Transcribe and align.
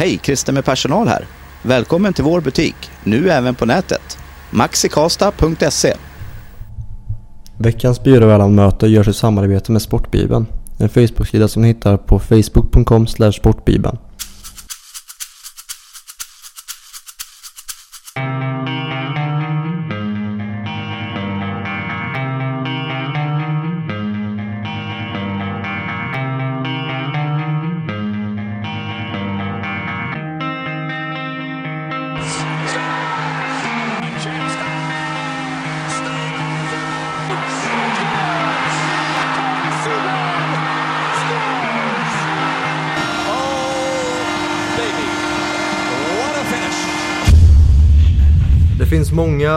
Hej, 0.00 0.20
Christer 0.22 0.52
med 0.52 0.64
personal 0.64 1.08
här. 1.08 1.24
Välkommen 1.62 2.12
till 2.12 2.24
vår 2.24 2.40
butik, 2.40 2.74
nu 3.04 3.30
även 3.30 3.54
på 3.54 3.66
nätet. 3.66 4.18
maxikasta.se 4.50 5.94
Veckans 7.58 8.02
byråvärdarmöte 8.02 8.86
görs 8.86 9.08
i 9.08 9.12
samarbete 9.12 9.72
med 9.72 9.82
Sportbibeln. 9.82 10.46
En 10.78 10.88
Facebook-sida 10.88 11.48
som 11.48 11.62
ni 11.62 11.68
hittar 11.68 11.96
på 11.96 12.18
facebook.com 12.18 13.06
sportbibeln. 13.32 13.98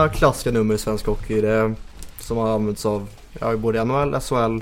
Många 0.04 0.14
klassiska 0.14 0.50
nummer 0.50 0.74
i 0.74 0.78
svensk 0.78 1.06
hockey 1.06 1.40
det, 1.40 1.74
som 2.20 2.36
har 2.36 2.48
använts 2.54 2.86
av 2.86 3.08
ja, 3.40 3.56
både 3.56 3.84
NHL, 3.84 4.20
SHL 4.20 4.60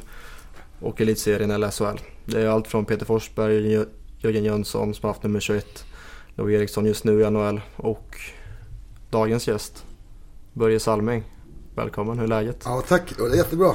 och 0.80 1.00
elitserien 1.00 1.50
eller 1.50 1.70
SHL. 1.70 2.00
Det 2.24 2.40
är 2.42 2.46
allt 2.48 2.68
från 2.68 2.84
Peter 2.84 3.06
Forsberg, 3.06 3.72
Jö- 3.72 3.86
Jörgen 4.18 4.44
Jönsson 4.44 4.94
som 4.94 5.06
har 5.06 5.12
haft 5.14 5.22
nummer 5.22 5.40
21, 5.40 5.84
Love 6.34 6.54
Eriksson 6.54 6.86
just 6.86 7.04
nu 7.04 7.20
i 7.22 7.30
NHL 7.30 7.60
och 7.76 8.16
dagens 9.10 9.48
gäst 9.48 9.84
Börje 10.52 10.80
Salming. 10.80 11.24
Välkommen, 11.74 12.16
hur 12.18 12.24
är 12.24 12.28
läget? 12.28 12.62
Ja, 12.64 12.82
tack. 12.88 13.02
Det 13.18 13.22
är 13.24 13.36
jättebra. 13.36 13.72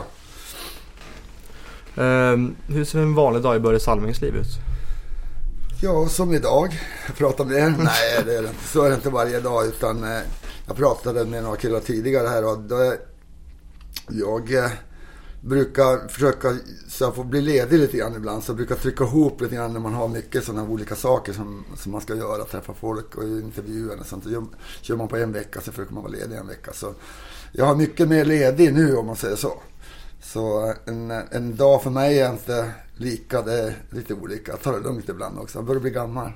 Ehm, 1.98 2.56
hur 2.68 2.86
ser 2.86 3.00
en 3.00 3.16
vanlig 3.16 3.44
dag 3.44 3.56
i 3.56 3.60
Börje 3.60 3.80
Salmings 3.80 4.22
liv 4.22 4.36
ut? 4.36 4.48
Ja, 5.82 6.08
som 6.08 6.34
idag. 6.34 6.80
Jag 7.08 7.16
pratar 7.18 7.46
med 7.46 7.58
er. 7.58 7.70
Nej, 7.78 8.24
det 8.26 8.38
är 8.38 8.42
det 8.42 8.48
inte. 8.48 8.68
Så 8.68 8.84
är 8.84 8.90
det 8.90 8.96
inte 8.96 9.10
varje 9.10 9.40
dag. 9.40 9.66
Utan 9.66 10.04
eh, 10.04 10.20
jag 10.68 10.76
pratade 10.76 11.26
med 11.26 11.44
några 11.44 11.56
killar 11.56 11.80
tidigare 11.80 12.28
här 12.28 12.46
och 12.46 12.60
då 12.60 12.94
jag 14.10 14.54
eh, 14.54 14.72
brukar 15.42 16.08
försöka, 16.08 16.58
så 16.88 17.04
jag 17.04 17.16
får 17.16 17.24
bli 17.24 17.42
ledig 17.42 17.80
lite 17.80 17.98
grann 17.98 18.16
ibland, 18.16 18.44
så 18.44 18.50
jag 18.50 18.58
brukar 18.58 18.76
trycka 18.76 19.04
ihop 19.04 19.42
lite 19.42 19.56
grann 19.56 19.74
när 19.74 19.80
man 19.80 19.94
har 19.94 20.08
mycket 20.08 20.44
sådana 20.44 20.70
olika 20.70 20.96
saker 20.96 21.34
som, 21.34 21.66
som 21.78 21.92
man 21.92 22.02
ska 22.02 22.16
göra. 22.16 22.44
Träffa 22.44 22.74
folk 22.74 23.16
och 23.16 23.24
intervjuer 23.24 24.00
och 24.00 24.06
sånt. 24.06 24.24
Så 24.24 24.30
gör, 24.30 24.44
kör 24.82 24.96
man 24.96 25.08
på 25.08 25.18
en 25.18 25.32
vecka 25.32 25.62
så 25.62 25.72
försöker 25.72 25.94
man 25.94 26.04
vara 26.04 26.14
ledig 26.14 26.36
en 26.36 26.48
vecka. 26.48 26.74
Så 26.74 26.94
jag 27.52 27.66
har 27.66 27.76
mycket 27.76 28.08
mer 28.08 28.26
ledig 28.26 28.74
nu 28.74 28.96
om 28.96 29.06
man 29.06 29.16
säger 29.16 29.36
så. 29.36 29.54
Så 30.22 30.74
en, 30.86 31.12
en 31.12 31.56
dag 31.56 31.84
för 31.84 31.90
mig 31.90 32.20
är 32.20 32.32
inte 32.32 32.72
lika, 32.96 33.42
det 33.42 33.54
är 33.54 33.74
lite 33.90 34.14
olika. 34.14 34.52
Jag 34.52 34.62
tar 34.62 34.74
det 34.74 34.80
lugnt 34.80 35.10
ibland 35.10 35.40
också. 35.40 35.58
Jag 35.58 35.66
börjar 35.66 35.82
bli 35.82 35.92
gammal. 35.92 36.32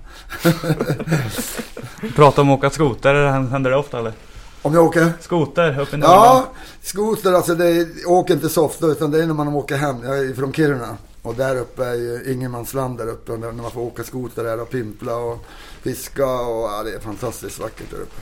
Prata 2.15 2.41
om 2.41 2.51
att 2.51 2.57
åka 2.57 2.69
skoter, 2.69 3.29
händer 3.29 3.69
det 3.69 3.77
ofta 3.77 3.99
eller? 3.99 4.13
Om 4.61 4.73
jag 4.73 4.85
åker? 4.85 5.13
Skoter 5.19 5.79
upp 5.79 5.93
i 5.93 5.97
Norrland? 5.97 6.25
Ja, 6.25 6.51
skoter 6.81 7.33
alltså 7.33 7.55
det 7.55 7.65
är, 7.65 7.87
jag 8.01 8.11
åker 8.11 8.33
inte 8.33 8.49
så 8.49 8.65
ofta 8.65 8.87
utan 8.87 9.11
det 9.11 9.23
är 9.23 9.27
när 9.27 9.33
man 9.33 9.47
åker 9.47 9.77
hem. 9.77 10.03
Jag 10.03 10.17
är 10.17 10.33
från 10.33 10.53
Kiruna. 10.53 10.97
Och 11.21 11.35
där 11.35 11.55
uppe 11.55 11.85
är 11.85 11.93
ju 11.93 12.33
ingenmansland 12.33 12.97
där 12.97 13.07
uppe. 13.07 13.37
När 13.37 13.51
man 13.51 13.71
får 13.71 13.81
åka 13.81 14.03
skoter 14.03 14.43
där 14.43 14.61
och 14.61 14.69
pimpla 14.69 15.15
och 15.15 15.45
fiska 15.81 16.25
och 16.25 16.69
ja, 16.69 16.83
det 16.83 16.91
är 16.91 16.99
fantastiskt 16.99 17.59
vackert 17.59 17.91
där 17.91 17.97
uppe. 17.97 18.21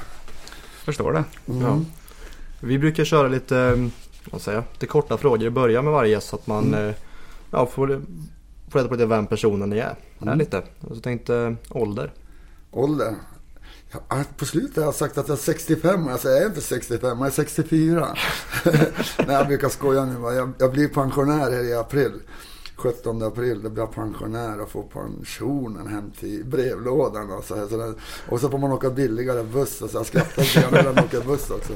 Förstår 0.84 1.14
det. 1.14 1.24
Mm. 1.48 1.62
Ja. 1.62 1.80
Vi 2.60 2.80
brukar 2.80 3.06
köra 3.06 3.28
lite, 3.28 3.90
säger 4.38 4.58
jag, 4.58 4.64
lite 4.74 4.86
korta 4.88 5.18
frågor 5.18 5.44
i 5.44 5.50
början 5.50 5.84
med 5.84 5.94
varje 5.94 6.12
gäst 6.12 6.28
så 6.30 6.36
att 6.36 6.48
man 6.48 6.68
Mm. 6.68 6.90
eh, 6.90 6.96
ja, 7.52 7.66
får, 7.66 8.02
får 8.70 8.80
reda 8.80 8.90
på 8.90 8.96
lite 8.96 9.06
vem 9.06 9.28
personen 9.28 9.74
är. 9.74 9.76
är 9.78 9.96
Mm. 10.22 10.38
lite. 10.38 10.58
Och 10.82 10.96
så 10.96 11.02
tänkte 11.02 11.36
eh, 11.36 11.54
ålder. 11.78 12.12
Ålder? 12.72 13.16
Ja, 14.10 14.24
på 14.38 14.46
slutet 14.46 14.76
har 14.78 14.84
jag 14.84 14.96
sagt 14.96 15.18
att 15.18 15.28
jag 15.28 15.38
är 15.38 15.42
65 15.42 16.06
och 16.06 16.12
jag 16.12 16.20
säger 16.20 16.36
jag 16.36 16.44
är 16.46 16.50
inte 16.50 16.62
65, 16.62 17.18
jag 17.18 17.28
är 17.28 17.32
64. 17.32 18.08
Nej, 18.66 18.86
jag 19.28 19.48
brukar 19.48 19.70
skoja 19.70 20.06
nu. 20.06 20.14
Jag, 20.36 20.52
jag 20.60 20.72
blir 20.72 20.88
pensionär 20.88 21.52
här 21.52 21.64
i 21.70 21.74
april. 21.76 22.12
17 22.80 23.24
april, 23.24 23.64
då 23.64 23.70
blir 23.70 23.84
jag 23.84 23.92
pensionär 23.92 24.62
och 24.62 24.70
får 24.70 24.84
pensionen 24.84 25.88
hem 25.88 26.12
till 26.20 26.46
brevlådan. 26.46 27.32
Och 27.32 27.44
så, 27.44 27.56
här, 27.56 27.68
så 27.68 27.78
där. 27.78 27.94
och 28.30 28.40
så 28.40 28.50
får 28.50 28.58
man 28.58 28.72
åka 28.72 28.90
billigare 28.90 29.44
buss. 29.44 29.82
Och 29.82 29.90
så 29.90 29.98
jag 29.98 30.06
skrattar 30.06 30.42
lite 30.42 30.62
grann 30.62 30.74
när 30.74 30.84
man 30.84 31.04
åker 31.04 31.22
buss 31.22 31.50
också. 31.50 31.74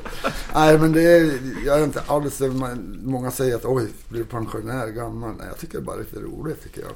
Nej, 0.54 0.80
men 0.80 0.92
det 0.92 1.04
är, 1.04 1.40
jag 1.66 1.80
är 1.80 1.84
inte 1.84 2.02
alls... 2.08 2.42
Många 3.04 3.32
säger 3.32 3.56
att 3.56 3.66
oj, 3.66 3.88
blir 4.10 4.20
du 4.20 4.26
pensionär 4.26 4.88
gammal? 4.88 5.36
Nej, 5.38 5.48
jag 5.48 5.58
tycker 5.58 5.74
det 5.74 5.84
är 5.84 5.86
bara 5.86 5.96
lite 5.96 6.20
roligt 6.20 6.64
tycker 6.64 6.82
jag. 6.82 6.92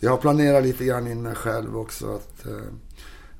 Jag 0.00 0.10
har 0.10 0.18
planerat 0.18 0.62
lite 0.62 0.84
grann 0.84 1.06
in 1.06 1.22
mig 1.22 1.34
själv 1.34 1.78
också. 1.78 2.14
att... 2.14 2.46
Eh, 2.46 2.72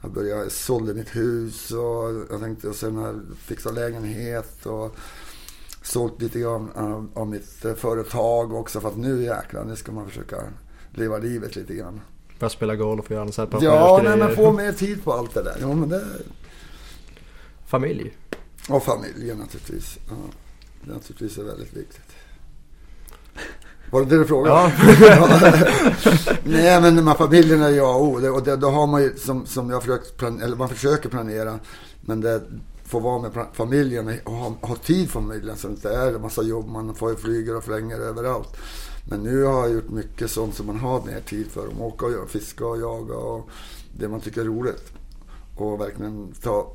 jag 0.02 0.12
började, 0.12 0.50
sålde 0.50 0.94
mitt 0.94 1.16
hus 1.16 1.70
och 1.70 2.26
jag 2.30 2.40
tänkte 2.40 2.68
och 2.68 2.74
sen 2.74 3.36
fixa 3.38 3.70
lägenhet 3.70 4.66
och 4.66 4.96
sålt 5.86 6.22
lite 6.22 6.38
grann 6.40 6.70
av, 6.74 7.10
av 7.14 7.26
mitt 7.26 7.64
eh, 7.64 7.74
företag 7.74 8.54
också. 8.54 8.80
För 8.80 8.88
att 8.88 8.96
nu 8.96 9.22
jäklar, 9.22 9.64
nu 9.64 9.76
ska 9.76 9.92
man 9.92 10.08
försöka 10.08 10.36
leva 10.94 11.18
livet 11.18 11.56
lite 11.56 11.74
grann. 11.74 12.00
Börja 12.38 12.50
spela 12.50 12.76
golf 12.76 13.04
och 13.04 13.10
göra 13.10 13.32
så 13.32 13.42
här 13.42 13.58
Ja, 13.60 14.00
nej, 14.04 14.16
men 14.16 14.36
få 14.36 14.52
mer 14.52 14.72
tid 14.72 15.04
på 15.04 15.12
allt 15.12 15.34
det 15.34 15.42
där. 15.42 15.56
Ja, 15.60 15.74
men 15.74 15.88
det, 15.88 16.04
Familj. 17.66 18.16
och 18.68 18.82
familjen 18.82 19.38
naturligtvis. 19.38 19.98
Ja, 20.08 20.14
det 20.84 20.92
naturligtvis 20.92 21.38
är 21.38 21.42
väldigt 21.42 21.76
viktigt. 21.76 22.16
Var 23.90 24.00
det 24.00 24.06
det 24.06 24.18
du 24.18 24.24
frågade? 24.24 24.56
Ja. 24.56 24.72
Nej 26.44 26.80
men 26.80 27.04
med 27.04 27.16
familjen 27.16 27.62
är 27.62 27.70
jag 27.70 28.02
och 28.02 28.20
det, 28.20 28.30
och 28.30 28.42
det, 28.42 28.56
då 28.56 28.70
har 28.70 28.86
man 28.86 29.02
ju 29.02 29.16
som, 29.16 29.46
som 29.46 29.70
jag 29.70 29.82
försökt 29.82 30.16
plan, 30.16 30.42
eller 30.42 30.56
man 30.56 30.68
försöker 30.68 31.08
planera. 31.08 31.58
Men 32.00 32.20
det 32.20 32.42
få 32.86 33.00
vara 33.00 33.22
med 33.22 33.46
familjen 33.52 34.20
och 34.24 34.32
ha, 34.32 34.54
ha 34.60 34.76
tid 34.76 35.10
för 35.10 35.20
familjen 35.20 35.56
så 35.56 35.68
det 35.68 35.74
inte 35.74 35.90
är 35.90 36.14
en 36.14 36.22
massa 36.22 36.42
jobb. 36.42 36.68
Man 36.68 36.94
får 36.94 37.10
ju 37.10 37.16
flyger 37.16 37.56
och 37.56 37.64
flänger 37.64 38.00
överallt. 38.00 38.56
Men 39.08 39.22
nu 39.22 39.42
har 39.42 39.66
jag 39.66 39.72
gjort 39.72 39.90
mycket 39.90 40.30
sånt 40.30 40.54
som 40.54 40.66
man 40.66 40.76
har 40.76 41.04
mer 41.04 41.20
tid 41.20 41.46
för. 41.46 41.66
Att 41.66 41.80
åka 41.80 42.06
och 42.06 42.12
göra, 42.12 42.26
fiska 42.26 42.66
och 42.66 42.80
jaga 42.80 43.14
och 43.14 43.50
det 43.98 44.08
man 44.08 44.20
tycker 44.20 44.40
är 44.40 44.44
roligt. 44.44 44.92
Och 45.56 45.80
verkligen 45.80 46.32
ta 46.42 46.72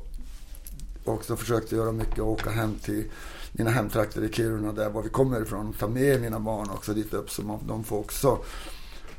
också 1.04 1.36
försökt 1.36 1.72
göra 1.72 1.92
mycket 1.92 2.18
och 2.18 2.30
åka 2.30 2.50
hem 2.50 2.74
till 2.74 3.04
mina 3.52 3.70
hemtrakter 3.70 4.24
i 4.24 4.32
Kiruna 4.32 4.72
där 4.72 4.90
var 4.90 5.02
vi 5.02 5.08
kommer 5.08 5.42
ifrån. 5.42 5.72
Ta 5.78 5.88
med 5.88 6.20
mina 6.20 6.40
barn 6.40 6.70
också 6.70 6.94
dit 6.94 7.14
upp 7.14 7.30
så 7.30 7.42
man, 7.42 7.58
de 7.66 7.84
får 7.84 7.98
också 7.98 8.38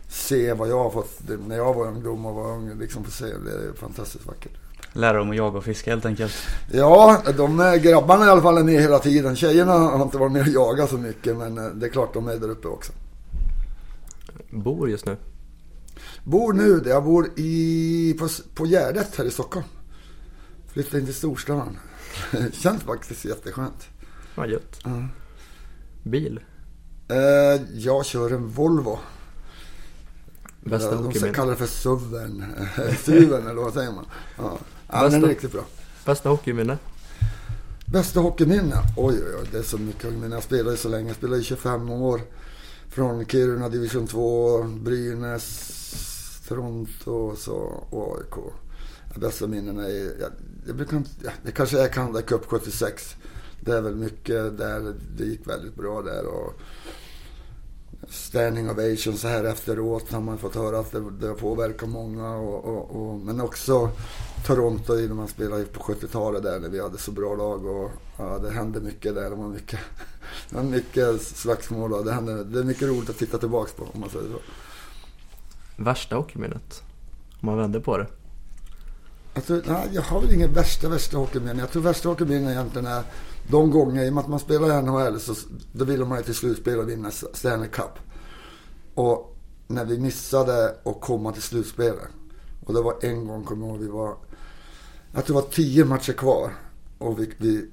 se 0.09 0.53
vad 0.53 0.69
jag 0.69 0.83
har 0.83 0.89
fått 0.89 1.19
när 1.47 1.57
jag 1.57 1.73
var 1.73 1.87
ungdom 1.87 2.25
och 2.25 2.35
var 2.35 2.51
ung. 2.51 2.79
Liksom 2.79 3.03
få 3.03 3.11
se. 3.11 3.25
Det 3.25 3.51
är 3.51 3.73
fantastiskt 3.73 4.25
vackert. 4.25 4.62
Lära 4.93 5.17
dem 5.17 5.29
att 5.29 5.35
jaga 5.35 5.57
och 5.57 5.63
fiska 5.63 5.91
helt 5.91 6.05
enkelt. 6.05 6.33
Ja, 6.71 7.21
de 7.37 7.59
är, 7.59 7.77
grabbarna 7.77 8.25
i 8.25 8.29
alla 8.29 8.41
fall 8.41 8.57
är 8.57 8.63
med 8.63 8.81
hela 8.81 8.99
tiden. 8.99 9.35
Tjejerna 9.35 9.73
har 9.73 10.03
inte 10.03 10.17
varit 10.17 10.31
med 10.31 10.41
och 10.41 10.47
jagat 10.47 10.89
så 10.89 10.97
mycket 10.97 11.37
men 11.37 11.57
eh, 11.57 11.65
det 11.65 11.85
är 11.85 11.89
klart 11.89 12.13
de 12.13 12.27
är 12.27 12.37
där 12.37 12.49
uppe 12.49 12.67
också. 12.67 12.91
Bor 14.49 14.89
just 14.89 15.05
nu. 15.05 15.17
Bor 16.23 16.53
nu, 16.53 16.83
jag 16.85 17.03
bor 17.03 17.27
i, 17.35 18.15
på, 18.19 18.27
på 18.55 18.65
Gärdet 18.65 19.15
här 19.15 19.25
i 19.25 19.31
Stockholm. 19.31 19.65
Flyttade 20.67 20.99
in 20.99 21.05
till 21.05 21.15
storstan. 21.15 21.77
Känns 22.51 22.83
faktiskt 22.83 23.25
jätteskönt. 23.25 23.87
Ja, 24.35 24.45
gött. 24.47 24.79
Ja. 24.83 25.07
Bil. 26.03 26.39
Eh, 27.07 27.61
jag 27.73 28.05
kör 28.05 28.31
en 28.33 28.47
Volvo. 28.47 28.99
Bästa 30.61 30.95
Eh, 30.95 31.01
De 31.01 31.33
kallar 31.33 31.51
det 31.51 31.57
för 31.57 31.65
SUVen. 31.65 32.45
SUVen 33.03 33.47
eller 33.47 33.61
vad 33.61 33.73
säger 33.73 33.91
man? 33.91 34.05
Ja, 34.37 34.57
ja 34.93 35.03
den 35.03 35.13
är 35.13 35.19
Bästa- 35.19 35.29
riktigt 35.29 35.51
bra. 35.51 35.61
Bästa 36.05 36.29
hockeyminne. 36.29 36.77
Bästa 37.85 38.19
hockeyminne? 38.19 38.75
Oj, 38.97 39.15
oj, 39.15 39.35
oj. 39.41 39.47
Det 39.51 39.57
är 39.57 39.63
så 39.63 39.77
mycket 39.77 40.03
hockeyminne. 40.03 40.35
Jag 40.35 40.43
spelade 40.43 40.77
så 40.77 40.89
länge. 40.89 41.07
Jag 41.07 41.15
spelade 41.15 41.41
i 41.41 41.43
25 41.43 41.89
år. 41.89 42.21
Från 42.89 43.25
Kiruna, 43.25 43.69
division 43.69 44.07
2, 44.07 44.63
Brynäs, 44.63 45.69
Toronto 46.47 47.11
och 47.11 47.37
så 47.37 47.53
och 47.89 48.17
AIK. 48.17 48.53
Ja, 49.13 49.19
Bästa 49.19 49.47
minnena 49.47 49.83
är... 49.87 50.21
Jag, 50.21 50.31
jag 50.67 50.75
brukar, 50.75 51.03
ja, 51.23 51.31
det 51.45 51.51
kanske 51.51 51.81
är 51.83 51.87
Canada 51.87 52.21
Cup 52.21 52.45
76. 52.45 53.15
Det 53.61 53.71
är 53.73 53.81
väl 53.81 53.95
mycket 53.95 54.57
där. 54.57 54.93
Det 55.17 55.23
gick 55.23 55.47
väldigt 55.47 55.75
bra 55.75 56.01
där. 56.01 56.25
Och 56.25 56.53
standing 58.09 58.69
ovation 58.69 59.17
så 59.17 59.27
här 59.27 59.43
efteråt 59.43 60.11
har 60.11 60.21
man 60.21 60.37
fått 60.37 60.55
höra 60.55 60.79
att 60.79 60.91
det, 60.91 61.11
det 61.21 61.27
har 61.27 61.35
påverkat 61.35 61.89
många. 61.89 62.35
Och, 62.35 62.65
och, 62.65 62.95
och, 62.95 63.19
men 63.19 63.41
också 63.41 63.89
Toronto 64.45 64.93
när 64.93 65.13
man 65.13 65.27
spelade 65.27 65.65
på 65.65 65.79
70-talet 65.79 66.43
där 66.43 66.59
när 66.59 66.69
vi 66.69 66.81
hade 66.81 66.97
så 66.97 67.11
bra 67.11 67.35
lag. 67.35 67.65
Och, 67.65 67.91
ja, 68.17 68.39
det 68.39 68.51
hände 68.51 68.79
mycket 68.79 69.15
där. 69.15 69.29
Det 69.29 69.35
var 69.35 69.47
mycket, 69.47 69.79
det 70.49 70.55
var 70.55 70.63
mycket 70.63 71.21
slagsmål 71.21 71.93
och 71.93 72.05
det, 72.05 72.11
hände, 72.11 72.43
det 72.43 72.59
är 72.59 72.63
mycket 72.63 72.87
roligt 72.87 73.09
att 73.09 73.17
titta 73.17 73.37
tillbaks 73.37 73.71
på 73.73 73.83
om 73.93 73.99
man 73.99 74.09
säger 74.09 74.25
så. 74.25 74.39
Värsta 75.83 76.15
hockeyminnet. 76.15 76.83
Om 77.41 77.45
man 77.45 77.57
vänder 77.57 77.79
på 77.79 77.97
det. 77.97 78.07
Jag, 79.33 79.45
tror, 79.45 79.63
nej, 79.65 79.89
jag 79.91 80.01
har 80.01 80.21
väl 80.21 80.33
ingen 80.33 80.53
värsta, 80.53 80.89
värsta 80.89 81.17
hockeyminne. 81.17 81.59
Jag 81.59 81.71
tror 81.71 81.81
värsta 81.81 82.09
hockeyminne 82.09 82.51
egentligen 82.51 82.87
är 82.87 83.03
de 83.49 83.71
gånger, 83.71 84.05
i 84.05 84.09
och 84.09 84.13
med 84.13 84.21
att 84.21 84.29
man 84.29 84.39
spelar 84.39 84.79
i 84.79 84.81
NHL, 84.81 85.19
så 85.19 85.35
då 85.71 85.85
vill 85.85 86.05
man 86.05 86.17
ju 86.17 86.23
till 86.23 86.35
slutspel 86.35 86.79
och 86.79 86.89
vinna 86.89 87.11
Stanley 87.11 87.69
Cup. 87.69 87.99
Och 88.93 89.37
när 89.67 89.85
vi 89.85 89.99
missade 89.99 90.75
att 90.85 91.01
komma 91.01 91.31
till 91.31 91.41
slutspelet. 91.41 92.07
Och 92.65 92.73
det 92.73 92.81
var 92.81 92.95
en 93.01 93.27
gång, 93.27 93.43
kommer 93.43 93.67
jag 93.67 93.75
ihåg, 93.75 93.83
vi 93.83 93.91
var... 93.91 94.15
Att 95.13 95.25
det 95.25 95.33
var 95.33 95.41
tio 95.41 95.85
matcher 95.85 96.13
kvar. 96.13 96.51
Och 96.97 97.19
vi, 97.19 97.33
vi 97.37 97.69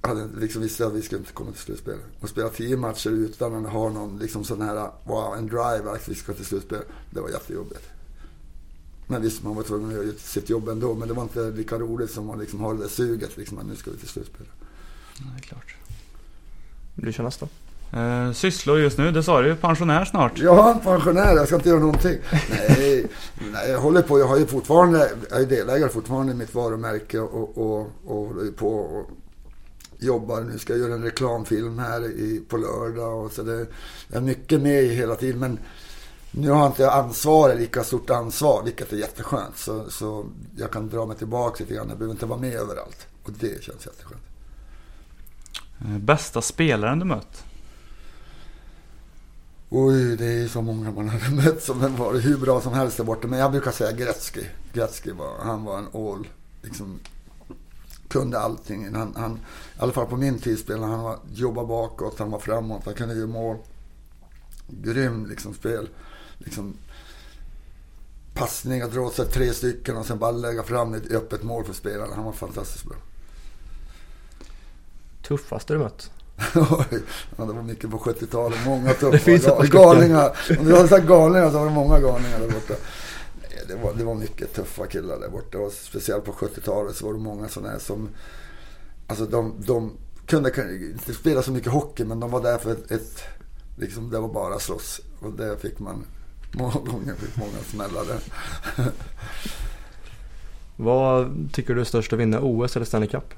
hade 0.00 0.28
liksom 0.40 0.62
visste 0.62 0.86
att 0.86 0.92
vi 0.92 1.02
skulle 1.02 1.18
inte 1.18 1.32
komma 1.32 1.52
till 1.52 1.60
slutspel. 1.60 1.98
Och 2.20 2.28
spela 2.28 2.48
tio 2.48 2.76
matcher 2.76 3.10
utan 3.10 3.66
att 3.66 3.72
ha 3.72 3.88
någon 3.88 4.18
liksom 4.18 4.44
sån 4.44 4.62
här, 4.62 4.90
wow, 5.04 5.34
en 5.38 5.46
drive 5.46 5.90
att 5.90 6.08
vi 6.08 6.14
ska 6.14 6.32
till 6.32 6.44
slutspel. 6.44 6.82
Det 7.10 7.20
var 7.20 7.28
jättejobbigt. 7.28 7.90
Men 9.06 9.22
visst, 9.22 9.42
man 9.42 9.56
var 9.56 9.62
tvungen 9.62 9.88
att 9.88 10.04
göra 10.04 10.16
sitt 10.18 10.50
jobb 10.50 10.68
ändå. 10.68 10.94
Men 10.94 11.08
det 11.08 11.14
var 11.14 11.22
inte 11.22 11.50
lika 11.50 11.78
roligt 11.78 12.10
som 12.10 12.30
att 12.30 12.38
liksom 12.38 12.60
ha 12.60 12.72
det 12.72 12.80
där 12.80 12.88
suget 12.88 13.36
liksom 13.36 13.58
att 13.58 13.66
nu 13.66 13.76
ska 13.76 13.90
vi 13.90 13.96
till 13.96 14.08
slutspel. 14.08 14.46
Nej, 15.18 15.40
klart. 15.42 15.76
Du 16.94 17.12
kör 17.12 17.24
nästa. 17.24 17.48
Eh, 17.92 18.32
sysslor 18.32 18.78
just 18.78 18.98
nu, 18.98 19.10
det 19.10 19.22
sa 19.22 19.40
du 19.40 19.48
ju, 19.48 19.56
pensionär 19.56 20.04
snart. 20.04 20.32
Ja, 20.38 20.80
pensionär. 20.84 21.36
Jag 21.36 21.46
ska 21.46 21.56
inte 21.56 21.68
göra 21.68 21.80
någonting. 21.80 22.18
Nej, 22.50 23.06
nej 23.52 23.70
jag 23.70 23.80
håller 23.80 24.02
på. 24.02 24.18
Jag 24.18 24.26
har 24.26 24.38
ju 24.38 24.46
fortfarande, 24.46 25.10
jag 25.30 25.40
är 25.40 25.46
delägare 25.46 25.88
fortfarande 25.88 26.32
i 26.32 26.36
mitt 26.36 26.54
varumärke 26.54 27.18
och, 27.18 27.58
och, 27.58 27.90
och 28.06 28.26
håller 28.26 28.52
på 28.52 28.68
och 28.68 29.10
jobbar. 29.98 30.40
Nu 30.40 30.58
ska 30.58 30.72
jag 30.72 30.80
göra 30.80 30.94
en 30.94 31.02
reklamfilm 31.02 31.78
här 31.78 32.04
i, 32.04 32.42
på 32.48 32.56
lördag. 32.56 33.24
Och 33.24 33.32
så 33.32 33.42
det, 33.42 33.66
jag 34.08 34.16
är 34.16 34.20
mycket 34.20 34.60
med 34.60 34.84
hela 34.84 35.14
tiden. 35.14 35.40
Men 35.40 35.58
nu 36.30 36.50
har 36.50 36.58
jag 36.58 36.68
inte 36.68 36.90
ansvar, 36.90 37.54
lika 37.54 37.84
stort 37.84 38.10
ansvar, 38.10 38.62
vilket 38.64 38.92
är 38.92 38.96
jätteskönt. 38.96 39.56
Så, 39.56 39.90
så 39.90 40.26
jag 40.56 40.70
kan 40.70 40.88
dra 40.88 41.06
mig 41.06 41.16
tillbaka 41.16 41.64
lite 41.64 41.74
grann. 41.74 41.88
Jag 41.88 41.98
behöver 41.98 42.14
inte 42.14 42.26
vara 42.26 42.40
med 42.40 42.54
överallt. 42.54 43.06
Och 43.22 43.30
det 43.32 43.64
känns 43.64 43.86
jätteskönt. 43.86 44.22
Eh, 45.80 45.98
bästa 45.98 46.42
spelaren 46.42 46.98
du 46.98 47.04
mött? 47.04 47.44
Oj, 49.72 50.16
det 50.16 50.24
är 50.26 50.48
så 50.48 50.62
många 50.62 50.90
man 50.90 51.08
hade 51.08 51.30
mött 51.44 51.62
som 51.62 51.80
har 51.80 51.88
varit 51.88 52.24
hur 52.24 52.38
bra 52.38 52.60
som 52.60 52.72
helst 52.72 52.96
där 52.96 53.04
borta. 53.04 53.28
Men 53.28 53.38
jag 53.38 53.50
brukar 53.50 53.70
säga 53.70 53.92
Gretzky. 53.92 54.44
Gretzky 54.72 55.12
var, 55.12 55.38
han 55.42 55.64
var 55.64 55.78
en 55.78 55.88
all, 55.94 56.28
liksom, 56.62 57.00
kunde 58.08 58.38
allting. 58.38 58.94
Han, 58.94 59.14
han, 59.16 59.32
I 59.32 59.38
alla 59.78 59.92
fall 59.92 60.06
på 60.06 60.16
min 60.16 60.38
tid 60.38 60.58
spelade 60.58 60.86
han, 60.86 61.02
var, 61.02 61.18
jobbade 61.32 61.66
bakåt, 61.66 62.18
han 62.18 62.30
var 62.30 62.38
framåt, 62.38 62.82
han 62.84 62.94
kunde 62.94 63.14
göra 63.14 63.26
mål. 63.26 63.56
Grym 64.66 65.26
liksom 65.26 65.54
spel. 65.54 65.88
Liksom, 66.38 66.74
passningar, 68.34 68.88
dra 68.88 69.00
åt 69.00 69.14
sig 69.14 69.26
tre 69.26 69.52
stycken 69.52 69.96
och 69.96 70.06
sen 70.06 70.18
bara 70.18 70.30
lägga 70.30 70.62
fram 70.62 70.94
ett 70.94 71.12
öppet 71.12 71.42
mål 71.42 71.64
för 71.64 71.72
spelarna. 71.72 72.14
Han 72.14 72.24
var 72.24 72.32
fantastiskt 72.32 72.84
bra. 72.84 72.96
Tuffaste 75.22 75.72
du 75.72 75.78
mött? 75.78 76.10
Ja, 77.36 77.44
det 77.44 77.52
var 77.52 77.62
mycket 77.62 77.90
på 77.90 77.98
70-talet. 77.98 78.58
Många 78.66 78.92
tuffa 78.92 79.10
Det 79.10 79.18
finns 79.18 79.46
galningar. 79.70 80.36
Om 80.58 80.64
du 80.64 80.76
hade 80.76 80.88
sagt 80.88 81.06
galningar 81.06 81.50
så 81.50 81.58
var 81.58 81.64
det 81.64 81.72
många 81.72 82.00
galningar 82.00 82.40
där 82.40 82.48
borta. 82.48 82.74
Det 83.68 83.74
var, 83.74 83.94
det 83.94 84.04
var 84.04 84.14
mycket 84.14 84.54
tuffa 84.54 84.86
killar 84.86 85.20
där 85.20 85.28
borta. 85.28 85.58
Och 85.58 85.72
speciellt 85.72 86.24
på 86.24 86.32
70-talet 86.32 86.96
så 86.96 87.06
var 87.06 87.12
det 87.12 87.18
många 87.18 87.48
sådana 87.48 87.72
här 87.72 87.78
som... 87.78 88.08
Alltså 89.06 89.26
de, 89.26 89.54
de 89.58 89.92
kunde 90.26 90.50
inte 90.98 91.14
spela 91.14 91.42
så 91.42 91.52
mycket 91.52 91.72
hockey 91.72 92.04
men 92.04 92.20
de 92.20 92.30
var 92.30 92.42
där 92.42 92.58
för 92.58 92.72
ett... 92.72 92.90
ett 92.90 93.22
liksom, 93.76 94.10
det 94.10 94.18
var 94.18 94.28
bara 94.28 94.58
slåss. 94.58 95.00
Och 95.20 95.32
det 95.32 95.56
fick 95.56 95.78
man... 95.78 96.04
Många 96.52 96.72
gånger 96.72 97.14
fick 97.14 97.36
många 97.36 97.58
smällar 97.70 98.04
där. 98.04 98.20
Vad 100.76 101.48
tycker 101.52 101.74
du 101.74 101.80
är 101.80 101.84
störst 101.84 102.12
att 102.12 102.18
vinna? 102.18 102.40
OS 102.40 102.76
eller 102.76 102.86
Stanley 102.86 103.08
Cup? 103.08 103.34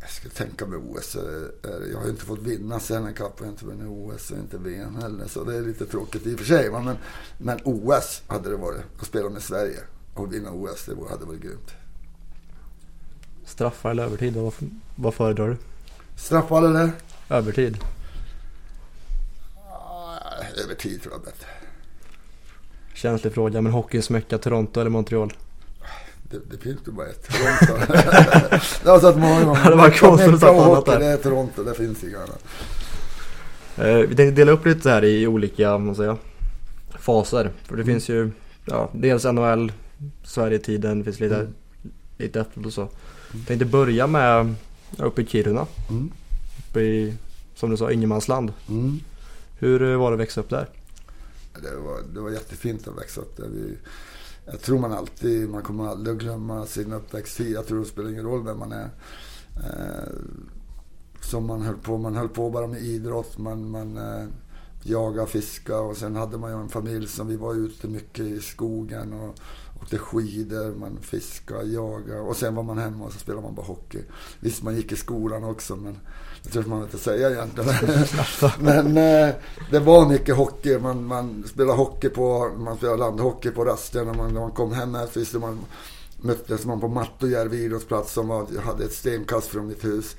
Jag 0.00 0.10
skulle 0.10 0.34
tänka 0.34 0.66
mig 0.66 0.78
OS. 0.78 1.16
eh, 1.16 1.22
eh, 1.22 1.70
Jag 1.92 1.98
har 1.98 2.04
ju 2.04 2.10
inte 2.10 2.24
fått 2.24 2.38
vinna 2.38 2.80
Stanley 2.80 3.14
Cup 3.14 3.26
och 3.34 3.40
jag 3.40 3.44
har 3.46 3.50
inte 3.52 3.64
vunnit 3.64 3.86
OS 3.88 4.30
och 4.30 4.38
inte 4.38 4.58
VM 4.58 4.96
heller. 4.96 5.26
Så 5.28 5.44
det 5.44 5.56
är 5.56 5.60
lite 5.62 5.86
tråkigt 5.86 6.26
i 6.26 6.34
och 6.34 6.38
för 6.38 6.46
sig. 6.46 6.70
Men, 6.70 6.96
men 7.38 7.60
OS 7.64 8.22
hade 8.26 8.50
det 8.50 8.56
varit. 8.56 8.80
Att 9.00 9.06
spela 9.06 9.28
med 9.28 9.42
Sverige 9.42 9.78
och 10.14 10.32
vinna 10.34 10.50
OS, 10.52 10.84
det 10.86 11.08
hade 11.10 11.24
varit 11.24 11.40
grymt. 11.40 11.70
Straffar 13.44 13.90
eller 13.90 14.02
övertid? 14.02 14.36
Vad, 14.36 14.52
vad 14.96 15.14
föredrar 15.14 15.48
du? 15.48 15.56
Straffar 16.16 16.62
eller? 16.62 16.90
Övertid. 17.28 17.78
Ah, 19.70 20.18
Över 20.64 20.74
tid 20.74 21.02
tror 21.02 21.14
jag 21.14 21.22
bättre. 21.22 21.46
Känslig 22.94 23.32
fråga, 23.34 23.60
men 23.60 23.72
hockeys 23.72 24.10
mecka 24.10 24.38
Toronto 24.38 24.80
eller 24.80 24.90
Montreal? 24.90 25.32
Det, 26.30 26.38
det 26.50 26.58
finns 26.58 26.78
ju 26.86 26.92
bara 26.92 27.06
ett. 27.06 27.28
Toronto. 27.28 27.92
det 28.84 28.90
har 28.90 29.00
sagt 29.00 29.18
många 29.18 29.44
gånger. 29.44 29.70
Det 29.70 29.76
var 29.76 29.90
konstigt 29.90 30.34
att 30.34 30.42
annat 30.42 30.86
där. 30.86 30.98
Det 30.98 31.06
är 31.06 31.16
Toronto, 31.16 31.62
det 31.64 31.74
finns 31.74 32.04
inga 32.04 32.18
annat. 32.18 32.44
Eh, 33.76 33.96
vi 33.96 34.16
tänkte 34.16 34.30
dela 34.30 34.52
upp 34.52 34.66
lite 34.66 34.80
så 34.80 34.88
här 34.88 35.04
i 35.04 35.26
olika 35.26 35.78
man 35.78 35.94
säger, 35.94 36.16
faser. 36.98 37.50
För 37.64 37.76
det 37.76 37.84
finns 37.84 38.08
ju 38.08 38.30
ja, 38.64 38.90
dels 38.94 39.24
NHL, 39.24 39.72
Sverige-tiden, 40.24 40.98
det 40.98 41.04
finns 41.04 41.20
lite, 41.20 41.36
Mm. 41.36 41.52
lite 42.18 42.40
efteråt 42.40 42.66
och 42.66 42.72
så. 42.72 42.88
Tänkte 43.46 43.64
börja 43.64 44.06
med 44.06 44.54
uppe 44.98 45.22
i 45.22 45.26
Kiruna. 45.26 45.66
Mm. 45.90 46.10
Uppe 46.58 46.80
i, 46.80 47.14
som 47.54 47.70
du 47.70 47.76
sa, 47.76 47.90
ingenmansland. 47.90 48.52
Mm. 48.68 49.00
Hur 49.58 49.82
eh, 49.82 49.98
var 49.98 50.10
det 50.10 50.14
att 50.14 50.20
växa 50.20 50.40
upp 50.40 50.50
där? 50.50 50.66
Det 51.62 51.76
var, 51.76 52.00
det 52.14 52.20
var 52.20 52.30
jättefint 52.30 52.88
att 52.88 52.98
växa 52.98 53.20
upp 53.20 53.36
där. 53.36 53.48
Vi, 53.48 53.76
jag 54.50 54.60
tror 54.60 54.78
man 54.78 54.92
alltid, 54.92 55.48
man 55.48 55.62
kommer 55.62 55.86
aldrig 55.86 56.16
att 56.16 56.22
glömma 56.22 56.66
sin 56.66 56.92
uppväxttid. 56.92 57.52
Jag 57.52 57.66
tror 57.66 57.80
det 57.80 57.86
spelar 57.86 58.10
ingen 58.10 58.24
roll 58.24 58.44
vem 58.44 58.58
man 58.58 58.72
är. 58.72 58.90
Eh, 59.56 60.12
som 61.20 61.46
man 61.46 61.62
höll 61.62 61.76
på, 61.76 61.98
man 61.98 62.16
höll 62.16 62.28
på 62.28 62.50
bara 62.50 62.66
med 62.66 62.82
idrott. 62.82 63.38
Man, 63.38 63.70
man 63.70 63.96
eh, 63.96 64.26
jagade, 64.82 65.26
fiskade 65.26 65.80
och 65.80 65.96
sen 65.96 66.16
hade 66.16 66.38
man 66.38 66.50
ju 66.50 66.60
en 66.60 66.68
familj 66.68 67.08
som 67.08 67.26
vi 67.26 67.36
var 67.36 67.54
ute 67.54 67.88
mycket 67.88 68.24
i 68.24 68.40
skogen 68.40 69.12
och 69.12 69.34
åkte 69.82 69.98
skidor, 69.98 70.74
man 70.74 70.98
fiskade, 71.00 71.64
jagade 71.64 72.20
och 72.20 72.36
sen 72.36 72.54
var 72.54 72.62
man 72.62 72.78
hemma 72.78 73.04
och 73.04 73.12
så 73.12 73.18
spelade 73.18 73.42
man 73.42 73.54
bara 73.54 73.66
hockey. 73.66 74.02
Visst, 74.40 74.62
man 74.62 74.76
gick 74.76 74.92
i 74.92 74.96
skolan 74.96 75.44
också 75.44 75.76
men 75.76 75.98
det 76.42 76.50
törs 76.50 76.66
man 76.66 76.82
inte 76.82 76.98
säga 76.98 77.30
egentligen. 77.30 77.74
men 78.60 78.86
eh, 78.86 79.34
det 79.70 79.78
var 79.80 80.08
mycket 80.08 80.36
hockey. 80.36 80.78
Man, 80.78 81.06
man 81.06 81.44
spelade 81.46 81.78
hockey 81.78 82.08
på, 82.08 82.50
man 82.58 82.76
spelade 82.76 82.98
landhockey 82.98 83.50
på 83.50 83.64
rasten 83.64 84.08
och 84.08 84.16
man, 84.16 84.34
när 84.34 84.40
man 84.40 84.50
kom 84.50 84.72
hem 84.72 84.94
efter 84.94 85.20
visste 85.20 85.38
man 85.38 85.58
möttes 86.22 86.66
man 86.66 86.80
på 86.80 86.88
Mattojärvi 86.88 87.64
idrottsplats 87.64 88.12
som 88.12 88.28
var, 88.28 88.46
hade 88.60 88.84
ett 88.84 88.92
stenkast 88.92 89.46
från 89.46 89.66
mitt 89.66 89.84
hus. 89.84 90.16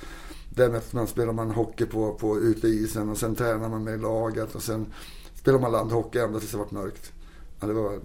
Där 0.49 0.81
man, 0.91 1.07
spelade 1.07 1.33
man 1.33 1.51
hockey 1.51 1.85
på, 1.85 2.13
på 2.13 2.39
uteisen 2.39 3.09
och 3.09 3.17
sen 3.17 3.35
tränade 3.35 3.69
man 3.69 3.83
med 3.83 4.01
laget 4.01 4.55
och 4.55 4.63
sen 4.63 4.85
spelade 5.35 5.61
man 5.61 5.71
landhockey 5.71 6.19
ända 6.19 6.39
tills 6.39 6.51
det 6.51 6.57
var 6.57 6.67
mörkt. 6.69 7.11
Ja, 7.59 7.67
det 7.67 7.73
var 7.73 7.99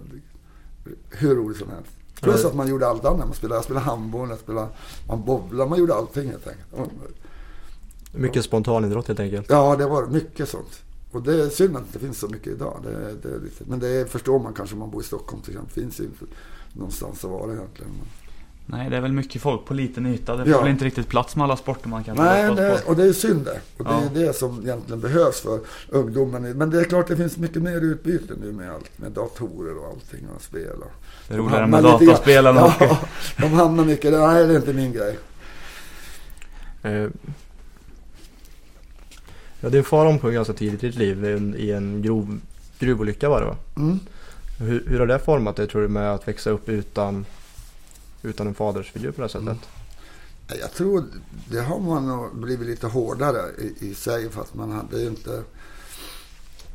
hur 1.09 1.35
roligt 1.35 1.57
som 1.57 1.69
helst. 1.69 1.91
Plus 2.21 2.45
att 2.45 2.55
man 2.55 2.67
gjorde 2.67 2.87
allt 2.87 3.05
annat. 3.05 3.25
Man 3.25 3.33
spelade, 3.33 3.57
jag 3.57 3.63
spelade 3.63 3.85
handboll, 3.85 4.29
jag 4.29 4.39
spelade, 4.39 4.67
man 5.07 5.25
bowlade, 5.25 5.69
man 5.69 5.79
gjorde 5.79 5.95
allting 5.95 6.29
helt 6.29 6.47
enkelt. 6.47 6.91
Mycket 8.17 8.45
spontanidrott 8.45 9.07
helt 9.07 9.19
enkelt. 9.19 9.45
Ja, 9.49 9.75
det 9.75 9.85
var 9.85 10.05
mycket 10.07 10.49
sånt. 10.49 10.81
Och 11.11 11.21
det 11.21 11.41
är 11.43 11.49
synd 11.49 11.75
att 11.77 11.83
det 11.83 11.87
inte 11.87 11.99
finns 11.99 12.19
så 12.19 12.27
mycket 12.27 12.47
idag. 12.53 12.79
Det, 12.83 12.89
det 13.29 13.35
är 13.35 13.39
lite, 13.39 13.63
men 13.67 13.79
det 13.79 14.11
förstår 14.11 14.39
man 14.39 14.53
kanske 14.53 14.73
om 14.75 14.79
man 14.79 14.91
bor 14.91 15.01
i 15.01 15.05
Stockholm 15.05 15.41
till 15.41 15.51
exempel. 15.53 15.73
Det 15.75 15.81
finns 15.81 15.99
ju 15.99 16.03
inte 16.03 16.25
någonstans 16.73 17.25
att 17.25 17.31
vara 17.31 17.53
egentligen. 17.53 17.91
Nej, 18.69 18.89
det 18.89 18.97
är 18.97 19.01
väl 19.01 19.11
mycket 19.13 19.41
folk 19.41 19.65
på 19.65 19.73
liten 19.73 20.05
yta. 20.05 20.35
Det 20.35 20.43
får 20.43 20.53
Ja. 20.53 20.61
väl 20.61 20.69
inte 20.69 20.85
riktigt 20.85 21.07
plats 21.07 21.35
med 21.35 21.43
alla 21.43 21.57
sporter 21.57 21.89
man 21.89 22.03
kan 22.03 22.17
Nej, 22.17 22.55
det, 22.55 22.81
och 22.85 22.95
det 22.95 23.03
är 23.03 23.13
synd 23.13 23.45
det. 23.45 23.59
Och 23.77 23.83
det 23.83 23.91
Ja. 23.91 24.21
är 24.21 24.25
det 24.27 24.33
som 24.33 24.61
egentligen 24.63 24.99
behövs 25.01 25.39
för 25.41 25.59
ungdomen. 25.89 26.57
Men 26.57 26.69
det 26.69 26.79
är 26.79 26.83
klart 26.83 27.07
det 27.07 27.17
finns 27.17 27.37
mycket 27.37 27.61
mer 27.61 27.81
utbyte 27.81 28.33
nu 28.41 28.51
med 28.51 28.71
allt. 28.71 28.97
Med 28.97 29.11
datorer 29.11 29.77
och 29.77 29.87
allting 29.87 30.27
och 30.35 30.41
spel. 30.41 30.75
Och. 30.81 30.91
Det 31.27 31.33
är 31.33 31.37
roligare 31.37 31.67
med 31.67 31.83
lite 31.83 31.95
grann- 31.97 32.07
dataspel 32.07 32.45
än. 32.45 32.55
Ja, 32.55 32.97
de 33.37 33.53
hamnar 33.53 33.85
mycket 33.85 34.11
där. 34.11 34.27
Nej, 34.27 34.47
det 34.47 34.53
är 34.53 34.57
inte 34.57 34.73
min 34.73 34.91
grej. 34.93 35.17
Ja, 39.67 39.71
din 39.71 39.83
far 39.83 40.05
omkom 40.05 40.33
ganska 40.33 40.53
tidigt 40.53 40.83
i 40.83 40.87
ditt 40.87 40.95
liv 40.95 41.25
i 41.57 41.71
en, 41.71 42.01
grov, 42.01 42.39
gruvolycka 42.79 43.29
var 43.29 43.41
det 43.41 43.47
va? 43.47 43.55
Mm. 43.75 43.99
Hur, 44.59 44.83
hur 44.87 44.99
har 44.99 45.07
det 45.07 45.19
format 45.19 45.55
dig 45.55 45.67
tror 45.67 45.81
du 45.81 45.87
med 45.87 46.13
att 46.13 46.27
växa 46.27 46.49
upp 46.49 46.69
utan, 46.69 47.25
utan 48.23 48.47
en 48.47 48.53
fadersfigur 48.53 49.11
på 49.11 49.15
det 49.15 49.23
här 49.23 49.27
sättet? 49.27 49.47
Mm. 49.47 50.59
Jag 50.61 50.73
tror 50.73 51.03
det 51.49 51.59
har 51.59 51.79
man 51.79 52.07
nog 52.07 52.35
blivit 52.35 52.67
lite 52.67 52.87
hårdare 52.87 53.41
i, 53.57 53.89
i 53.89 53.93
sig 53.93 54.29
fast 54.29 54.53
man 54.53 54.71
hade 54.71 54.99
ju 54.99 55.07
inte... 55.07 55.43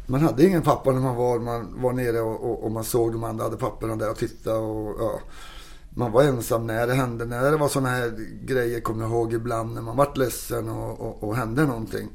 Man 0.07 0.21
hade 0.21 0.47
ingen 0.47 0.63
pappa 0.63 0.93
när 0.93 1.01
man 1.01 1.17
var, 1.17 1.39
man 1.39 1.83
var 1.83 1.93
nere 1.93 2.21
och, 2.21 2.51
och, 2.51 2.65
och 2.65 2.73
man 2.73 2.85
såg 2.85 3.13
de 3.13 3.25
andra 3.25 3.45
hade 3.45 3.57
papporna 3.57 3.97
där 3.97 4.11
och 4.11 4.19
tittade 4.19 4.59
och 4.59 4.97
ja. 4.99 5.21
Man 5.91 6.13
var 6.13 6.23
ensam 6.23 6.67
när 6.67 6.87
det 6.87 6.95
hände. 6.95 7.25
När 7.25 7.51
det 7.51 7.57
var 7.57 7.69
sådana 7.69 7.89
här 7.89 8.13
grejer 8.45 8.81
kommer 8.81 9.03
jag 9.03 9.11
ihåg 9.11 9.33
ibland 9.33 9.75
när 9.75 9.83
man 9.83 9.97
vart 9.97 10.17
ledsen 10.17 10.69
och, 10.69 11.01
och, 11.01 11.29
och 11.29 11.37
hände 11.37 11.67
någonting 11.67 12.09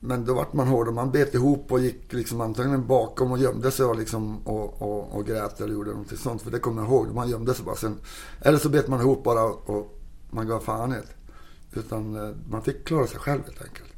men 0.00 0.24
då 0.24 0.34
vart 0.34 0.52
man 0.52 0.68
hård 0.68 0.88
och 0.88 0.94
man 0.94 1.10
bet 1.10 1.34
ihop 1.34 1.72
och 1.72 1.80
gick 1.80 2.12
liksom 2.12 2.40
antagligen 2.40 2.86
bakom 2.86 3.32
och 3.32 3.38
gömde 3.38 3.70
sig 3.70 3.86
och, 3.86 3.96
liksom, 3.96 4.46
och, 4.46 4.82
och, 4.82 5.16
och 5.16 5.26
grät 5.26 5.60
eller 5.60 5.74
gjorde 5.74 5.90
någonting 5.90 6.18
sånt. 6.18 6.42
För 6.42 6.50
det 6.50 6.58
kommer 6.58 6.82
jag 6.82 6.90
ihåg. 6.90 7.14
Man 7.14 7.28
gömde 7.28 7.54
sig 7.54 7.64
bara. 7.64 7.76
Sen, 7.76 7.98
eller 8.40 8.58
så 8.58 8.68
bet 8.68 8.88
man 8.88 9.00
ihop 9.00 9.24
bara 9.24 9.44
och 9.44 10.00
man 10.30 10.48
gav 10.48 10.60
fan 10.60 10.92
i 10.92 10.94
det. 10.94 11.80
Utan 11.80 12.16
eh, 12.16 12.36
man 12.50 12.62
fick 12.62 12.84
klara 12.84 13.06
sig 13.06 13.18
själv 13.18 13.42
helt 13.44 13.62
enkelt. 13.62 13.92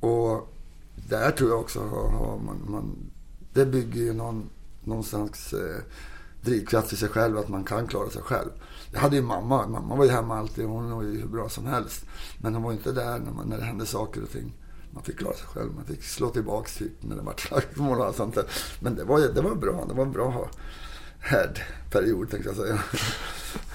Och 0.00 0.54
där 1.08 1.30
tror 1.30 1.50
jag 1.50 1.60
också 1.60 1.80
har 1.80 2.38
man, 2.38 2.70
man, 2.70 3.10
det 3.52 3.66
bygger 3.66 4.00
ju 4.00 4.12
någon, 4.12 4.50
någon 4.84 5.04
slags 5.04 5.52
eh, 5.52 5.82
drivkraft 6.42 6.92
i 6.92 6.96
sig 6.96 7.08
själv 7.08 7.38
att 7.38 7.48
man 7.48 7.64
kan 7.64 7.86
klara 7.86 8.10
sig 8.10 8.22
själv. 8.22 8.50
Jag 8.92 9.00
hade 9.00 9.16
ju 9.16 9.22
mamma. 9.22 9.66
Mamma 9.66 9.96
var 9.96 10.04
ju 10.04 10.10
hemma 10.10 10.38
alltid. 10.38 10.64
Hon 10.64 10.90
var 10.90 11.02
ju 11.02 11.20
hur 11.20 11.28
bra 11.28 11.48
som 11.48 11.66
helst. 11.66 12.04
Men 12.38 12.54
hon 12.54 12.62
var 12.62 12.72
inte 12.72 12.92
där 12.92 13.18
när, 13.18 13.32
man, 13.32 13.48
när 13.48 13.58
det 13.58 13.64
hände 13.64 13.86
saker 13.86 14.22
och 14.22 14.30
ting. 14.30 14.52
Man 14.94 15.02
fick 15.02 15.18
klara 15.18 15.34
sig 15.34 15.46
själv. 15.46 15.74
Man 15.74 15.84
fick 15.84 16.04
slå 16.04 16.28
tillbaks 16.28 16.76
typ 16.76 16.92
när 17.00 17.16
det 17.16 17.22
var 17.22 17.34
slagsmål 17.36 18.00
och 18.00 18.14
sånt 18.14 18.34
där. 18.34 18.44
Men 18.80 18.94
det 18.94 19.04
var, 19.04 19.20
det 19.20 19.40
var 19.40 19.54
bra. 19.54 19.84
Det 19.88 19.94
var 19.94 20.04
en 20.04 20.12
bra 20.12 20.48
härdperiod 21.22 22.30
tänkte 22.30 22.48
jag 22.48 22.56
säga. 22.56 22.78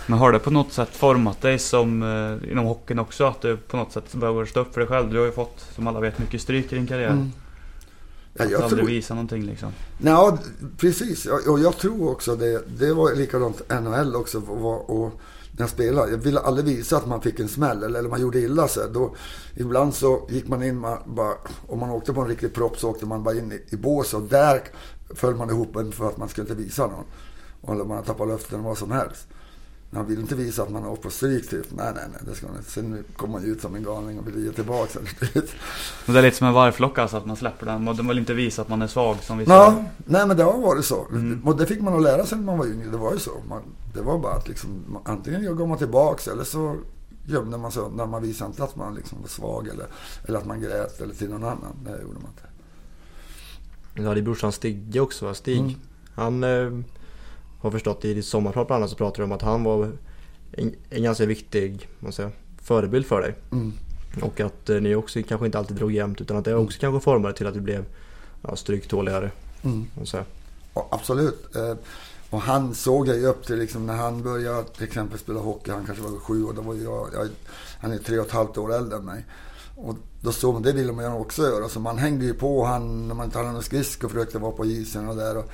Men 0.08 0.20
har 0.20 0.32
det 0.32 0.40
på 0.40 0.52
något 0.52 0.74
sätt 0.74 0.90
format 0.96 1.42
dig 1.42 1.60
som 1.60 2.04
eh, 2.04 2.52
inom 2.52 2.66
hockeyn 2.66 3.00
också? 3.00 3.26
Att 3.26 3.42
du 3.42 3.58
på 3.58 3.78
något 3.78 3.92
sätt 3.92 4.14
behöver 4.14 4.46
stå 4.46 4.60
upp 4.60 4.74
för 4.74 4.82
dig 4.82 4.88
själv? 4.88 5.10
Du 5.12 5.20
har 5.20 5.26
ju 5.26 5.32
fått, 5.32 5.66
som 5.76 5.88
alla 5.88 6.00
vet, 6.00 6.20
mycket 6.20 6.42
stryk 6.42 6.74
i 6.74 6.76
din 6.76 6.88
karriär. 6.88 7.10
Mm. 7.10 7.32
Ja, 8.34 8.46
jag 8.46 8.54
att 8.54 8.64
aldrig 8.64 8.80
tror... 8.80 8.88
visa 8.88 9.14
någonting 9.14 9.44
liksom. 9.44 9.72
Ja, 10.04 10.38
precis. 10.78 11.26
Och 11.26 11.60
jag 11.60 11.78
tror 11.78 12.10
också 12.10 12.36
det. 12.36 12.64
Det 12.80 12.94
var 12.94 13.16
likadant 13.16 13.62
NHL 13.82 14.16
också. 14.16 14.42
Och, 14.42 14.90
och 14.90 15.22
när 15.58 15.64
jag 15.64 15.70
spelade. 15.70 16.12
Jag 16.12 16.18
ville 16.18 16.40
aldrig 16.40 16.66
visa 16.66 16.98
att 16.98 17.08
man 17.08 17.22
fick 17.22 17.40
en 17.40 17.48
smäll 17.48 17.84
eller, 17.84 18.00
eller 18.00 18.10
man 18.10 18.22
gjorde 18.22 18.40
illa 18.40 18.68
sig. 18.68 18.84
Då, 18.94 19.16
ibland 19.56 19.96
så 19.96 20.28
gick 20.30 20.48
man 20.48 20.64
in, 20.64 20.80
man 20.80 20.98
bara, 21.06 21.34
om 21.68 21.80
man 21.80 21.90
åkte 21.90 22.14
på 22.14 22.22
en 22.22 22.28
riktig 22.28 22.54
propp 22.54 22.80
så 22.80 22.90
åkte 22.90 23.06
man 23.06 23.24
bara 23.24 23.36
in 23.36 23.52
i, 23.52 23.74
i 23.74 23.78
bås 23.78 24.14
och 24.14 24.22
där 24.22 24.62
föll 25.16 25.36
man 25.36 25.50
ihop 25.50 25.78
för 25.94 26.08
att 26.08 26.18
man 26.18 26.30
skulle 26.30 26.50
inte 26.50 26.64
visa 26.64 26.88
någon. 26.88 27.06
Eller 27.74 27.86
man 27.86 28.04
tappade 28.04 28.32
luften 28.32 28.64
vad 28.64 28.78
som 28.78 28.92
helst. 28.92 29.28
Man 29.90 30.08
vill 30.08 30.20
inte 30.20 30.36
visa 30.36 30.64
att 30.64 30.70
man 30.70 30.84
har 30.84 30.96
på 30.96 31.10
stryk 31.10 31.50
typ. 31.50 31.66
Nej, 31.70 31.92
nej, 31.96 32.04
nej. 32.12 32.22
Det 32.26 32.36
ska 32.36 32.48
man 32.48 32.58
inte. 32.58 32.72
Sen 32.72 33.04
kommer 33.16 33.34
man 33.34 33.44
ut 33.44 33.62
som 33.62 33.76
en 33.76 33.84
galning 33.84 34.20
och 34.20 34.28
vill 34.28 34.46
ge 34.46 34.52
tillbaka. 34.52 35.00
det 36.06 36.18
är 36.18 36.22
lite 36.22 36.38
som 36.38 36.48
en 36.48 36.54
vargflock 36.54 36.98
alltså, 36.98 37.18
att 37.18 37.26
man 37.26 37.36
släpper 37.36 37.66
den. 37.66 37.84
Man 37.84 38.08
vill 38.08 38.18
inte 38.18 38.34
visa 38.34 38.62
att 38.62 38.70
man 38.70 38.82
är 38.82 38.88
svag 38.88 39.18
som 39.22 39.38
vissa. 39.38 39.54
Ja, 39.54 39.84
nej 39.98 40.28
men 40.28 40.38
det 40.38 40.44
har 40.44 40.58
varit 40.58 40.86
så. 40.86 41.08
Mm. 41.12 41.42
Och 41.46 41.58
det 41.58 41.66
fick 41.66 41.82
man 41.82 41.94
att 41.94 42.02
lära 42.02 42.26
sig 42.26 42.38
när 42.38 42.46
man 42.46 42.58
var 42.58 42.66
yngre. 42.66 42.90
Det 42.90 42.98
var 42.98 43.14
ju 43.14 43.20
så. 43.20 43.32
Man, 43.50 43.62
det 43.98 44.04
var 44.04 44.18
bara 44.18 44.34
att 44.34 44.48
liksom, 44.48 45.00
antingen 45.06 45.56
gav 45.56 45.68
man 45.68 45.78
tillbaka 45.78 46.32
eller 46.32 46.44
så 46.44 46.76
gömde 47.26 47.58
man 47.58 47.72
sig 47.72 47.82
undan. 47.82 48.10
Man 48.10 48.22
visade 48.22 48.50
inte 48.50 48.64
att 48.64 48.76
man 48.76 48.96
liksom 48.96 49.22
var 49.22 49.28
svag 49.28 49.68
eller, 49.68 49.86
eller 50.26 50.40
att 50.40 50.46
man 50.46 50.62
grät 50.62 51.02
eller 51.02 51.14
till 51.14 51.30
någon 51.30 51.44
annan. 51.44 51.76
Det 51.84 51.92
gjorde 51.92 52.20
man 52.20 52.32
inte. 52.32 52.44
Du 53.94 54.08
hade 54.08 54.22
brorsan 54.22 54.52
Stigge 54.52 55.00
också 55.00 55.34
Stig, 55.34 55.60
mm. 55.60 55.74
han 56.14 56.44
eh, 56.44 56.80
har 57.60 57.72
förstått 57.72 58.06
i 58.06 58.14
ditt 58.14 58.26
sommarprat 58.26 58.68
bland 58.68 58.84
annat 58.84 58.90
så 58.90 58.96
pratar 58.96 59.18
du 59.18 59.24
om 59.24 59.32
att 59.32 59.42
han 59.42 59.64
var 59.64 59.92
en, 60.52 60.76
en 60.90 61.04
ganska 61.04 61.26
viktig 61.26 61.90
man 62.00 62.12
säger, 62.12 62.32
förebild 62.62 63.06
för 63.06 63.22
dig. 63.22 63.36
Mm. 63.52 63.74
Och 64.22 64.40
att 64.40 64.70
eh, 64.70 64.82
ni 64.82 64.96
också 64.96 65.24
kanske 65.28 65.46
inte 65.46 65.58
alltid 65.58 65.78
drog 65.78 65.92
jämnt 65.92 66.22
utan 66.22 66.38
att 66.38 66.46
det 66.46 66.56
också 66.56 66.80
kanske 66.80 67.04
formade 67.04 67.34
till 67.34 67.48
att 67.48 67.54
du 67.54 67.62
blev 67.62 67.86
ja, 68.42 68.56
stryktåligare. 68.56 69.32
Mm. 69.64 69.88
Ja, 70.74 70.88
absolut. 70.92 71.56
Eh, 71.56 71.76
och 72.30 72.42
han 72.42 72.76
såg 72.76 73.08
jag 73.08 73.18
ju 73.18 73.26
upp 73.26 73.46
till 73.46 73.60
liksom, 73.60 73.86
när 73.86 73.96
han 73.96 74.24
började 74.24 74.64
till 74.64 74.84
exempel 74.84 75.20
spela 75.20 75.40
hockey. 75.40 75.72
Han 75.72 75.86
kanske 75.86 76.04
var 76.04 76.20
sju 76.20 76.44
år. 76.44 76.54
Då 76.54 76.62
var 76.62 76.76
jag, 76.76 77.10
jag, 77.14 77.28
han 77.80 77.92
är 77.92 77.98
tre 77.98 78.20
och 78.20 78.26
ett 78.26 78.32
halvt 78.32 78.58
år 78.58 78.74
äldre 78.74 78.98
än 78.98 79.06
mig. 79.06 79.26
Och 79.76 79.96
då 80.22 80.32
såg 80.32 80.54
man, 80.54 80.64
det 80.64 80.74
ville 80.74 80.92
man 80.92 81.06
ju 81.06 81.12
också 81.12 81.42
göra. 81.42 81.70
Så 81.70 81.80
man 81.80 81.98
hängde 81.98 82.26
ju 82.26 82.34
på 82.34 82.66
han 82.66 83.08
när 83.08 83.16
man 83.16 83.26
inte 83.26 83.38
hade 83.38 83.52
någon 83.52 83.64
skridskor 83.64 84.08
och 84.08 84.12
försökte 84.12 84.40
vara 84.40 84.52
på 84.52 84.66
isen 84.66 85.10
och 85.10 85.16
där. 85.16 85.38
Och, 85.38 85.46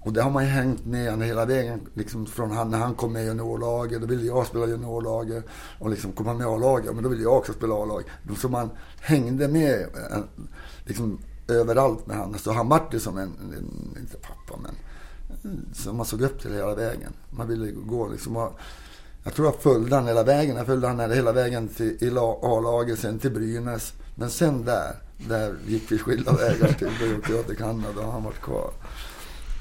och 0.00 0.12
det 0.12 0.22
har 0.22 0.30
man 0.30 0.44
ju 0.44 0.50
hängt 0.50 0.86
med 0.86 1.22
hela 1.22 1.44
vägen. 1.44 1.80
Liksom 1.94 2.26
från 2.26 2.50
han, 2.50 2.70
när 2.70 2.78
han 2.78 2.94
kom 2.94 3.12
med 3.12 3.22
i 3.22 3.26
juniorlaget, 3.26 4.00
då 4.00 4.06
ville 4.06 4.24
jag 4.24 4.46
spela 4.46 4.66
juniorlaget. 4.66 5.44
Och 5.78 5.90
liksom 5.90 6.12
kom 6.12 6.26
han 6.26 6.36
med 6.36 6.44
i 6.44 6.48
A-laget, 6.48 6.94
men 6.94 7.02
då 7.04 7.08
ville 7.08 7.22
jag 7.22 7.36
också 7.36 7.52
spela 7.52 7.74
A-lag. 7.74 8.02
Så 8.38 8.48
man 8.48 8.70
hängde 9.00 9.48
med 9.48 9.80
eh, 9.80 10.18
liksom, 10.84 11.18
överallt 11.48 12.06
med 12.06 12.16
honom. 12.16 12.38
Så 12.38 12.52
han 12.52 12.68
vart 12.68 12.94
ju 12.94 13.00
som 13.00 13.18
en, 13.18 13.32
en, 13.58 13.96
inte 14.00 14.16
pappa, 14.16 14.60
men 14.62 14.74
som 15.72 15.96
man 15.96 16.06
såg 16.06 16.22
upp 16.22 16.42
till 16.42 16.52
hela 16.52 16.74
vägen. 16.74 17.12
Man 17.30 17.48
ville 17.48 17.70
gå 17.70 18.08
liksom. 18.08 18.48
Jag 19.24 19.34
tror 19.34 19.46
jag 19.46 19.62
följde 19.62 19.96
han 19.96 20.06
hela 20.06 20.22
vägen. 20.22 20.56
Jag 20.56 20.66
följde 20.66 20.86
han 20.86 21.10
hela 21.10 21.32
vägen 21.32 21.68
till 21.68 22.18
A-laget, 22.18 22.98
sen 22.98 23.18
till 23.18 23.30
Brynäs. 23.30 23.92
Men 24.14 24.30
sen 24.30 24.64
där, 24.64 24.96
där 25.28 25.54
gick 25.66 25.92
vi 25.92 25.98
skilda 25.98 26.32
vägar 26.32 26.72
till. 26.72 26.90
Då 27.00 27.18
åkte 27.18 27.32
jag 27.32 27.46
till 27.46 27.56
Kanada 27.56 28.00
och 28.00 28.12
han 28.12 28.24
var 28.24 28.32
kvar. 28.32 28.70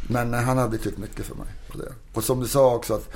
Men 0.09 0.33
eh, 0.33 0.39
han 0.39 0.57
har 0.57 0.67
betytt 0.67 0.97
mycket 0.97 1.25
för 1.25 1.35
mig. 1.35 1.47
På 1.71 1.77
det. 1.77 1.93
Och 2.13 2.23
som 2.23 2.39
du 2.39 2.47
sa 2.47 2.75
också 2.75 2.93
att 2.93 3.09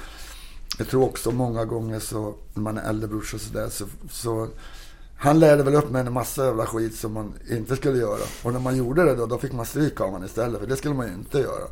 jag 0.78 0.88
tror 0.88 1.04
också 1.04 1.32
många 1.32 1.66
gånger 1.66 2.00
så 2.00 2.36
när 2.54 2.62
man 2.62 2.78
är 2.78 2.90
äldrebrorsa 2.90 3.40
så 3.40 3.54
där 3.54 3.70
så, 3.70 3.86
så 4.12 4.48
han 5.24 5.40
lärde 5.40 5.64
väl 5.64 5.76
upp 5.76 5.90
mig 5.90 6.08
en 6.08 6.14
massa 6.14 6.46
jävla 6.46 6.66
skit 6.66 6.96
som 6.96 7.14
man 7.14 7.34
inte 7.50 7.76
skulle 7.76 7.98
göra. 7.98 8.22
Och 8.44 8.54
när 8.54 8.60
man 8.60 8.78
gjorde 8.78 9.04
det 9.04 9.16
då, 9.16 9.26
då 9.26 9.38
fick 9.38 9.54
man 9.54 9.66
stryk 9.66 10.02
av 10.02 10.08
honom 10.08 10.26
istället. 10.26 10.60
För 10.60 10.68
det 10.68 10.76
skulle 10.76 10.94
man 10.94 11.08
ju 11.08 11.14
inte 11.14 11.40
göra. 11.40 11.68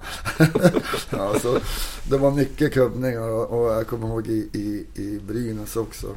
ja, 1.10 1.40
så 1.40 1.60
det 2.10 2.18
var 2.18 2.32
mycket 2.32 2.74
kubbningar 2.74 3.30
och, 3.30 3.60
och 3.60 3.72
jag 3.72 3.88
kommer 3.88 4.08
ihåg 4.08 4.28
i, 4.28 4.50
i, 4.54 4.88
i 5.02 5.20
Brynäs 5.20 5.76
också. 5.76 6.08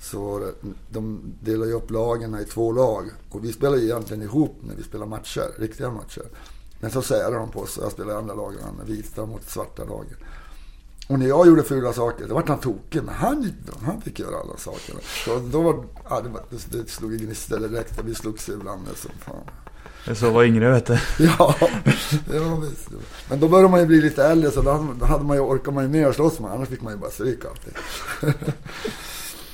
Så 0.00 0.50
de 0.90 1.20
delade 1.40 1.70
ju 1.70 1.76
upp 1.76 1.90
lagen 1.90 2.40
i 2.40 2.44
två 2.44 2.72
lag. 2.72 3.10
Och 3.30 3.44
vi 3.44 3.52
spelade 3.52 3.84
egentligen 3.84 4.22
ihop 4.22 4.56
när 4.60 4.74
vi 4.74 4.82
spelade 4.82 5.10
matcher, 5.10 5.46
riktiga 5.58 5.90
matcher. 5.90 6.24
Men 6.80 6.90
så 6.90 7.02
särade 7.02 7.36
de 7.36 7.50
på 7.50 7.60
oss. 7.60 7.78
Jag 7.82 7.92
spelade 7.92 8.14
i 8.14 8.18
andra 8.18 8.34
lagen, 8.34 8.58
vita 8.86 9.26
mot 9.26 9.50
svarta 9.50 9.84
lagen. 9.84 10.16
Och 11.08 11.18
när 11.18 11.26
jag 11.26 11.46
gjorde 11.46 11.62
fula 11.62 11.92
saker, 11.92 12.26
då 12.28 12.34
vart 12.34 12.48
han 12.48 12.60
tokig. 12.60 13.02
Men 13.02 13.14
han, 13.14 13.52
han 13.82 14.00
fick 14.00 14.18
göra 14.18 14.36
alla 14.40 14.56
sakerna. 14.56 15.00
Så 15.24 15.38
då 15.38 15.62
var, 15.62 15.84
ja, 16.10 16.20
det, 16.20 16.28
var, 16.28 16.42
det 16.70 16.90
slog 16.90 17.14
i 17.14 17.16
gnistor 17.16 17.58
direkt. 17.58 18.00
Vi 18.04 18.14
slogs 18.14 18.48
ibland 18.48 18.86
som 18.96 19.10
fan. 19.18 19.36
Det 20.06 20.14
så 20.14 20.30
var 20.30 20.44
yngre 20.44 20.70
vet 20.70 20.86
du. 20.86 20.98
ja, 21.18 21.54
var 22.28 22.60
visst. 22.60 22.88
Men 23.30 23.40
då 23.40 23.48
började 23.48 23.68
man 23.68 23.80
ju 23.80 23.86
bli 23.86 24.00
lite 24.00 24.24
äldre 24.24 24.50
så 24.50 24.62
då 24.62 24.70
hade 25.06 25.24
man 25.24 25.36
ju, 25.36 25.42
orkade 25.42 25.74
man 25.74 25.84
ju 25.84 25.90
mer 25.90 26.08
att 26.08 26.14
slåss 26.14 26.40
med. 26.40 26.50
Annars 26.50 26.68
fick 26.68 26.82
man 26.82 26.92
ju 26.92 26.98
bara 26.98 27.10
stryk 27.10 27.44
alltid. 27.44 27.74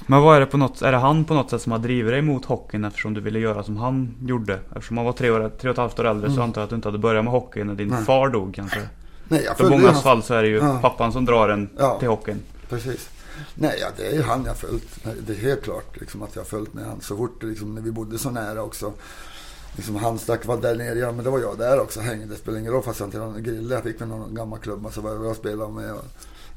Men 0.06 0.22
vad 0.22 0.36
är 0.36 0.40
det 0.40 0.46
på 0.46 0.56
något, 0.56 0.82
är 0.82 0.92
det 0.92 0.98
han 0.98 1.24
på 1.24 1.34
något 1.34 1.50
sätt 1.50 1.62
som 1.62 1.72
har 1.72 1.78
drivit 1.78 2.12
dig 2.12 2.22
mot 2.22 2.44
hockeyn 2.44 2.84
eftersom 2.84 3.14
du 3.14 3.20
ville 3.20 3.38
göra 3.38 3.62
som 3.62 3.76
han 3.76 4.14
gjorde? 4.20 4.58
Eftersom 4.76 4.96
han 4.96 5.06
var 5.06 5.12
tre, 5.12 5.30
år, 5.30 5.52
tre 5.60 5.70
och 5.70 5.74
ett 5.74 5.78
halvt 5.78 5.98
år 5.98 6.04
äldre 6.04 6.26
mm. 6.26 6.36
så 6.36 6.42
antar 6.42 6.60
jag 6.60 6.64
att 6.64 6.70
du 6.70 6.76
inte 6.76 6.88
hade 6.88 6.98
börjat 6.98 7.24
med 7.24 7.32
hockey 7.32 7.64
när 7.64 7.74
din 7.74 7.88
Nej. 7.88 8.04
far 8.04 8.28
dog 8.28 8.54
kanske? 8.54 8.80
Nej, 9.28 9.42
jag 9.44 9.56
För 9.56 9.70
mångas 9.70 10.02
fall 10.02 10.22
så 10.22 10.34
är 10.34 10.42
det 10.42 10.48
ju 10.48 10.56
ja. 10.56 10.78
pappan 10.82 11.12
som 11.12 11.24
drar 11.24 11.48
en 11.48 11.70
ja, 11.78 11.98
till 11.98 12.08
hockeyn. 12.08 12.42
Precis. 12.68 13.08
Nej, 13.54 13.78
ja, 13.80 13.86
det 13.96 14.06
är 14.06 14.12
ju 14.12 14.22
han 14.22 14.44
jag 14.44 14.56
följt. 14.56 15.04
Det 15.26 15.32
är 15.32 15.36
helt 15.36 15.62
klart 15.62 16.00
liksom, 16.00 16.22
att 16.22 16.34
jag 16.34 16.42
har 16.42 16.46
följt 16.46 16.74
med 16.74 16.84
han. 16.84 17.00
Så 17.00 17.16
fort 17.16 17.42
liksom, 17.42 17.74
när 17.74 17.82
vi 17.82 17.90
bodde 17.90 18.18
så 18.18 18.30
nära 18.30 18.62
också. 18.62 18.92
Liksom, 19.76 19.96
han 19.96 20.18
stack 20.18 20.46
var 20.46 20.56
där 20.56 20.76
nere, 20.76 20.98
ja 20.98 21.12
men 21.12 21.24
då 21.24 21.30
var 21.30 21.38
jag 21.38 21.58
där 21.58 21.80
också 21.80 22.00
hängde. 22.00 22.26
Det 22.26 22.36
spelar 22.36 22.58
ingen 22.58 22.72
roll 22.72 22.82
fast 22.82 23.00
jag 23.00 23.06
inte 23.06 23.18
hade 23.18 23.32
någon 23.32 23.42
grille. 23.42 23.74
Jag 23.74 23.82
fick 23.82 24.00
väl 24.00 24.08
någon 24.08 24.34
gammal 24.34 24.58
klubba 24.58 24.90
så 24.90 25.00
var 25.00 25.24
jag 25.24 25.36
spelade 25.36 25.72
med. 25.72 25.94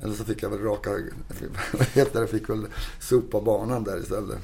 Eller 0.03 0.15
så 0.15 0.23
fick 0.23 0.43
jag 0.43 0.49
väl 0.49 0.59
raka, 0.59 0.89
vad 1.71 1.87
heter 1.87 2.21
det, 2.21 2.27
fick 2.27 2.49
väl 2.49 2.67
sopa 2.99 3.41
banan 3.41 3.83
där 3.83 3.99
istället. 3.99 4.37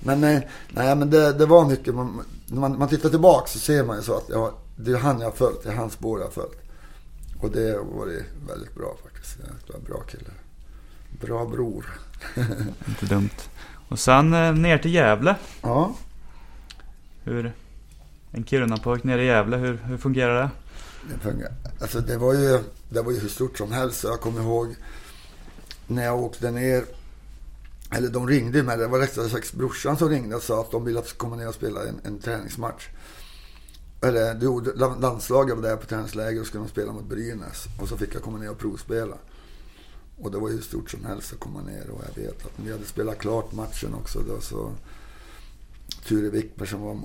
Men 0.00 0.20
nej, 0.20 0.48
nej 0.68 0.96
men 0.96 1.10
det, 1.10 1.32
det 1.32 1.46
var 1.46 1.64
mycket, 1.64 1.94
man, 1.94 2.22
när 2.46 2.60
man, 2.60 2.78
man 2.78 2.88
tittar 2.88 3.08
tillbaka 3.08 3.46
så 3.46 3.58
ser 3.58 3.84
man 3.84 3.96
ju 3.96 4.02
så 4.02 4.16
att 4.16 4.28
jag, 4.28 4.52
det 4.76 4.92
är 4.92 4.96
han 4.96 5.20
jag 5.20 5.26
har 5.26 5.32
följt, 5.32 5.62
det 5.62 5.68
är 5.68 5.74
hans 5.74 5.92
spår 5.92 6.18
jag 6.18 6.26
har 6.26 6.32
följt. 6.32 6.65
Och 7.40 7.50
det 7.50 7.76
har 7.76 7.84
varit 7.84 8.24
väldigt 8.48 8.74
bra 8.74 8.96
faktiskt. 9.04 9.38
Det 9.66 9.74
en 9.74 9.84
bra 9.84 10.00
kille. 10.00 10.30
Bra 11.20 11.46
bror. 11.46 12.00
Inte 12.88 13.06
dumt. 13.06 13.30
Och 13.88 13.98
sen 13.98 14.34
eh, 14.34 14.54
ner 14.54 14.78
till 14.78 14.94
Gävle. 14.94 15.36
Ja. 15.62 15.94
Hur, 17.24 17.52
en 18.30 18.44
Kiruna-pojk 18.44 19.04
nere 19.04 19.22
i 19.22 19.26
Gävle, 19.26 19.56
hur, 19.56 19.76
hur 19.76 19.98
fungerar 19.98 20.42
det? 20.42 20.50
Det, 21.14 21.18
fungerar, 21.18 21.52
alltså 21.80 22.00
det, 22.00 22.18
var 22.18 22.34
ju, 22.34 22.58
det 22.88 23.02
var 23.02 23.12
ju 23.12 23.18
hur 23.18 23.28
stort 23.28 23.58
som 23.58 23.72
helst. 23.72 24.04
Jag 24.04 24.20
kommer 24.20 24.40
ihåg 24.40 24.74
när 25.86 26.04
jag 26.04 26.22
åkte 26.22 26.50
ner. 26.50 26.84
Eller 27.90 28.08
de 28.08 28.28
ringde 28.28 28.62
mig. 28.62 28.78
Det 28.78 28.86
var 28.86 28.98
rättare 28.98 29.28
sagt 29.28 29.52
brorsan 29.52 29.96
som 29.96 30.08
ringde 30.08 30.36
och 30.36 30.42
sa 30.42 30.60
att 30.60 30.70
de 30.70 30.84
ville 30.84 30.98
att 30.98 31.18
komma 31.18 31.36
ner 31.36 31.48
och 31.48 31.54
spela 31.54 31.80
en, 31.84 32.00
en 32.04 32.18
träningsmatch. 32.18 32.88
Eller 34.00 34.38
jo, 34.42 34.60
landslaget 35.00 35.56
var 35.56 35.62
där 35.62 35.76
på 35.76 35.86
träningsläger 35.86 36.40
och 36.40 36.46
skulle 36.46 36.68
spela 36.68 36.92
mot 36.92 37.04
Brynäs. 37.04 37.66
Och 37.80 37.88
så 37.88 37.96
fick 37.96 38.14
jag 38.14 38.22
komma 38.22 38.38
ner 38.38 38.50
och 38.50 38.58
provspela. 38.58 39.16
Och 40.18 40.30
det 40.30 40.38
var 40.38 40.50
ju 40.50 40.62
stort 40.62 40.90
som 40.90 41.04
helst 41.04 41.32
att 41.32 41.40
komma 41.40 41.62
ner. 41.62 41.90
Och 41.90 42.04
jag 42.08 42.22
vet 42.22 42.46
att 42.46 42.52
vi 42.56 42.72
hade 42.72 42.84
spelat 42.84 43.18
klart 43.18 43.52
matchen 43.52 43.94
också. 43.94 44.20
Då, 44.28 44.40
så 44.40 44.72
Ture 46.08 46.30
Wickberg 46.30 46.68
som 46.68 46.80
var, 46.80 46.98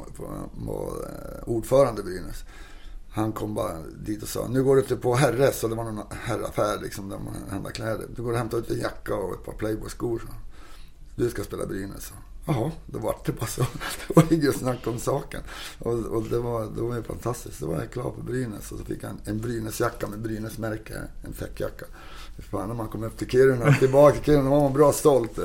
var 0.66 1.10
ordförande 1.46 2.02
i 2.02 2.04
Brynäs. 2.04 2.44
Han 3.14 3.32
kom 3.32 3.54
bara 3.54 3.78
dit 3.82 4.24
och 4.24 4.30
sa, 4.30 4.48
nu 4.48 4.64
går 4.64 4.76
du 4.76 4.82
inte 4.82 4.96
på 4.96 5.16
Herres, 5.16 5.64
och 5.64 5.70
det 5.70 5.76
var 5.76 5.84
någon 5.84 6.04
herraffär 6.12 6.80
liksom, 6.82 7.10
där 7.10 7.20
man 7.20 7.36
handlar 7.50 7.72
kläder. 7.72 8.08
Du 8.16 8.24
går 8.24 8.32
och 8.32 8.38
hämtar 8.38 8.58
ut 8.58 8.70
en 8.70 8.80
jacka 8.80 9.16
och 9.16 9.34
ett 9.34 9.46
par 9.46 9.54
Playboy-skor. 9.54 10.22
Du 11.16 11.30
ska 11.30 11.44
spela 11.44 11.66
Brynäs. 11.66 12.14
Jaha, 12.46 12.72
då 12.86 13.00
var 13.00 13.16
det 13.26 13.32
bara 13.32 13.46
så. 13.46 13.62
Det 14.08 14.16
var 14.16 14.34
inget 14.34 14.56
snack 14.58 14.88
om 14.88 15.00
saken. 15.00 15.42
Och, 15.80 15.94
och 15.94 16.24
det, 16.24 16.40
var, 16.40 16.68
det 16.76 16.82
var 16.82 16.96
ju 16.96 17.04
fantastiskt. 17.04 17.60
Då 17.60 17.68
var 17.68 17.76
jag 17.80 17.92
klar 17.92 18.04
på 18.04 18.22
Brynäs 18.22 18.72
och 18.72 18.78
så 18.78 18.86
fick 18.86 19.04
jag 19.04 19.12
en, 19.26 19.42
Brynäsjacka 19.42 20.08
med 20.08 20.20
Brynäsmärke, 20.20 20.94
en 21.26 21.34
täckjacka. 21.34 21.86
Fan, 22.52 22.68
när 22.68 22.76
man 22.76 22.88
kom 22.88 23.04
upp 23.04 23.18
till 23.18 23.30
Kiruna, 23.30 23.74
tillbaka 23.74 24.16
till 24.16 24.24
Kiruna, 24.26 24.50
var 24.50 24.62
man 24.62 24.74
bra 24.74 24.92
stolt. 24.92 25.40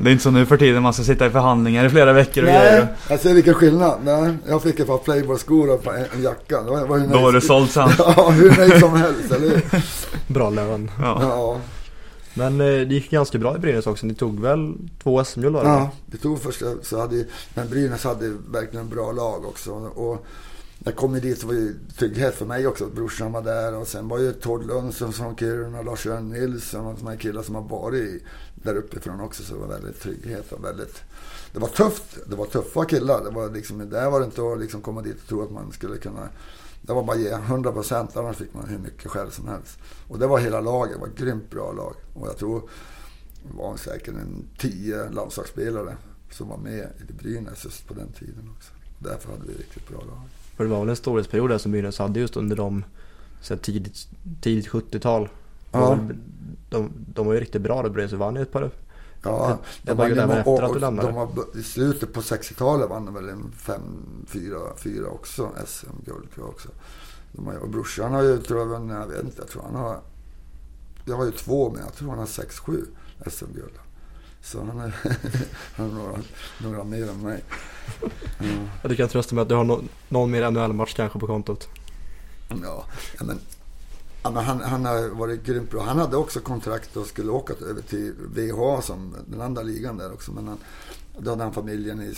Det 0.00 0.08
är 0.08 0.12
inte 0.12 0.22
som 0.22 0.34
nu 0.34 0.46
för 0.46 0.56
tiden 0.56 0.82
man 0.82 0.94
ska 0.94 1.02
sitta 1.02 1.26
i 1.26 1.30
förhandlingar 1.30 1.84
i 1.84 1.90
flera 1.90 2.12
veckor 2.12 2.42
och 2.44 2.50
Nej, 2.50 2.70
grejer. 2.70 2.88
jag 3.08 3.20
ser 3.20 3.34
vilken 3.34 3.54
skillnad. 3.54 3.98
Nej, 4.04 4.36
jag 4.48 4.62
fick 4.62 4.80
ett 4.80 4.86
par 4.86 4.98
Playboy-skor 4.98 5.70
och 5.70 5.86
en, 5.86 6.22
jacka. 6.22 6.62
Det 6.62 6.70
var, 6.70 6.86
var 6.86 6.98
Då 6.98 7.20
var 7.20 7.32
det 7.32 7.40
sålt 7.40 7.70
sen. 7.70 7.88
Ja, 7.98 8.30
hur 8.30 8.56
nöjd 8.56 8.80
som 8.80 8.96
helst, 8.96 9.32
eller 9.32 9.48
hur? 9.48 9.62
Bra 10.26 10.50
lön. 10.50 10.90
Ja. 11.02 11.18
Ja. 11.22 11.60
Men 12.34 12.60
eh, 12.60 12.66
det 12.66 12.94
gick 12.94 13.10
ganska 13.10 13.38
bra 13.38 13.56
i 13.56 13.58
Brynäs 13.58 13.86
också. 13.86 14.06
Ni 14.06 14.14
tog 14.14 14.40
väl 14.40 14.74
två 15.02 15.24
SM-guld 15.24 15.54
var 15.54 15.64
det? 15.64 15.70
Ja, 15.70 15.90
vi 16.06 16.18
tog 16.18 16.40
första, 16.40 16.66
så 16.82 17.00
hade, 17.00 17.24
men 17.54 17.68
Brynäs 17.68 18.04
hade 18.04 18.36
verkligen 18.50 18.84
en 18.84 18.90
bra 18.90 19.12
lag 19.12 19.44
också. 19.44 19.72
Och 19.72 20.26
när 20.82 20.92
jag 20.92 20.96
kom 20.96 21.20
dit 21.20 21.40
så 21.40 21.46
var 21.46 21.54
det 21.54 21.74
trygghet 21.98 22.34
för 22.34 22.46
mig 22.46 22.66
också, 22.66 22.84
att 22.84 22.92
brorsan 22.92 23.32
var 23.32 23.42
där. 23.42 23.76
Och 23.76 23.88
sen 23.88 24.08
var 24.08 24.18
ju 24.18 24.32
Tord 24.32 24.66
Lundström 24.66 25.12
från 25.12 25.36
Kiruna, 25.36 25.82
Lars-Göran 25.82 26.28
Nilsson 26.28 26.86
och 26.86 26.94
de 26.98 27.06
här 27.06 27.16
killar 27.16 27.42
som 27.42 27.54
har 27.54 27.62
varit 27.62 28.22
där 28.54 28.76
uppifrån 28.76 29.20
också. 29.20 29.42
Så 29.42 29.54
det 29.54 29.60
var 29.60 29.68
väldigt 29.68 30.00
trygghet 30.02 30.52
och 30.52 30.64
väldigt... 30.64 31.02
Det 31.52 31.58
var 31.58 31.68
tufft. 31.68 32.18
Det 32.26 32.36
var 32.36 32.46
tuffa 32.46 32.84
killar. 32.84 33.24
Det 33.24 33.30
var 33.30 33.50
liksom, 33.50 33.90
där 33.90 34.10
var 34.10 34.20
det 34.20 34.26
inte 34.26 34.42
att 34.42 34.60
liksom 34.60 34.80
komma 34.80 35.02
dit 35.02 35.16
och 35.22 35.28
tro 35.28 35.42
att 35.42 35.50
man 35.50 35.72
skulle 35.72 35.96
kunna... 35.96 36.28
Det 36.82 36.92
var 36.92 37.02
bara 37.02 37.16
att 37.16 37.22
ge 37.22 37.30
100 37.30 37.72
procent, 37.72 38.16
annars 38.16 38.36
fick 38.36 38.54
man 38.54 38.68
hur 38.68 38.78
mycket 38.78 39.10
själv 39.10 39.30
som 39.30 39.48
helst. 39.48 39.78
Och 40.08 40.18
det 40.18 40.26
var 40.26 40.38
hela 40.38 40.60
laget. 40.60 40.94
Det 40.94 41.00
var 41.00 41.06
ett 41.06 41.18
grymt 41.18 41.50
bra 41.50 41.72
lag. 41.72 41.94
Och 42.14 42.28
jag 42.28 42.36
tror 42.36 42.62
det 43.42 43.56
var 43.56 43.76
säkert 43.76 44.14
en 44.14 44.44
tio 44.58 45.10
landslagsspelare 45.10 45.96
som 46.30 46.48
var 46.48 46.56
med 46.56 46.88
i 47.08 47.12
Brynäs 47.12 47.64
just 47.64 47.88
på 47.88 47.94
den 47.94 48.12
tiden 48.12 48.50
också. 48.56 48.72
Därför 48.98 49.32
hade 49.32 49.46
vi 49.46 49.52
riktigt 49.52 49.88
bra 49.88 49.98
lag. 49.98 50.20
För 50.56 50.64
det 50.64 50.70
var 50.70 50.80
väl 50.80 50.88
en 50.88 50.96
storhetsperiod 50.96 51.50
där 51.50 51.58
som 51.58 51.72
Brynäs 51.72 51.98
hade 51.98 52.20
just 52.20 52.36
under 52.36 52.56
de 52.56 52.84
så 53.42 53.56
tidigt, 53.56 54.08
tidigt 54.40 54.68
70-tal. 54.68 55.28
Ja. 55.72 55.78
De, 55.88 56.14
de, 56.70 56.92
de 57.14 57.26
var 57.26 57.34
ju 57.34 57.40
riktigt 57.40 57.62
bra 57.62 57.82
då 57.82 57.90
Brynäs 57.90 58.12
vann 58.12 58.36
ju 58.36 58.42
ett 58.42 58.52
par 58.52 58.70
Ja, 59.22 59.58
Jag 59.82 59.94
var 59.94 60.08
ju 60.08 60.14
där 60.14 60.38
efter 60.38 60.62
att 60.62 60.72
du 60.72 60.78
lämnade. 60.78 61.08
de 61.08 61.14
var, 61.14 61.46
I 61.54 61.62
slutet 61.62 62.12
på 62.12 62.20
60-talet 62.20 62.90
vann 62.90 63.04
de 63.04 63.14
väl 63.14 63.28
en 63.28 63.52
5, 63.56 63.80
4, 64.28 64.58
4 64.76 65.06
också. 65.06 65.50
SM-guld 65.66 66.30
tror 66.34 66.46
jag 66.46 66.48
också. 66.48 66.68
De 67.32 67.46
har, 67.46 67.56
och 67.56 67.68
brorsan 67.68 68.12
har 68.12 68.22
ju, 68.22 68.38
tror 68.38 68.60
jag, 68.60 68.90
jag 68.90 69.06
vet 69.06 69.24
inte, 69.24 69.36
jag 69.38 69.48
tror 69.48 69.62
han 69.62 69.74
har... 69.74 70.00
Jag 71.04 71.16
har 71.16 71.24
ju 71.24 71.30
två 71.30 71.70
men 71.70 71.82
jag 71.82 71.94
tror 71.94 72.08
han 72.08 72.18
har 72.18 72.26
6-7 72.26 72.84
SM-guld. 73.30 73.72
Så 74.42 74.58
han, 74.64 74.80
är, 74.80 74.96
han 75.74 75.90
har 75.90 75.98
några, 75.98 76.18
några 76.62 76.84
mer 76.84 77.08
än 77.08 77.22
mig. 77.22 77.44
Ja. 78.82 78.88
Du 78.88 78.96
kan 78.96 79.08
trösta 79.08 79.34
mig 79.34 79.42
att 79.42 79.48
du 79.48 79.54
har 79.54 79.64
no, 79.64 79.82
någon 80.08 80.30
mer 80.30 80.50
NHL-match 80.50 80.94
kanske 80.94 81.18
på 81.18 81.26
kontot. 81.26 81.68
Ja, 82.62 82.84
men, 83.20 83.40
ja, 84.22 84.30
men 84.30 84.44
han, 84.44 84.60
han 84.60 84.84
har 84.84 85.08
varit 85.08 85.44
grymt 85.44 85.70
bra. 85.70 85.82
Han 85.82 85.98
hade 85.98 86.16
också 86.16 86.40
kontrakt 86.40 86.96
och 86.96 87.06
skulle 87.06 87.30
åka 87.30 87.52
över 87.52 87.82
till 87.82 88.14
VHA 88.34 88.82
som 88.82 89.16
den 89.26 89.40
andra 89.40 89.62
ligan 89.62 89.96
där 89.96 90.12
också. 90.12 90.32
Men 90.32 90.48
han, 90.48 90.58
då 91.18 91.30
hade 91.30 91.42
han 91.42 91.52
familjen, 91.52 92.02
i, 92.02 92.14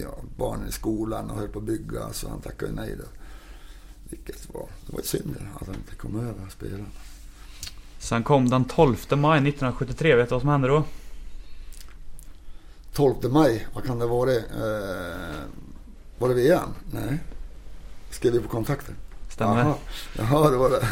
ja, 0.00 0.18
barnen 0.36 0.68
i 0.68 0.72
skolan 0.72 1.30
och 1.30 1.36
höll 1.36 1.48
på 1.48 1.58
att 1.58 1.64
bygga 1.64 2.12
så 2.12 2.28
han 2.28 2.40
tackade 2.40 2.72
nej 2.72 2.96
då. 2.98 3.04
Vilket 4.10 4.54
var, 4.54 4.68
det 4.86 4.92
var 4.96 5.02
synd 5.02 5.36
att 5.54 5.66
han 5.66 5.76
inte 5.76 5.94
kom 5.94 6.16
över 6.20 6.46
och 6.46 6.52
spelade. 6.52 6.84
Sen 7.98 8.22
kom 8.22 8.48
den 8.48 8.64
12 8.64 8.96
maj 9.10 9.38
1973, 9.38 10.16
vet 10.16 10.28
du 10.28 10.34
vad 10.34 10.42
som 10.42 10.50
hände 10.50 10.68
då? 10.68 10.84
12 12.92 13.14
maj, 13.30 13.66
vad 13.74 13.84
kan 13.84 13.98
det 13.98 14.06
vara? 14.06 14.30
Eh, 14.34 15.42
var 16.18 16.28
det 16.28 16.34
VM? 16.34 16.68
Nej. 16.92 17.18
Skrev 18.10 18.32
vi 18.32 18.40
på 18.40 18.48
kontakten? 18.48 18.94
Stämmer 19.36 19.58
Jaha, 19.64 19.74
Jaha 20.18 20.50
det 20.50 20.56
var 20.56 20.70
det. 20.70 20.86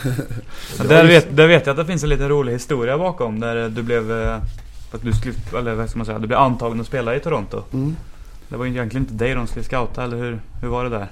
Där 0.88 1.06
vet, 1.06 1.36
där 1.36 1.48
vet 1.48 1.66
jag 1.66 1.72
att 1.72 1.76
det 1.86 1.86
finns 1.92 2.02
en 2.02 2.08
liten 2.08 2.28
rolig 2.28 2.52
historia 2.52 2.98
bakom. 2.98 3.40
Där 3.40 3.68
du 3.68 3.82
blev... 3.82 4.12
eh, 4.12 4.36
Att 4.92 5.02
du 5.02 5.12
skulle, 5.12 5.34
eller 5.58 5.74
vad 5.74 5.88
ska 5.90 5.98
man 5.98 6.06
säga, 6.06 6.18
du 6.18 6.26
blev 6.26 6.38
antagen 6.38 6.80
att 6.80 6.86
spela 6.86 7.16
i 7.16 7.20
Toronto. 7.20 7.62
Mm. 7.72 7.96
Det 8.48 8.56
var 8.56 8.64
ju 8.64 8.70
egentligen 8.70 9.02
inte 9.06 9.14
dig 9.24 9.34
de 9.34 9.46
skulle 9.46 9.64
scouta, 9.64 10.04
eller 10.04 10.16
hur, 10.16 10.40
hur 10.62 10.68
var 10.68 10.84
det 10.84 10.90
där? 10.90 11.08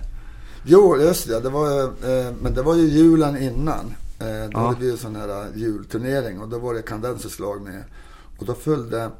Jo, 0.64 0.96
just 1.00 1.28
det. 1.28 1.40
det 1.40 1.48
var, 1.50 1.82
eh, 1.82 2.32
men 2.42 2.54
det 2.54 2.62
var 2.62 2.74
ju 2.76 2.82
julen 2.82 3.42
innan. 3.42 3.94
Eh, 4.20 4.26
då 4.26 4.50
Ja. 4.52 4.66
hade 4.66 4.80
vi 4.80 4.90
en 4.90 4.96
sån 4.98 5.16
här 5.16 5.28
eh, 5.28 5.46
julturnering 5.56 6.40
och 6.40 6.48
då 6.48 6.58
var 6.58 6.74
det 6.74 6.82
Kandenses 6.82 7.38
lag 7.38 7.62
med. 7.62 7.84
Och 8.38 8.46
då 8.46 8.54
följde 8.54 9.10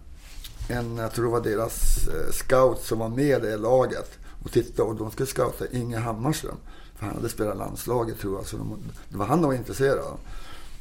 en, 0.69 0.97
jag 0.97 1.13
tror 1.13 1.25
det 1.25 1.31
var 1.31 1.41
deras 1.41 2.09
eh, 2.09 2.33
scout 2.33 2.81
som 2.83 2.99
var 2.99 3.09
med 3.09 3.45
i 3.45 3.47
det 3.47 3.57
laget 3.57 4.11
och 4.45 4.53
tittade 4.53 4.89
och 4.89 4.97
de 4.97 5.11
skulle 5.11 5.27
scouta 5.27 5.65
Inge 5.73 5.99
Hammarström. 5.99 6.57
Han 7.03 7.15
hade 7.15 7.29
spelat 7.29 7.57
landslaget 7.57 8.21
tror 8.21 8.39
jag. 8.39 8.47
Så 8.47 8.57
de, 8.57 8.79
det 9.09 9.17
var 9.19 9.27
han 9.27 9.43
de 9.43 9.47
var 9.47 9.55
intresserade 9.55 10.03
av. 10.03 10.19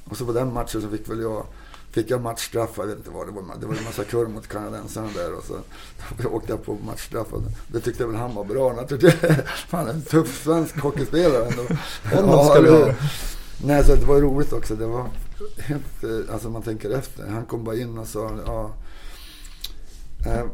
Och 0.06 0.18
så 0.18 0.26
på 0.26 0.32
den 0.34 0.54
matchen 0.54 0.82
så 0.82 0.90
fick 0.90 1.10
väl 1.10 1.22
jag 1.22 1.46
Fick 1.92 2.10
jag 2.10 2.22
matchstraff, 2.22 2.70
jag 2.78 2.88
vet 2.88 2.98
inte 2.98 3.10
vad 3.10 3.28
det 3.28 3.32
var. 3.32 3.44
Det 3.60 3.66
var 3.66 3.76
en 3.76 3.84
massa 3.84 4.04
kurr 4.04 4.28
mot 4.28 4.48
kanadensarna 4.48 5.10
där 5.16 5.34
och 5.34 5.44
så 5.44 5.60
åkte 6.30 6.52
jag 6.52 6.66
på 6.66 6.78
matchstraff. 6.86 7.34
Och 7.34 7.42
det 7.68 7.80
tyckte 7.80 8.06
väl 8.06 8.16
han 8.16 8.36
var 8.36 8.44
bra. 8.44 8.88
Tyckte, 8.88 9.12
fan 9.68 9.88
en 9.90 10.02
tuff 10.02 10.44
svensk 10.44 10.80
hockeyspelare 10.80 11.46
ändå. 11.46 11.64
Ha. 12.28 12.60
hur? 12.60 12.96
Nej, 13.66 13.84
så 13.84 13.96
det 13.96 14.06
var 14.06 14.22
roligt 14.22 14.54
också. 14.54 14.76
Det 14.76 14.86
var 14.86 15.10
helt, 15.58 16.04
eh, 16.04 16.34
alltså 16.34 16.50
man 16.50 16.62
tänker 16.62 16.90
efter. 16.90 17.28
Han 17.28 17.46
kom 17.46 17.64
bara 17.64 17.76
in 17.76 17.98
och 17.98 18.08
sa, 18.08 18.32
ja. 18.46 18.72
Eh, 20.26 20.46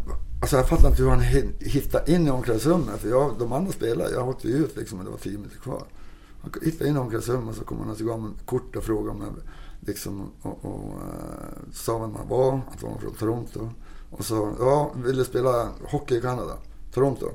Alltså 0.42 0.56
jag 0.56 0.70
fattar 0.70 0.88
inte 0.88 1.04
hur 1.04 1.10
han 1.10 1.22
hittade 1.60 2.12
in 2.12 2.28
i 2.28 2.30
omklädningsrummet. 2.30 3.00
För 3.00 3.10
jag, 3.10 3.36
de 3.40 3.52
andra 3.54 3.72
spelade, 3.72 4.12
jag 4.12 4.30
åkte 4.30 4.48
ut 4.48 4.78
liksom 4.78 5.00
och 5.00 5.06
det 5.06 5.12
var 5.12 5.18
tio 5.18 5.38
minuter 5.38 5.60
kvar. 5.60 5.84
Han 6.42 6.52
hittade 6.62 6.90
in 6.90 6.96
i 6.96 7.00
omklädningsrummet 7.00 7.50
och 7.50 7.56
så 7.56 7.64
kom 7.64 7.80
han 7.80 7.90
och 7.90 7.98
gav 7.98 8.22
mig 8.22 8.32
kort 8.46 8.76
och 8.76 8.84
frågade 8.84 9.10
om 9.10 9.22
jag 9.22 9.34
liksom, 9.88 10.32
och, 10.42 10.66
och 10.66 10.78
och 10.78 10.94
eh, 10.94 11.74
sa 11.74 11.98
vem 11.98 12.16
han 12.16 12.28
var, 12.28 12.62
att 12.72 12.82
han 12.82 12.92
var 12.92 13.00
från 13.00 13.14
Toronto. 13.16 13.70
Och 14.12 14.26
så, 14.26 14.56
ja, 14.60 14.92
ville 15.06 15.26
spela 15.26 15.70
hockey 15.84 16.18
i 16.18 16.22
Kanada, 16.22 16.58
Toronto. 16.94 17.26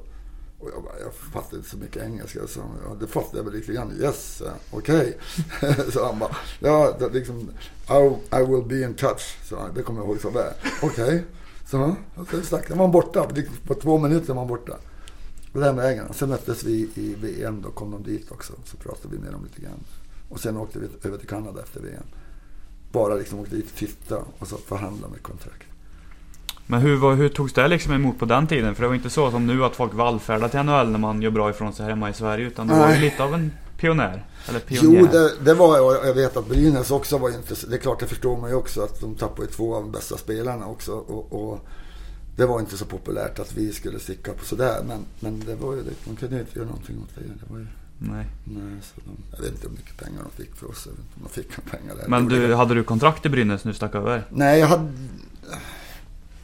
Och 0.59 0.71
jag, 0.75 0.83
bara, 0.83 1.01
jag 1.01 1.15
fattade 1.15 1.57
inte 1.57 1.71
så 1.71 1.77
mycket 1.77 2.03
engelska. 2.03 2.41
Så 2.47 2.61
ja, 2.89 2.97
det 3.01 3.07
fattade 3.07 3.37
jag 3.37 3.45
väl 3.45 3.55
lite 3.55 3.73
grann. 3.73 3.93
Yes, 4.01 4.43
okej. 4.71 5.19
okej. 5.61 5.77
så 5.93 6.05
han 6.05 6.19
bara, 6.19 6.37
ja, 6.61 6.97
liksom, 7.13 7.51
I, 7.91 8.37
I 8.37 8.45
will 8.45 8.65
be 8.65 8.81
in 8.81 8.95
touch. 8.95 9.39
Så 9.45 9.69
det 9.75 9.83
kommer 9.83 10.01
jag 10.01 10.09
ihåg 10.09 10.21
så 10.21 10.31
väl. 10.31 10.53
Okej. 10.83 11.25
Så, 11.73 11.97
och 12.15 12.29
så 12.45 12.75
var 12.75 12.89
borta. 12.89 13.27
På 13.67 13.75
två 13.75 13.99
minuter 13.99 14.35
var 14.35 14.41
han 14.41 14.49
borta. 14.49 14.77
På 15.53 15.61
den 15.61 15.77
vägen. 15.77 16.07
Sen 16.15 16.29
möttes 16.29 16.65
vi 16.65 16.91
i 16.95 17.15
VM. 17.21 17.63
Då 17.63 17.71
kom 17.71 17.91
de 17.91 18.03
dit 18.03 18.31
också. 18.31 18.53
Så 18.65 18.77
pratade 18.77 19.17
vi 19.17 19.23
med 19.23 19.33
dem 19.33 19.45
lite 19.45 19.63
grann. 19.63 19.85
Och 20.29 20.41
sen 20.41 20.57
åkte 20.57 20.79
vi 20.79 20.87
över 21.09 21.19
till 21.19 21.29
Kanada 21.29 21.63
efter 21.63 21.81
VM. 21.81 22.03
Bara 22.93 23.15
liksom 23.15 23.41
åkte 23.41 23.57
dit 23.57 23.71
och 23.71 23.79
titta 23.79 24.19
och 24.39 24.49
så 24.49 24.57
förhandla 24.57 25.09
med 25.09 25.23
kontrakt. 25.23 25.67
Men 26.67 26.81
hur, 26.81 26.97
var, 26.97 27.15
hur 27.15 27.29
togs 27.29 27.53
det 27.53 27.69
liksom 27.69 27.93
emot 27.93 28.19
på 28.19 28.25
den 28.25 28.47
tiden? 28.47 28.75
För 28.75 28.83
det 28.83 28.89
var 28.89 28.95
inte 28.95 29.11
så 29.11 29.31
som 29.31 29.47
nu 29.47 29.65
att 29.65 29.77
folk 29.77 29.95
vallfärdar 29.95 30.49
till 30.49 30.63
NHL 30.63 30.91
när 30.91 30.99
man 30.99 31.23
gör 31.23 31.31
bra 31.31 31.51
ifrån 31.51 31.73
sig 31.73 31.87
hemma 31.87 32.11
i 32.11 32.13
Sverige. 32.13 32.47
Utan 32.47 32.67
du 32.67 32.75
var 32.75 32.89
ju 32.89 32.93
Nej. 32.93 33.01
lite 33.01 33.25
av 33.25 33.35
en 33.35 33.53
pionjär. 33.83 34.27
Eller 34.49 34.61
pionjär. 34.61 35.01
Jo, 35.01 35.07
det, 35.13 35.45
det 35.45 35.55
var 35.55 35.77
jag. 35.77 36.07
Jag 36.07 36.15
vet 36.15 36.37
att 36.37 36.49
Brynäs 36.49 36.91
också 36.91 37.19
var 37.19 37.31
intresserade. 37.31 37.77
Det 37.77 37.81
är 37.81 37.83
klart, 37.83 38.01
det 38.01 38.07
förstår 38.07 38.37
man 38.37 38.51
ju 38.51 38.57
också 38.57 38.83
att 38.83 39.01
de 39.01 39.15
tappade 39.15 39.49
två 39.49 39.75
av 39.75 39.83
de 39.83 39.93
bästa 39.93 40.17
spelarna 40.17 40.67
också. 40.67 40.93
Och, 40.93 41.33
och 41.33 41.69
det 42.37 42.47
var 42.47 42.61
inte 42.61 42.79
så 42.79 42.85
populärt 42.85 43.39
att 43.39 43.57
vi 43.57 43.73
skulle 43.73 43.99
sticka 43.99 44.33
på 44.33 44.45
sådär. 44.45 44.83
Men, 44.89 45.05
men 45.21 45.41
det 45.47 45.55
var 45.55 45.75
ju, 45.75 45.83
de 46.05 46.17
kunde 46.17 46.35
ju 46.35 46.41
inte 46.41 46.59
göra 46.59 46.69
någonting 46.69 46.97
åt 47.03 47.15
det. 47.15 47.21
det 47.21 47.53
var 47.53 47.59
ju, 47.59 47.67
Nej. 47.99 48.27
nej, 48.45 48.81
så 48.83 49.01
de, 49.05 49.37
jag 49.37 49.43
vet 49.43 49.53
inte 49.53 49.69
hur 49.69 49.77
mycket 49.77 49.97
pengar 49.97 50.21
de 50.23 50.43
fick 50.43 50.57
för 50.57 50.71
oss. 50.71 50.87
Jag 50.87 50.93
vet 50.93 51.01
inte 51.01 51.17
om 51.17 51.23
de 51.23 51.43
fick 51.43 51.57
några 51.57 51.79
pengar 51.79 51.95
där. 51.97 52.09
Men 52.09 52.29
du, 52.29 52.55
hade 52.55 52.75
du 52.75 52.85
kontrakt 52.85 53.27
i 53.27 53.29
Brynäs 53.29 53.65
när 53.65 53.73
du 53.73 53.77
stack 53.77 53.95
över? 53.95 54.25
Nej, 54.31 54.61
jag 54.61 54.67
hade... 54.67 54.93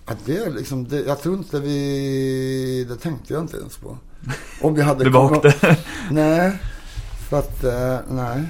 Ja, 0.07 0.15
det 0.25 0.51
liksom, 0.51 0.89
det, 0.89 1.01
jag 1.01 1.23
tror 1.23 1.37
inte 1.37 1.61
vi... 1.61 2.87
Det 2.89 2.97
tänkte 2.97 3.33
jag 3.33 3.43
inte 3.43 3.57
ens 3.57 3.77
på. 3.77 3.99
Om 4.63 4.75
vi 4.75 4.83
hade 4.83 5.05
Du 5.05 5.11
bara 5.11 5.37
åkte? 5.37 5.77
Nej, 6.11 6.59
så 7.29 7.37
att, 7.37 7.65
eh, 7.65 7.99
nej. 8.09 8.45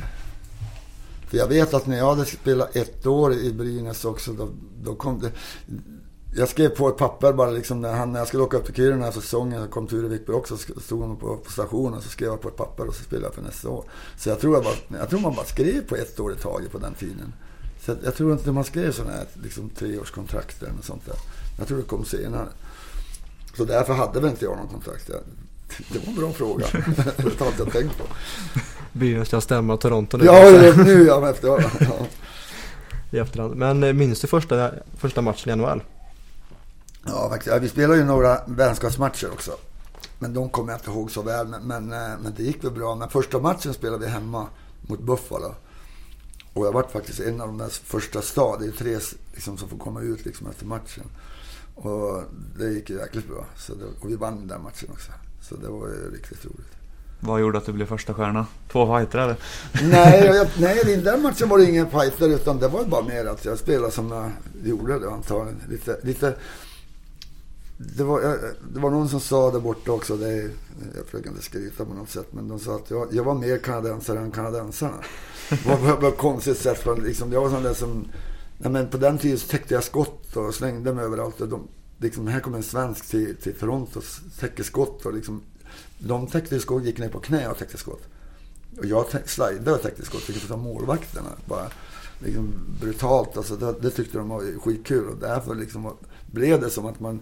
För 1.29 1.37
jag 1.37 1.47
vet 1.47 1.75
att 1.75 1.87
när 1.87 1.99
jag 1.99 2.15
hade 2.15 2.25
spelat 2.25 2.77
ett 2.77 3.07
år 3.07 3.35
i 3.35 3.53
Brynäs 3.53 4.05
också, 4.05 4.33
då, 4.33 4.49
då 4.83 4.95
kom 4.95 5.21
det... 5.21 5.33
Jag 6.37 6.49
skrev 6.49 6.69
på 6.69 6.89
ett 6.89 6.97
papper 6.97 7.33
bara 7.33 7.51
liksom 7.51 7.81
när, 7.81 7.93
han, 7.93 8.13
när 8.13 8.19
jag 8.19 8.29
skulle 8.29 8.43
åka 8.43 8.57
upp 8.57 8.65
till 8.65 8.75
Kiruna 8.75 8.95
den 8.95 9.05
här 9.05 9.13
säsongen, 9.13 9.65
så 9.65 9.71
kom 9.71 9.87
Ture 9.87 10.09
Wickberg 10.09 10.37
också, 10.37 10.57
så 10.57 10.81
stod 10.81 11.03
han 11.03 11.17
på, 11.17 11.37
på 11.37 11.51
stationen, 11.51 12.03
så 12.03 12.09
skrev 12.09 12.29
jag 12.29 12.41
på 12.41 12.49
ett 12.49 12.57
papper 12.57 12.87
och 12.89 12.95
så 12.95 13.03
spelade 13.03 13.27
jag 13.27 13.35
för 13.35 13.43
nästa 13.43 13.69
år. 13.69 13.85
Så 14.19 14.29
jag 14.29 14.41
tror, 14.41 14.55
jag, 14.55 14.65
bara, 14.65 14.99
jag 15.01 15.11
tror 15.11 15.21
man 15.21 15.35
bara 15.35 15.47
skrev 15.47 15.89
på 15.89 15.97
ett 15.97 16.21
år 16.21 16.33
i 16.33 16.37
taget 16.37 16.73
på 16.73 16.79
den 16.79 16.95
tiden. 16.95 17.33
Så 17.81 17.91
jag, 17.91 17.99
jag 18.03 18.15
tror 18.15 18.33
inte 18.33 18.53
man 18.53 18.65
skrev 18.65 18.93
sådana 18.93 19.13
här 19.13 19.27
liksom, 19.43 19.71
treårskontrakt 19.71 20.63
eller 20.63 20.73
något 20.73 20.85
sånt 20.85 21.07
där. 21.07 21.17
Jag 21.59 21.69
tror 21.69 21.79
det 21.79 21.85
kom 21.85 22.05
senare. 22.05 22.49
Så 23.57 23.65
därför 23.65 23.95
hade 23.95 24.21
väl 24.21 24.31
inte 24.31 24.45
jag 24.45 24.57
någon 24.57 24.69
kontrakt. 24.69 25.11
Det 25.93 25.99
var 25.99 26.07
en 26.07 26.15
bra 26.15 26.33
fråga. 26.33 26.67
det 26.73 27.41
har 27.41 27.47
inte 27.47 27.63
jag 27.63 27.73
tänkt 27.73 27.99
på. 27.99 28.05
Brynäs 28.93 29.29
ska 29.29 29.41
stämma 29.41 29.77
Toronto 29.77 30.17
nu. 30.17 30.25
Ja, 30.25 30.51
det 30.51 30.77
nu 30.77 31.07
jag 31.07 31.31
efter 31.31 31.49
ja. 31.49 31.61
I 33.11 33.19
efterhand. 33.19 33.57
Men 33.57 33.83
eh, 33.83 33.93
minns 33.93 34.21
du 34.21 34.27
första, 34.27 34.71
första 34.97 35.23
matchen 35.23 35.53
i 35.53 35.57
NHL? 35.57 35.83
Ja, 37.07 37.29
faktiskt. 37.29 37.55
Ja, 37.55 37.59
vi 37.59 37.69
spelade 37.69 37.99
ju 37.99 38.05
några 38.05 38.41
vänskapsmatcher 38.47 39.29
också. 39.33 39.51
Men 40.19 40.35
de 40.35 40.49
kommer 40.49 40.73
jag 40.73 40.79
inte 40.79 40.91
ihåg 40.91 41.11
så 41.11 41.23
väl. 41.23 41.47
Men, 41.47 41.63
men, 41.63 41.93
eh, 41.93 42.19
men 42.23 42.35
det 42.37 42.43
gick 42.43 42.65
väl 42.65 42.71
bra. 42.71 42.95
Men 42.95 43.09
första 43.09 43.39
matchen 43.39 43.75
spelade 43.75 44.05
vi 44.05 44.11
hemma 44.11 44.47
mot 44.81 45.01
Buffalo. 45.01 45.55
Och 46.53 46.67
jag 46.67 46.73
var 46.73 46.83
faktiskt 46.83 47.21
en 47.21 47.41
av 47.41 47.47
de 47.47 47.59
där 47.59 47.69
första 47.69 48.23
stad. 48.23 48.61
Det 48.61 48.67
är 48.67 48.71
tre 48.71 48.99
liksom, 49.35 49.59
som 49.59 49.69
får 49.69 49.79
komma 49.79 50.01
ut 50.01 50.25
liksom, 50.25 50.47
efter 50.47 50.67
matchen. 50.67 51.05
Och 51.75 52.23
det 52.59 52.71
gick 52.71 52.91
jäkligt 52.91 53.29
bra. 53.29 53.45
Så 53.57 53.75
det, 53.75 53.85
och 54.01 54.11
vi 54.11 54.17
vann 54.17 54.47
den 54.47 54.63
matchen 54.63 54.89
också. 54.93 55.13
Så 55.43 55.57
det 55.57 55.69
var 55.69 55.89
ju 55.89 56.11
riktigt 56.15 56.45
roligt. 56.45 56.73
Vad 57.21 57.41
gjorde 57.41 57.59
att 57.59 57.67
du 57.67 57.73
blev 57.73 57.87
första 57.87 58.15
stjärna? 58.15 58.47
Två 58.73 58.97
fighter 58.99 59.19
eller? 59.19 59.37
Nej, 59.83 60.25
jag, 60.25 60.47
nej, 60.59 60.93
i 60.93 60.97
den 60.97 61.23
matchen 61.23 61.49
var 61.49 61.59
det 61.59 61.65
ingen 61.65 61.91
fighter 61.91 62.29
utan 62.29 62.59
det 62.59 62.69
var 62.69 62.85
bara 62.85 63.05
mer 63.05 63.27
att 63.27 63.45
jag 63.45 63.59
spelade 63.59 63.93
som 63.93 64.11
jag 64.13 64.31
gjorde 64.65 64.99
det 64.99 65.11
antagligen. 65.11 65.63
Lite, 65.69 65.99
lite 66.03 66.35
det 67.79 68.05
var, 68.05 68.21
det 68.75 68.81
var 68.81 68.91
någon 68.91 69.09
som 69.09 69.21
sa 69.21 69.51
där 69.51 69.61
borta 69.61 69.93
också, 69.93 70.17
det 70.17 70.29
är, 70.29 70.51
jag 70.97 71.05
försöker 71.05 71.31
inte 71.31 71.43
skryta 71.43 71.85
på 71.85 71.95
något 71.95 72.11
sätt, 72.11 72.27
men 72.31 72.49
de 72.49 72.59
sa 72.59 72.77
att 72.77 72.91
jag, 72.91 73.09
jag 73.13 73.25
var 73.25 73.35
mer 73.35 73.59
kanadensare 73.59 74.19
än 74.19 74.31
kanadensarna. 74.31 74.97
Det 75.49 75.67
var 75.67 75.97
på 75.97 76.07
ett 76.07 76.19
konstigt 76.19 76.59
sätt, 76.59 76.79
för 76.79 76.97
liksom, 76.97 77.33
jag 77.33 77.41
var 77.41 77.51
sån 77.51 77.63
där 77.63 77.75
som, 77.75 78.09
nej, 78.59 78.73
men 78.73 78.89
på 78.89 78.97
den 78.97 79.19
tiden 79.19 79.39
så 79.39 79.49
täckte 79.49 79.75
jag 79.75 79.85
skott 79.85 80.37
och 80.37 80.55
slängde 80.55 80.95
mig 80.95 81.05
överallt. 81.05 81.41
Och 81.41 81.49
de, 81.49 81.69
liksom, 81.99 82.27
här 82.27 82.41
kommer 82.41 82.57
en 82.57 82.63
svensk 82.63 83.09
till, 83.09 83.37
till 83.37 83.55
Toronto 83.55 83.99
och 83.99 84.05
täcker 84.41 84.63
skott 84.63 85.07
och 85.07 85.15
liksom, 85.15 85.43
de 85.99 86.27
täckte 86.27 86.61
skott, 86.61 86.85
gick 86.85 86.99
ner 86.99 87.09
på 87.09 87.21
knä 87.21 87.49
och 87.49 87.59
täckte 87.59 87.79
skott. 87.79 88.03
Och 88.79 88.87
jag 88.87 89.29
slidade 89.29 89.73
och 89.73 89.83
täckte 89.83 90.05
skott, 90.05 90.29
vilket 90.29 90.51
av 90.51 90.59
målvakterna. 90.59 91.31
Bara, 91.47 91.71
liksom, 92.19 92.55
brutalt, 92.81 93.37
alltså, 93.37 93.57
det, 93.57 93.75
det 93.81 93.91
tyckte 93.91 94.19
de 94.19 94.29
var 94.29 94.61
skitkul 94.61 95.09
och 95.09 95.17
därför 95.21 95.55
liksom, 95.55 95.97
blev 96.27 96.61
det 96.61 96.71
som 96.71 96.87
att 96.87 97.01
man 97.01 97.21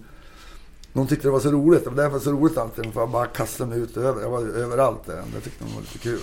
de 0.97 1.07
tyckte 1.07 1.29
det 1.29 1.33
var 1.33 1.41
så 1.41 1.51
roligt. 1.51 1.85
Det 1.85 1.91
var 1.91 1.97
därför 1.97 2.19
så 2.19 2.33
roligt 2.33 2.59
alltid. 2.59 2.93
För 2.93 3.01
jag 3.01 3.11
bara 3.11 3.27
kastade 3.27 3.71
mig 3.71 3.79
ut 3.79 3.97
över. 3.97 4.23
Jag 4.23 4.31
var 4.31 4.41
överallt 4.41 5.07
där. 5.07 5.23
Det 5.35 5.41
tyckte 5.41 5.65
de 5.65 5.75
var 5.75 5.81
lite 5.81 5.99
kul. 5.99 6.21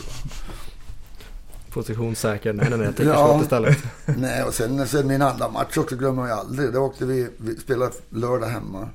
Positionssäker. 1.74 2.54
Nej, 2.54 2.70
nej, 2.70 2.78
nej. 2.78 2.88
Jag 2.88 2.96
tänker 2.96 3.14
ja. 3.14 3.42
istället. 3.42 3.78
nej, 4.18 4.44
och 4.44 4.54
sen, 4.54 4.88
sen 4.88 5.08
min 5.08 5.22
andra 5.22 5.50
match 5.50 5.78
också 5.78 5.96
glömmer 5.96 6.28
jag 6.28 6.40
aldrig. 6.40 6.74
Då 6.74 6.80
åkte 6.80 7.06
vi, 7.06 7.30
vi 7.38 7.56
spelade 7.56 7.92
lördag 8.10 8.48
hemma. 8.48 8.90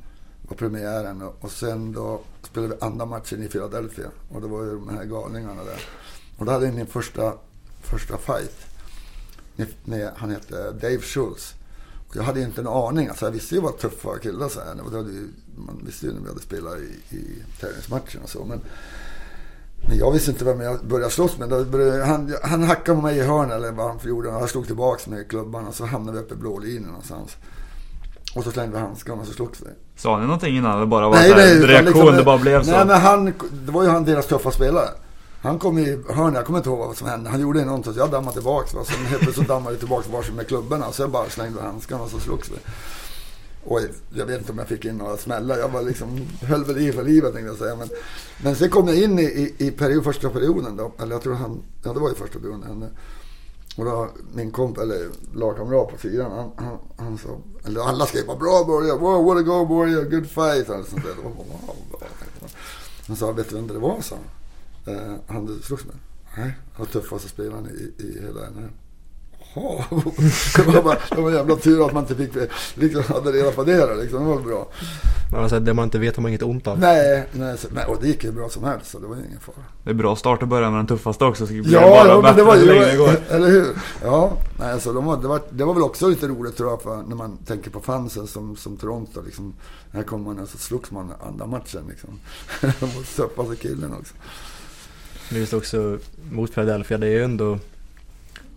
var 0.49 0.57
premiären. 0.57 1.23
Och 1.41 1.51
sen 1.51 1.93
då 1.93 2.21
spelade 2.43 2.75
vi 2.75 2.81
andra 2.81 3.07
matchen 3.07 3.43
i 3.43 3.49
Philadelphia. 3.49 4.09
Och 4.29 4.41
det 4.41 4.47
var 4.47 4.65
ju 4.65 4.71
de 4.71 4.89
här 4.89 5.05
galningarna 5.05 5.65
där. 5.65 5.81
Och 6.39 6.47
då 6.47 6.53
hade 6.53 6.65
jag 6.65 6.75
min 6.75 6.87
första, 6.87 7.33
första 7.83 8.19
fight. 8.19 8.67
Med, 9.85 10.11
han 10.17 10.31
hette 10.31 10.73
Dave 10.73 11.01
Schultz. 11.01 11.55
Jag 12.15 12.23
hade 12.23 12.41
inte 12.41 12.61
en 12.61 12.67
aning. 12.67 13.09
Alltså 13.09 13.25
jag 13.25 13.33
visste 13.33 13.55
ju 13.55 13.61
vad 13.61 13.79
tuffa 13.79 14.19
killar 14.19 14.49
så 14.49 14.61
här. 14.61 14.75
Man 15.57 15.83
visste 15.87 16.07
ju 16.07 16.13
när 16.13 16.21
vi 16.21 16.29
hade 16.29 16.41
spelat 16.41 16.79
i, 16.79 17.17
i 17.17 17.43
tävlingsmatchen 17.61 18.23
och 18.23 18.31
så. 18.31 18.45
Men, 18.45 18.61
men 19.81 19.99
jag 19.99 20.13
visste 20.13 20.31
inte 20.31 20.45
vem 20.45 20.61
jag 20.61 20.85
började 20.85 21.11
slåss 21.11 21.39
med. 21.39 21.49
Började, 21.49 22.05
han, 22.05 22.35
han 22.43 22.63
hackade 22.63 22.97
på 22.97 23.03
mig 23.03 23.19
i 23.19 23.23
hörnet 23.23 23.57
eller 23.57 23.73
vad 23.73 23.87
han 23.87 23.99
gjorde. 24.03 24.29
Jag 24.29 24.51
slog 24.51 24.67
tillbaka 24.67 25.11
med 25.11 25.31
klubban 25.31 25.67
och 25.67 25.75
så 25.75 25.87
hamnade 25.87 26.19
vi 26.19 26.25
uppe 26.25 26.35
i 26.35 26.37
blå 26.37 26.59
linjen 26.59 26.83
någonstans. 26.83 27.37
Och 28.35 28.45
så 28.45 28.51
slängde 28.51 28.73
vi 28.73 28.79
handskarna 28.79 29.21
och 29.21 29.27
så 29.27 29.33
slogs 29.33 29.61
vi. 29.61 29.71
Sa 29.97 30.19
ni 30.19 30.25
någonting 30.25 30.57
innan? 30.57 30.81
Det 30.81 30.87
bara 30.87 31.09
var 31.09 31.15
nej, 31.15 31.33
nej, 31.37 31.67
reaktion? 31.67 31.95
Liksom, 31.95 32.17
det 32.17 32.25
bara 32.25 32.39
blev 32.39 32.63
så? 32.63 32.71
Nej, 32.71 32.87
men 32.87 33.01
han, 33.01 33.33
det 33.53 33.73
var 33.73 33.83
ju 33.83 33.89
han 33.89 34.05
deras 34.05 34.27
tuffa 34.27 34.51
spelare. 34.51 34.89
Han 35.43 35.59
kom 35.59 35.79
i 35.79 35.99
hörnet, 36.09 36.35
jag 36.35 36.45
kommer 36.45 36.59
inte 36.59 36.69
ihåg 36.69 36.79
vad 36.79 36.97
som 36.97 37.09
hände. 37.09 37.31
Han 37.31 37.41
gjorde 37.41 37.65
någonting 37.65 37.93
så 37.93 37.99
jag 37.99 38.11
dammade 38.11 38.33
tillbaka. 38.33 38.77
Va? 38.77 38.85
Sen 38.85 39.07
helt 39.07 39.23
plötsligt 39.23 39.49
dammade 39.49 39.71
jag 39.71 39.81
tillbaka 39.81 40.09
varsin 40.13 40.35
med 40.35 40.49
klubborna. 40.49 40.93
Så 40.93 41.03
jag 41.03 41.11
bara 41.11 41.31
slängde 41.31 41.63
handskarna 41.63 42.03
och 42.03 42.11
så 42.11 42.19
slogs 42.19 42.51
vi. 42.51 42.57
Och 43.69 43.81
jag 44.11 44.27
vet 44.27 44.39
inte 44.39 44.53
om 44.53 44.59
jag 44.59 44.69
fick 44.69 44.85
in 44.85 44.97
några 44.97 45.17
smällar. 45.17 45.59
Jag 45.59 45.69
var 45.69 45.83
liksom, 45.83 46.27
höll 46.41 46.65
väl 46.65 46.79
i 46.79 46.93
för 46.93 47.05
livet 47.05 47.33
tänkte 47.35 47.49
jag 47.49 47.59
säga. 47.59 47.77
Men, 47.77 47.89
men 48.43 48.57
sen 48.57 48.71
kom 48.71 48.89
jag 48.89 48.97
in 48.97 49.19
i, 49.19 49.23
i, 49.23 49.55
i 49.67 49.71
period, 49.71 50.05
första 50.05 50.31
perioden 50.31 50.77
då. 50.77 50.93
Eller 50.99 51.13
jag 51.13 51.23
tror 51.23 51.35
han, 51.35 51.63
ja 51.83 51.93
det 51.93 52.01
var 52.01 52.09
ju 52.09 52.15
första 52.15 52.39
perioden. 52.39 52.85
Och 53.77 53.85
då 53.85 54.09
min 54.35 54.51
kompis, 54.51 54.83
eller 54.83 55.09
lagkamrat 55.35 55.89
på 55.89 55.97
fyran, 55.97 56.33
han, 56.33 56.51
han, 56.67 56.79
han 56.97 57.19
sa, 57.19 57.39
eller 57.65 57.81
alla 57.81 58.07
skrev 58.07 58.27
bara 58.27 58.37
bra 58.37 58.65
Borja, 58.65 58.97
wow, 58.97 59.25
what 59.25 59.39
a 59.39 59.43
go 59.43 59.67
Borja, 59.67 60.03
good 60.03 60.27
fight. 60.27 60.69
Och 60.69 60.87
sånt 60.87 61.05
där. 61.05 61.15
Han 63.07 63.17
sa, 63.17 63.33
vet 63.33 63.49
du 63.49 63.57
vem 63.57 63.67
det 63.67 63.79
var? 63.79 64.01
sa 64.01 64.17
han. 64.17 64.95
Eh, 64.95 65.15
han 65.27 65.47
du 65.47 65.63
slogs 65.63 65.85
med? 65.85 65.97
Nej, 66.37 66.59
han 66.73 66.87
var 66.87 66.93
tuffaste 66.93 67.29
spelaren 67.29 67.67
i, 67.67 68.03
i 68.03 68.21
hela 68.23 68.41
NHL. 68.51 68.71
Jaha, 69.55 69.85
det 70.57 70.73
var, 70.73 70.83
bara, 70.83 70.99
det 71.11 71.21
var 71.21 71.31
jävla 71.31 71.57
tur 71.57 71.87
att 71.87 71.93
man 71.93 72.03
inte 72.03 72.15
fick, 72.15 72.51
liksom, 72.75 73.03
hade 73.03 73.33
reda 73.33 73.51
på 73.51 73.65
det 73.65 73.95
liksom. 73.95 74.25
Det 74.25 74.31
var 74.31 74.41
bra. 74.41 74.69
Men 75.33 75.41
alltså, 75.41 75.61
det 75.61 75.75
man 75.75 75.85
inte 75.85 75.99
vet 75.99 76.17
har 76.17 76.23
man 76.23 76.29
inget 76.29 76.43
ont 76.43 76.67
av. 76.67 76.79
Nej, 76.79 77.27
nej, 77.33 77.57
nej, 77.71 77.85
och 77.85 77.97
det 78.01 78.09
gick 78.09 78.25
ju 78.25 78.33
bra 78.33 78.49
som 78.49 78.65
helst 78.65 78.91
så 78.91 78.99
det 78.99 79.07
var 79.07 79.17
ingen 79.17 79.41
fara. 79.41 79.57
Det 79.85 79.91
är 79.91 79.95
bra 79.95 80.17
start 80.17 80.43
att 80.43 80.49
börja 80.49 80.71
med 80.71 80.79
den 80.79 80.87
tuffaste 80.87 81.25
också. 81.25 81.47
Så 81.47 81.55
ja, 81.55 82.07
ja 82.07 82.21
men 82.23 82.37
det 82.37 82.43
var 82.43 82.57
ju, 82.57 82.63
eller 83.31 83.49
hur? 83.49 83.67
Ja, 84.03 84.33
nej, 84.59 84.73
alltså, 84.73 84.93
de 84.93 85.05
var, 85.05 85.17
det, 85.17 85.29
var, 85.29 85.41
det 85.51 85.65
var 85.65 85.75
väl 85.75 85.83
också 85.83 86.09
lite 86.09 86.29
roligt 86.29 86.57
tror 86.57 86.71
jag 86.71 86.83
för, 86.83 86.97
när 86.97 87.17
man 87.17 87.37
tänker 87.37 87.71
på 87.71 87.81
fansen 87.81 88.27
som, 88.27 88.57
som 88.57 88.77
Toronto. 88.77 89.23
Liksom, 89.27 89.55
här 89.93 90.03
kommer 90.03 90.25
man 90.25 90.39
och 90.39 90.49
så 90.49 90.59
slogs 90.59 90.91
man 90.91 91.13
andra 91.27 91.47
matchen 91.47 91.83
liksom. 91.89 92.21
Mot 92.97 93.17
tuffaste 93.17 93.57
killen 93.57 93.95
också. 94.01 94.15
Men 95.31 95.41
just 95.41 95.53
också 95.53 95.99
mot 96.31 96.55
Philadelphia, 96.55 96.99
det 96.99 97.07
är 97.07 97.11
ju 97.11 97.25
ändå... 97.25 97.59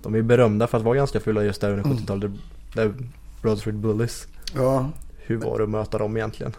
De 0.04 0.16
är 0.16 0.22
berömda 0.22 0.68
för 0.68 0.78
att 0.78 0.84
vara 0.84 0.96
ganska 0.96 1.20
fulla 1.20 1.44
just 1.44 1.62
där 1.62 1.72
under 1.72 1.84
70-talet. 1.84 2.32
Mm. 2.76 3.10
Broad 3.42 3.60
Street 3.60 3.76
Bullies. 3.76 4.28
Ja. 4.56 4.90
Hur 5.18 5.38
var 5.38 5.58
det 5.58 5.64
att 5.64 5.70
möta 5.70 5.98
dem 5.98 6.18
egentligen? 6.18 6.54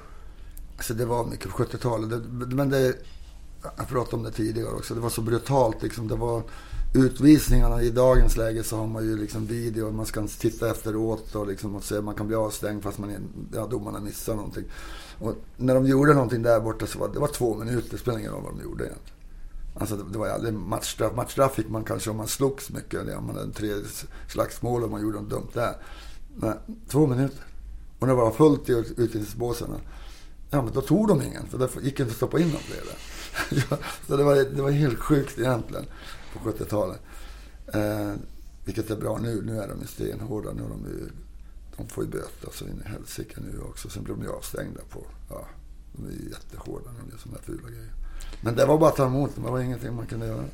Alltså 0.77 0.95
det 0.95 1.05
var 1.05 1.25
mycket 1.25 1.51
på 1.51 1.63
70-talet. 1.63 2.23
Men 2.31 2.71
det... 2.71 2.95
Jag 3.77 3.89
pratade 3.89 4.17
om 4.17 4.23
det 4.23 4.31
tidigare 4.31 4.71
också. 4.71 4.95
Det 4.95 5.01
var 5.01 5.11
så 5.11 5.21
brutalt 5.21 5.83
liksom. 5.83 6.09
Det 6.09 6.17
var 6.17 6.43
utvisningarna 6.95 7.83
i 7.83 7.91
dagens 7.91 8.37
läge 8.37 8.63
så 8.63 8.77
har 8.77 8.87
man 8.87 9.05
ju 9.05 9.17
liksom 9.17 9.47
video 9.47 9.87
och 9.87 9.95
man 9.95 10.07
ska 10.07 10.27
titta 10.39 10.71
efteråt 10.71 11.35
och 11.35 11.47
liksom 11.47 11.77
och 11.77 11.85
se 11.85 12.01
man 12.01 12.15
kan 12.15 12.27
bli 12.27 12.37
avstängd 12.37 12.83
fast 12.83 12.99
man 12.99 13.15
ja, 13.55 13.67
domarna 13.67 14.01
missar 14.01 14.35
någonting. 14.35 14.65
Och 15.19 15.35
när 15.57 15.75
de 15.75 15.87
gjorde 15.87 16.15
någonting 16.15 16.43
där 16.43 16.61
borta 16.61 16.87
så 16.87 16.99
var 16.99 17.09
det 17.09 17.19
var 17.19 17.29
två 17.29 17.55
minuter, 17.55 17.89
det 17.91 17.99
spelar 17.99 18.19
ingen 18.19 18.33
roll 18.33 18.43
vad 18.43 18.57
de 18.57 18.63
gjorde 18.63 18.85
egentligen. 18.85 19.22
Alltså 19.75 19.97
det, 19.97 20.19
var 20.19 20.27
ju 20.27 20.33
aldrig 20.33 20.55
matchstraff. 20.55 21.15
Matchstraff 21.15 21.55
fick 21.55 21.69
man 21.69 21.85
kanske 21.85 22.11
om 22.11 22.17
man 22.17 22.29
slogs 22.29 22.71
mycket. 22.71 23.01
Eller 23.01 23.17
om 23.17 23.27
man 23.27 23.37
hade 23.37 23.53
tre 23.53 23.75
slagsmål 24.29 24.85
och 24.85 24.91
man 24.91 25.03
gjorde 25.03 25.21
något 25.21 25.31
dumt 25.31 25.49
där. 25.53 25.77
Men 26.35 26.57
två 26.89 27.07
minuter. 27.07 27.45
Och 27.99 28.07
när 28.07 28.15
det 28.15 28.21
var 28.21 28.31
fullt 28.31 28.69
i 28.69 28.73
utvisningsbåsen. 28.73 29.71
Ja 30.51 30.63
men 30.63 30.73
då 30.73 30.81
tog 30.81 31.09
de 31.09 31.23
ingen. 31.23 31.47
För 31.47 31.59
det 31.59 31.69
gick 31.83 32.01
inte 32.01 32.11
att 32.11 32.17
stoppa 32.17 32.39
in 32.39 32.51
dem. 32.53 32.61
fler 32.61 32.83
Så 34.07 34.17
det 34.17 34.25
var, 34.25 34.35
det 34.35 34.63
var 34.63 34.71
helt 34.71 34.99
sjukt 34.99 35.39
egentligen. 35.39 35.85
På 36.33 36.51
70-talet. 36.51 37.01
Eh, 37.75 38.13
vilket 38.65 38.91
är 38.91 38.97
bra 38.97 39.19
nu. 39.19 39.43
Nu 39.43 39.61
är 39.61 39.69
de 39.69 39.81
ju 39.81 39.87
stenhårda. 39.87 40.53
Nu 40.53 40.63
de, 40.63 40.91
ju, 40.91 41.09
de 41.77 41.89
får 41.89 42.05
ju 42.05 42.11
böta 42.11 42.51
så 42.53 42.65
in 42.65 42.83
i 42.87 42.89
helsike 42.89 43.41
nu 43.41 43.61
också. 43.61 43.89
Sen 43.89 44.05
blir 44.05 44.15
de 44.15 44.23
ju 44.23 44.31
avstängda 44.31 44.81
på... 44.91 45.07
Ja, 45.31 45.47
de 45.93 46.07
är 46.07 46.11
ju 46.11 46.31
jättehårda 46.31 46.91
när 46.93 47.01
de 47.01 47.11
gör 47.11 47.19
sådana 47.19 47.39
fula 47.39 47.69
grejer. 47.69 47.93
Men 48.40 48.57
det 48.57 48.66
var 48.66 48.79
bara 48.79 48.90
att 48.90 48.97
ta 48.97 49.07
emot, 49.07 49.31
det 49.35 49.51
var 49.51 49.61
ingenting 49.61 49.95
man 49.95 50.07
kunde 50.07 50.27
göra. 50.27 50.45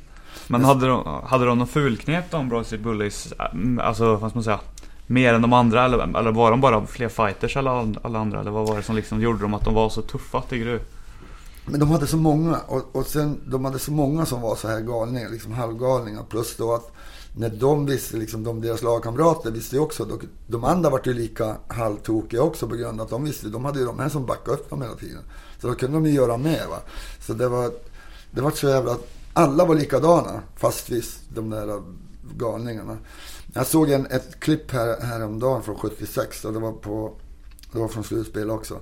Men 0.46 0.64
hade 0.64 0.86
de, 0.86 1.20
hade 1.24 1.44
de 1.44 1.58
någon 1.58 1.66
fulknep 1.66 2.30
de 2.30 2.48
Broad 2.48 2.80
Bullies? 2.82 3.32
Alltså 3.80 4.16
vad 4.16 4.30
ska 4.30 4.36
man 4.36 4.44
säga? 4.44 4.60
Mer 5.06 5.34
än 5.34 5.42
de 5.42 5.52
andra 5.52 5.84
eller, 5.84 6.18
eller 6.18 6.32
var 6.32 6.50
de 6.50 6.60
bara 6.60 6.86
fler 6.86 7.08
fighters 7.08 7.56
än 7.56 7.66
alla 8.02 8.18
andra? 8.18 8.40
Eller 8.40 8.50
vad 8.50 8.68
var 8.68 8.76
det 8.76 8.82
som 8.82 8.96
liksom 8.96 9.20
gjorde 9.20 9.38
dem 9.38 9.54
att 9.54 9.64
de 9.64 9.74
var 9.74 9.88
så 9.88 10.02
tuffa 10.02 10.40
tycker 10.40 10.66
du? 10.66 10.80
Men 11.66 11.80
de 11.80 11.90
hade 11.90 12.06
så 12.06 12.16
många 12.16 12.58
och, 12.66 12.96
och 12.96 13.06
sen 13.06 13.40
de 13.46 13.64
hade 13.64 13.78
så 13.78 13.92
många 13.92 14.26
som 14.26 14.40
var 14.40 14.56
så 14.56 14.68
här 14.68 14.80
galningar, 14.80 15.30
liksom 15.30 15.52
halvgalningar. 15.52 16.22
Plus 16.28 16.56
då 16.56 16.74
att 16.74 16.92
när 17.36 17.48
de 17.48 17.86
visste, 17.86 18.16
liksom 18.16 18.44
de, 18.44 18.60
deras 18.60 18.82
lagkamrater 18.82 19.50
visste 19.50 19.76
ju 19.76 19.82
också, 19.82 20.04
de, 20.04 20.20
de 20.46 20.64
andra 20.64 20.90
var 20.90 21.00
ju 21.04 21.14
lika 21.14 21.56
halvtokiga 21.68 22.42
också 22.42 22.68
på 22.68 22.74
grund 22.74 23.00
av 23.00 23.04
att 23.04 23.10
de 23.10 23.24
visste, 23.24 23.48
de 23.48 23.64
hade 23.64 23.78
ju 23.78 23.86
de 23.86 23.98
här 23.98 24.08
som 24.08 24.26
backade 24.26 24.56
upp 24.56 24.70
dem 24.70 24.82
hela 24.82 24.94
tiden. 24.94 25.22
Så 25.60 25.66
då 25.68 25.74
kunde 25.74 25.96
de 25.96 26.06
ju 26.06 26.12
göra 26.12 26.36
med. 26.36 26.66
Va? 26.68 26.80
Så 27.20 27.34
det 27.34 27.48
var, 27.48 27.72
det 28.30 28.40
var 28.40 28.50
så 28.50 28.68
jävla... 28.68 28.96
Alla 29.32 29.64
var 29.64 29.74
likadana, 29.74 30.42
fast 30.56 30.90
visst, 30.90 31.20
de 31.34 31.50
där 31.50 31.82
galningarna. 32.36 32.98
Jag 33.54 33.66
såg 33.66 33.90
en, 33.90 34.06
ett 34.06 34.40
klipp 34.40 34.70
här, 34.70 35.00
häromdagen 35.00 35.62
från 35.62 35.76
76 35.76 36.44
och 36.44 36.52
det 36.52 36.58
var, 36.58 36.72
på, 36.72 37.14
det 37.72 37.78
var 37.78 37.88
från 37.88 38.04
slutspel 38.04 38.50
också. 38.50 38.80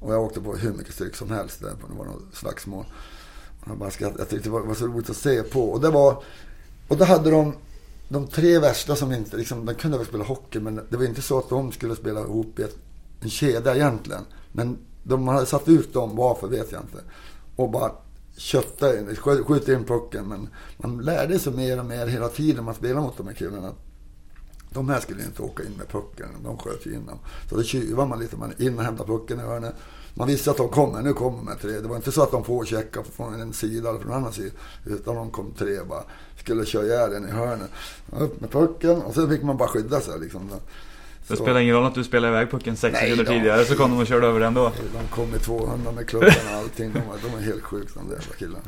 Och 0.00 0.14
jag 0.14 0.22
åkte 0.22 0.40
på 0.40 0.56
hur 0.56 0.72
mycket 0.72 0.94
stryk 0.94 1.16
som 1.16 1.30
helst 1.30 1.60
där 1.60 1.68
det 1.68 1.98
var 1.98 2.04
något 2.04 2.22
slagsmål. 2.32 2.84
Jag, 3.66 3.78
bara 3.78 3.90
skratt, 3.90 4.12
jag 4.18 4.28
tyckte 4.28 4.48
det 4.48 4.52
var, 4.52 4.60
var, 4.60 4.74
så 4.74 4.86
roligt 4.86 5.10
att 5.10 5.16
se 5.16 5.42
på. 5.42 5.70
Och 5.70 5.80
det 5.80 5.90
var... 5.90 6.22
Och 6.88 6.96
då 6.96 7.04
hade 7.04 7.30
de 7.30 7.54
de 8.08 8.26
tre 8.26 8.58
värsta 8.58 8.96
som 8.96 9.12
inte, 9.12 9.36
liksom, 9.36 9.66
de 9.66 9.74
kunde 9.74 9.98
väl 9.98 10.06
spela 10.06 10.24
hockey 10.24 10.60
men 10.60 10.80
det 10.88 10.96
var 10.96 11.04
inte 11.04 11.22
så 11.22 11.38
att 11.38 11.48
de 11.48 11.72
skulle 11.72 11.96
spela 11.96 12.20
ihop 12.20 12.58
i 12.58 12.62
ett, 12.62 12.76
en 13.20 13.30
kedja 13.30 13.74
egentligen. 13.74 14.22
Men 14.52 14.78
de 15.04 15.28
hade 15.28 15.46
satt 15.46 15.68
ut 15.68 15.92
dem, 15.92 16.16
varför 16.16 16.48
vet 16.48 16.72
jag 16.72 16.80
inte. 16.80 16.98
Och 17.56 17.70
bara 17.70 17.92
kötta 18.36 18.98
in, 18.98 19.16
skjuta 19.16 19.72
in 19.72 19.84
pucken. 19.84 20.28
Men 20.28 20.48
man 20.76 20.98
lärde 20.98 21.38
sig 21.38 21.52
mer 21.52 21.78
och 21.78 21.86
mer 21.86 22.06
hela 22.06 22.28
tiden 22.28 22.64
man 22.64 22.74
spelade 22.74 23.00
mot 23.00 23.16
de 23.16 23.26
här 23.26 23.34
killarna. 23.34 23.72
de 24.70 24.88
här 24.88 25.00
skulle 25.00 25.24
inte 25.24 25.42
åka 25.42 25.62
in 25.62 25.72
med 25.78 25.88
pucken. 25.88 26.28
De 26.44 26.58
sköt 26.58 26.86
ju 26.86 26.94
in 26.94 27.06
dem. 27.06 27.18
Så 27.48 27.56
då 27.56 27.62
tjuvade 27.62 28.08
man 28.08 28.18
lite. 28.18 28.36
Man 28.36 28.52
in 28.58 28.78
och 28.78 28.84
hämtade 28.84 29.08
pucken 29.08 29.40
i 29.40 29.42
hörnet. 29.42 29.74
Man 30.14 30.28
visste 30.28 30.50
att 30.50 30.56
de 30.56 30.68
kommer. 30.68 31.02
Nu 31.02 31.12
kommer 31.12 31.42
med 31.42 31.60
tre. 31.60 31.72
Det 31.72 31.88
var 31.88 31.96
inte 31.96 32.12
så 32.12 32.22
att 32.22 32.30
de 32.30 32.44
får 32.44 32.64
checka 32.64 33.02
från 33.02 33.40
en 33.40 33.52
sida 33.52 33.88
eller 33.88 34.00
från 34.00 34.12
en 34.12 34.18
annan 34.18 34.32
sida. 34.32 34.54
Utan 34.86 35.14
de 35.14 35.30
kom 35.30 35.52
tre 35.58 35.78
bara. 35.88 36.02
Skulle 36.38 36.66
köra 36.66 36.84
ihjäl 36.84 37.24
i 37.28 37.30
hörnet. 37.30 37.70
Upp 38.10 38.40
med 38.40 38.50
pucken 38.50 39.02
och 39.02 39.14
sen 39.14 39.28
fick 39.28 39.42
man 39.42 39.56
bara 39.56 39.68
skydda 39.68 40.00
sig 40.00 40.20
liksom. 40.20 40.50
Det 41.28 41.36
spelar 41.36 41.60
ingen 41.60 41.74
roll 41.74 41.86
att 41.86 41.94
du 41.94 42.04
spelade 42.04 42.32
iväg 42.32 42.50
pucken 42.50 42.76
sex 42.76 42.98
sekunder 42.98 43.24
tidigare 43.24 43.64
så 43.64 43.76
kom 43.76 43.90
de 43.90 44.00
och 44.00 44.06
körde 44.06 44.26
över 44.26 44.40
den 44.40 44.54
då. 44.54 44.72
De 44.92 45.08
kom 45.08 45.30
med 45.30 45.42
200 45.42 45.92
med 45.92 46.08
klubban 46.08 46.30
och 46.50 46.54
allting. 46.54 46.92
De 46.92 46.98
var, 46.98 47.16
de 47.22 47.32
var 47.32 47.40
helt 47.40 47.62
sjuka 47.62 47.90
de 47.94 48.08
där 48.08 48.16
jävla 48.16 48.34
killarna. 48.34 48.64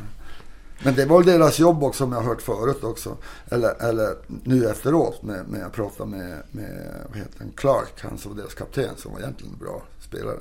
Men 0.85 0.95
det 0.95 1.05
var 1.05 1.23
deras 1.23 1.59
jobb 1.59 1.83
också 1.83 2.05
som 2.05 2.13
jag 2.13 2.19
har 2.19 2.29
hört 2.29 2.43
förut 2.43 2.85
också. 2.85 3.17
Eller, 3.49 3.83
eller 3.83 4.17
nu 4.45 4.69
efteråt 4.69 5.23
när, 5.23 5.45
när 5.45 5.61
jag 5.61 5.73
pratade 5.73 6.11
med, 6.11 6.43
med 6.51 7.05
vad 7.09 7.19
heter 7.19 7.39
han, 7.39 7.51
Clark, 7.57 8.01
han 8.01 8.19
som 8.19 8.35
var 8.35 8.43
deras 8.43 8.55
kapten 8.55 8.97
som 8.97 9.13
var 9.13 9.21
egentligen 9.21 9.53
en 9.53 9.59
bra 9.59 9.83
spelare. 10.01 10.39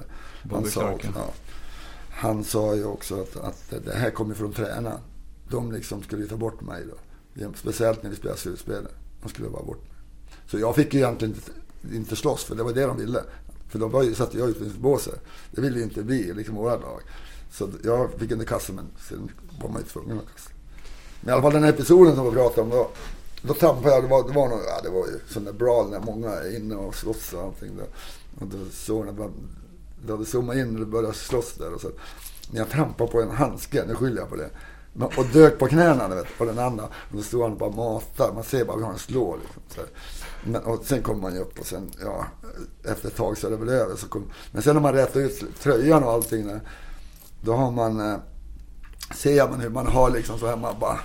Han 0.51 0.65
sa, 0.65 0.81
Clark, 0.81 1.09
ja. 1.15 1.33
han 2.09 2.43
sa 2.43 2.75
ju 2.75 2.85
också 2.85 3.21
att, 3.21 3.37
att 3.37 3.85
det 3.85 3.93
här 3.93 4.09
kommer 4.09 4.35
från 4.35 4.53
tränaren. 4.53 4.99
De 5.49 5.71
liksom 5.71 6.03
skulle 6.03 6.27
ta 6.27 6.37
bort 6.37 6.61
mig 6.61 6.83
då. 7.35 7.53
Speciellt 7.55 8.03
när 8.03 8.09
vi 8.09 8.15
spelade 8.15 8.39
slutspel. 8.39 8.87
De 9.21 9.29
skulle 9.29 9.47
vara 9.47 9.63
bort 9.63 9.81
mig. 9.81 9.91
Så 10.47 10.59
jag 10.59 10.75
fick 10.75 10.93
ju 10.93 10.99
egentligen 10.99 11.35
inte, 11.35 11.51
inte 11.93 12.15
slåss 12.15 12.43
för 12.43 12.55
det 12.55 12.63
var 12.63 12.73
det 12.73 12.85
de 12.85 12.97
ville. 12.97 13.23
För 13.69 13.79
de 13.79 13.91
var 13.91 14.03
ju, 14.03 14.15
satt 14.15 14.33
jag 14.33 14.47
i 14.47 14.49
utbildningsbåset. 14.49 15.21
Det 15.51 15.61
ville 15.61 15.77
ju 15.77 15.83
inte 15.83 16.01
vi, 16.01 16.33
liksom 16.33 16.55
våra 16.55 16.75
lag. 16.75 17.01
Så 17.51 17.69
jag 17.83 18.11
fick 18.11 18.31
inte 18.31 18.45
kasta 18.45 18.73
men 18.73 18.85
sen 19.09 19.31
var 19.61 19.69
man 19.69 19.81
ju 19.81 19.87
tvungen 19.87 20.17
att 20.17 20.33
kasta. 20.33 20.51
Men 21.21 21.29
i 21.29 21.33
alla 21.33 21.41
fall 21.41 21.53
den 21.53 21.63
här 21.63 21.69
episoden 21.69 22.15
som 22.15 22.25
vi 22.25 22.31
pratade 22.31 22.61
om 22.61 22.69
då. 22.69 22.89
Då 23.41 23.53
trampade 23.53 23.95
jag, 23.95 24.03
det 24.03 24.07
var, 24.07 24.27
det 24.27 24.33
var, 24.33 24.49
nog, 24.49 24.59
ja, 24.67 24.81
det 24.83 24.89
var 24.89 25.07
ju 25.07 25.19
sån 25.29 25.43
där 25.43 25.53
bra 25.53 25.87
när 25.91 25.99
många 25.99 26.29
är 26.29 26.55
inne 26.55 26.75
och 26.75 26.95
slåss 26.95 27.33
och 27.33 27.41
allting. 27.41 27.77
Då. 27.77 27.83
Och 28.39 28.47
då 28.47 28.57
såg 28.71 29.07
jag, 29.07 29.31
det 30.05 30.11
hade 30.11 30.25
zoomat 30.25 30.55
in 30.55 30.73
och 30.73 30.79
det 30.79 30.85
började 30.85 31.13
slåss 31.13 31.53
där. 31.53 31.73
Och 31.73 31.81
så, 31.81 31.91
när 32.51 32.59
jag 32.59 32.69
trampade 32.69 33.11
på 33.11 33.21
en 33.21 33.31
handske, 33.31 33.85
nu 33.87 33.95
skyller 33.95 34.21
jag 34.21 34.29
på 34.29 34.35
det. 34.35 34.49
Och 34.99 35.25
dök 35.33 35.59
på 35.59 35.67
knäna 35.67 36.07
vet, 36.07 36.37
på 36.37 36.45
den 36.45 36.59
andra. 36.59 36.83
Och 36.83 37.17
då 37.17 37.21
stod 37.21 37.41
han 37.41 37.51
och 37.51 37.57
bara 37.57 37.69
matar. 37.69 38.33
Man 38.33 38.43
ser 38.43 38.65
bara 38.65 38.77
hur 38.77 38.85
han 38.85 38.97
slår. 38.97 39.37
Liksom, 39.37 39.61
så 39.67 39.81
men, 40.43 40.63
och 40.63 40.85
sen 40.85 41.03
kommer 41.03 41.21
man 41.21 41.33
ju 41.33 41.39
upp 41.39 41.59
och 41.59 41.65
sen, 41.65 41.91
ja, 42.01 42.25
efter 42.83 43.07
ett 43.07 43.15
tag 43.15 43.37
så 43.37 43.47
är 43.47 43.51
det 43.51 43.57
väl 43.57 43.69
över. 43.69 43.95
Så 43.95 44.07
kom, 44.07 44.31
men 44.51 44.61
sen 44.63 44.75
när 44.75 44.81
man 44.81 44.93
rätar 44.93 45.19
ut 45.19 45.59
tröjan 45.59 46.03
och 46.03 46.11
allting. 46.11 46.59
Då 47.41 47.53
har 47.53 47.71
man, 47.71 48.11
eh, 48.11 48.17
ser 49.15 49.49
man 49.49 49.59
hur 49.59 49.69
man 49.69 49.87
har 49.87 50.09
liksom 50.09 50.39
så 50.39 50.47
här, 50.47 50.55
man 50.55 50.79
bara 50.79 50.99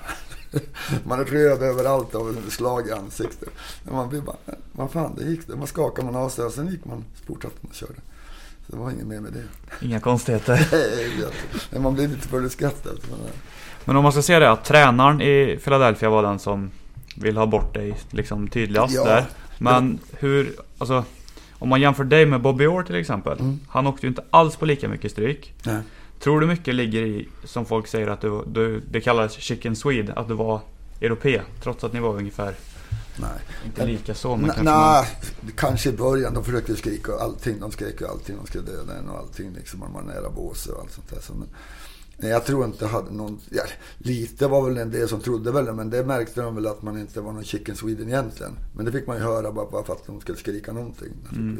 man 1.04 1.20
är 1.20 1.24
röd 1.24 1.62
överallt 1.62 2.14
och 2.14 2.34
slag 2.48 2.88
i 2.88 2.92
ansiktet. 2.92 3.48
Men 3.84 3.94
man 3.94 4.08
blir 4.08 4.20
bara, 4.20 4.36
vad 4.72 4.90
fan, 4.90 5.14
det 5.18 5.24
gick 5.24 5.46
det. 5.46 5.56
Man 5.56 5.66
skakar 5.66 6.02
man 6.02 6.16
av 6.16 6.28
sig 6.28 6.44
och 6.44 6.52
sen 6.52 6.68
gick 6.68 6.84
man, 6.84 7.04
fortsatte 7.26 7.56
man 7.60 7.72
köra. 7.72 7.88
Så 8.66 8.72
det 8.72 8.78
var 8.78 8.90
inget 8.90 9.06
mer 9.06 9.20
med 9.20 9.32
det. 9.32 9.44
Inga 9.86 10.00
konstigheter. 10.00 10.68
Nej, 11.70 11.82
man 11.82 11.94
blir 11.94 12.08
lite 12.08 12.28
full 12.28 12.46
i 12.46 12.50
skrattet. 12.50 12.98
Men 13.84 13.96
om 13.96 14.02
man 14.02 14.12
ska 14.12 14.22
se 14.22 14.38
det, 14.38 14.50
att 14.50 14.64
tränaren 14.64 15.20
i 15.20 15.58
Philadelphia 15.64 16.10
var 16.10 16.22
den 16.22 16.38
som 16.38 16.70
vill 17.16 17.36
ha 17.36 17.46
bort 17.46 17.74
dig 17.74 17.94
liksom 18.10 18.48
tydligast 18.48 18.94
ja. 18.94 19.04
där. 19.04 19.24
Men 19.58 19.98
hur, 20.18 20.54
alltså 20.78 21.04
om 21.52 21.68
man 21.68 21.80
jämför 21.80 22.04
dig 22.04 22.26
med 22.26 22.40
Bobby 22.40 22.66
Orr 22.66 22.82
till 22.82 22.94
exempel. 22.94 23.40
Mm. 23.40 23.60
Han 23.68 23.86
åkte 23.86 24.06
ju 24.06 24.08
inte 24.08 24.24
alls 24.30 24.56
på 24.56 24.66
lika 24.66 24.88
mycket 24.88 25.12
stryk. 25.12 25.54
Nej. 25.62 25.82
Tror 26.18 26.40
du 26.40 26.46
mycket 26.46 26.74
ligger 26.74 27.02
i, 27.02 27.28
som 27.44 27.66
folk 27.66 27.86
säger 27.86 28.06
att 28.06 28.20
du, 28.20 28.42
du 28.46 28.80
det 28.80 29.00
kallas 29.00 29.32
chicken 29.32 29.76
swede, 29.76 30.12
att 30.12 30.28
du 30.28 30.34
var 30.34 30.60
europé 31.00 31.40
trots 31.62 31.84
att 31.84 31.92
ni 31.92 32.00
var 32.00 32.16
ungefär 32.16 32.54
Nej. 33.16 33.30
Inte 33.66 33.86
lika 33.86 34.14
så 34.14 34.36
men 34.36 34.46
kanske 34.46 34.62
Nej, 34.62 35.06
man... 35.40 35.52
kanske 35.56 35.88
i 35.88 35.92
början. 35.92 36.34
De 36.34 36.44
försökte 36.44 36.76
skrika 36.76 37.12
allting. 37.12 37.60
De 37.60 37.72
skrek 37.72 38.02
allting. 38.02 38.36
De 38.36 38.46
skulle 38.46 38.64
döda 38.64 38.98
en 38.98 39.08
och 39.08 39.18
allting. 39.18 39.52
Liksom, 39.52 39.80
man 39.80 39.92
var 39.92 40.02
nära 40.02 40.30
båset 40.30 40.72
och 40.72 40.80
allt 40.80 40.92
sånt 40.92 41.10
där. 41.10 41.20
Så, 41.20 41.34
men, 41.34 41.48
nej, 42.22 42.30
jag 42.30 42.46
tror 42.46 42.64
inte 42.64 42.86
hade 42.86 43.10
någon... 43.10 43.40
Ja, 43.50 43.62
lite 43.98 44.46
var 44.46 44.68
väl 44.68 44.76
en 44.76 44.90
del 44.90 45.08
som 45.08 45.20
trodde 45.20 45.52
väl. 45.52 45.74
Men 45.74 45.90
det 45.90 46.04
märkte 46.04 46.40
de 46.40 46.54
väl 46.54 46.66
att 46.66 46.82
man 46.82 46.98
inte 46.98 47.20
var 47.20 47.32
någon 47.32 47.44
chicken 47.44 47.76
sweden 47.76 48.08
egentligen. 48.08 48.52
Men 48.76 48.84
det 48.84 48.92
fick 48.92 49.06
man 49.06 49.16
ju 49.16 49.22
höra 49.22 49.52
bara, 49.52 49.70
bara 49.70 49.84
för 49.84 49.92
att 49.92 50.06
de 50.06 50.20
skulle 50.20 50.38
skrika 50.38 50.72
någonting. 50.72 51.12
Mm. 51.32 51.58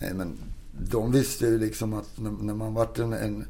Nej, 0.00 0.14
men 0.14 0.38
de 0.90 1.12
visste 1.12 1.46
ju 1.46 1.58
liksom 1.58 1.94
att 1.94 2.18
när, 2.18 2.54
man 2.54 2.74
vart 2.74 2.98
en, 2.98 3.12
en, 3.12 3.44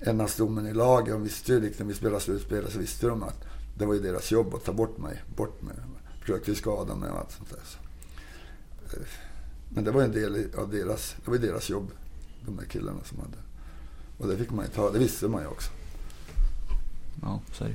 en 0.00 0.20
av 0.20 0.26
stommen 0.26 0.66
i 0.66 0.72
laget, 0.72 1.14
och 1.14 1.24
visste 1.24 1.52
ju 1.52 1.60
liksom, 1.60 1.88
vi 1.88 1.94
spelade 1.94 2.20
slutspel 2.20 2.70
så 2.70 2.78
visste 2.78 3.06
de 3.06 3.22
att 3.22 3.44
det 3.78 3.86
var 3.86 3.94
ju 3.94 4.00
deras 4.00 4.30
jobb 4.30 4.54
att 4.54 4.64
ta 4.64 4.72
bort 4.72 4.98
mig. 4.98 5.22
Bort 5.36 5.62
mig. 5.62 5.74
Försökte 6.20 6.54
skada 6.54 6.96
mig 6.96 7.10
och 7.10 7.18
allt 7.18 7.32
sånt 7.32 7.50
där. 7.50 7.60
Så. 7.64 7.78
Eh, 8.96 9.06
men 9.68 9.84
det 9.84 9.90
var 9.90 10.00
ju 10.00 10.04
en 10.04 10.12
del 10.12 10.46
av 10.58 10.70
deras, 10.70 11.16
det 11.24 11.30
var 11.30 11.38
deras 11.38 11.70
jobb. 11.70 11.90
De 12.46 12.56
där 12.56 12.64
killarna 12.64 13.04
som 13.04 13.18
hade. 13.18 13.49
Och 14.20 14.28
det 14.28 14.36
fick 14.36 14.50
man 14.50 14.64
ju 14.64 14.70
ta, 14.70 14.90
det 14.90 14.98
visste 14.98 15.28
man 15.28 15.42
ju 15.42 15.48
också. 15.48 15.70
Ja, 17.22 17.40
så 17.52 17.64
är 17.64 17.68
det 17.68 17.74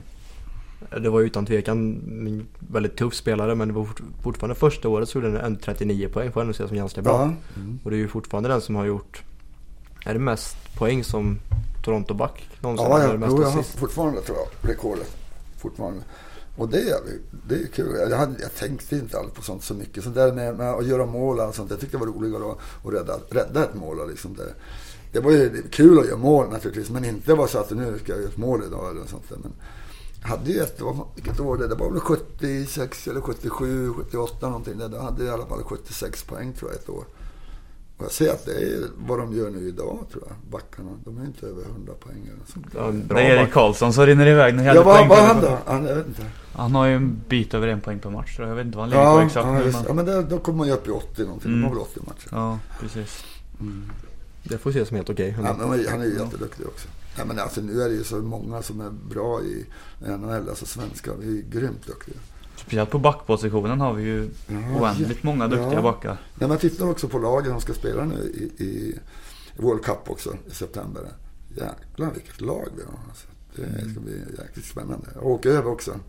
det 0.89 1.09
var 1.09 1.21
utan 1.21 1.45
tvekan 1.45 1.77
en 2.27 2.47
väldigt 2.59 2.97
tuff 2.97 3.15
spelare 3.15 3.55
men 3.55 3.67
det 3.67 3.73
var 3.73 3.87
fortfarande 4.23 4.55
första 4.55 4.89
året 4.89 5.09
så 5.09 5.19
gjorde 5.19 5.41
han 5.41 5.55
39 5.55 6.09
poäng 6.09 6.31
får 6.31 6.39
jag 6.39 6.45
ändå 6.45 6.53
säga 6.53 6.67
som 6.67 6.77
ganska 6.77 7.01
bra. 7.01 7.23
Mm. 7.23 7.79
Och 7.83 7.91
det 7.91 7.97
är 7.97 7.99
ju 7.99 8.07
fortfarande 8.07 8.49
den 8.49 8.61
som 8.61 8.75
har 8.75 8.85
gjort, 8.85 9.23
är 10.05 10.13
det 10.13 10.19
mest 10.19 10.57
poäng 10.77 11.03
som 11.03 11.39
Toronto-back 11.83 12.49
någonsin? 12.59 12.87
Ja, 12.89 13.03
jag, 13.03 13.29
tror 13.29 13.41
jag 13.41 13.49
har 13.49 13.63
fortfarande 13.63 14.21
tror 14.21 14.37
jag 14.37 14.69
rekordet. 14.69 15.17
Fortfarande. 15.57 16.03
Och 16.57 16.69
det 16.69 16.79
är, 16.79 16.99
det 17.47 17.55
är 17.55 17.67
kul. 17.67 17.95
Jag, 18.09 18.17
hade, 18.17 18.41
jag 18.41 18.55
tänkte 18.55 18.95
inte 18.95 19.17
alls 19.19 19.33
på 19.33 19.41
sånt 19.41 19.63
så 19.63 19.73
mycket. 19.73 20.03
Sånt 20.03 20.15
där 20.15 20.33
med, 20.33 20.57
med 20.57 20.73
att 20.73 20.87
göra 20.87 21.05
mål 21.05 21.39
och 21.39 21.55
sånt. 21.55 21.71
Jag 21.71 21.79
tyckte 21.79 21.97
det 21.97 22.05
var 22.05 22.13
roligare 22.13 22.51
att, 22.51 22.85
att 22.85 22.93
rädda, 22.93 23.19
rädda 23.29 23.63
ett 23.63 23.75
mål. 23.75 24.09
Liksom 24.09 24.35
det. 24.35 24.53
Det 25.15 25.21
var 25.21 25.31
ju 25.31 25.63
kul 25.71 25.99
att 25.99 26.05
göra 26.05 26.17
mål 26.17 26.49
naturligtvis. 26.49 26.89
Men 26.89 27.05
inte 27.05 27.33
vara 27.33 27.47
så 27.47 27.57
att 27.57 27.71
nu 27.71 27.99
ska 28.03 28.11
jag 28.11 28.21
göra 28.21 28.29
ett 28.29 28.37
mål 28.37 28.63
idag 28.67 28.91
eller 28.91 29.05
sånt 29.05 29.29
där. 29.29 29.37
Men, 29.41 29.51
hade 30.21 30.51
ju 30.51 30.59
ett, 30.59 30.81
vilket 31.15 31.39
år 31.39 31.57
det 31.57 31.67
Det 31.67 31.75
var 31.75 31.91
väl 31.91 31.99
76 31.99 33.07
eller 33.07 33.21
77, 33.21 33.93
78 33.93 34.47
någonting. 34.47 34.73
Då 34.77 34.99
hade 34.99 35.23
jag 35.23 35.31
i 35.31 35.33
alla 35.33 35.45
fall 35.45 35.63
76 35.63 36.23
poäng 36.23 36.53
tror 36.53 36.71
jag 36.71 36.79
ett 36.79 36.89
år. 36.89 37.03
Och 37.97 38.03
jag 38.03 38.11
ser 38.11 38.31
att 38.31 38.45
det 38.45 38.51
är 38.51 38.83
vad 39.07 39.19
de 39.19 39.33
gör 39.33 39.49
nu 39.49 39.67
idag 39.67 39.99
tror 40.11 40.23
jag, 40.27 40.35
backarna. 40.51 40.89
De 41.05 41.17
är 41.17 41.25
inte 41.25 41.47
över 41.47 41.63
100 41.63 41.93
poäng 41.99 42.29
eller 42.33 42.45
sånt. 42.53 42.67
Ja, 42.75 43.15
det 43.15 43.21
är 43.21 43.39
Erik 43.39 43.53
Karlsson 43.53 43.93
som 43.93 44.05
rinner 44.05 44.27
iväg. 44.27 44.55
Ja, 44.61 44.83
vad 44.83 45.07
har 45.07 45.27
han 45.27 45.41
då? 45.41 45.57
Han, 45.65 45.85
jag 45.85 45.95
vet 45.95 46.07
inte. 46.07 46.25
Han 46.53 46.75
har 46.75 46.85
ju 46.85 46.95
en 46.95 47.21
bit 47.27 47.53
över 47.53 47.67
en 47.67 47.81
poäng 47.81 47.99
per 47.99 48.09
match 48.09 48.35
tror 48.35 48.47
jag. 48.47 48.51
Jag 48.51 48.55
vet 48.55 48.65
inte 48.65 48.77
vad 48.77 48.83
han 48.83 48.89
ligger 48.89 49.03
ja, 49.03 49.13
på 49.13 49.21
exakt. 49.21 49.47
Ja, 49.47 49.61
just, 49.61 49.79
ja 49.87 49.93
men 49.93 50.05
det, 50.05 50.23
då 50.23 50.39
kommer 50.39 50.57
man 50.57 50.67
ju 50.67 50.73
upp 50.73 50.87
i 50.87 50.91
80 50.91 51.23
någonting. 51.23 51.51
Mm. 51.51 51.61
De 51.61 51.67
har 51.67 51.75
väl 51.75 51.81
80 51.81 51.99
matcher. 52.05 52.27
Ja, 52.31 52.59
precis. 52.79 53.23
Mm. 53.59 53.91
Det 54.49 54.57
får 54.57 54.69
ses 54.69 54.87
som 54.87 54.95
helt 54.95 55.09
okej. 55.09 55.35
Okay. 55.39 55.43
Ja, 55.43 55.89
han 55.89 56.01
är 56.01 56.05
ju 56.05 56.19
jätteduktig 56.19 56.67
också. 56.67 56.87
Ja, 57.17 57.25
men 57.25 57.39
alltså, 57.39 57.61
nu 57.61 57.81
är 57.81 57.89
det 57.89 57.95
ju 57.95 58.03
så 58.03 58.15
många 58.15 58.61
som 58.61 58.81
är 58.81 58.89
bra 58.89 59.41
i 59.41 59.65
NHL, 59.99 60.49
alltså 60.49 60.65
svenskar. 60.65 61.13
Vi 61.19 61.27
är 61.27 61.31
ju 61.31 61.41
grymt 61.41 61.87
duktiga. 61.87 62.15
Speciellt 62.55 62.89
på 62.89 62.99
backpositionen 62.99 63.81
har 63.81 63.93
vi 63.93 64.03
ju 64.03 64.29
ja, 64.47 64.79
oändligt 64.79 65.19
ja, 65.21 65.29
många 65.29 65.47
duktiga 65.47 65.73
ja. 65.73 65.81
backar. 65.81 66.17
Ja, 66.39 66.47
man 66.47 66.57
tittar 66.57 66.89
också 66.89 67.07
på 67.07 67.19
lagen 67.19 67.51
som 67.51 67.61
ska 67.61 67.73
spela 67.73 68.05
nu 68.05 68.15
i, 68.15 68.63
i 68.63 68.99
World 69.57 69.83
Cup 69.83 70.09
också 70.09 70.35
i 70.47 70.51
september. 70.51 71.03
Jäklar 71.49 72.11
vilket 72.13 72.41
lag 72.41 72.67
vi 72.77 72.83
har. 72.83 72.99
Alltså, 73.09 73.27
det 73.55 73.89
ska 73.91 73.99
bli 73.99 74.23
jäkligt 74.39 74.65
spännande. 74.65 75.07
Jag 75.13 75.25
åker 75.25 75.49
över 75.49 75.71
också. 75.71 75.99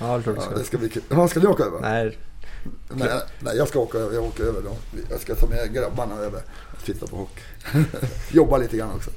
Ja, 0.00 0.18
det 0.18 0.30
ja, 0.36 0.56
det 0.56 0.64
ska 0.64 0.78
bli 0.78 0.88
kul. 0.88 1.02
Ja, 1.08 1.28
ska 1.28 1.40
ni 1.40 1.46
åka 1.46 1.64
över? 1.64 1.80
Nej. 1.80 2.18
Nej, 2.88 3.08
nej, 3.40 3.56
jag 3.56 3.68
ska 3.68 3.78
åka 3.78 3.98
över. 3.98 4.14
Jag 4.14 4.24
åker 4.24 4.44
över 4.44 4.62
då. 4.62 4.76
Jag 5.10 5.20
ska 5.20 5.34
ta 5.34 5.46
med 5.46 5.74
grabbarna 5.74 6.16
över 6.16 6.40
och 6.72 6.84
titta 6.84 7.06
på 7.06 7.16
hockey. 7.16 7.42
Jobba 8.30 8.58
lite 8.58 8.76
grann 8.76 8.90
också. 8.96 9.10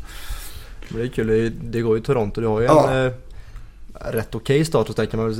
Men 0.89 0.99
det 0.99 1.07
är 1.07 1.09
kul. 1.09 1.53
Det 1.63 1.81
går 1.81 1.95
ju 1.95 2.01
i 2.01 2.05
Toronto. 2.05 2.41
Du 2.41 2.47
har 2.47 2.59
ju 2.59 2.65
ja. 2.65 2.91
en 2.91 3.05
eh, 3.05 3.13
rätt 3.93 4.35
okej 4.35 4.55
okay 4.55 4.65
status 4.65 4.95
där 4.95 5.05
kan 5.05 5.19
man, 5.19 5.33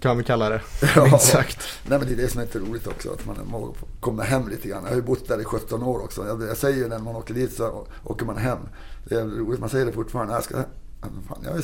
kan 0.00 0.08
man 0.08 0.16
väl 0.16 0.26
kalla 0.26 0.48
det. 0.48 0.60
Ja. 0.96 1.16
Exakt. 1.16 1.58
Nej 1.86 1.98
men 1.98 2.08
det 2.08 2.14
är 2.14 2.16
det 2.16 2.28
som 2.28 2.40
är 2.40 2.44
lite 2.44 2.58
roligt 2.58 2.86
också. 2.86 3.10
Att 3.10 3.26
man 3.26 3.74
kommer 4.00 4.24
hem 4.24 4.48
lite 4.48 4.68
grann. 4.68 4.82
Jag 4.82 4.90
har 4.90 4.96
ju 4.96 5.02
bott 5.02 5.28
där 5.28 5.40
i 5.40 5.44
17 5.44 5.82
år 5.82 6.02
också. 6.04 6.26
Jag, 6.26 6.42
jag 6.42 6.56
säger 6.56 6.76
ju 6.76 6.88
när 6.88 6.98
man 6.98 7.16
åker 7.16 7.34
dit 7.34 7.52
så 7.52 7.86
åker 8.04 8.26
man 8.26 8.36
hem. 8.36 8.58
Det 9.04 9.14
är 9.14 9.24
roligt. 9.24 9.60
Man 9.60 9.68
säger 9.68 9.86
det 9.86 9.92
fortfarande. 9.92 10.34
Jag 10.34 10.44
ska, 10.44 10.54
fan, 11.28 11.38
jag, 11.44 11.54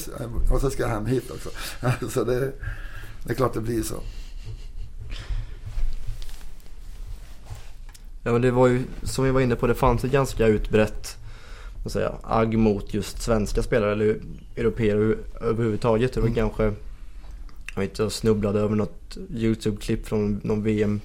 och 0.52 0.60
så 0.60 0.70
ska 0.70 0.82
jag 0.82 0.90
hem 0.90 1.06
hit 1.06 1.30
också. 1.30 1.50
Så 2.10 2.24
det, 2.24 2.52
det 3.24 3.32
är 3.32 3.34
klart 3.34 3.54
det 3.54 3.60
blir 3.60 3.82
så. 3.82 3.96
Ja 8.22 8.32
men 8.32 8.42
det 8.42 8.50
var 8.50 8.66
ju 8.66 8.82
som 9.02 9.24
vi 9.24 9.30
var 9.30 9.40
inne 9.40 9.56
på. 9.56 9.66
Det 9.66 9.74
fanns 9.74 10.04
ett 10.04 10.12
ganska 10.12 10.46
utbrett 10.46 11.16
vad 11.82 11.92
säga, 11.92 12.12
agg 12.22 12.58
mot 12.58 12.94
just 12.94 13.22
svenska 13.22 13.62
spelare 13.62 13.92
eller 13.92 14.20
europeer 14.56 15.16
överhuvudtaget. 15.40 16.12
Det 16.12 16.20
var 16.20 16.28
mm. 16.28 16.36
kanske, 16.36 16.62
jag 17.74 17.80
vet 17.80 17.90
inte, 17.90 18.02
jag 18.02 18.12
snubblade 18.12 18.60
över 18.60 18.76
något 18.76 19.16
YouTube-klipp 19.30 20.06
från 20.06 20.40
någon 20.44 20.62
VM 20.62 21.00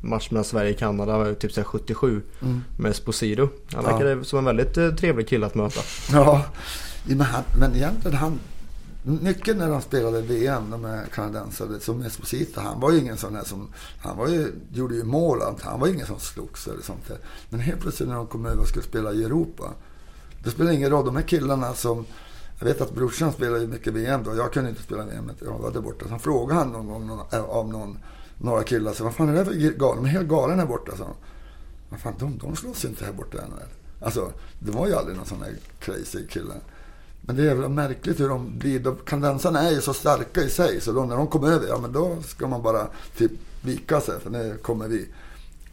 match 0.00 0.30
mellan 0.30 0.44
Sverige 0.44 0.72
och 0.72 0.78
Kanada, 0.78 1.34
typ 1.34 1.52
så 1.52 1.64
77 1.64 2.22
mm. 2.42 2.64
med 2.78 2.90
Esposito. 2.90 3.48
Han 3.72 3.84
verkade 3.84 4.10
ja. 4.10 4.24
som 4.24 4.38
en 4.38 4.44
väldigt 4.44 4.76
eh, 4.76 4.90
trevlig 4.90 5.28
kille 5.28 5.46
att 5.46 5.54
möta. 5.54 5.80
Ja, 6.12 6.44
men, 7.04 7.20
han, 7.20 7.42
men 7.58 7.76
egentligen 7.76 8.16
han 8.16 8.38
mycket 9.06 9.56
när 9.56 9.68
de 9.68 9.82
spelade 9.82 10.20
VM, 10.20 10.70
de 10.70 10.84
här 10.84 11.06
kanadensare, 11.14 11.80
som 11.80 12.02
Esposito, 12.02 12.60
han 12.60 12.80
var 12.80 12.92
ju 12.92 12.98
ingen 12.98 13.16
sån 13.16 13.34
där 13.34 13.44
som, 13.44 13.68
han 13.98 14.16
var 14.16 14.28
ju, 14.28 14.52
gjorde 14.72 14.94
ju 14.94 15.04
mål, 15.04 15.42
han 15.60 15.80
var 15.80 15.88
ingen 15.88 16.06
som 16.06 16.20
slogs 16.20 16.68
eller 16.68 16.82
sånt 16.82 17.08
där. 17.08 17.18
Men 17.48 17.60
helt 17.60 17.80
plötsligt 17.80 18.08
när 18.08 18.16
de 18.16 18.26
kom 18.26 18.46
över 18.46 18.60
och 18.60 18.68
skulle 18.68 18.84
spela 18.84 19.12
i 19.12 19.24
Europa, 19.24 19.72
det 20.44 20.50
spelar 20.50 20.72
ingen 20.72 20.90
roll, 20.90 21.06
de 21.06 21.16
här 21.16 21.22
killarna 21.22 21.74
som, 21.74 22.06
jag 22.58 22.66
vet 22.66 22.80
att 22.80 22.94
brorsan 22.94 23.32
spelade 23.32 23.60
ju 23.60 23.66
mycket 23.66 23.92
VM 23.92 24.22
då, 24.24 24.36
jag 24.36 24.52
kunde 24.52 24.70
inte 24.70 24.82
spela 24.82 25.04
VM, 25.04 25.30
jag 25.44 25.58
var 25.58 25.70
där 25.70 25.80
borta. 25.80 26.04
Så 26.04 26.10
han 26.10 26.20
frågade 26.20 26.60
han 26.60 26.72
någon 26.72 26.86
gång 26.86 27.06
någon, 27.06 27.26
eh, 27.32 27.44
av 27.44 27.68
någon, 27.68 27.98
några 28.38 28.62
killar, 28.62 28.92
så 28.92 29.04
vad 29.04 29.14
fan 29.14 29.28
är 29.28 29.34
det 29.34 29.44
för 29.44 29.52
galen, 29.78 30.02
de 30.02 30.08
är 30.08 30.12
helt 30.12 30.28
galen 30.28 30.58
här 30.58 30.66
borta, 30.66 30.96
så 30.96 31.06
Vad 31.88 32.00
fan, 32.00 32.14
de, 32.18 32.38
de 32.38 32.56
slåss 32.56 32.84
inte 32.84 33.04
här 33.04 33.12
borta 33.12 33.38
än. 33.42 33.52
Alltså, 34.00 34.32
det 34.58 34.70
var 34.70 34.86
ju 34.86 34.94
aldrig 34.94 35.16
någon 35.16 35.26
sån 35.26 35.42
här 35.42 35.56
crazy 35.80 36.26
kille. 36.26 36.54
Men 37.26 37.36
det 37.36 37.50
är 37.50 37.54
väl 37.54 37.70
märkligt 37.70 38.20
hur 38.20 38.28
de 38.28 38.58
blir. 38.58 38.80
De, 38.80 39.56
är 39.56 39.70
ju 39.70 39.80
så 39.80 39.94
starka 39.94 40.42
i 40.42 40.50
sig 40.50 40.80
så 40.80 40.92
då 40.92 41.04
när 41.04 41.16
de 41.16 41.26
kommer 41.26 41.48
över, 41.48 41.68
ja 41.68 41.78
men 41.78 41.92
då 41.92 42.16
ska 42.22 42.46
man 42.46 42.62
bara 42.62 42.86
typ 43.16 43.32
vika 43.62 44.00
sig 44.00 44.20
för 44.20 44.30
nu 44.30 44.58
kommer 44.62 44.88
vi. 44.88 45.08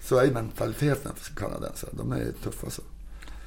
Så 0.02 0.18
är 0.18 0.26
ju 0.26 0.32
mentaliteten 0.32 1.12
för 1.16 1.36
kanadensare. 1.36 1.92
De 1.94 2.12
är 2.12 2.18
ju 2.18 2.32
tuffa 2.32 2.70
så. 2.70 2.82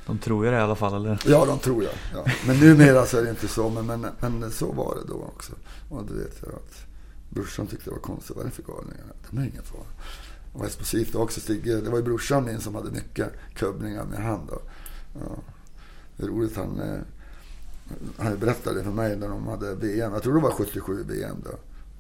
De 0.07 0.19
tror 0.19 0.45
ju 0.45 0.51
det 0.51 0.57
i 0.57 0.61
alla 0.61 0.75
fall, 0.75 0.95
eller? 0.95 1.23
Ja, 1.27 1.45
de 1.45 1.59
tror 1.59 1.85
jag. 1.85 1.93
Ja. 2.15 2.33
Men 2.47 2.61
numera 2.61 3.07
så 3.07 3.19
är 3.19 3.23
det 3.23 3.31
inte 3.31 3.49
så. 3.49 3.71
Men, 3.71 3.87
men, 3.87 4.39
men 4.39 4.51
så 4.51 4.73
var 4.73 4.95
det 4.95 5.13
då 5.13 5.23
också. 5.35 5.53
Och 5.91 6.05
det 6.05 6.15
vet 6.15 6.43
jag 6.43 6.53
att 6.53 6.87
brorsan 7.31 7.67
tyckte 7.67 7.85
det 7.85 7.91
var 7.91 8.01
konstigt. 8.01 8.37
Vad 8.37 8.47
är 8.47 8.49
det 8.49 8.55
för 8.55 8.63
galningar? 8.63 9.05
De 9.31 9.39
är 9.39 9.43
ingen 9.43 9.63
fara. 9.63 9.83
Och 10.53 10.67
Esposito 10.67 11.19
också. 11.19 11.41
Stig, 11.41 11.65
det 11.65 11.91
var 11.91 11.99
ju 11.99 12.05
brorsan 12.05 12.45
min 12.45 12.61
som 12.61 12.75
hade 12.75 12.91
mycket 12.91 13.33
kubbningar 13.55 14.05
med 14.05 14.23
han 14.23 14.47
då. 14.47 14.61
Ja. 15.15 15.37
Det 16.17 16.23
är 16.25 16.29
roligt. 16.29 16.57
Han, 16.57 16.81
eh, 16.81 17.01
han 18.19 18.39
berättade 18.39 18.85
för 18.85 18.91
mig 18.91 19.17
när 19.17 19.29
de 19.29 19.47
hade 19.47 19.75
VM. 19.75 20.13
Jag 20.13 20.23
tror 20.23 20.35
det 20.35 20.41
var 20.41 20.51
77 20.51 21.05
VM 21.09 21.37
då. 21.45 21.51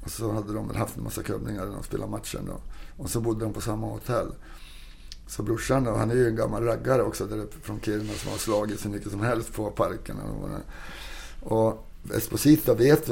Och 0.05 0.11
så 0.11 0.33
hade 0.33 0.53
de 0.53 0.69
väl 0.69 0.77
haft 0.77 0.97
en 0.97 1.05
massa 1.05 1.23
kubbningar 1.23 1.67
när 1.67 1.73
de 1.73 1.83
spelade 1.83 2.11
matchen 2.11 2.41
då. 2.47 2.61
Och 3.03 3.11
så 3.11 3.21
bodde 3.21 3.45
de 3.45 3.53
på 3.53 3.61
samma 3.61 3.87
hotell. 3.87 4.33
Så 5.27 5.43
brorsan 5.43 5.85
då, 5.85 5.95
han 5.95 6.11
är 6.11 6.15
ju 6.15 6.29
en 6.29 6.37
gammal 6.37 6.65
raggare 6.65 7.03
också 7.03 7.27
där 7.27 7.47
från 7.63 7.81
Kiruna 7.81 8.13
som 8.13 8.31
har 8.31 8.39
slagit 8.39 8.81
så 8.81 8.89
mycket 8.89 9.11
som 9.11 9.21
helst 9.21 9.53
på 9.53 9.71
parken. 9.71 10.17
Och 11.41 11.87
Esposito 12.15 12.75
vet, 12.75 13.11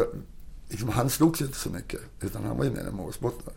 liksom, 0.69 0.89
han 0.89 1.11
slogs 1.11 1.41
ju 1.41 1.45
inte 1.45 1.59
så 1.59 1.71
mycket. 1.71 2.01
Utan 2.21 2.45
han 2.45 2.57
var 2.57 2.65
ju 2.65 2.71
mer 2.71 2.87
en 2.89 2.95
målspottare. 2.95 3.55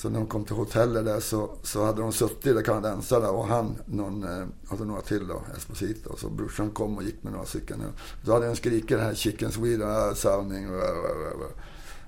Så 0.00 0.08
när 0.08 0.18
de 0.18 0.26
kom 0.26 0.44
till 0.44 0.56
hotellet 0.56 1.04
där 1.04 1.20
så, 1.20 1.50
så 1.62 1.84
hade 1.84 2.02
de 2.02 2.12
suttit 2.12 2.54
där 2.54 2.62
kanadensarna 2.62 3.30
och 3.30 3.46
han, 3.46 3.76
någon, 3.86 4.24
eh, 4.24 4.46
alltså 4.68 4.84
några 4.84 5.00
till 5.00 5.28
då, 5.28 5.42
Esposito. 5.56 6.16
Så 6.16 6.28
brorsan 6.28 6.70
kom 6.70 6.96
och 6.96 7.02
gick 7.02 7.22
med 7.22 7.32
några 7.32 7.46
stycken. 7.46 7.82
Då 8.24 8.32
hade 8.32 8.46
de 8.46 8.56
skrikit 8.56 8.88
det 8.88 9.02
här 9.02 9.14
Chicken 9.14 9.52
Sweden, 9.52 9.90
eh, 9.90 10.14
sounding. 10.14 10.64
Eh, 10.64 10.70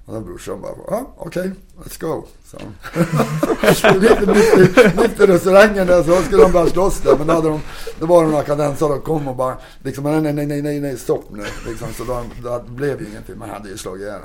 och 0.06 0.14
då 0.14 0.20
brorsan 0.20 0.60
bara, 0.60 0.72
ja 0.86 1.14
okej, 1.16 1.40
okay, 1.40 1.52
let's 1.84 2.00
go. 2.00 2.24
Så 2.44 2.58
han. 2.58 4.00
mitt, 4.00 4.20
mitt, 4.20 4.96
mitt 4.96 5.20
i 5.20 5.26
restaurangen 5.26 5.86
där 5.86 6.02
så 6.02 6.22
skulle 6.22 6.42
de 6.42 6.52
börja 6.52 6.66
slåss 6.66 7.00
där. 7.00 7.16
Men 7.18 7.26
då, 7.26 7.32
hade 7.32 7.48
de, 7.48 7.60
då 8.00 8.06
var 8.06 8.24
det 8.24 8.30
några 8.30 8.44
kanadensare 8.44 8.92
och 8.92 9.04
kom 9.04 9.28
och 9.28 9.36
bara, 9.36 9.56
liksom, 9.82 10.04
nej, 10.04 10.32
nej, 10.32 10.46
nej, 10.46 10.62
nej, 10.62 10.80
nej, 10.80 10.98
stopp 10.98 11.24
nu. 11.30 11.44
Liksom, 11.66 11.88
så 11.92 12.04
då, 12.04 12.24
då 12.42 12.62
blev 12.68 12.98
det 12.98 13.04
ingenting. 13.04 13.38
Man 13.38 13.50
hade 13.50 13.68
ju 13.68 13.76
slagit 13.76 14.02
ihjäl 14.02 14.20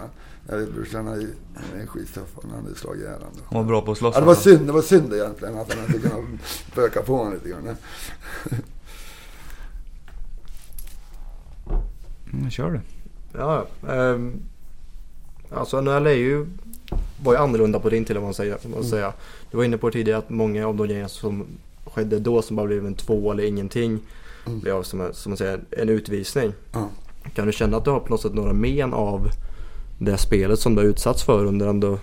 jag 0.50 0.58
vet 0.58 0.74
brorsan 0.74 1.08
är, 1.08 1.28
han 1.56 1.82
är 1.82 1.86
skittuff. 1.86 2.30
Han 2.42 2.52
hade 2.52 2.76
slagit 2.76 3.02
ihjäl 3.02 3.14
honom. 3.14 3.32
Han 3.46 3.58
var 3.58 3.64
bra 3.64 3.82
på 3.82 3.92
att 3.92 3.98
slåss. 3.98 4.16
Ja, 4.16 4.20
det 4.20 4.26
var 4.26 4.34
alltså. 4.34 4.50
synd, 4.50 4.68
det 4.68 4.74
var 4.74 4.82
synd 4.82 5.14
egentligen 5.14 5.58
att 5.58 5.74
han 5.74 5.86
inte 5.86 6.10
kunde 6.10 6.38
böka 6.76 7.02
på 7.02 7.16
honom 7.18 7.34
lite 7.34 7.50
grann. 7.50 7.76
Mm, 12.34 12.52
kör 12.52 12.72
du. 12.72 12.80
Ja, 13.40 13.68
um, 13.82 14.44
alltså 15.52 15.82
NHL 15.82 16.08
är 16.08 16.12
ju, 16.12 16.46
var 17.24 17.34
ju 17.34 17.40
annorlunda 17.40 17.80
på 17.80 17.90
din 17.90 18.06
tid 18.06 18.18
om 18.18 18.24
man 18.24 18.34
säger. 18.34 18.58
Man 18.76 18.84
säga. 18.84 19.06
Mm. 19.06 19.18
Du 19.52 19.58
var 19.58 19.64
inne 19.64 19.78
på 19.78 19.92
tidigare 19.92 20.20
att 20.20 20.30
många 20.30 20.68
av 20.68 20.76
de 20.76 20.88
grejer 20.88 21.08
som 21.08 21.46
skedde 21.86 22.20
då 22.20 22.42
som 22.42 22.56
bara 22.56 22.68
blev 22.68 22.86
en 22.86 22.96
två 22.96 23.32
eller 23.32 23.44
ingenting 23.44 24.00
mm. 24.46 24.60
blev 24.60 24.84
som, 24.84 25.10
som 25.14 25.30
man 25.30 25.38
säger 25.38 25.60
en 25.72 25.90
utvisning. 25.90 26.54
Mm. 26.74 26.88
Kan 27.34 27.46
du 27.46 27.52
känna 27.52 27.78
att 27.78 27.86
du 27.86 27.92
har 27.92 28.00
på 28.00 28.10
något 28.10 28.22
sätt 28.22 28.34
några 28.34 28.54
men 28.54 28.94
av 28.94 29.30
det 29.98 30.18
spelet 30.18 30.60
som 30.60 30.76
du 30.76 30.82
har 30.82 30.90
utsatts 30.90 31.24
för 31.24 31.46
under 31.46 31.68
ändå 31.68 32.00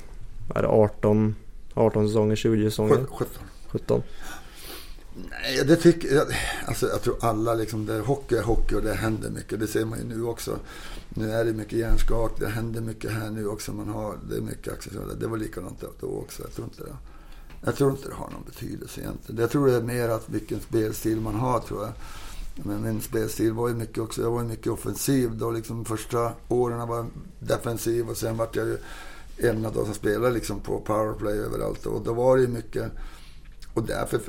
är 0.55 0.63
det 0.63 0.69
18, 0.69 1.35
18 1.75 2.09
säsonger, 2.09 2.37
20 2.37 2.71
säsonger? 2.71 3.07
17. 3.11 3.27
17. 3.71 4.03
Nej, 5.15 5.65
det 5.67 5.77
tycker 5.77 6.15
jag. 6.15 6.27
Alltså, 6.67 6.89
jag 6.89 7.03
tror 7.03 7.17
alla 7.21 7.55
liksom, 7.55 7.87
det 7.87 7.95
är 7.95 8.01
hockey 8.01 8.37
är 8.37 8.43
hockey 8.43 8.75
och 8.75 8.83
det 8.83 8.95
händer 8.95 9.31
mycket. 9.31 9.61
Det 9.61 9.67
ser 9.67 9.85
man 9.85 9.99
ju 9.99 10.05
nu 10.05 10.25
också. 10.25 10.59
Nu 11.09 11.33
är 11.33 11.45
det 11.45 11.53
mycket 11.53 11.79
hjärnskak, 11.79 12.33
det 12.41 12.49
händer 12.49 12.81
mycket 12.81 13.13
här 13.13 13.31
nu 13.31 13.47
också. 13.47 13.73
Man 13.73 13.89
har, 13.89 14.15
det 14.31 14.37
är 14.37 14.41
mycket 14.41 14.73
accessoarer. 14.73 15.15
Det 15.21 15.27
var 15.27 15.37
likadant 15.37 15.85
då 16.01 16.07
också. 16.07 16.43
Jag 16.43 16.53
tror 16.53 16.65
inte 16.65 16.83
det. 16.83 16.97
Jag 17.65 17.77
tror 17.77 17.91
inte 17.91 18.09
det 18.09 18.15
har 18.15 18.31
någon 18.31 18.45
betydelse 18.47 19.01
egentligen. 19.01 19.41
Jag 19.41 19.51
tror 19.51 19.67
det 19.67 19.75
är 19.75 19.83
mer 19.83 20.09
att 20.09 20.29
vilken 20.29 20.61
spelstil 20.61 21.21
man 21.21 21.35
har 21.35 21.61
tror 21.61 21.83
jag. 21.83 21.93
Men 22.55 22.83
min 22.83 23.01
spelstil 23.01 23.53
var 23.53 23.69
ju 23.69 23.75
mycket 23.75 23.99
också, 23.99 24.23
jag 24.23 24.31
var 24.31 24.43
ju 24.43 24.49
mycket 24.49 24.73
offensiv 24.73 25.37
då 25.37 25.51
liksom 25.51 25.85
första 25.85 26.33
åren 26.49 26.89
var 26.89 26.97
jag 26.97 27.07
defensiv 27.39 28.09
och 28.09 28.17
sen 28.17 28.37
vart 28.37 28.57
jag 28.57 28.67
ju 28.67 28.79
en 29.37 29.67
av 29.67 29.75
de 29.75 29.85
som 29.85 29.95
spelade 29.95 30.35
liksom 30.35 30.61
på 30.61 30.81
powerplay 30.81 31.39
överallt 31.39 31.87
och 31.87 32.03
då 32.05 32.13
var 32.15 32.37
det 32.37 32.43
ju 32.43 32.49
mycket 32.49 32.93
och 33.75 33.83
därför 33.83 34.21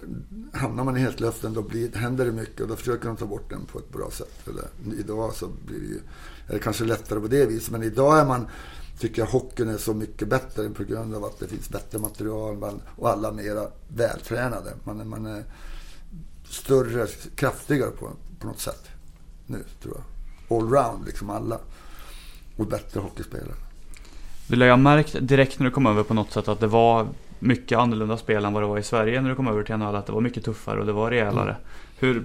hamnar 0.54 0.84
man 0.84 0.98
i 0.98 1.00
helt 1.00 1.20
luften 1.20 1.54
då 1.54 1.62
blir, 1.62 1.92
händer 1.92 2.26
det 2.26 2.32
mycket 2.32 2.62
och 2.62 2.68
då 2.68 2.76
försöker 2.76 3.08
de 3.08 3.18
ta 3.18 3.26
bort 3.26 3.50
den 3.50 3.66
på 3.66 3.80
ett 3.80 3.92
bra 3.92 4.12
sätt. 4.12 4.48
Eller, 4.48 4.64
idag 5.00 5.34
så 5.34 5.48
blir 5.66 5.80
det 5.80 5.86
ju, 5.86 6.00
är 6.48 6.54
det 6.54 6.60
kanske 6.60 6.84
lättare 6.84 7.20
på 7.20 7.28
det 7.28 7.46
viset 7.46 7.72
men 7.72 7.84
idag 7.84 8.20
är 8.20 8.26
man 8.26 8.48
tycker 9.00 9.22
jag 9.22 9.30
hockeyn 9.30 9.70
är 9.70 9.78
så 9.78 9.94
mycket 9.94 10.28
bättre 10.28 10.70
på 10.70 10.84
grund 10.84 11.16
av 11.16 11.26
att 11.26 11.40
det 11.40 11.48
finns 11.48 11.70
bättre 11.70 12.00
material 12.00 12.80
och 12.96 13.10
alla 13.10 13.32
mera 13.32 13.68
vältränade. 13.88 14.74
Man, 14.84 15.10
man 15.10 15.26
är, 15.26 15.44
större, 16.50 17.08
kraftigare 17.36 17.92
på, 17.92 18.10
på 18.40 18.48
något 18.48 18.60
sätt. 18.60 18.90
Nu, 19.48 19.64
tror 19.82 19.98
jag. 19.98 20.58
Allround, 20.58 21.06
liksom 21.06 21.30
alla. 21.30 21.60
Och 22.58 22.68
bättre 22.68 23.00
hockeyspelare. 23.00 23.56
Du 24.48 24.56
lär 24.56 24.70
ha 24.70 24.78
märkt 24.78 25.16
direkt 25.20 25.60
när 25.60 25.66
du 25.66 25.72
kom 25.72 25.86
över 25.86 26.04
på 26.04 26.14
något 26.14 26.32
sätt 26.32 26.48
att 26.48 26.60
det 26.60 26.68
var 26.68 27.08
mycket 27.40 27.78
annorlunda 27.78 28.18
spel 28.18 28.46
än 28.46 28.54
vad 28.54 28.64
det 28.64 28.68
var 28.68 28.78
i 28.78 28.84
Sverige 28.84 29.22
när 29.22 29.30
du 29.30 29.36
kom 29.36 29.48
över 29.48 29.64
till 29.64 29.78
NHL. 29.78 29.96
Att 29.96 30.06
det 30.06 30.12
var 30.12 30.22
mycket 30.22 30.46
tuffare 30.46 30.80
och 30.80 30.86
det 30.86 30.92
var 30.92 31.12
rejälare. 31.12 31.50
Mm. 31.50 31.62
Hur, 31.98 32.24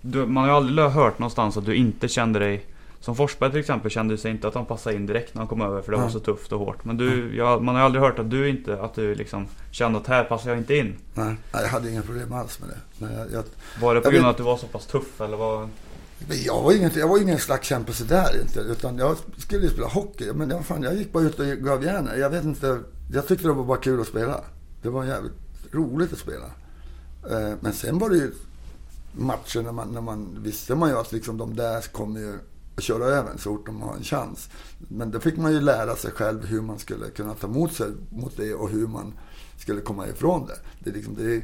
du, 0.00 0.26
man 0.26 0.44
har 0.44 0.50
ju 0.50 0.56
aldrig 0.56 0.86
hört 0.86 1.18
någonstans 1.18 1.56
att 1.56 1.66
du 1.66 1.74
inte 1.74 2.08
kände 2.08 2.38
dig 2.38 2.66
som 3.00 3.16
Forsberg 3.16 3.50
till 3.50 3.60
exempel 3.60 3.90
kände 3.90 4.18
sig 4.18 4.30
inte 4.30 4.48
att 4.48 4.54
han 4.54 4.66
passade 4.66 4.96
in 4.96 5.06
direkt 5.06 5.34
när 5.34 5.40
han 5.40 5.48
kom 5.48 5.60
över 5.60 5.82
för 5.82 5.92
det 5.92 5.98
var 5.98 6.08
så 6.08 6.20
tufft 6.20 6.52
och 6.52 6.58
hårt. 6.58 6.84
Men 6.84 6.96
du, 6.96 7.36
ja, 7.36 7.60
man 7.60 7.74
har 7.74 7.82
aldrig 7.82 8.02
hört 8.02 8.18
att 8.18 8.30
du 8.30 8.48
inte, 8.48 8.82
att 8.82 8.94
du 8.94 9.14
liksom 9.14 9.46
kände 9.70 9.98
att 9.98 10.06
här 10.06 10.24
passar 10.24 10.50
jag 10.50 10.58
inte 10.58 10.76
in. 10.76 10.96
Nej, 11.14 11.36
jag 11.52 11.68
hade 11.68 11.90
inga 11.90 12.02
problem 12.02 12.32
alls 12.32 12.60
med 12.60 12.68
det. 12.68 12.78
Men 12.98 13.18
jag, 13.18 13.32
jag, 13.32 13.44
var 13.80 13.94
det 13.94 14.00
på 14.00 14.10
grund 14.10 14.24
av 14.24 14.30
att 14.30 14.36
du 14.36 14.42
var 14.42 14.56
så 14.56 14.66
pass 14.66 14.86
tuff 14.86 15.20
eller 15.20 15.36
vad? 15.36 15.68
Jag 16.28 16.62
var 16.62 16.72
ingen, 16.72 16.90
jag 16.94 17.08
var 17.08 17.18
ingen 17.18 17.38
slagskämpe 17.38 17.92
sådär 17.92 18.40
inte. 18.40 18.60
Utan 18.60 18.98
jag 18.98 19.16
skulle 19.36 19.62
ju 19.62 19.70
spela 19.70 19.88
hockey. 19.88 20.32
Men 20.32 20.50
jag, 20.50 20.66
fan, 20.66 20.82
jag 20.82 20.94
gick 20.94 21.12
bara 21.12 21.22
ut 21.22 21.40
och 21.40 21.46
gav 21.46 21.84
järnet. 21.84 22.18
Jag 22.18 22.30
vet 22.30 22.44
inte. 22.44 22.80
Jag 23.12 23.28
tyckte 23.28 23.46
det 23.46 23.52
var 23.52 23.64
bara 23.64 23.78
kul 23.78 24.00
att 24.00 24.06
spela. 24.06 24.40
Det 24.82 24.88
var 24.88 25.04
jävligt 25.04 25.32
roligt 25.72 26.12
att 26.12 26.18
spela. 26.18 26.46
Eh, 27.30 27.54
men 27.60 27.72
sen 27.72 27.98
var 27.98 28.10
det 28.10 28.16
ju 28.16 28.32
matcher 29.12 29.62
när 29.62 29.72
man, 29.72 29.88
när 29.88 30.00
man 30.00 30.38
visste 30.42 30.74
man 30.74 30.88
ju 30.88 30.98
att 30.98 31.12
liksom 31.12 31.38
de 31.38 31.56
där 31.56 31.92
kommer 31.92 32.20
ju 32.20 32.38
köra 32.80 33.04
över 33.04 33.30
en 33.30 33.38
så 33.38 33.56
fort 33.56 33.66
de 33.66 33.82
har 33.82 33.94
en 33.94 34.04
chans. 34.04 34.48
Men 34.78 35.10
då 35.10 35.20
fick 35.20 35.36
man 35.36 35.52
ju 35.52 35.60
lära 35.60 35.96
sig 35.96 36.10
själv 36.10 36.46
hur 36.46 36.60
man 36.60 36.78
skulle 36.78 37.10
kunna 37.10 37.34
ta 37.34 37.46
emot 37.46 37.72
sig 37.72 37.90
mot 38.10 38.36
det 38.36 38.54
och 38.54 38.70
hur 38.70 38.86
man 38.86 39.14
skulle 39.56 39.80
komma 39.80 40.08
ifrån 40.08 40.46
det. 40.46 40.56
Det 40.78 40.90
är, 40.90 40.94
liksom, 40.94 41.14
det 41.14 41.34
är, 41.34 41.42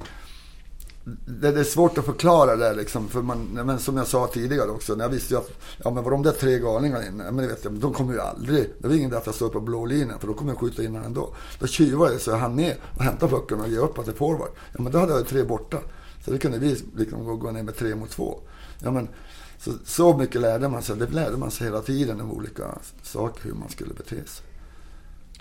det 1.41 1.61
är 1.61 1.65
svårt 1.65 1.99
att 1.99 2.05
förklara 2.05 2.57
det 2.57 2.75
liksom, 2.75 3.09
för 3.09 3.23
man, 3.23 3.39
men 3.53 3.79
som 3.79 3.97
jag 3.97 4.07
sa 4.07 4.27
tidigare 4.27 4.71
också, 4.71 4.95
när 4.95 5.05
jag 5.05 5.11
visste 5.11 5.35
ju 5.35 5.41
att, 5.41 5.51
ja 5.85 5.91
men 5.91 6.05
var 6.05 6.11
de 6.11 6.23
där 6.23 6.33
tre 6.33 6.59
galningarna 6.59 7.07
inne, 7.07 7.31
men 7.31 7.49
vet 7.49 7.65
jag, 7.65 7.73
de 7.73 7.93
kommer 7.93 8.13
ju 8.13 8.21
aldrig, 8.21 8.73
det 8.79 8.89
var 8.89 8.95
ingen 8.95 9.09
idé 9.09 9.17
att 9.17 9.27
jag 9.27 9.35
stod 9.35 9.53
på 9.53 9.61
blå 9.61 9.87
linjen, 9.87 10.19
för 10.19 10.27
då 10.27 10.35
kommer 10.35 10.53
jag 10.53 10.61
skjuta 10.61 10.85
in 10.85 10.93
den 10.93 11.05
ändå. 11.05 11.35
Då 11.59 11.67
tjuvade 11.67 12.13
jag 12.13 12.21
så 12.21 12.31
jag 12.31 12.39
hann 12.39 12.57
ner 12.57 12.77
och 12.97 13.03
hämta 13.03 13.29
pucken 13.29 13.61
och 13.61 13.69
ge 13.69 13.79
upp 13.79 13.99
att 13.99 14.05
det 14.05 14.13
är 14.13 14.17
forward. 14.17 14.51
Ja 14.73 14.83
men 14.83 14.93
då 14.93 14.99
hade 14.99 15.13
jag 15.13 15.21
ju 15.21 15.27
tre 15.27 15.43
borta. 15.43 15.79
Så 16.27 16.33
det 16.33 16.39
kunde 16.39 16.59
vi 16.59 16.77
liksom 16.97 17.25
gå, 17.25 17.37
gå 17.37 17.51
ner 17.51 17.63
med 17.63 17.77
tre 17.77 17.95
mot 17.95 18.11
två. 18.11 18.41
Ja 18.79 18.91
men 18.91 19.09
så, 19.59 19.73
så 19.85 20.17
mycket 20.17 20.41
lärde 20.41 20.69
man 20.69 20.83
sig. 20.83 20.97
Det 20.97 21.11
lärde 21.11 21.37
man 21.37 21.51
sig 21.51 21.67
hela 21.67 21.81
tiden 21.81 22.21
om 22.21 22.31
olika 22.31 22.79
saker, 23.03 23.45
hur 23.45 23.55
man 23.55 23.69
skulle 23.69 23.95
bete 23.95 24.17
sig. 24.27 24.47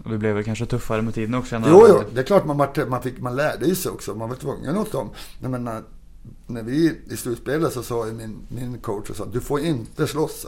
Och 0.04 0.10
det 0.10 0.18
blev 0.18 0.36
väl 0.36 0.44
kanske 0.44 0.66
tuffare 0.66 1.02
med 1.02 1.14
tiden 1.14 1.34
också? 1.34 1.62
Jo, 1.66 1.86
jo, 1.90 2.04
det 2.14 2.20
är 2.20 2.24
klart 2.24 2.46
man, 2.46 2.58
man, 2.88 3.02
fick, 3.02 3.20
man 3.20 3.36
lärde 3.36 3.76
sig 3.76 3.92
också. 3.92 4.16
Man 4.16 4.30
var 4.30 4.36
tvungen 4.36 4.78
åt 4.78 4.92
dem. 4.92 5.10
Jag 5.42 5.52
menar, 5.52 5.84
när 6.48 6.64
vi 6.64 7.00
i 7.10 7.18
slutspelet 7.18 7.74
så 7.74 7.84
sa 7.84 8.06
min, 8.06 8.40
min 8.50 8.78
coach 8.78 9.10
och 9.10 9.16
sa, 9.16 9.26
du 9.26 9.42
får 9.42 9.60
inte 9.60 10.08
slåss. 10.08 10.48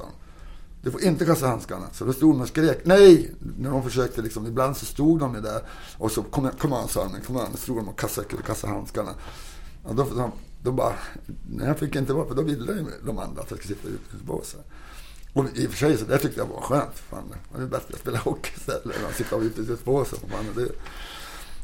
Du 0.81 0.91
får 0.91 1.03
inte 1.03 1.25
kasta 1.25 1.47
handskarna. 1.47 1.85
Så 1.93 2.05
då 2.05 2.13
stod 2.13 2.35
de 2.35 2.41
och 2.41 2.47
skrek 2.47 2.79
nej. 2.83 3.31
När 3.57 3.69
de 3.69 3.83
försökte 3.83 4.21
liksom, 4.21 4.47
ibland 4.47 4.77
så 4.77 4.85
stod 4.85 5.19
de 5.19 5.33
där 5.33 5.61
och 5.97 6.11
så 6.11 6.23
kom, 6.23 6.49
kom 6.59 6.73
an 6.73 6.88
sa 6.88 7.03
han, 7.03 7.21
kom 7.21 7.38
an. 7.38 7.57
Stod 7.57 7.77
de 7.77 7.89
och 7.89 7.99
kastade, 7.99 8.27
kastade 8.45 8.73
handskarna. 8.73 9.11
Och 9.88 9.95
då, 9.95 10.03
de, 10.03 10.31
de 10.63 10.75
bara, 10.75 10.93
nej 11.49 11.67
jag 11.67 11.79
fick 11.79 11.95
inte 11.95 12.13
vara 12.13 12.27
för 12.27 12.35
då 12.35 12.41
ville 12.41 12.85
de 13.05 13.19
andra 13.19 13.41
att 13.41 13.51
jag 13.51 13.59
skulle 13.59 13.75
sitta 13.75 13.89
i 13.89 13.91
utbildningsbåset. 13.91 14.65
Och 15.33 15.45
i 15.55 15.67
och 15.67 15.71
för 15.71 15.77
sig 15.77 15.97
så 15.97 16.05
det 16.05 16.17
tyckte 16.17 16.39
jag 16.39 16.47
var 16.47 16.61
skönt. 16.61 16.95
Fan, 16.95 17.33
det 17.55 17.61
är 17.61 17.67
bättre 17.67 17.93
att 17.93 17.99
spela 17.99 18.17
hockey 18.17 18.51
istället 18.57 18.85
än 18.85 19.05
att 19.05 19.15
sitta 19.15 19.35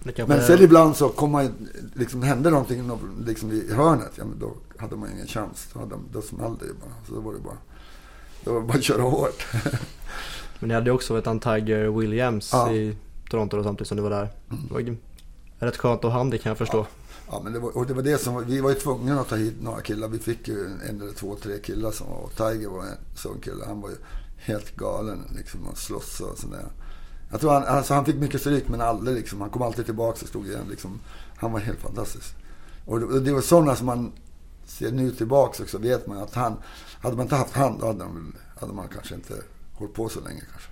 det, 0.04 0.12
kanske... 0.12 0.36
Men 0.36 0.46
sen 0.46 0.62
ibland 0.62 0.96
så 0.96 1.10
kom 1.10 1.32
man 1.32 1.70
liksom, 1.94 2.24
hände 2.24 2.50
någonting 2.50 2.92
liksom 3.26 3.52
i 3.52 3.74
hörnet. 3.74 4.12
Ja, 4.16 4.26
men 4.26 4.40
då 4.40 4.54
hade 4.78 4.96
man 4.96 5.12
ingen 5.12 5.28
chans. 5.28 5.68
Då, 5.74 5.80
hade, 5.80 5.96
då 6.12 6.22
smällde 6.22 6.60
det 6.60 6.66
ju 6.66 6.74
bara. 6.74 7.06
Så 7.08 7.14
då 7.14 7.22
var 7.22 7.34
det 7.34 7.40
bara, 7.40 7.58
då 8.44 8.54
var 8.54 8.62
det 8.62 8.68
bara 8.68 8.78
att 8.78 8.84
köra 8.84 9.02
hårt. 9.02 9.48
men 10.60 10.68
ni 10.68 10.74
hade 10.74 10.90
ju 10.90 10.96
också 10.96 11.18
ett 11.18 11.42
Tiger 11.42 12.00
Williams 12.00 12.50
ja. 12.54 12.72
i 12.72 12.98
Toronto 13.30 13.58
då, 13.58 13.64
samtidigt 13.64 13.88
som 13.88 13.98
du 13.98 14.04
var 14.04 14.10
där. 14.10 14.30
Mm. 14.52 14.68
Det 14.68 14.74
var 14.74 15.68
rätt 15.68 15.78
skönt 15.78 16.06
att 16.06 16.12
ha 16.12 16.18
han 16.18 16.30
det 16.30 16.38
kan 16.38 16.50
jag 16.50 16.58
förstå. 16.58 16.78
Ja. 16.78 17.03
Ja, 17.34 17.42
men 17.44 17.54
det 17.54 17.60
var, 17.60 17.78
och 17.78 17.88
det 17.88 17.94
var 17.94 18.02
det 18.02 18.18
som 18.18 18.46
vi 18.46 18.62
var 18.62 18.70
ju 18.70 18.76
tvungna 18.76 19.22
att 19.22 19.30
ta 19.30 19.36
hit 19.36 19.62
några 19.62 19.82
killar. 19.82 20.08
Vi 20.08 20.20
fick 20.20 20.48
ju 20.48 20.66
en 20.66 21.02
eller 21.02 21.14
två, 21.14 21.36
tre 21.36 21.60
killar 21.60 21.92
som 21.92 22.10
var, 22.10 22.18
och 22.18 22.36
Tiger 22.36 22.70
var 22.70 22.84
en 22.84 22.98
sån 23.16 23.40
kille. 23.42 23.66
Han 23.66 23.82
var 23.82 23.90
ju 23.90 23.96
helt 24.38 24.76
galen 24.76 25.24
liksom 25.36 25.68
och 25.68 25.78
slåss 25.78 26.20
och 26.20 26.38
sådär. 26.38 26.66
Jag 27.32 27.42
tror 27.42 27.52
han, 27.52 27.64
alltså 27.64 27.94
han 27.94 28.06
fick 28.06 28.16
mycket 28.16 28.42
stryk 28.42 28.70
men 28.70 28.82
aldrig 28.82 29.18
liksom. 29.18 29.42
Han 29.42 29.50
kom 29.50 29.62
alltid 29.62 29.86
tillbaka 29.86 30.22
och 30.22 30.28
stod 30.28 30.48
igen 30.48 30.66
liksom. 30.70 31.00
Han 31.36 31.52
var 31.52 31.60
helt 31.60 31.80
fantastisk. 31.80 32.36
Och 32.86 33.00
det, 33.00 33.20
det 33.20 33.34
var 33.34 33.42
sådana 33.42 33.76
som 33.76 33.86
man 33.86 34.12
ser 34.66 34.92
nu 34.92 35.12
tillbaka 35.12 35.64
också. 35.64 35.78
Vet 35.78 36.08
man 36.08 36.18
att 36.18 36.34
han, 36.34 36.58
hade 37.02 37.16
man 37.16 37.26
inte 37.26 37.36
haft 37.36 37.54
han 37.54 37.80
då 37.80 37.86
hade, 37.86 38.00
de, 38.00 38.36
hade 38.56 38.74
man 38.74 38.88
kanske 38.88 39.16
inte 39.16 39.34
hållit 39.74 39.94
på 39.94 40.10
så 40.10 40.20
länge 40.22 40.42
kanske. 40.52 40.72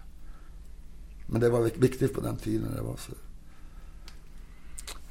Men 1.28 1.42
det 1.42 1.50
var 1.50 1.62
viktigt 1.62 2.14
på 2.14 2.22
den 2.22 2.38
tiden 2.38 2.76
det 2.76 2.82
var 2.82 2.98
så. 2.98 3.12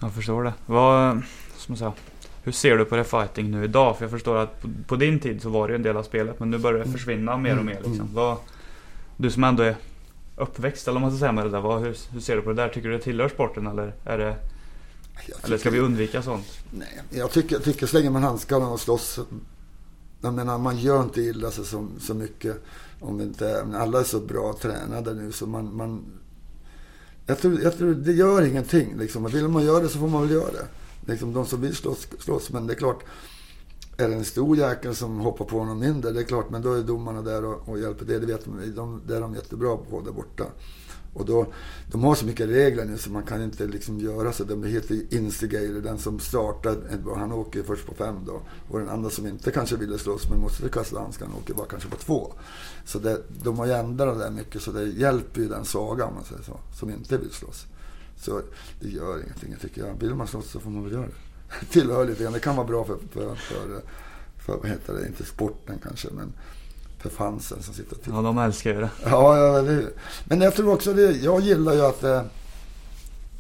Jag 0.01 0.13
förstår 0.13 0.45
det. 0.45 0.55
Vad, 0.67 1.23
som 1.57 1.77
säga, 1.77 1.93
hur 2.43 2.53
ser 2.53 2.79
du 2.79 2.85
på 2.85 2.97
det 2.97 3.05
fighting 3.05 3.51
nu 3.51 3.65
idag? 3.65 3.97
För 3.97 4.05
jag 4.05 4.11
förstår 4.11 4.37
att 4.37 4.63
på, 4.63 4.69
på, 4.87 4.97
din 4.97 5.21
tid 5.21 5.43
så 5.43 5.49
var 5.49 5.69
det 5.69 5.75
en 5.75 5.83
del 5.83 5.97
av 5.97 6.03
spelet 6.03 6.41
men 6.41 6.51
nu 6.51 6.59
börjar 6.59 6.79
det 6.79 6.85
mm. 6.85 6.93
försvinna 6.93 7.37
mer 7.37 7.59
och 7.59 7.65
mer. 7.65 7.75
Liksom. 7.75 7.95
Mm. 7.95 8.15
Vad, 8.15 8.37
du 9.17 9.31
som 9.31 9.45
ändå 9.45 9.63
är 9.63 9.77
uppväxt 10.37 10.89
eller 10.89 11.01
man 11.01 11.11
ska 11.11 11.19
säga 11.19 11.33
med 11.33 11.45
det 11.45 11.51
där. 11.51 11.61
Vad, 11.61 11.81
hur, 11.81 11.97
hur, 12.13 12.21
ser 12.21 12.37
du 12.37 12.43
på 12.43 12.49
det 12.51 12.63
där? 12.63 12.69
Tycker 12.69 12.89
du 12.89 12.97
det 12.97 13.03
tillhör 13.03 13.29
sporten 13.29 13.67
eller 13.67 13.95
är 14.05 14.19
det 14.19 14.37
tycker, 15.27 15.47
eller 15.47 15.59
ska 15.59 15.71
vi 15.71 15.81
undvika 15.81 16.23
sånt? 16.23 16.47
Nej, 16.71 17.03
jag 17.11 17.31
tycker, 17.31 17.59
tycker 17.59 17.87
slänger 17.87 18.11
man 18.11 18.23
handskarna 18.23 18.69
och 18.69 18.81
slåss. 18.81 19.21
Jag 20.21 20.35
menar, 20.35 20.59
man 20.59 20.79
gör 20.79 21.03
inte 21.03 21.21
illa 21.21 21.51
sig 21.51 21.65
så, 21.65 21.89
så 22.01 22.15
mycket. 22.15 22.57
Om 23.01 23.21
inte, 23.21 23.67
alla 23.75 24.01
är 24.01 24.05
så 24.05 24.21
bra 24.21 24.57
tränade 24.61 25.15
nu 25.15 25.33
så 25.33 25.47
man, 25.47 25.77
man 25.77 26.20
jag 27.31 27.39
tror, 27.39 27.61
jag 27.61 27.79
tror 27.79 27.95
det 27.95 28.13
gör 28.13 28.43
ingenting. 28.43 28.99
Liksom. 28.99 29.27
Vill 29.27 29.49
man 29.49 29.65
göra 29.65 29.83
det 29.83 29.89
så 29.89 29.99
får 29.99 30.09
man 30.09 30.23
väl 30.23 30.31
göra 30.31 30.53
det. 30.53 30.67
Liksom, 31.13 31.33
de 31.33 31.47
som 31.47 31.61
vill 31.61 31.77
slåss, 31.77 32.09
slåss. 32.19 32.51
Men 32.51 32.67
det 32.67 32.73
är 32.73 32.77
klart, 32.77 33.05
är 33.97 34.09
det 34.09 34.15
en 34.15 34.25
stor 34.25 34.57
jäkel 34.57 34.95
som 34.95 35.21
hoppar 35.21 35.45
på 35.45 35.65
någon 35.65 35.79
mindre, 35.79 36.11
det 36.11 36.21
är 36.21 36.25
klart, 36.25 36.51
men 36.51 36.63
då 36.63 36.73
är 36.73 36.83
domarna 36.83 37.23
där 37.23 37.45
och, 37.45 37.69
och 37.69 37.79
hjälper 37.79 38.05
det. 38.05 38.19
Det, 38.19 38.27
vet 38.27 38.45
de, 38.45 38.75
de, 38.75 39.03
det 39.07 39.17
är 39.17 39.21
de 39.21 39.35
jättebra 39.35 39.77
på 39.77 40.01
där 40.01 40.13
borta. 40.13 40.45
Och 41.15 41.27
då, 41.27 41.47
de 41.91 42.05
har 42.05 42.15
så 42.15 42.27
mycket 42.27 42.49
regler 42.49 42.85
nu 42.85 42.99
så 42.99 43.11
man 43.11 43.23
kan 43.23 43.43
inte 43.43 43.67
liksom 43.67 43.99
göra 43.99 44.33
så. 44.33 44.45
De 44.45 44.65
heter 44.65 45.15
instigator, 45.15 45.81
den 45.81 45.99
som 45.99 46.19
startar, 46.19 46.77
han 47.17 47.33
åker 47.33 47.63
först 47.63 47.87
på 47.87 47.95
fem 47.95 48.17
då. 48.27 48.43
Och 48.69 48.79
den 48.79 48.89
andra 48.89 49.11
som 49.11 49.27
inte 49.27 49.51
kanske 49.51 49.77
ville 49.77 49.99
slåss 49.99 50.29
men 50.31 50.41
måste 50.41 50.69
kasta 50.69 51.01
handskarna 51.01 51.35
åker 51.37 51.55
bara 51.55 51.67
kanske 51.67 51.89
på 51.89 51.97
två. 51.97 52.33
Så 52.85 52.99
det, 52.99 53.23
de 53.43 53.59
har 53.59 53.67
ju 53.67 53.73
ändrat 53.73 54.19
det 54.19 54.25
där 54.25 54.31
mycket 54.31 54.63
så 54.63 54.73
det 54.73 54.85
hjälper 54.85 55.41
ju 55.41 55.49
den 55.49 55.65
svaga 55.65 56.05
om 56.05 56.15
man 56.15 56.25
säger 56.25 56.43
så, 56.43 56.61
som 56.79 56.91
inte 56.91 57.17
vill 57.17 57.31
slåss. 57.31 57.67
Så 58.17 58.41
det 58.81 58.89
gör 58.89 59.23
ingenting, 59.23 59.57
tycker 59.61 59.87
jag. 59.87 59.95
Vill 60.01 60.15
man 60.15 60.27
slåss 60.27 60.51
så 60.51 60.61
får 60.61 60.71
man 60.71 60.85
väl 60.85 60.93
göra 60.93 61.07
det. 61.07 61.67
Tillhör 61.71 62.07
lite 62.07 62.23
grann, 62.23 62.33
det 62.33 62.41
kan 62.41 62.57
vara 62.57 62.67
bra 62.67 62.85
för, 62.85 62.99
för, 63.13 63.35
för, 63.35 63.83
för 64.39 64.57
vad 64.57 64.69
heter 64.69 64.95
det, 64.95 65.07
inte 65.07 65.25
sporten 65.25 65.79
kanske 65.83 66.09
men 66.11 66.33
för 67.01 67.11
fansen 67.11 67.63
som 67.63 67.75
sitter 67.75 67.97
och 67.97 68.03
tittar. 68.03 68.17
Ja, 68.17 68.23
de 68.23 68.39
älskar 68.39 68.75
ju 68.75 68.81
det. 68.81 68.91
Ja, 69.05 69.37
ja 69.37 69.63
det, 69.63 69.89
men 70.25 70.41
jag 70.41 70.55
tror 70.55 70.73
också 70.73 70.93
det. 70.93 71.11
Jag 71.11 71.41
gillar 71.41 71.73
ju 71.73 71.81
att 71.81 72.01
det, 72.01 72.25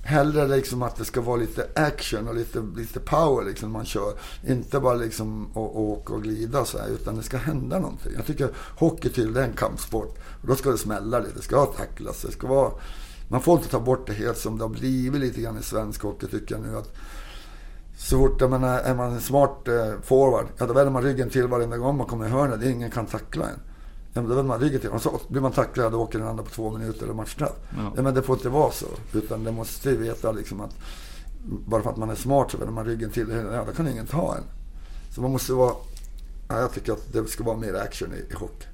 hellre 0.03 0.49
liksom 0.49 0.83
att 0.83 0.97
det 0.97 1.05
ska 1.05 1.21
vara 1.21 1.37
lite 1.37 1.67
action 1.75 2.29
och 2.29 2.35
lite, 2.35 2.63
lite 2.77 3.01
power 3.01 3.45
liksom 3.45 3.71
man 3.71 3.85
kör. 3.85 4.13
Inte 4.47 4.81
bara 4.81 4.95
liksom 4.95 5.57
åka 5.57 6.13
och 6.13 6.23
glida 6.23 6.65
så 6.65 6.79
här, 6.79 6.89
utan 6.89 7.17
det 7.17 7.23
ska 7.23 7.37
hända 7.37 7.79
någonting. 7.79 8.13
Jag 8.17 8.27
tycker 8.27 8.49
hockey 8.77 9.09
till 9.09 9.33
det 9.33 9.41
är 9.41 9.45
en 9.45 9.57
kampsport. 9.57 10.19
Och 10.43 10.49
då 10.49 10.57
ska 10.57 10.71
det 10.71 10.79
smälla 10.79 11.19
lite, 11.19 11.37
det 11.37 11.43
ska 11.43 11.67
tacklas, 11.67 12.23
det 12.23 12.33
ska 12.33 12.47
vara... 12.47 12.71
Man 13.29 13.43
får 13.43 13.57
inte 13.57 13.71
ta 13.71 13.81
bort 13.81 14.07
det 14.07 14.13
helt 14.13 14.39
som 14.39 14.59
det 14.59 14.65
har 14.65 14.69
blivit 14.69 15.21
lite 15.21 15.41
grann 15.41 15.59
i 15.59 15.63
svensk 15.63 16.03
hockey 16.03 16.27
tycker 16.27 16.55
jag 16.55 16.65
nu. 16.65 16.77
Att 16.77 16.95
så 18.01 18.19
fort 18.19 18.41
man 18.41 18.65
är, 18.65 18.79
är 18.79 18.95
man 18.95 19.13
en 19.13 19.21
smart 19.21 19.69
eh, 19.69 20.01
forward, 20.03 20.47
ja 20.59 20.67
då 20.67 20.73
vänder 20.73 20.93
man 20.93 21.03
ryggen 21.03 21.31
till 21.31 21.47
varenda 21.47 21.77
gång 21.77 21.97
man 21.97 22.07
kommer 22.07 22.27
i 22.27 22.29
hörnet. 22.29 22.63
Ingen 22.63 22.91
kan 22.91 23.07
tackla 23.07 23.45
en. 23.45 23.61
Ja, 24.13 24.21
men 24.21 24.29
då 24.29 24.35
vänder 24.35 24.49
man 24.49 24.61
ryggen 24.61 24.81
till. 24.81 24.91
Och 24.91 25.03
så 25.03 25.21
blir 25.29 25.41
man 25.41 25.53
tacklad 25.53 25.95
och 25.95 26.01
åker 26.01 26.19
den 26.19 26.29
andra 26.29 26.45
på 26.45 26.51
två 26.51 26.71
minuter 26.71 27.05
eller 27.05 27.15
matchstraff. 27.15 27.53
Ja. 27.77 27.93
ja. 27.97 28.03
men 28.03 28.15
det 28.15 28.23
får 28.23 28.37
inte 28.37 28.49
vara 28.49 28.71
så. 28.71 28.87
Utan 29.13 29.45
det 29.45 29.53
måste 29.53 29.97
veta 29.97 30.33
liksom 30.33 30.61
att 30.61 30.75
bara 31.67 31.83
för 31.83 31.91
att 31.91 31.97
man 31.97 32.11
är 32.11 32.15
smart 32.15 32.51
så 32.51 32.59
vänder 32.59 32.75
man 32.75 32.85
ryggen 32.85 33.11
till. 33.11 33.29
Ja, 33.53 33.65
då 33.67 33.73
kan 33.73 33.89
ingen 33.89 34.07
ta 34.07 34.35
en. 34.37 34.45
Så 35.15 35.21
man 35.21 35.33
måste 35.33 35.53
vara... 35.53 35.75
Ja, 36.49 36.61
jag 36.61 36.73
tycker 36.73 36.93
att 36.93 37.13
det 37.13 37.27
ska 37.27 37.45
vara 37.45 37.57
mer 37.57 37.75
action 37.75 38.09
i, 38.13 38.33
i 38.33 38.35
hockey. 38.35 38.67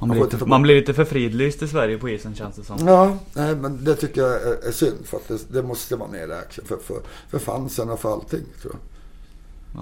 Man 0.00 0.10
blir, 0.10 0.24
lite, 0.24 0.46
man 0.46 0.62
blir 0.62 0.74
lite 0.74 0.94
för 0.94 1.04
fridlyst 1.04 1.62
i 1.62 1.68
Sverige 1.68 1.98
på 1.98 2.08
isen 2.08 2.34
känns 2.34 2.56
det 2.56 2.64
som. 2.64 2.78
Ja, 2.86 3.18
nej, 3.32 3.56
men 3.56 3.84
det 3.84 3.96
tycker 3.96 4.20
jag 4.20 4.42
är, 4.42 4.68
är 4.68 4.72
synd. 4.72 5.06
För 5.06 5.16
att 5.16 5.28
det, 5.28 5.52
det, 5.52 5.62
måste 5.62 5.96
vara 5.96 6.10
mer 6.10 6.30
action 6.30 6.64
för, 6.64 6.76
för, 6.76 7.00
för 7.28 7.38
fansen 7.38 7.90
och 7.90 8.00
för 8.00 8.12
allting 8.12 8.44
tror 8.62 8.74
jag. 8.74 8.80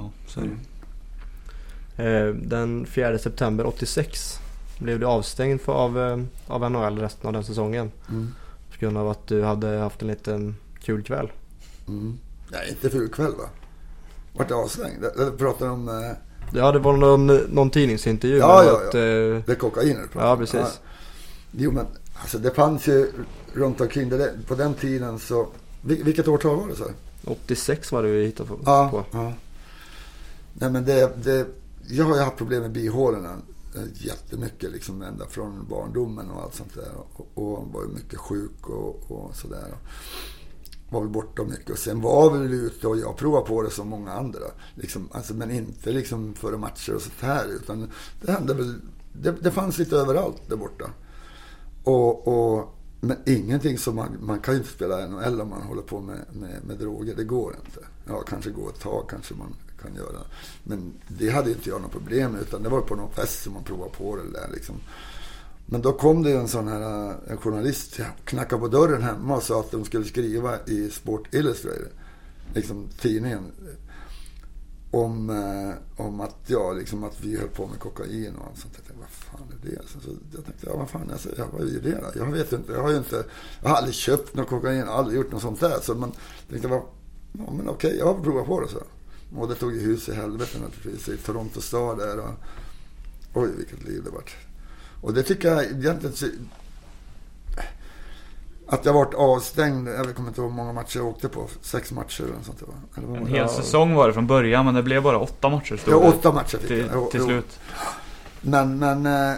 Ja, 0.00 0.10
så 0.26 0.40
är 0.40 0.44
det 0.44 0.50
mm. 2.02 2.48
Den 2.48 2.86
4 2.86 3.18
september 3.18 3.66
86 3.66 4.38
blev 4.78 5.00
du 5.00 5.06
avstängd 5.06 5.60
för, 5.60 5.72
av, 5.72 5.98
eh, 5.98 6.18
av 6.46 6.70
NHL 6.70 6.98
resten 6.98 7.26
av 7.26 7.32
den 7.32 7.44
säsongen. 7.44 7.92
Mm. 8.08 8.34
På 8.70 8.78
grund 8.78 8.98
av 8.98 9.08
att 9.08 9.26
du 9.26 9.42
hade 9.42 9.68
haft 9.68 10.02
en 10.02 10.08
liten 10.08 10.56
kul 10.82 11.02
kväll. 11.02 11.32
Mm. 11.88 12.18
Nej, 12.50 12.68
inte 12.68 12.90
ful 12.90 13.08
kväll 13.08 13.32
va? 13.32 13.48
Vart 14.32 14.50
avstängd? 14.50 15.04
Jag 15.16 15.38
pratar 15.38 15.68
om... 15.68 15.88
Eh... 15.88 16.27
Ja, 16.52 16.72
det 16.72 16.78
var 16.78 16.96
någon, 16.96 17.26
någon 17.26 17.70
tidningsintervju. 17.70 18.38
Ja, 18.38 18.64
ja, 18.64 18.70
ja. 18.70 18.88
Att, 18.88 18.94
eh... 18.94 19.00
Det 19.00 19.48
är 19.48 19.54
kokainer 19.54 20.02
du 20.02 20.08
pratar 20.08 20.28
Ja, 20.28 20.36
precis. 20.36 20.60
Ja. 20.60 20.70
Jo, 21.50 21.70
men 21.70 21.86
alltså 22.14 22.38
det 22.38 22.50
fanns 22.50 22.88
ju 22.88 23.12
runt 23.52 23.80
omkring 23.80 24.08
det. 24.08 24.32
På 24.46 24.54
den 24.54 24.74
tiden 24.74 25.18
så... 25.18 25.46
Vilket 25.82 26.28
årtal 26.28 26.56
var 26.56 26.68
det 26.68 26.76
så? 26.76 26.84
86 27.24 27.92
var 27.92 28.02
det 28.02 28.08
vi 28.08 28.24
hittade 28.24 28.48
på. 28.48 28.58
Ja, 28.64 29.04
ja. 29.12 29.32
Nej 30.52 30.70
men 30.70 30.84
det, 30.84 31.24
det, 31.24 31.46
jag 31.88 32.04
har 32.04 32.16
ju 32.16 32.22
haft 32.22 32.36
problem 32.36 32.62
med 32.62 32.70
bihålorna 32.70 33.36
eh, 33.74 34.06
jättemycket 34.06 34.70
liksom 34.70 35.02
ända 35.02 35.26
från 35.26 35.66
barndomen 35.70 36.30
och 36.30 36.42
allt 36.42 36.54
sånt 36.54 36.74
där. 36.74 36.90
Och, 37.12 37.28
och 37.34 37.68
var 37.72 37.82
ju 37.82 37.88
mycket 37.88 38.18
sjuk 38.18 38.68
och, 38.68 39.10
och 39.10 39.36
sådär. 39.36 39.74
Var 40.90 41.00
väl 41.00 41.10
borta 41.10 41.44
mycket. 41.44 41.70
Och 41.70 41.78
sen 41.78 42.00
var 42.00 42.30
vi 42.30 42.38
väl 42.38 42.52
ute 42.52 42.86
och 42.86 42.98
jag 42.98 43.16
provade 43.16 43.46
på 43.46 43.62
det 43.62 43.70
som 43.70 43.88
många 43.88 44.12
andra. 44.12 44.46
Liksom, 44.74 45.08
alltså, 45.12 45.34
men 45.34 45.50
inte 45.50 45.92
liksom 45.92 46.34
före 46.34 46.56
matcher 46.56 46.94
och 46.94 47.02
sånt 47.02 47.20
här. 47.20 47.46
Utan 47.46 47.90
det 48.20 48.32
hände 48.32 48.54
väl. 48.54 48.80
Det, 49.12 49.32
det 49.32 49.50
fanns 49.50 49.78
lite 49.78 49.96
överallt 49.96 50.42
där 50.48 50.56
borta. 50.56 50.90
Och, 51.84 52.28
och, 52.28 52.74
men 53.00 53.16
ingenting 53.26 53.78
som 53.78 53.96
man, 53.96 54.16
man 54.20 54.40
kan 54.40 54.54
ju 54.54 54.60
inte 54.60 54.72
spela 54.72 55.06
NHL 55.06 55.40
om 55.40 55.48
man 55.48 55.62
håller 55.62 55.82
på 55.82 56.00
med, 56.00 56.18
med, 56.32 56.64
med 56.64 56.78
droger. 56.78 57.14
Det 57.16 57.24
går 57.24 57.56
inte. 57.66 57.80
Ja, 58.04 58.22
kanske 58.28 58.50
går 58.50 58.68
ett 58.68 58.80
tag 58.80 59.08
kanske 59.10 59.34
man 59.34 59.54
kan 59.82 59.94
göra. 59.94 60.20
Men 60.64 60.92
det 61.08 61.30
hade 61.30 61.50
inte 61.50 61.68
jag 61.68 61.82
något 61.82 61.92
problem 61.92 62.32
med. 62.32 62.40
Utan 62.40 62.62
det 62.62 62.68
var 62.68 62.80
på 62.80 62.96
någon 62.96 63.12
fest 63.12 63.42
som 63.42 63.52
man 63.52 63.64
provade 63.64 63.90
på 63.90 64.16
det 64.16 64.30
där 64.32 64.48
liksom. 64.54 64.74
Men 65.70 65.82
då 65.82 65.92
kom 65.92 66.22
det 66.22 66.32
en 66.32 66.48
sån 66.48 66.68
här 66.68 67.10
eh, 67.10 67.16
en 67.26 67.36
journalist, 67.36 68.00
knackade 68.24 68.60
på 68.60 68.68
dörren 68.68 69.02
hemma 69.02 69.36
och 69.36 69.42
sa 69.42 69.60
att 69.60 69.70
de 69.70 69.84
skulle 69.84 70.04
skriva 70.04 70.58
i 70.66 70.90
Sport 70.90 71.34
Illustrated, 71.34 71.88
liksom 72.54 72.88
tidningen, 73.00 73.42
om, 74.90 75.30
eh, 75.30 76.04
om 76.06 76.20
att, 76.20 76.36
ja, 76.46 76.72
liksom 76.72 77.04
att 77.04 77.20
vi 77.20 77.38
höll 77.38 77.48
på 77.48 77.66
med 77.66 77.78
kokain 77.78 78.36
och 78.36 78.46
allt 78.46 78.58
sånt. 78.58 78.74
Jag 78.76 78.84
tänkte, 78.84 79.00
vad 79.00 79.10
fan 79.10 79.48
är 79.52 79.70
det? 79.70 79.78
Alltså, 79.78 80.00
så, 80.00 80.10
jag 80.34 80.44
tänkte, 80.44 80.66
ja 80.66 80.76
vad 80.76 80.90
fan, 80.90 81.10
alltså, 81.10 81.28
ja, 81.36 81.46
vad 81.52 81.60
är 81.60 81.80
det 81.80 81.90
då? 81.90 82.20
Jag 82.20 82.32
vet 82.32 82.52
inte, 82.52 82.72
jag 82.72 82.82
har 82.82 82.90
ju 82.90 82.96
inte, 82.96 83.24
jag 83.62 83.68
har 83.68 83.76
aldrig 83.76 83.94
köpt 83.94 84.34
något 84.34 84.48
kokain, 84.48 84.82
aldrig 84.82 85.16
gjort 85.16 85.32
något 85.32 85.42
sånt 85.42 85.60
där. 85.60 85.80
Så 85.82 85.94
man 85.94 86.12
tänkte, 86.50 86.68
ja 86.68 86.86
men 87.32 87.68
okej, 87.68 87.96
jag 87.98 88.06
har 88.14 88.22
provat 88.22 88.46
på 88.46 88.60
det 88.60 88.68
så. 88.68 88.82
Och 89.36 89.48
det 89.48 89.54
tog 89.54 89.72
ju 89.72 89.80
hus 89.80 90.08
i 90.08 90.14
helvete 90.14 90.58
naturligtvis 90.58 91.08
i 91.08 91.16
Toronto 91.16 91.60
stad 91.60 91.98
där. 91.98 92.18
Och, 92.18 92.34
oj, 93.34 93.50
vilket 93.56 93.84
liv 93.84 94.02
det 94.04 94.10
vart. 94.10 94.36
Och 95.00 95.14
det 95.14 95.22
tycker 95.22 95.48
jag 95.48 95.64
egentligen... 95.64 96.48
Att 98.70 98.84
jag 98.84 98.92
varit 98.92 99.14
avstängd, 99.14 99.88
jag 99.88 100.14
kommer 100.14 100.28
inte 100.28 100.40
ihåg 100.40 100.50
hur 100.50 100.56
många 100.56 100.72
matcher 100.72 100.98
jag 100.98 101.06
åkte 101.06 101.28
på. 101.28 101.48
Sex 101.62 101.92
matcher 101.92 102.22
eller 102.22 102.42
sånt 102.42 102.58
där. 102.58 103.02
Eller 103.02 103.16
en 103.16 103.26
hel 103.26 103.36
ja. 103.36 103.48
säsong 103.48 103.94
var 103.94 104.08
det 104.08 104.14
från 104.14 104.26
början 104.26 104.64
men 104.64 104.74
det 104.74 104.82
blev 104.82 105.02
bara 105.02 105.18
åtta 105.18 105.48
matcher 105.48 105.76
stod 105.76 105.94
Ja, 105.94 105.96
åtta 105.96 106.32
matcher 106.32 106.58
fick 106.58 106.68
till, 106.68 106.88
jag. 106.92 107.10
Till 107.10 107.24
slut. 107.24 107.60
Men, 108.40 108.78
men 108.78 109.06
eh, 109.06 109.34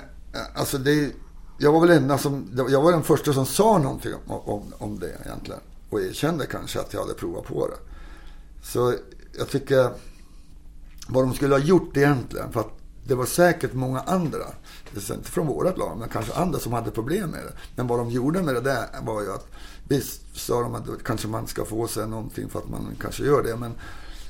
alltså 0.54 0.78
det... 0.78 1.12
Jag 1.58 1.72
var 1.72 1.80
väl 1.80 1.90
enda 1.90 2.18
som... 2.18 2.48
Jag 2.68 2.82
var 2.82 2.92
den 2.92 3.02
första 3.02 3.32
som 3.32 3.46
sa 3.46 3.78
någonting 3.78 4.12
om, 4.26 4.40
om, 4.40 4.74
om 4.78 4.98
det 4.98 5.16
egentligen. 5.24 5.60
Och 5.90 6.00
erkände 6.00 6.46
kanske 6.46 6.80
att 6.80 6.92
jag 6.92 7.00
hade 7.00 7.14
provat 7.14 7.44
på 7.44 7.68
det. 7.68 7.76
Så 8.62 8.94
jag 9.38 9.48
tycker 9.48 9.90
vad 11.08 11.24
de 11.24 11.34
skulle 11.34 11.54
ha 11.54 11.60
gjort 11.60 11.96
egentligen. 11.96 12.52
För 12.52 12.60
att 12.60 12.79
det 13.10 13.16
var 13.16 13.26
säkert 13.26 13.72
många 13.72 14.00
andra, 14.00 14.46
inte 14.94 15.30
från 15.30 15.46
vårt 15.46 15.78
lag, 15.78 15.98
men 15.98 16.08
kanske 16.08 16.32
andra 16.32 16.58
som 16.58 16.72
hade 16.72 16.90
problem 16.90 17.30
med 17.30 17.40
det. 17.40 17.52
Men 17.76 17.86
vad 17.86 17.98
de 17.98 18.10
gjorde 18.10 18.42
med 18.42 18.54
det 18.54 18.60
där 18.60 18.86
var 19.02 19.22
ju 19.22 19.32
att, 19.32 19.46
visst 19.88 20.22
sa 20.36 20.60
de 20.60 20.74
att 20.74 21.04
kanske 21.04 21.28
man 21.28 21.46
ska 21.46 21.64
få 21.64 21.88
sig 21.88 22.08
någonting 22.08 22.48
för 22.48 22.58
att 22.58 22.68
man 22.68 22.96
kanske 23.00 23.24
gör 23.24 23.42
det, 23.42 23.56
men, 23.56 23.72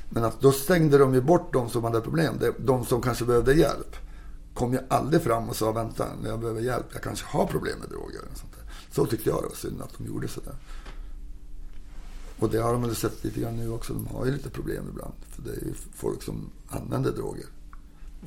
men 0.09 0.23
att 0.23 0.41
då 0.41 0.51
stängde 0.51 0.97
de 0.97 1.13
ju 1.13 1.21
bort 1.21 1.53
de 1.53 1.69
som 1.69 1.83
hade 1.83 2.01
problem, 2.01 2.39
de 2.59 2.85
som 2.85 3.01
kanske 3.01 3.25
behövde 3.25 3.53
hjälp. 3.53 3.95
Kom 4.53 4.73
ju 4.73 4.79
aldrig 4.89 5.21
fram 5.21 5.49
och 5.49 5.55
sa, 5.55 5.71
vänta, 5.71 6.07
jag 6.25 6.39
behöver 6.39 6.61
hjälp, 6.61 6.85
jag 6.93 7.01
kanske 7.01 7.25
har 7.25 7.45
problem 7.45 7.79
med 7.79 7.89
droger. 7.89 8.21
Och 8.31 8.37
sånt 8.37 8.53
där. 8.55 8.73
Så 8.91 9.05
tyckte 9.05 9.29
jag 9.29 9.43
det 9.43 9.47
var 9.47 9.55
synd 9.55 9.81
att 9.81 9.97
de 9.97 10.07
gjorde 10.07 10.27
sådär. 10.27 10.55
Och 12.39 12.49
det 12.49 12.57
har 12.57 12.73
de 12.73 12.81
väl 12.81 12.95
sett 12.95 13.23
lite 13.23 13.41
grann 13.41 13.55
nu 13.55 13.69
också. 13.69 13.93
De 13.93 14.07
har 14.07 14.25
ju 14.25 14.31
lite 14.31 14.49
problem 14.49 14.85
ibland. 14.89 15.13
För 15.29 15.41
det 15.41 15.49
är 15.49 15.65
ju 15.65 15.73
folk 15.95 16.23
som 16.23 16.49
använder 16.69 17.11
droger. 17.11 17.45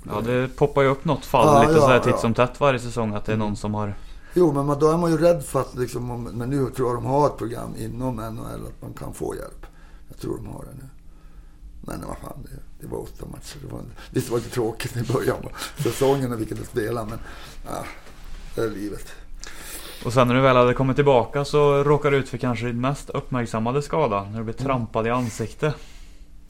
Ja, 0.08 0.20
det 0.20 0.56
poppar 0.56 0.82
ju 0.82 0.88
upp 0.88 1.04
något 1.04 1.24
fall 1.24 1.46
ja, 1.46 1.60
lite 1.60 1.74
ja, 1.74 1.80
sådär 1.80 2.00
titt 2.00 2.18
som 2.18 2.34
tätt 2.34 2.60
varje 2.60 2.78
säsong. 2.78 3.14
Att 3.14 3.24
det 3.24 3.32
är 3.32 3.36
någon 3.36 3.56
som 3.56 3.74
har... 3.74 3.94
Jo, 4.34 4.52
men 4.52 4.78
då 4.78 4.90
är 4.90 4.96
man 4.96 5.10
ju 5.10 5.16
rädd 5.16 5.44
för 5.44 5.60
att 5.60 5.74
liksom, 5.74 6.22
men 6.22 6.50
nu 6.50 6.70
tror 6.70 6.88
jag 6.88 6.96
de 6.96 7.04
har 7.04 7.26
ett 7.26 7.36
program 7.36 7.74
inom 7.78 8.16
NHL 8.16 8.66
att 8.66 8.82
man 8.82 8.92
kan 8.92 9.14
få 9.14 9.34
hjälp. 9.34 9.66
Jag 10.08 10.18
tror 10.18 10.36
de 10.36 10.46
har 10.46 10.64
det 10.64 10.82
nu. 10.82 10.88
Men 11.80 12.04
vad 12.08 12.18
fan, 12.18 12.38
det, 12.42 12.80
det 12.80 12.86
var 12.86 12.98
åtta 12.98 13.26
matcher. 13.26 13.56
Det 13.62 13.72
var, 13.72 13.80
visst 14.10 14.30
var 14.30 14.38
det 14.38 14.44
tråkigt 14.44 14.96
i 14.96 15.12
början 15.12 15.36
på 15.42 15.82
säsongen 15.82 16.30
när 16.30 16.36
vi 16.36 16.46
kunde 16.46 16.64
spela, 16.64 17.04
men 17.04 17.18
ja, 17.66 17.84
det 18.54 18.60
är 18.60 18.70
livet. 18.70 19.12
Och 20.04 20.12
sen 20.12 20.28
när 20.28 20.34
du 20.34 20.40
väl 20.40 20.56
hade 20.56 20.74
kommit 20.74 20.96
tillbaka 20.96 21.44
så 21.44 21.84
råkade 21.84 22.16
du 22.16 22.22
ut 22.22 22.28
för 22.28 22.38
kanske 22.38 22.66
din 22.66 22.80
mest 22.80 23.10
uppmärksammade 23.10 23.82
skada. 23.82 24.24
När 24.30 24.38
du 24.38 24.44
blev 24.44 24.54
trampad 24.54 25.06
i 25.06 25.10
ansiktet. 25.10 25.74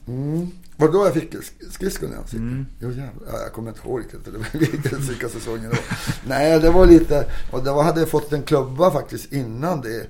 Mm. 0.07 0.47
Var 0.77 0.91
då 0.91 1.05
jag 1.05 1.13
fick 1.13 1.35
skridskon 1.71 2.11
i 2.11 2.15
ansiktet? 2.15 2.39
Mm. 2.39 2.65
Jo 2.79 2.89
jävlar, 2.89 3.27
ja, 3.27 3.41
jag 3.41 3.53
kommer 3.53 3.69
inte 3.69 3.87
ihåg 3.87 3.99
riktigt. 3.99 4.25
Det 4.25 4.31
var 4.31 4.99
vilka 5.07 5.29
säsonger 5.29 5.69
då. 5.69 5.77
Nej, 6.27 6.59
det 6.59 6.69
var 6.69 6.85
lite... 6.85 7.31
Och 7.51 7.63
då 7.63 7.81
hade 7.81 7.99
jag 7.99 8.09
fått 8.09 8.33
en 8.33 8.43
klubba 8.43 8.91
faktiskt 8.91 9.33
innan 9.33 9.81
det. 9.81 10.07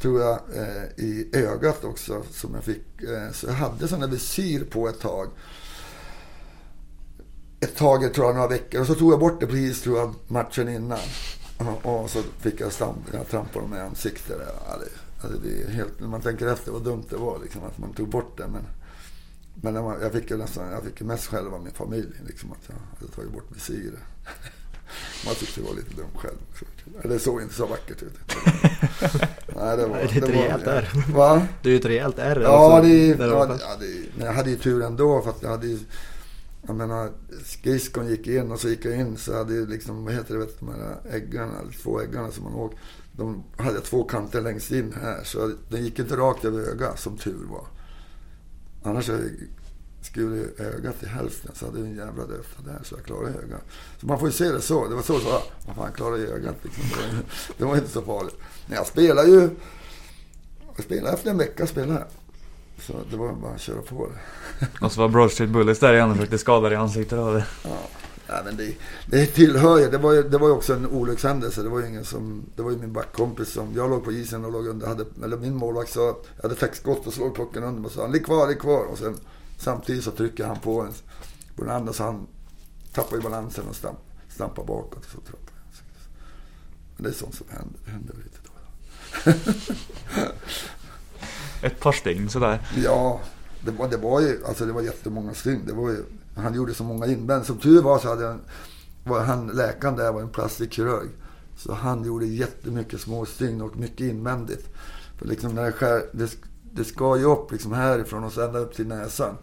Tror 0.00 0.20
jag 0.20 0.40
eh, 0.54 1.04
i 1.04 1.30
ögat 1.32 1.84
också 1.84 2.22
som 2.32 2.54
jag 2.54 2.64
fick. 2.64 3.02
Eh, 3.02 3.32
så 3.32 3.46
jag 3.46 3.54
hade 3.54 3.86
där 3.86 4.06
visir 4.06 4.64
på 4.64 4.88
ett 4.88 5.00
tag. 5.00 5.28
Ett 7.60 7.76
tag, 7.76 8.14
tror 8.14 8.26
jag, 8.26 8.34
några 8.34 8.48
veckor. 8.48 8.80
Och 8.80 8.86
så 8.86 8.94
tog 8.94 9.12
jag 9.12 9.20
bort 9.20 9.40
det 9.40 9.46
precis, 9.46 9.82
tror 9.82 9.98
jag, 9.98 10.14
matchen 10.28 10.68
innan. 10.68 10.98
Och 11.82 12.10
så 12.10 12.22
fick 12.38 12.60
jag, 12.60 12.72
stamp, 12.72 12.96
jag 13.12 13.28
trampade 13.28 13.68
med 13.68 13.82
ansiktet. 13.82 14.36
Ja, 14.38 14.76
det, 14.78 14.88
alltså 15.22 15.38
det 15.38 15.62
är 15.62 15.70
helt, 15.70 16.00
när 16.00 16.08
man 16.08 16.20
tänker 16.20 16.46
efter 16.46 16.72
vad 16.72 16.84
dumt 16.84 17.04
det 17.10 17.16
var 17.16 17.38
liksom, 17.42 17.64
att 17.64 17.78
man 17.78 17.92
tog 17.92 18.08
bort 18.08 18.38
det. 18.38 18.48
Men, 18.48 18.62
men 19.62 19.74
jag 19.74 20.12
fick 20.12 20.30
ju 20.30 20.36
nästan, 20.36 20.70
jag 20.72 20.82
fick 20.82 21.00
mest 21.00 21.26
själv 21.26 21.54
av 21.54 21.62
min 21.62 21.72
familj. 21.72 22.12
Liksom, 22.26 22.52
att 22.52 22.58
jag 22.66 22.74
hade 22.74 23.12
tagit 23.12 23.32
bort 23.32 23.56
visiret. 23.56 24.00
Man 25.26 25.34
tyckte 25.34 25.60
det 25.60 25.66
var 25.66 25.74
lite 25.74 25.96
dumt 25.96 26.16
själv. 26.16 26.36
Det 27.02 27.18
såg 27.18 27.42
inte 27.42 27.54
så 27.54 27.66
vackert 27.66 28.02
ut. 28.02 28.18
Nej, 29.56 29.76
det 29.76 29.86
var... 29.86 29.96
Det 29.96 30.02
är 30.02 30.22
ett 30.22 30.28
rejält 30.28 30.66
R. 30.66 30.90
Va? 31.14 31.46
Det 31.62 31.68
är 31.68 31.70
ju 31.70 31.78
ett 31.78 31.84
rejält 31.84 32.18
R. 32.18 32.40
Ja, 32.42 32.76
alltså, 32.76 32.88
det, 32.88 33.24
ja, 33.26 33.58
ja, 33.60 33.76
det, 33.80 34.16
men 34.16 34.26
jag 34.26 34.32
hade 34.32 34.50
ju 34.50 34.56
tur 34.56 34.82
ändå 34.82 35.22
för 35.22 35.30
att 35.30 35.42
jag 35.42 35.50
hade 35.50 35.66
ju 35.66 35.78
jag 36.66 36.76
menar, 36.76 37.10
skridskon 37.44 38.08
gick 38.08 38.26
in 38.26 38.52
och 38.52 38.60
så 38.60 38.68
gick 38.68 38.84
jag 38.84 38.96
in 38.96 39.16
så 39.16 39.36
hade 39.36 39.54
jag 39.54 39.68
liksom, 39.68 40.04
vad 40.04 40.14
heter 40.14 40.34
det, 40.34 40.40
vet, 40.40 40.60
de 40.60 40.68
här 40.68 40.96
äggarna, 41.10 41.54
två 41.82 42.00
äggarna 42.00 42.30
som 42.30 42.44
man 42.44 42.54
åker. 42.54 42.78
De 43.12 43.44
hade 43.56 43.80
två 43.80 44.04
kanter 44.04 44.40
längst 44.40 44.70
in 44.70 44.94
här 45.02 45.24
så 45.24 45.52
den 45.68 45.84
gick 45.84 45.98
inte 45.98 46.16
rakt 46.16 46.44
över 46.44 46.60
ögat 46.60 47.00
som 47.00 47.16
tur 47.16 47.46
var. 47.50 47.66
Annars 48.82 49.08
hade 49.08 49.22
jag 49.22 49.30
skurit 50.02 50.60
ögat 50.60 51.02
i 51.02 51.06
hälften 51.06 51.52
så 51.54 51.66
hade 51.66 51.78
jag 51.78 51.88
en 51.88 51.96
jävla 51.96 52.26
döfta 52.26 52.62
där 52.64 52.80
så 52.84 52.94
jag 52.94 53.04
klarade 53.04 53.28
ögat. 53.28 53.62
Så 54.00 54.06
man 54.06 54.18
får 54.18 54.28
ju 54.28 54.32
se 54.32 54.44
det 54.44 54.60
så. 54.60 54.88
Det 54.88 54.94
var 54.94 55.02
så 55.02 55.18
så, 55.20 55.42
vad 55.66 55.76
fan 55.76 55.92
klarade 55.92 56.22
ögat 56.22 56.56
liksom. 56.62 56.84
Det 56.88 57.16
var, 57.16 57.24
det 57.58 57.64
var 57.64 57.76
inte 57.76 57.88
så 57.90 58.02
farligt. 58.02 58.36
Men 58.66 58.76
jag 58.76 58.86
spelade 58.86 59.28
ju, 59.28 59.50
jag 60.76 60.84
spelade 60.84 61.14
efter 61.14 61.30
en 61.30 61.38
vecka 61.38 61.66
spelade 61.66 61.98
jag. 61.98 62.08
Så 62.78 62.92
det 63.10 63.16
var 63.16 63.32
bara 63.32 63.54
att 63.54 63.60
köra 63.60 63.82
på 63.82 64.08
det. 64.08 64.68
Och 64.86 64.92
så 64.92 65.00
var 65.00 65.08
Broad 65.08 65.30
Street 65.30 65.50
Bullets 65.50 65.80
där 65.80 65.94
igen 65.94 66.10
och 66.10 66.16
försökte 66.16 66.38
skada 66.38 66.68
dig 66.68 66.78
i 66.78 66.80
ansiktet 66.80 67.18
av 67.18 67.34
det. 67.34 67.46
Ja. 67.64 67.78
Ja, 68.32 68.42
men 68.44 68.56
det, 68.56 68.74
det 69.06 69.26
tillhör 69.26 69.78
ju. 69.78 69.90
Det 69.90 69.98
var 69.98 70.12
ju, 70.12 70.22
det 70.22 70.38
var 70.38 70.48
ju 70.48 70.54
också 70.54 70.74
en 70.74 70.86
olyckshändelse. 70.86 71.62
Det 71.62 71.68
var 71.68 71.80
ju 71.80 71.88
ingen 71.88 72.04
som... 72.04 72.46
Det 72.56 72.62
var 72.62 72.70
ju 72.70 72.76
min 72.76 72.92
backkompis 72.92 73.48
som... 73.48 73.74
Jag 73.74 73.90
låg 73.90 74.04
på 74.04 74.12
isen 74.12 74.44
och 74.44 74.52
låg 74.52 74.66
under. 74.66 74.86
Hade, 74.86 75.04
eller 75.24 75.36
min 75.36 75.54
målvakt 75.54 75.92
sa... 75.92 76.16
Jag 76.36 76.42
hade 76.42 76.54
täckt 76.54 76.76
skott 76.76 77.06
och 77.06 77.12
slog 77.12 77.36
pucken 77.36 77.64
under. 77.64 77.86
Och 77.86 77.92
sa 77.92 78.06
ligg 78.06 78.24
kvar, 78.24 78.48
ligg 78.48 78.60
kvar. 78.60 78.84
Och 78.84 78.98
sen 78.98 79.16
samtidigt 79.58 80.04
så 80.04 80.10
trycker 80.10 80.44
han 80.46 80.60
på 80.60 80.80
en. 80.80 80.92
På 81.56 81.64
den 81.64 81.74
andra 81.74 81.92
så 81.92 82.02
han 82.02 82.26
tappar 82.92 83.16
ju 83.16 83.22
balansen 83.22 83.64
och 83.68 83.76
stamp, 83.76 83.98
stampar 84.28 84.64
bakåt. 84.64 85.04
Och 85.04 85.10
så 85.10 85.20
trappar 85.20 85.52
jag. 85.54 85.84
Men 86.96 87.04
det 87.04 87.10
är 87.10 87.14
sånt 87.14 87.34
som 87.34 87.46
händer. 87.50 87.80
Det 87.84 87.90
händer 87.90 88.14
lite 88.14 88.38
då. 88.44 88.52
Ett 91.66 91.80
par 91.80 91.92
stygn 91.92 92.28
sådär. 92.30 92.70
Ja, 92.84 93.20
det 93.60 93.70
var, 93.70 93.88
det 93.88 93.96
var 93.96 94.20
ju 94.20 94.44
alltså 94.46 94.66
det 94.66 94.72
var 94.72 94.82
jättemånga 94.82 95.34
stygn. 95.34 95.66
Det 95.66 95.72
var 95.72 95.90
ju, 95.90 96.04
han 96.34 96.54
gjorde 96.54 96.74
så 96.74 96.84
många 96.84 97.06
invändningar. 97.06 97.42
Som 97.44 97.58
tur 97.58 97.82
var 97.82 97.98
så 97.98 98.08
hade 98.08 98.26
han, 98.26 98.40
var 99.04 99.20
han, 99.20 99.46
läkaren 99.46 99.96
där 99.96 100.12
var 100.12 100.20
en 100.20 100.28
plastikkirurg. 100.28 101.08
Så 101.56 101.72
han 101.72 102.04
gjorde 102.04 102.26
jättemycket 102.26 103.00
små 103.00 103.26
stygn 103.26 103.60
och 103.60 103.76
mycket 103.76 104.00
invändigt. 104.00 104.68
För 105.18 105.26
liksom 105.26 105.54
när 105.54 105.64
det 105.64 105.72
skär, 105.72 106.02
det, 106.12 106.36
det 106.72 106.84
ska 106.84 107.16
ju 107.16 107.24
upp 107.24 107.52
liksom 107.52 107.72
härifrån 107.72 108.24
och 108.24 108.32
så 108.32 108.40
ända 108.40 108.58
upp 108.58 108.74
till 108.74 108.86
näsan. 108.86 109.36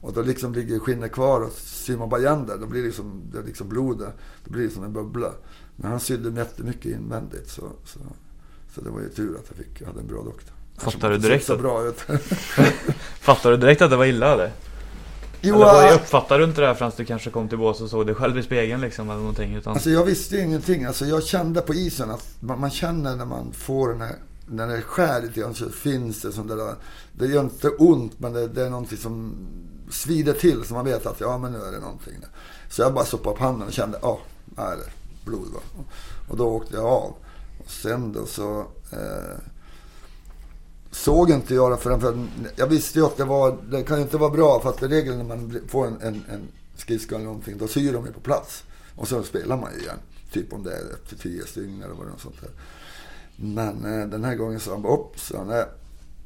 Och 0.00 0.12
då 0.12 0.22
liksom 0.22 0.52
ligger 0.52 0.78
skinnet 0.78 1.12
kvar 1.12 1.40
och 1.40 1.52
syr 1.52 1.96
man 1.96 2.08
bara 2.08 2.20
igen 2.20 2.46
där, 2.46 2.58
då 2.58 2.66
blir 2.66 2.80
det 2.80 2.86
liksom, 2.86 3.22
det 3.32 3.42
liksom 3.42 3.68
blod 3.68 3.98
där. 3.98 4.12
Då 4.44 4.52
blir 4.52 4.62
det 4.62 4.70
som 4.70 4.84
en 4.84 4.92
bubbla. 4.92 5.32
Men 5.76 5.90
han 5.90 6.00
sydde 6.00 6.40
jättemycket 6.40 6.86
invändigt. 6.86 7.50
Så, 7.50 7.62
så, 7.84 7.98
så 8.74 8.80
det 8.80 8.90
var 8.90 9.00
ju 9.00 9.08
tur 9.08 9.36
att 9.36 9.44
jag, 9.48 9.56
fick, 9.56 9.80
jag 9.80 9.86
hade 9.86 10.00
en 10.00 10.06
bra 10.06 10.22
doktor. 10.22 10.54
Fattar 10.76 11.10
du 11.10 11.18
direkt? 11.18 11.46
Så 11.46 11.56
bra 11.56 11.88
ut. 11.88 12.00
Fattar 13.20 13.50
du 13.50 13.56
direkt 13.56 13.82
att 13.82 13.90
det 13.90 13.96
var 13.96 14.04
illa 14.04 14.32
eller? 14.32 14.52
Jo, 15.46 15.54
eller 15.54 15.64
var, 15.64 15.94
uppfattade 15.94 16.40
du 16.40 16.44
inte 16.44 16.60
det 16.60 16.66
här 16.66 16.74
förrän 16.74 16.92
du 16.96 17.04
kanske 17.04 17.30
kom 17.30 17.48
till 17.48 17.58
bås 17.58 17.80
och 17.80 17.90
såg 17.90 18.06
dig 18.06 18.14
själv 18.14 18.38
i 18.38 18.42
spegeln 18.42 18.80
liksom 18.80 19.10
eller 19.10 19.20
någonting? 19.20 19.54
Utan... 19.54 19.72
Alltså 19.72 19.90
jag 19.90 20.04
visste 20.04 20.38
ingenting. 20.38 20.84
Alltså 20.84 21.04
jag 21.04 21.24
kände 21.24 21.60
på 21.60 21.74
isen 21.74 22.10
att 22.10 22.28
man, 22.40 22.60
man 22.60 22.70
känner 22.70 23.16
när 23.16 23.24
man 23.24 23.52
får 23.52 23.88
den 23.88 24.00
här 24.00 24.14
när 24.48 24.66
det 24.66 24.82
skär 24.82 25.22
lite 25.22 25.40
grann 25.40 25.54
så 25.54 25.70
finns 25.70 26.22
det 26.22 26.32
sånt 26.32 26.48
där. 26.48 26.74
Det 27.12 27.26
gör 27.26 27.40
inte 27.40 27.68
ont 27.68 28.20
men 28.20 28.32
det, 28.32 28.48
det 28.48 28.66
är 28.66 28.70
någonting 28.70 28.98
som 28.98 29.34
svider 29.90 30.32
till 30.32 30.64
så 30.64 30.74
man 30.74 30.84
vet 30.84 31.06
att 31.06 31.20
ja 31.20 31.38
men 31.38 31.52
nu 31.52 31.58
är 31.58 31.72
det 31.72 31.80
någonting. 31.80 32.14
Så 32.68 32.82
jag 32.82 32.94
bara 32.94 33.04
stoppade 33.04 33.34
upp 33.34 33.40
handen 33.40 33.68
och 33.68 33.74
kände, 33.74 33.98
ja, 34.02 34.20
ah, 34.56 34.72
är 34.72 34.76
det 34.76 34.90
blod 35.24 35.48
va. 35.54 35.84
Och 36.28 36.36
då 36.36 36.46
åkte 36.46 36.76
jag 36.76 36.84
av. 36.84 37.14
Och 37.58 37.70
sen 37.70 38.12
då 38.12 38.26
så 38.26 38.60
eh, 38.92 39.36
såg 40.96 41.30
inte 41.30 41.54
jag 41.54 41.72
det 41.72 41.76
förrän, 41.76 42.00
för 42.00 42.26
jag 42.56 42.66
visste 42.66 42.98
ju 42.98 43.06
att 43.06 43.16
det 43.16 43.24
var, 43.24 43.58
det 43.70 43.82
kan 43.82 43.96
ju 43.96 44.02
inte 44.02 44.16
vara 44.16 44.30
bra 44.30 44.60
för 44.60 44.68
att 44.68 44.82
i 44.82 44.88
regel 44.88 45.16
när 45.16 45.24
man 45.24 45.60
får 45.68 45.86
en, 45.86 46.00
en, 46.00 46.24
en 46.28 46.48
skridsko 46.76 47.14
eller 47.14 47.24
någonting, 47.24 47.58
då 47.58 47.68
syr 47.68 47.92
de 47.92 48.06
ju 48.06 48.12
på 48.12 48.20
plats. 48.20 48.64
Och 48.96 49.08
så 49.08 49.22
spelar 49.22 49.56
man 49.56 49.72
ju 49.74 49.80
igen. 49.80 49.98
Typ 50.32 50.52
om 50.52 50.62
det 50.62 50.72
är 50.72 50.92
efter 50.92 51.16
tio 51.16 51.46
stygn 51.46 51.82
eller 51.82 51.94
vad 51.94 52.06
det 52.06 52.12
är 52.12 52.18
sånt 52.18 52.40
där. 52.40 52.50
Men 53.36 54.00
eh, 54.00 54.08
den 54.08 54.24
här 54.24 54.34
gången 54.34 54.60
sa 54.60 54.70
han 54.70 54.82
bara 54.82 54.96
upp, 54.96 55.20
så 55.20 55.38
han 55.38 55.50
är 55.50 55.66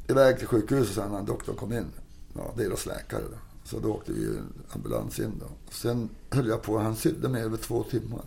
iväg 0.08 0.38
till 0.38 0.46
sjukhuset 0.46 0.94
sen 0.94 1.12
när 1.12 1.22
doktorn 1.22 1.56
kom 1.56 1.72
in. 1.72 1.86
Ja, 2.34 2.54
deras 2.56 2.86
läkare 2.86 3.22
då. 3.30 3.38
Så 3.64 3.78
då 3.78 3.88
åkte 3.88 4.12
vi 4.12 4.38
ambulans 4.70 5.18
in 5.18 5.32
då. 5.40 5.46
Sen 5.70 6.08
höll 6.30 6.48
jag 6.48 6.62
på, 6.62 6.78
han 6.78 6.96
sydde 6.96 7.28
mig 7.28 7.42
över 7.42 7.56
två 7.56 7.82
timmar. 7.82 8.22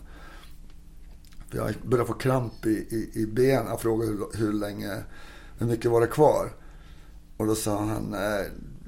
För 1.48 1.58
jag 1.58 1.74
började 1.84 2.08
få 2.08 2.14
kramp 2.14 2.66
i, 2.66 2.70
i, 2.70 3.10
i 3.22 3.26
benen. 3.26 3.66
Jag 3.66 3.80
frågade 3.80 4.10
hur, 4.10 4.38
hur 4.38 4.52
länge 4.52 5.02
hur 5.58 5.66
mycket 5.66 5.90
var 5.90 6.00
det 6.00 6.06
kvar? 6.06 6.52
Och 7.36 7.46
då 7.46 7.54
sa 7.54 7.78
han, 7.78 8.16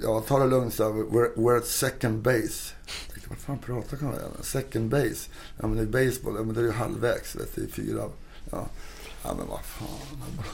ja 0.02 0.20
ta 0.20 0.38
det 0.38 0.46
lugnt, 0.46 0.74
så 0.74 0.92
we're, 0.92 1.34
we're 1.34 1.56
at 1.56 1.66
second 1.66 2.22
base. 2.22 2.74
Jag 3.06 3.12
tänkte, 3.12 3.28
vad 3.28 3.38
fan 3.38 3.58
pratar 3.58 3.96
han 3.96 4.14
om? 4.14 4.42
Second 4.42 4.90
base? 4.90 5.30
Ja 5.58 5.66
men 5.66 5.76
det 5.76 5.82
är 5.82 6.06
baseball, 6.06 6.34
ja 6.36 6.42
men 6.42 6.54
det 6.54 6.60
är 6.60 6.64
ju 6.64 6.72
halvvägs, 6.72 7.36
vet 7.36 7.54
det 7.54 7.62
är 7.62 7.66
fyra. 7.66 8.04
Ja, 8.50 8.66
ja 9.22 9.34
men 9.38 9.46
vad 9.48 9.60
fan. 9.64 10.44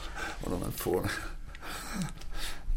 Och 0.44 0.50
de 0.50 0.62
är 0.62 0.72
två. 0.78 1.02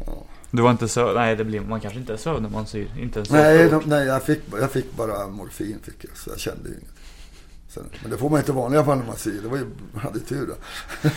Ja. 0.06 0.24
Du 0.50 0.62
var 0.62 0.70
inte 0.70 0.88
så, 0.88 1.12
nej 1.12 1.36
det 1.36 1.44
blir, 1.44 1.60
man 1.60 1.80
kanske 1.80 2.00
inte 2.00 2.12
är 2.12 2.16
söv 2.16 2.42
när 2.42 2.48
man 2.48 2.66
syr, 2.66 2.90
inte 2.98 3.18
ens 3.18 3.30
Nej, 3.30 3.68
de, 3.68 3.82
nej 3.86 4.06
jag, 4.06 4.22
fick, 4.22 4.40
jag 4.60 4.70
fick 4.70 4.96
bara 4.96 5.28
morfin 5.28 5.78
fick 5.82 6.04
jag, 6.04 6.16
så 6.16 6.30
jag 6.30 6.38
kände 6.38 6.68
ju 6.68 6.74
inget. 6.74 6.90
Sen, 7.68 7.84
men 8.02 8.10
det 8.10 8.18
får 8.18 8.30
man 8.30 8.38
inte 8.38 8.52
i 8.52 8.54
vanliga 8.54 8.84
fall 8.84 8.98
när 8.98 9.06
man 9.06 9.16
syr, 9.16 9.42
det 9.42 9.48
var 9.48 9.56
ju, 9.56 9.66
hade 9.94 10.20
tur 10.20 10.46
då. 10.46 10.54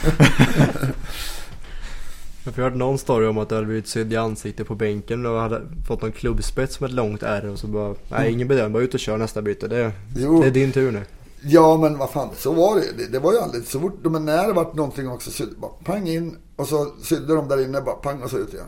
Jag 2.55 2.63
har 2.63 2.69
hört 2.69 2.79
någon 2.79 2.97
story 2.97 3.27
om 3.27 3.37
att 3.37 3.49
du 3.49 3.55
hade 3.55 3.67
blivit 3.67 3.87
sydd 3.87 4.13
i 4.13 4.17
ansiktet 4.17 4.67
på 4.67 4.75
bänken 4.75 5.25
och 5.25 5.39
hade 5.39 5.61
fått 5.87 6.01
någon 6.01 6.11
klubbspets 6.11 6.79
med 6.79 6.87
ett 6.87 6.95
långt 6.95 7.23
R 7.23 7.49
och 7.53 7.59
så 7.59 7.67
bara, 7.67 7.87
nej 7.87 8.19
mm. 8.21 8.33
ingen 8.33 8.47
bedömning, 8.47 8.73
bara 8.73 8.83
ut 8.83 8.93
och 8.93 8.99
kör 8.99 9.17
nästa 9.17 9.41
byte. 9.41 9.67
Det, 9.67 9.91
det 10.13 10.23
är 10.23 10.51
din 10.51 10.71
tur 10.71 10.91
nu. 10.91 11.01
Ja 11.41 11.77
men 11.77 11.97
vad 11.97 12.09
fan, 12.09 12.29
så 12.35 12.53
var 12.53 12.75
det 12.75 12.85
det, 12.97 13.11
det 13.11 13.19
var 13.19 13.33
ju 13.33 13.39
aldrig 13.39 13.63
så 13.63 13.79
fort, 13.79 13.99
men 14.03 14.25
när 14.25 14.47
det 14.47 14.53
vart 14.53 14.73
någonting 14.73 15.09
också, 15.09 15.31
så 15.31 15.43
bara 15.57 15.71
pang 15.83 16.07
in 16.07 16.37
och 16.55 16.67
så 16.67 16.91
sydde 17.01 17.35
de 17.35 17.47
där 17.47 17.63
inne, 17.63 17.81
bara 17.81 17.95
pang 17.95 18.21
och 18.21 18.29
så 18.29 18.37
ut 18.37 18.53
igen. 18.53 18.65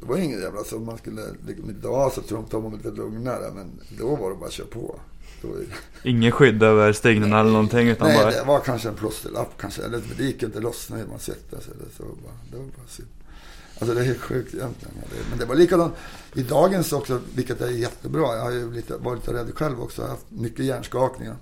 det 0.00 0.06
var 0.06 0.16
ingen 0.16 0.40
jävla 0.40 0.64
så 0.64 0.78
man 0.78 0.98
skulle, 0.98 1.22
liksom, 1.46 1.70
idag 1.70 2.12
så 2.12 2.20
tror 2.20 2.44
jag 2.50 2.62
man 2.62 2.72
lite 2.72 2.90
lugnare 2.90 3.52
men 3.54 3.80
då 3.98 4.16
var 4.16 4.30
det 4.30 4.36
bara 4.36 4.46
att 4.46 4.52
köra 4.52 4.66
på. 4.66 5.00
Ingen 6.02 6.32
skydd 6.32 6.62
över 6.62 6.92
stignorna 6.92 7.40
eller 7.40 7.50
någonting 7.50 7.88
utan 7.88 8.08
nej, 8.08 8.18
bara... 8.18 8.30
det 8.30 8.44
var 8.46 8.60
kanske 8.60 8.88
en 8.88 8.94
plåsterlapp 8.94 9.50
kanske, 9.60 9.82
eller 9.82 10.00
det 10.16 10.24
gick 10.24 10.42
inte 10.42 10.60
loss 10.60 10.90
när 10.90 11.06
man 11.06 11.18
svettades 11.18 11.66
eller 11.66 11.84
så. 11.96 12.02
Bara, 12.02 12.34
det 12.50 12.56
var 12.56 12.64
bara 12.64 12.88
synd. 12.88 13.08
Alltså 13.78 13.94
det 13.94 14.00
är 14.00 14.04
helt 14.04 14.20
sjukt 14.20 14.54
egentligen. 14.54 14.94
Men 15.30 15.38
det 15.38 15.44
var 15.44 15.54
likadant 15.54 15.94
i 16.34 16.42
dagens 16.42 16.92
också, 16.92 17.20
vilket 17.34 17.60
är 17.60 17.70
jättebra. 17.70 18.36
Jag 18.36 18.42
har 18.42 18.50
ju 18.50 18.72
lite, 18.72 18.96
varit 18.96 19.18
lite 19.18 19.38
rädd 19.38 19.54
själv 19.54 19.80
också. 19.80 20.02
Jag 20.02 20.08
har 20.08 20.14
haft 20.14 20.30
mycket 20.30 20.64
hjärnskakningar. 20.64 21.36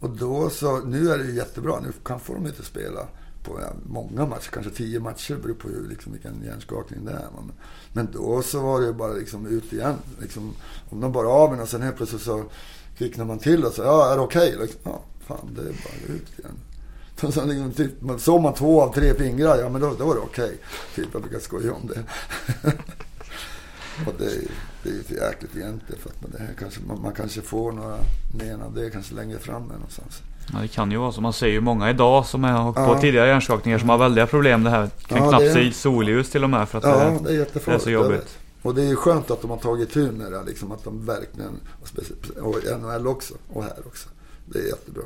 Och 0.00 0.10
då 0.10 0.50
så, 0.50 0.78
nu 0.78 1.10
är 1.10 1.18
det 1.18 1.24
ju 1.24 1.34
jättebra. 1.34 1.80
Nu 1.80 1.92
kan, 2.04 2.20
får 2.20 2.34
de 2.34 2.46
inte 2.46 2.62
spela 2.62 3.06
på 3.44 3.60
många 3.84 4.26
matcher, 4.26 4.50
kanske 4.50 4.72
tio 4.72 5.00
matcher. 5.00 5.34
beroende 5.34 5.62
på 5.62 5.68
hur, 5.68 5.88
liksom, 5.88 6.12
vilken 6.12 6.42
hjärnskakning 6.44 7.04
det 7.04 7.12
är. 7.12 7.28
Men, 7.34 7.52
men 7.92 8.08
då 8.12 8.42
så 8.42 8.62
var 8.62 8.80
det 8.80 8.86
ju 8.86 8.92
bara 8.92 9.12
liksom 9.12 9.46
ut 9.46 9.72
igen. 9.72 9.96
Liksom, 10.20 10.54
om 10.90 11.00
de 11.00 11.12
bara 11.12 11.28
av 11.28 11.54
en 11.54 11.60
och 11.60 11.68
sen 11.68 11.82
helt 11.82 11.96
plötsligt 11.96 12.22
så 12.22 12.44
kvicknar 12.96 13.24
man 13.24 13.38
till 13.38 13.64
och 13.64 13.72
så, 13.72 13.82
ja 13.82 14.12
är 14.12 14.16
det 14.16 14.22
okej? 14.22 14.54
Okay? 14.54 14.62
Liksom, 14.62 14.80
ja, 14.84 15.02
fan 15.26 15.54
det 15.54 15.60
är 15.60 15.64
bara 15.64 16.14
ut 16.14 16.38
igen. 16.38 16.56
Så, 17.26 17.32
så, 17.32 17.44
liksom, 17.46 17.72
typ, 17.72 18.02
man- 18.02 18.18
såg 18.18 18.40
man 18.40 18.54
två 18.54 18.82
av 18.82 18.94
tre 18.94 19.14
fingrar, 19.14 19.58
ja 19.58 19.68
men 19.68 19.80
då, 19.80 19.94
då 19.98 20.04
var 20.06 20.14
det 20.14 20.20
okej. 20.20 20.56
Typ, 20.94 21.06
jag 21.12 21.22
brukar 21.22 21.38
skoja 21.38 21.72
om 21.72 21.86
det. 21.86 22.02
och 24.06 24.12
det, 24.18 24.30
det 24.82 24.88
är 24.88 24.92
ju 24.94 25.02
för 25.02 25.14
jäkligt 25.14 25.56
egentligen. 25.56 26.02
För 26.02 26.10
att 26.10 26.22
man, 26.22 26.30
det 26.30 26.38
här 26.38 26.54
kanske, 26.58 26.80
man, 26.88 27.02
man 27.02 27.12
kanske 27.12 27.40
får 27.40 27.72
några 27.72 27.96
men 28.38 28.62
av 28.62 28.74
det 28.74 28.90
kanske 28.90 29.14
längre 29.14 29.38
fram 29.38 29.62
någonstans. 29.62 30.22
Ja, 30.52 30.58
det 30.62 30.68
kan 30.68 30.90
ju 30.90 30.96
vara 30.96 31.12
så. 31.12 31.20
Man 31.20 31.32
ser 31.32 31.46
ju 31.46 31.60
många 31.60 31.90
idag 31.90 32.26
som 32.26 32.44
har 32.44 32.68
åkt 32.68 32.78
Ja. 32.78 32.94
på 32.94 33.00
tidigare 33.00 33.28
hjärnskakningar 33.28 33.78
som 33.78 33.88
har 33.88 33.98
väldiga 33.98 34.26
problem 34.26 34.64
det 34.64 34.70
här. 34.70 34.90
Kan 35.06 35.18
Ja, 35.18 35.28
knappt 35.28 35.44
är- 35.44 35.52
se 35.54 35.72
solljus 35.72 36.30
till 36.30 36.44
och 36.44 36.50
med 36.50 36.68
för 36.68 36.78
att 36.78 36.84
Ja, 36.84 36.90
det, 36.90 37.18
det 37.24 37.40
är 37.42 37.46
det 37.66 37.68
är 37.74 37.78
så 37.78 37.90
jobbigt. 37.90 38.38
Och 38.62 38.74
det 38.74 38.82
är 38.82 38.86
ju 38.86 38.96
skönt 38.96 39.30
att 39.30 39.40
de 39.42 39.50
har 39.50 39.58
tagit 39.58 39.92
tur 39.92 40.12
med 40.12 40.32
det. 40.32 40.42
Liksom, 40.42 40.72
att 40.72 40.84
de 40.84 41.06
verkligen, 41.06 41.60
och, 42.42 42.46
och 42.46 42.80
NHL 42.80 43.06
också, 43.06 43.34
och 43.52 43.62
här 43.62 43.78
också. 43.86 44.08
Det 44.46 44.58
är 44.58 44.66
jättebra. 44.66 45.02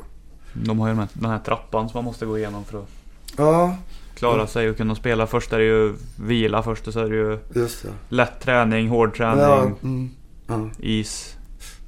De 0.52 0.78
har 0.78 0.88
ju 0.88 0.94
den 1.12 1.30
här- 1.30 1.38
trappan 1.38 1.88
som 1.88 1.98
man 1.98 2.04
måste 2.04 2.26
gå 2.26 2.38
igenom 2.38 2.64
för 2.64 2.78
att 2.78 2.88
Ja, 3.36 3.76
klara 4.14 4.46
sig 4.46 4.70
och 4.70 4.76
kunna 4.76 4.94
spela. 4.94 5.26
Först 5.26 5.52
är 5.52 5.58
det 5.58 5.64
ju 5.64 5.94
vila 6.16 6.62
först 6.62 6.86
och 6.86 6.92
så 6.92 7.00
är 7.00 7.10
det 7.10 7.16
ju 7.16 7.38
det. 7.52 7.68
lätt 8.08 8.40
träning, 8.40 8.88
hård 8.88 9.16
träning, 9.16 9.40
Ja, 9.42 9.70
mm, 9.82 10.10
ja. 10.46 10.70
is, 10.78 11.36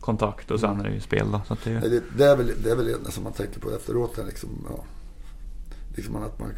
kontakt 0.01 0.51
och 0.51 0.61
sen 0.61 0.81
är 0.81 0.85
det 0.85 0.91
ju 0.95 1.01
spel 1.01 1.27
då. 1.33 1.41
Så 1.49 1.57
det 1.65 1.71
är, 1.71 1.81
Det, 1.81 2.03
det, 2.17 2.25
är 2.25 2.37
väl, 2.37 2.53
det 2.63 2.71
är 2.71 2.77
väl 2.77 2.87
det 3.05 3.13
som 3.13 3.25
man 3.25 3.33
tänker 3.33 3.61
på 3.61 3.71
efteråt. 3.71 4.19
Liksom, 4.27 4.49
ja. 4.71 4.85
liksom 5.97 6.17
att 6.17 6.41
man 6.41 6.53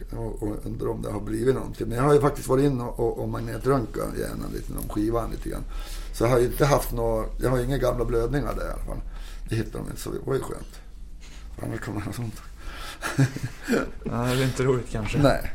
undrar 0.64 0.88
om 0.88 1.02
det 1.02 1.10
har 1.10 1.20
blivit 1.20 1.54
någonting. 1.54 1.88
Men 1.88 1.96
jag 1.98 2.04
har 2.04 2.14
ju 2.14 2.20
faktiskt 2.20 2.48
varit 2.48 2.64
in 2.64 2.80
och, 2.80 3.00
och, 3.00 3.18
och 3.18 3.28
magnetröntgat 3.28 4.18
hjärnan 4.18 4.50
lite, 4.54 4.72
om 4.72 4.88
skivan 4.88 5.30
lite 5.30 5.48
grann. 5.48 5.64
Så 6.12 6.24
jag 6.24 6.30
har 6.30 6.38
ju 6.38 6.46
inte 6.46 6.64
haft 6.66 6.92
några, 6.92 7.24
jag 7.42 7.50
har 7.50 7.58
inga 7.58 7.78
gamla 7.78 8.04
blödningar 8.04 8.54
där 8.54 8.66
i 8.68 8.72
alla 8.72 8.84
fall. 8.84 9.00
Det 9.48 9.56
hittade 9.56 9.78
de 9.84 9.90
inte, 9.90 10.00
så 10.02 10.10
det 10.10 10.18
var 10.24 10.34
ju 10.34 10.40
skönt. 10.40 10.80
Kommer 11.60 12.04
något 12.06 12.14
sånt. 12.14 12.42
ja, 14.04 14.12
det 14.12 14.42
är 14.42 14.44
inte 14.44 14.62
roligt 14.62 14.90
kanske. 14.90 15.18
Nej. 15.18 15.52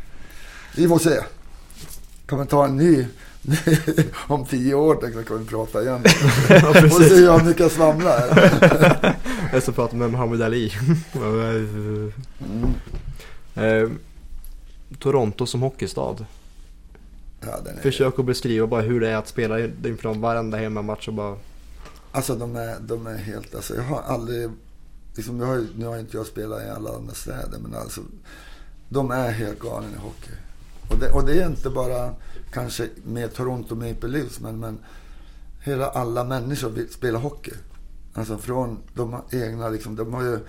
Vi 0.75 0.87
får 0.87 0.99
se. 0.99 1.19
Vi 2.27 2.45
ta 2.45 2.65
en 2.65 2.77
ny 2.77 3.05
om 4.27 4.45
tio 4.45 4.73
år 4.73 4.95
tänkte 4.95 5.33
jag 5.33 5.37
vi 5.37 5.45
prata 5.45 5.81
igen. 5.81 6.01
ja, 6.49 6.59
Får 6.59 6.73
se 6.73 6.81
precis. 6.81 7.11
hur 7.11 7.25
jag 7.25 7.45
mycket 7.45 7.71
svamla. 7.71 8.23
Jag 9.53 9.63
ska 9.63 9.71
prata 9.71 9.95
med 9.95 10.11
Muhammad 10.11 10.41
Ali. 10.41 10.73
Mm. 12.39 12.73
eh, 13.55 13.89
Toronto 14.99 15.45
som 15.45 15.61
hockeystad. 15.61 16.25
Ja, 17.41 17.47
är, 17.69 17.81
Försök 17.81 18.19
att 18.19 18.25
beskriva 18.25 18.67
bara 18.67 18.81
hur 18.81 18.99
det 18.99 19.09
är 19.09 19.15
att 19.15 19.27
spela 19.27 19.59
inför 19.59 20.13
varenda 20.13 20.57
hemmamatch 20.57 21.07
och 21.07 21.13
bara... 21.13 21.37
Alltså 22.11 22.35
de 22.35 22.55
är, 22.55 22.75
de 22.79 23.07
är 23.07 23.17
helt, 23.17 23.55
alltså 23.55 23.75
jag 23.75 23.83
har 23.83 24.01
aldrig, 24.01 24.49
liksom, 25.18 25.39
har, 25.39 25.55
ju- 25.55 25.68
nu 25.76 25.86
har 25.86 25.97
inte 25.97 26.18
jag 26.18 26.26
spelat 26.26 26.63
i 26.63 26.70
alla 26.70 26.95
andra 26.95 27.13
städer 27.13 27.59
men 27.59 27.76
alltså 27.76 28.01
de 28.89 29.11
är 29.11 29.32
helt 29.32 29.59
galna 29.59 29.88
i 29.88 29.99
hockey. 29.99 30.32
Och 30.89 30.97
det, 30.99 31.11
och 31.11 31.26
det 31.26 31.41
är 31.41 31.47
inte 31.47 31.70
bara 31.70 32.13
kanske 32.51 32.89
med 33.03 33.34
Toronto 33.34 33.76
Maple 33.76 34.09
Leafs 34.09 34.39
men, 34.39 34.59
men 34.59 34.80
hela 35.63 35.88
alla 35.89 36.24
människor 36.24 36.70
vill 36.70 36.89
spela 36.93 37.20
hockey. 37.20 37.53
Alltså 38.13 38.38
från, 38.38 38.78
de 38.93 39.22
egna 39.32 39.70
liksom, 39.70 39.95
de 39.95 40.13
har 40.13 40.24
ju 40.24 40.39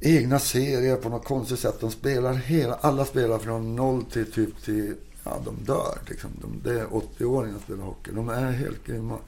egna 0.00 0.38
serier 0.38 0.96
på 0.96 1.08
något 1.08 1.24
konstigt 1.24 1.58
sätt. 1.58 1.80
De 1.80 1.90
spelar 1.90 2.32
hela, 2.34 2.74
alla 2.74 3.04
spelar 3.04 3.38
från 3.38 3.76
noll 3.76 4.04
till 4.04 4.32
typ 4.32 4.62
till, 4.64 4.94
ja 5.24 5.40
de 5.44 5.64
dör 5.64 5.98
liksom. 6.08 6.30
De, 6.40 6.60
det 6.70 6.80
är 6.80 6.86
80-åringar 6.86 7.52
som 7.54 7.62
spelar 7.62 7.84
hockey. 7.84 8.10
De 8.14 8.28
är 8.28 8.50
helt 8.50 8.84
grymma. 8.86 9.18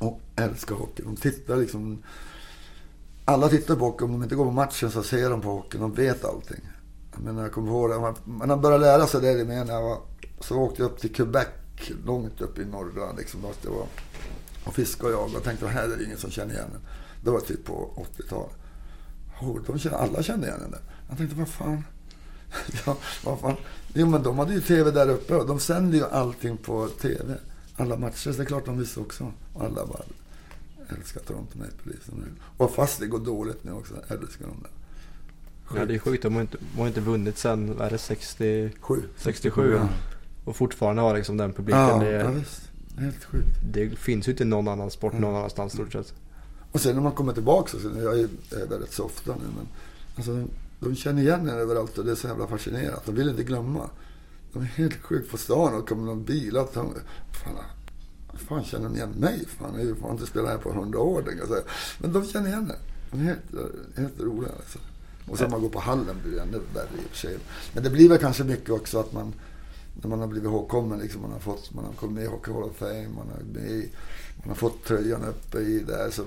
Och 0.00 0.20
älskar 0.36 0.74
hockey. 0.74 1.02
De 1.02 1.16
tittar 1.16 1.56
liksom, 1.56 2.02
alla 3.24 3.48
tittar 3.48 3.76
på 3.76 3.84
hockey. 3.84 4.04
Om 4.04 4.12
de 4.12 4.22
inte 4.22 4.34
går 4.34 4.44
på 4.44 4.50
matchen 4.50 4.90
så 4.90 5.02
ser 5.02 5.30
de 5.30 5.40
på 5.40 5.48
hockeyn. 5.50 5.80
De 5.80 5.94
vet 5.94 6.24
allting. 6.24 6.60
Men 7.24 7.36
jag 7.36 7.52
kommer 7.52 7.68
ihåg 7.72 7.90
det. 7.90 7.98
Man- 7.98 8.48
Man 8.48 8.60
började 8.60 8.84
lära 8.84 9.06
sig 9.06 9.20
det 9.20 9.44
med 9.44 9.66
när 9.66 9.74
jag 9.74 9.82
var, 9.82 9.98
så 10.40 10.56
åkte 10.56 10.82
jag 10.82 10.90
upp 10.90 10.98
till 11.00 11.12
Quebec, 11.14 11.46
långt 12.06 12.40
upp 12.40 12.58
i 12.58 12.64
norra 12.64 13.12
liksom. 13.12 13.40
Det 13.62 13.68
var, 13.68 13.86
och 14.64 14.74
fiskade 14.74 15.14
och 15.14 15.30
jag 15.30 15.36
och 15.36 15.44
tänkte, 15.44 15.66
här 15.66 15.84
är 15.88 15.96
det 15.96 16.04
ingen 16.04 16.18
som 16.18 16.30
känner 16.30 16.54
igen 16.54 16.70
en. 16.74 16.80
Det 17.24 17.30
var 17.30 17.40
typ 17.40 17.64
på 17.64 18.06
80-talet. 18.18 18.50
Oh, 19.42 19.58
de 19.66 19.78
kände, 19.78 19.98
alla 19.98 20.22
kände 20.22 20.46
igen 20.46 20.60
henne. 20.60 20.78
Jag 21.08 21.18
tänkte, 21.18 21.36
vad 21.36 21.48
fan. 21.48 21.84
ja, 22.86 22.96
vad 23.24 23.40
fan. 23.40 23.56
Jo, 23.94 24.06
men 24.06 24.22
de 24.22 24.38
hade 24.38 24.54
ju 24.54 24.60
tv 24.60 24.90
där 24.90 25.08
uppe 25.08 25.34
och 25.36 25.46
de 25.46 25.60
sände 25.60 25.96
ju 25.96 26.04
allting 26.04 26.56
på 26.56 26.88
tv. 26.88 27.34
Alla 27.76 27.96
matcher, 27.96 28.16
så 28.16 28.30
det 28.30 28.42
är 28.42 28.44
klart 28.44 28.66
de 28.66 28.78
visste 28.78 29.00
också. 29.00 29.32
Och 29.54 29.62
alla 29.64 29.86
bara 29.86 30.02
älskar 30.98 31.20
Toronto 31.20 31.58
Maple 31.58 31.74
Leafs. 31.82 32.06
Och 32.56 32.70
fast 32.74 33.00
det 33.00 33.06
går 33.06 33.18
dåligt 33.18 33.64
nu 33.64 33.72
också, 33.72 33.94
älskar 34.08 34.46
de 34.46 34.56
det. 34.62 34.68
Ja, 35.78 35.86
det 35.86 35.94
är 35.94 35.98
sjukt. 35.98 36.22
De 36.22 36.34
har 36.34 36.40
inte, 36.40 36.56
de 36.74 36.80
har 36.80 36.88
inte 36.88 37.00
vunnit 37.00 37.38
sen, 37.38 37.76
vad 37.76 37.86
är 37.86 37.90
det, 37.90 37.98
60... 37.98 38.72
Sju. 38.80 39.02
67 39.16 39.72
Ja, 39.76 39.88
Och 40.44 40.56
fortfarande 40.56 41.02
har 41.02 41.16
liksom 41.16 41.36
den 41.36 41.52
publiken. 41.52 41.80
ja, 41.80 41.98
det, 41.98 42.10
ja 42.12 42.20
är, 42.20 42.32
visst. 42.32 42.62
Helt 42.98 43.24
sjukt. 43.24 43.48
det 43.72 43.90
finns 43.98 44.28
ju 44.28 44.32
inte 44.32 44.42
i 44.42 44.46
någon 44.46 44.68
annan 44.68 44.90
sport 44.90 45.12
Mm. 45.12 45.22
någon 45.22 45.36
annanstans 45.36 45.72
stort 45.72 45.92
sett. 45.92 46.14
Och 46.72 46.80
sen 46.80 46.94
när 46.94 47.02
man 47.02 47.12
kommer 47.12 47.32
tillbaka, 47.32 47.70
så, 47.70 47.78
jag 47.96 48.18
är, 48.18 48.28
är 48.50 48.66
där 48.66 48.78
rätt 48.78 48.92
så 48.92 49.04
ofta 49.04 49.32
nu, 49.32 49.44
men 49.56 49.68
alltså, 50.16 50.44
de, 50.80 50.94
känner 50.94 51.22
igen 51.22 51.40
en 51.48 51.58
överallt 51.58 51.98
och 51.98 52.04
det 52.04 52.10
är 52.10 52.14
så 52.14 52.26
jävla 52.28 52.46
fascinerat. 52.46 53.02
De 53.06 53.14
vill 53.14 53.28
inte 53.28 53.44
glömma. 53.44 53.90
De 54.52 54.62
är 54.62 54.66
helt 54.66 55.02
sjukt 55.02 55.30
på 55.30 55.36
stan 55.38 55.74
och 55.74 55.88
kommer 55.88 56.02
någon 56.04 56.24
bil 56.24 56.56
och 56.56 56.72
fan, 56.74 56.94
fan 58.34 58.64
känner 58.64 58.84
de 58.84 58.96
igen 58.96 59.10
mig? 59.10 59.46
Fan, 59.46 59.70
jag 59.72 59.78
har 59.78 59.84
ju 59.84 59.94
fan 59.94 60.10
inte 60.10 60.26
spelat 60.26 60.50
här 60.50 60.58
på 60.58 60.72
hundra 60.72 60.98
år. 61.00 61.24
Men 61.98 62.12
de 62.12 62.24
känner 62.24 62.48
igen 62.48 62.68
det. 62.68 62.78
De 63.10 63.20
är 63.20 63.24
helt, 63.24 63.40
helt 63.96 64.20
roliga 64.20 64.50
alltså. 64.56 64.78
Och 65.26 65.38
sen 65.38 65.50
man 65.50 65.60
går 65.60 65.68
på 65.68 65.80
hallen 65.80 66.16
blir 66.24 66.34
det 66.34 66.42
ännu 66.42 66.60
värre 66.74 66.88
i 66.94 67.06
och 67.06 67.10
för 67.10 67.16
sig. 67.16 67.38
Men 67.74 67.82
det 67.82 67.90
blir 67.90 68.08
väl 68.08 68.18
kanske 68.18 68.44
mycket 68.44 68.70
också 68.70 68.98
att 68.98 69.12
man, 69.12 69.34
när 70.02 70.08
man 70.08 70.20
har 70.20 70.26
blivit 70.26 70.48
ihågkommen, 70.48 70.98
liksom, 70.98 71.22
man 71.22 71.32
har 71.32 71.38
fått, 71.38 71.74
man 71.74 71.84
har 71.84 71.92
kommit 71.92 72.14
med 72.14 72.24
i 72.24 72.26
Hockey 72.26 72.52
Hall 72.52 72.62
of 72.62 72.76
Fame, 72.76 73.08
man 73.08 73.28
har, 73.28 73.60
med 73.60 73.88
man 74.36 74.48
har 74.48 74.54
fått 74.54 74.84
tröjan 74.84 75.24
uppe 75.24 75.58
i 75.58 75.78
där, 75.78 76.10
så 76.10 76.24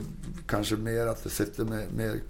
kanske 0.48 0.76
mer 0.76 1.08
att 1.08 1.24
det 1.24 1.30
sitter 1.30 1.66
med, 1.66 1.94
mer, 1.94 2.22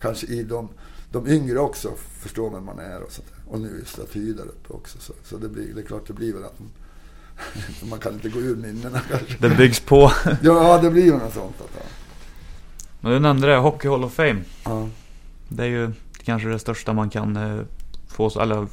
kanske 0.00 0.26
i 0.26 0.42
de, 0.42 0.68
de 1.12 1.26
yngre 1.26 1.58
också, 1.58 1.92
förstår 1.96 2.50
vem 2.50 2.64
man 2.64 2.78
är 2.78 3.02
och 3.02 3.12
sånt 3.12 3.28
där. 3.28 3.52
Och 3.52 3.60
nu 3.60 3.80
är 3.80 3.84
staty 3.84 4.32
där 4.32 4.44
uppe 4.44 4.72
också, 4.72 4.98
så, 4.98 5.12
så 5.24 5.36
det, 5.36 5.48
blir, 5.48 5.74
det 5.74 5.80
är 5.80 5.84
klart 5.84 6.06
det 6.06 6.12
blir 6.12 6.32
väl 6.32 6.44
att 6.44 6.58
man, 6.58 6.70
man 7.90 7.98
kan 7.98 8.14
inte 8.14 8.28
gå 8.28 8.40
ur 8.40 8.56
minnena 8.56 9.00
kanske. 9.10 9.36
Det 9.38 9.48
byggs 9.48 9.80
på. 9.80 10.12
Ja, 10.42 10.78
det 10.82 10.90
blir 10.90 11.04
ju 11.04 11.12
något 11.12 11.34
sånt. 11.34 11.60
Att, 11.60 11.70
ja. 11.74 11.82
Men 13.00 13.12
du 13.12 13.18
nämnde 13.18 13.46
det, 13.46 13.56
Hockey 13.56 13.88
Hall 13.88 14.04
of 14.04 14.12
Fame. 14.12 14.42
Ja. 14.64 14.88
Det 15.48 15.62
är 15.62 15.68
ju 15.68 15.92
kanske 16.24 16.48
det 16.48 16.58
största 16.58 16.92
man 16.92 17.10
kan 17.10 17.36
eh, 17.36 17.60
få, 18.08 18.40
eller 18.40 18.66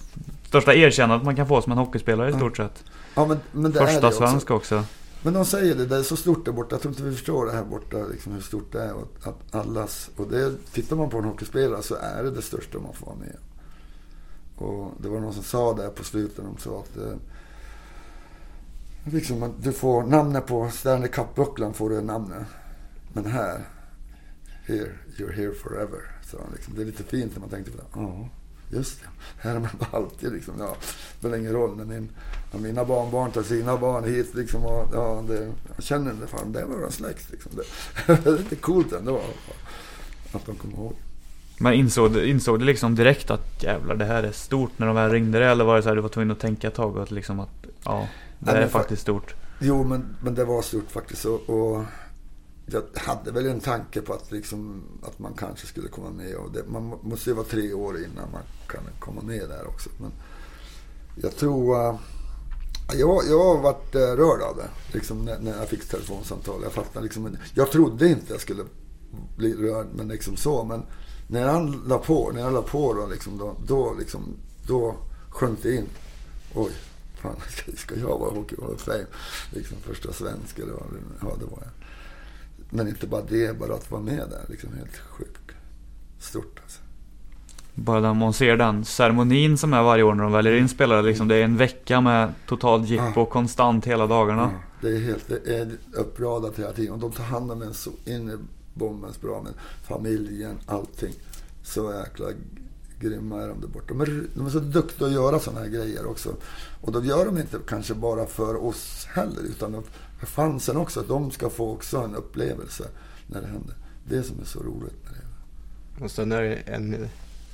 största 0.48 0.74
erkännandet 0.74 1.26
man 1.26 1.36
kan 1.36 1.48
få 1.48 1.62
som 1.62 1.72
en 1.72 1.78
hockeyspelare 1.78 2.30
i 2.30 2.34
stort 2.34 2.58
sett. 2.58 2.84
Ja, 3.16 3.26
men, 3.26 3.40
men 3.52 3.72
det 3.72 3.80
är 3.80 3.86
Första 3.86 4.02
det 4.02 4.08
också. 4.08 4.20
svensk 4.20 4.52
också. 4.52 4.84
Men 5.22 5.34
de 5.34 5.46
säger 5.46 5.76
det, 5.76 5.86
det 5.86 5.96
är 5.96 6.04
så 6.04 6.16
stort 6.16 6.46
där 6.46 6.52
borta. 6.52 6.76
Jag 6.76 6.82
tror 6.82 6.92
inte 6.92 7.04
vi 7.04 7.16
förstår 7.16 7.46
det 7.46 7.52
här 7.52 7.64
borta, 7.64 7.98
liksom, 8.12 8.34
hur 8.34 8.42
stort 8.42 8.72
det 8.72 8.82
är. 8.82 8.94
Och 8.94 9.08
att 9.24 9.56
allas, 9.56 10.10
och 10.16 10.28
det, 10.28 10.52
tittar 10.74 10.96
man 10.96 11.10
på 11.10 11.18
en 11.18 11.24
hockeyspelare 11.24 11.82
så 11.84 11.96
är 11.96 12.24
det 12.24 12.32
det 12.32 12.42
största 12.42 12.80
man 12.80 12.94
får 12.94 13.06
vara 13.06 13.16
med. 13.16 13.38
Och 14.56 14.92
det 15.02 15.10
var 15.10 15.20
någon 15.20 15.34
som 15.34 15.44
sa 15.44 15.74
där 15.74 15.90
på 15.90 16.04
slutet, 16.04 16.38
de 16.38 16.58
sa 16.58 16.80
att 16.80 16.98
eh, 16.98 17.18
liksom, 19.04 19.54
du 19.60 19.72
får 19.72 20.04
namnet 20.04 20.46
på 20.46 20.70
Stanley 20.70 21.10
Cup-bucklan 21.10 21.74
får 21.74 21.90
du 21.90 22.02
namnet. 22.02 22.48
Men 23.14 23.26
här, 23.26 23.60
here, 24.68 24.92
you're 25.18 25.34
here 25.34 25.54
forever. 25.54 26.00
Så 26.26 26.38
liksom, 26.54 26.76
det 26.76 26.82
är 26.82 26.86
lite 26.86 27.04
fint 27.04 27.32
när 27.34 27.40
man 27.40 27.50
tänkte 27.50 27.72
på 27.72 27.78
det. 27.78 27.84
Ja, 27.94 28.30
just 28.70 29.02
det. 29.02 29.08
Här 29.38 29.56
är 29.56 29.60
man 29.60 29.70
bara 29.80 29.90
alltid 29.98 30.34
liksom, 30.34 30.54
ja, 30.60 30.76
det 30.80 31.18
spelar 31.20 31.38
ingen 31.38 31.54
roll. 31.54 31.78
när 31.78 31.86
min, 31.86 32.10
när 32.52 32.60
mina 32.60 32.86
barnbarn 32.86 33.32
tar 33.32 33.44
sina 33.44 33.78
barn 33.78 34.04
hit 34.04 34.36
liksom, 34.36 34.66
och, 34.66 34.88
ja, 34.94 35.24
det, 35.28 35.52
jag 35.76 35.84
känner 35.84 36.14
det 36.14 36.28
fan, 36.28 36.52
det 36.52 36.66
var 36.66 36.76
vår 36.76 36.90
släkt 36.90 37.32
liksom. 37.32 37.52
Det, 37.56 37.64
det 38.24 38.30
är 38.30 38.38
lite 38.38 38.56
coolt 38.56 38.94
ändå. 38.94 39.22
Att 40.32 40.46
de 40.46 40.56
kommer 40.56 40.76
ihåg. 40.76 40.94
Men 41.58 41.74
insåg, 41.74 42.18
insåg 42.18 42.60
du 42.60 42.66
liksom 42.66 42.96
direkt 42.96 43.32
att 43.32 43.64
jävlar 43.64 43.96
det 43.96 44.06
här 44.06 44.24
är 44.24 44.32
stort 44.32 44.72
när 44.78 44.88
de 44.88 44.96
väl 44.96 45.12
ringde 45.12 45.40
dig? 45.40 45.48
Eller 45.48 45.66
var 45.66 45.76
det 45.76 45.84
så 45.84 45.90
här 45.90 45.96
du 45.96 46.02
var 46.02 46.10
tvungen 46.10 46.32
att 46.32 46.40
tänka 46.40 46.68
ett 46.68 46.74
tag 46.74 46.96
och 46.96 47.04
att 47.04 47.12
liksom 47.12 47.40
att 47.40 47.66
ja, 47.86 48.08
det 48.40 48.52
är 48.52 48.68
faktiskt 48.68 49.02
stort? 49.02 49.36
Jo, 49.60 49.84
men, 49.84 50.16
men 50.22 50.36
det 50.36 50.46
var 50.46 50.62
stort 50.62 50.92
faktiskt. 50.92 51.26
Och, 51.26 51.50
och 51.50 51.84
jag 52.66 52.84
hade 52.96 53.32
väl 53.32 53.46
en 53.46 53.60
tanke 53.60 54.02
på 54.02 54.14
att, 54.14 54.32
liksom, 54.32 54.84
att 55.04 55.20
man 55.20 55.34
kanske 55.34 55.68
skulle 55.68 55.88
komma 55.88 56.10
med. 56.10 56.36
Och 56.36 56.52
det, 56.52 56.64
man 56.68 56.84
må- 56.84 57.00
måste 57.02 57.30
ju 57.30 57.36
vara 57.36 57.46
tre 57.46 57.74
år 57.74 57.98
innan 57.98 58.32
man 58.32 58.42
kan 58.68 58.82
komma 59.00 59.22
med 59.22 59.50
där 59.50 59.68
också. 59.68 59.90
Men 59.98 60.12
jag 61.16 61.36
tror... 61.36 61.90
Uh, 61.90 62.00
jag, 62.94 63.24
jag 63.30 63.44
har 63.44 63.62
varit 63.62 63.96
uh, 63.96 64.02
rörd 64.02 64.42
av 64.42 64.58
det. 64.58 64.70
Liksom, 64.94 65.26
när, 65.26 65.40
när 65.40 65.58
jag 65.58 65.68
fick 65.68 65.90
telefonsamtal. 65.90 66.60
Jag 66.64 66.72
fattade 66.72 67.04
liksom... 67.04 67.38
Jag 67.54 67.72
trodde 67.72 68.08
inte 68.08 68.34
jag 68.34 68.42
skulle 68.42 68.64
bli 69.38 69.54
rörd, 69.54 69.88
men 69.96 70.08
liksom 70.08 70.36
så. 70.36 70.64
Men 70.64 70.86
när 71.28 71.48
han 71.48 71.84
la 71.88 71.98
på, 71.98 72.32
när 72.34 72.42
jag 72.42 72.54
la 72.54 72.62
på 72.62 72.94
då, 72.94 73.08
liksom, 73.08 73.38
då, 73.38 73.56
då, 73.68 73.96
liksom, 74.00 74.36
då 74.68 74.96
sjönk 75.30 75.64
det 75.64 75.76
in. 75.76 75.86
Oj, 76.56 76.72
fan, 77.24 77.36
ska, 77.78 77.96
jag 77.96 78.20
vara 78.20 78.32
Hockey 78.32 78.56
Hall 78.62 78.74
of 78.74 78.82
Fame? 78.82 79.06
Liksom 79.52 79.78
första 79.78 80.14
svensk 80.14 80.60
eller 80.60 80.74
vad 80.74 80.84
ja, 81.22 81.38
det 81.40 81.46
var. 81.46 81.60
Jag. 81.62 81.72
Men 82.70 82.88
inte 82.88 83.08
bara 83.08 83.22
det, 83.30 83.60
bara 83.60 83.74
att 83.74 83.92
vara 83.92 84.02
med 84.02 84.28
där. 84.30 84.46
Liksom 84.50 84.74
helt 84.74 84.98
sjukt. 84.98 85.52
Stort 86.20 86.60
alltså. 86.64 86.80
Bara 87.74 88.00
när 88.00 88.14
man 88.14 88.34
ser 88.34 88.58
den 88.58 88.86
ceremonin 88.86 89.58
som 89.58 89.74
är 89.74 89.84
varje 89.84 90.04
år 90.04 90.14
när 90.14 90.24
de 90.24 90.32
väljer 90.32 90.54
in 90.54 90.70
spelare 90.70 91.02
liksom. 91.02 91.28
Det 91.28 91.36
är 91.36 91.44
en 91.44 91.58
vecka 91.58 92.02
med 92.02 92.34
total 92.48 92.86
jippo 92.86 93.26
konstant 93.26 93.86
hela 93.86 94.08
dagarna. 94.08 94.52
Ja, 94.54 94.60
det 94.82 94.96
är 94.96 95.00
helt 95.00 95.28
det 95.28 95.56
är 95.56 95.72
uppradat 95.94 96.60
hela 96.60 96.72
tiden. 96.72 96.94
Och 96.94 97.00
de 97.00 97.12
tar 97.12 97.24
hand 97.24 97.52
om 97.52 97.62
en 97.62 97.74
så 97.74 97.92
in 98.06 98.30
i 98.30 98.38
bombens 98.74 99.22
bra 99.22 99.42
med 99.42 99.54
familjen, 99.88 100.60
allting. 100.66 101.14
Så 101.64 101.94
jäkla 101.94 102.26
grymma 103.10 103.42
är 103.42 103.48
de 103.48 103.62
där 103.62 103.68
borta. 103.68 103.86
De 103.88 104.02
är, 104.02 104.24
de 104.36 104.46
är 104.46 104.50
så 104.50 104.60
duktiga 104.60 105.08
att 105.08 105.14
göra 105.14 105.40
sådana 105.40 105.60
här 105.60 105.70
grejer 105.70 106.06
också. 106.06 106.36
Och 106.82 106.92
då 106.92 107.04
gör 107.04 107.26
de 107.26 107.38
inte 107.38 107.58
kanske 107.68 107.94
bara 107.94 108.26
för 108.26 108.64
oss 108.64 109.08
heller, 109.10 109.42
utan 109.42 109.84
för 110.20 110.26
fansen 110.26 110.78
också. 110.78 111.00
Att 111.00 111.08
de 111.08 111.32
ska 111.32 111.50
få 111.50 111.72
också 111.72 111.98
en 111.98 112.16
upplevelse 112.16 112.88
när 113.28 113.42
det 113.42 113.48
händer. 113.48 113.76
Det 114.08 114.24
som 114.24 114.40
är 114.42 114.46
så 114.46 114.60
roligt 114.60 115.04
med 115.04 115.14
det. 115.14 116.04
Och 116.04 116.12
sen 116.12 116.32
är 116.32 116.42
det 116.42 116.56
en 116.56 117.08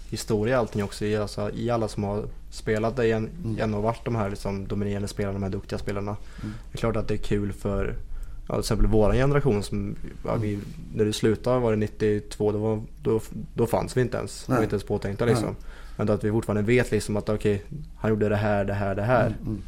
historia 0.10 0.56
i 0.56 0.58
allting 0.58 0.84
också. 0.84 1.06
I, 1.06 1.18
alltså, 1.18 1.52
i 1.52 1.70
alla 1.70 1.88
som 1.88 2.04
har 2.04 2.26
spelat 2.50 2.96
där 2.96 3.04
igen, 3.04 3.30
igen 3.46 3.74
och 3.74 3.84
varit 3.84 4.06
de 4.06 4.16
här 4.16 4.30
liksom, 4.30 4.68
dominerande 4.68 5.08
spelarna, 5.08 5.34
de 5.34 5.44
här 5.44 5.52
duktiga 5.52 5.80
spelarna. 5.80 6.18
Det 6.42 6.78
är 6.78 6.78
klart 6.78 6.96
att 6.96 7.08
det 7.08 7.14
är 7.14 7.18
kul 7.18 7.54
för 7.54 7.96
ja, 8.50 8.56
till 8.56 8.60
exempel 8.60 8.88
vår 8.88 9.14
generation. 9.14 9.64
Som, 9.64 9.96
ja, 10.26 10.36
vi, 10.36 10.60
när 10.94 11.06
du 11.06 11.14
slutade 11.14 11.60
var 11.60 11.72
det 11.72 11.78
92, 11.78 12.52
då, 12.52 12.58
var, 12.58 12.82
då, 13.04 13.22
då 13.54 13.68
fanns 13.68 13.98
vi 13.98 14.02
inte 14.02 14.18
ens. 14.18 14.50
Vi 14.50 14.54
var 14.54 14.64
inte 14.64 14.74
ens 14.74 14.84
påtänkta 14.84 15.26
Nej. 15.26 15.34
liksom. 15.34 15.56
Men 15.98 16.10
att 16.10 16.24
vi 16.24 16.32
fortfarande 16.32 16.62
vet 16.62 16.92
liksom 16.92 17.18
att 17.18 17.30
okej, 17.30 17.64
han 17.98 18.10
gjorde 18.10 18.30
det 18.30 18.36
här, 18.36 18.66
det 18.66 18.74
här, 18.74 18.96
det 18.96 19.02
här. 19.02 19.36
Mm. 19.42 19.62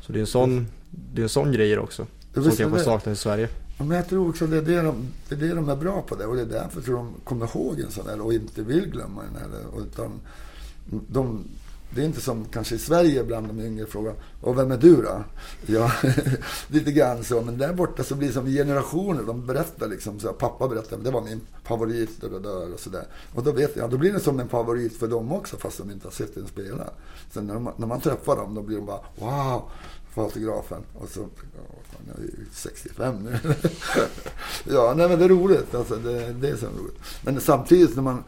Så 0.00 0.12
det 0.12 0.18
är 0.18 0.20
en 0.20 0.26
sån, 0.26 0.66
det 0.90 1.20
är 1.20 1.22
en 1.22 1.28
sån 1.28 1.52
grej 1.52 1.78
också. 1.78 2.06
Som 2.34 2.42
visst 2.42 2.58
kan 2.58 2.66
är 2.66 2.70
få 2.70 2.76
det. 2.76 2.84
saknas 2.84 3.18
i 3.18 3.22
Sverige. 3.22 3.48
Men 3.78 3.90
jag 3.90 4.08
tror 4.08 4.28
också 4.28 4.44
att 4.44 4.50
det 4.50 4.56
är 4.56 4.62
det, 4.62 4.82
de, 4.82 5.08
det 5.28 5.34
är 5.34 5.38
det 5.38 5.54
de 5.54 5.68
är 5.68 5.76
bra 5.76 6.02
på 6.02 6.14
det 6.16 6.26
och 6.26 6.36
det 6.36 6.42
är 6.42 6.46
därför 6.46 6.80
tror 6.80 6.96
de 6.96 7.14
kommer 7.24 7.46
ihåg 7.56 7.80
en 7.80 7.90
sån 7.90 8.06
här 8.06 8.20
och 8.20 8.34
inte 8.34 8.62
vill 8.62 8.90
glömma 8.90 9.22
den 9.22 9.34
här. 9.40 9.82
Utan 9.82 10.20
de, 11.08 11.44
det 11.94 12.00
är 12.00 12.04
inte 12.04 12.20
som 12.20 12.44
kanske 12.44 12.74
i 12.74 12.78
Sverige 12.78 13.24
bland 13.24 13.48
de 13.48 13.60
yngre 13.60 13.86
frågar 13.86 14.14
och 14.40 14.58
vem 14.58 14.70
är 14.70 14.76
du 14.76 14.96
då? 14.96 15.24
Ja, 15.66 15.92
lite 16.68 16.92
grann 16.92 17.24
så. 17.24 17.42
Men 17.42 17.58
där 17.58 17.72
borta 17.72 18.04
så 18.04 18.14
blir 18.14 18.28
det 18.28 18.34
som 18.34 18.46
generationer. 18.46 19.22
De 19.22 19.46
berättar 19.46 19.88
liksom 19.88 20.20
så 20.20 20.26
här, 20.26 20.34
pappa 20.34 20.68
berättar 20.68 20.98
det 20.98 21.10
var 21.10 21.22
min 21.22 21.40
favorit 21.64 22.22
och, 22.22 22.32
och, 22.32 22.72
och 22.72 22.80
sådär. 22.80 23.04
Och 23.34 23.44
då 23.44 23.52
vet 23.52 23.76
jag, 23.76 23.90
då 23.90 23.98
blir 23.98 24.12
det 24.12 24.20
som 24.20 24.40
en 24.40 24.48
favorit 24.48 24.98
för 24.98 25.08
dem 25.08 25.32
också 25.32 25.56
fast 25.56 25.78
de 25.78 25.90
inte 25.90 26.06
har 26.06 26.12
sett 26.12 26.34
den 26.34 26.46
spela. 26.46 26.90
Sen 27.30 27.46
när, 27.46 27.54
de, 27.54 27.70
när 27.76 27.86
man 27.86 28.00
träffar 28.00 28.36
dem 28.36 28.54
då 28.54 28.62
blir 28.62 28.76
de 28.76 28.86
bara 28.86 29.00
wow, 29.18 29.62
Fotografen. 30.14 30.82
Och 30.94 31.08
så, 31.08 31.20
ja, 31.20 31.74
fan, 31.90 32.02
jag 32.08 32.18
är 32.18 32.22
ju 32.22 32.46
65 32.52 33.14
nu. 33.24 33.38
ja, 34.74 34.94
nej 34.96 35.08
men 35.08 35.18
det 35.18 35.24
är 35.24 35.28
roligt. 35.28 35.74
Alltså, 35.74 35.96
det, 35.96 36.32
det 36.32 36.48
är 36.48 36.56
så 36.56 36.66
roligt. 36.66 36.98
Men 37.22 37.40
samtidigt 37.40 37.96
när 37.96 38.02
man, 38.02 38.24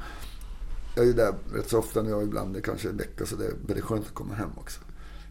jag 0.95 1.03
är 1.05 1.07
ju 1.07 1.12
där 1.12 1.34
rätt 1.55 1.70
så 1.70 1.78
ofta 1.78 2.03
när 2.03 2.11
jag 2.11 2.22
ibland, 2.22 2.55
det 2.55 2.61
kanske 2.61 2.88
en 2.88 2.97
vecka, 2.97 3.26
så 3.26 3.36
det 3.36 3.47
är 3.47 3.53
väldigt 3.66 3.84
skönt 3.84 4.07
att 4.07 4.14
komma 4.14 4.34
hem 4.34 4.51
också. 4.57 4.80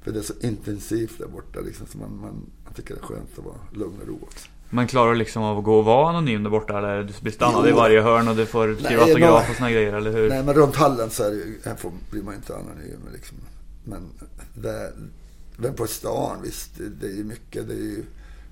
För 0.03 0.12
det 0.12 0.20
är 0.20 0.24
så 0.24 0.34
intensivt 0.41 1.18
där 1.20 1.28
borta 1.28 1.59
liksom, 1.59 1.88
så 1.88 1.97
man, 1.97 2.09
man, 2.22 2.45
man 2.66 2.74
tycker 2.74 2.93
det 2.95 3.01
är 3.01 3.05
skönt 3.05 3.30
att 3.39 3.45
vara 3.45 3.55
lugn 3.72 3.95
och 4.01 4.07
ro 4.07 4.20
också. 4.24 4.47
Men 4.70 4.88
klarar 4.88 5.16
liksom 5.16 5.43
av 5.43 5.57
att 5.57 5.64
gå 5.64 5.80
och 5.80 5.86
vara 5.86 6.09
anonym 6.09 6.43
där 6.43 6.49
borta 6.49 6.78
eller 6.78 7.03
du 7.03 7.14
blir 7.22 7.32
stannad 7.32 7.62
Jo. 7.66 7.70
i 7.70 7.72
varje 7.74 8.01
hörn 8.01 8.28
och 8.28 8.36
du 8.36 8.45
får 8.45 8.76
skriva 8.76 8.89
Nej, 8.89 9.09
autograf 9.12 9.49
och 9.49 9.55
såna 9.55 9.72
grejer 9.72 9.93
eller 9.93 10.12
hur? 10.12 10.30
Nej, 10.30 10.43
men 10.43 10.53
runt 10.53 10.76
hallen 10.76 11.09
så 11.09 11.24
är 11.24 11.30
det, 11.30 11.36
ju- 11.36 11.59
här 11.66 11.76
får, 11.76 11.91
blir 12.12 12.24
man 12.24 12.34
inte 12.36 12.55
anonym. 12.55 12.99
Liksom. 13.14 13.38
Men 13.84 14.01
det, 14.53 14.93
men 15.57 15.74
på 15.74 15.88
stan, 15.88 16.38
visst, 16.43 16.78
det, 16.78 16.89
det 16.89 17.07
är 17.07 17.18
ju 17.18 17.24
mycket. 17.24 17.68
Det 17.68 17.74
är 17.74 17.78
ju, 17.78 18.03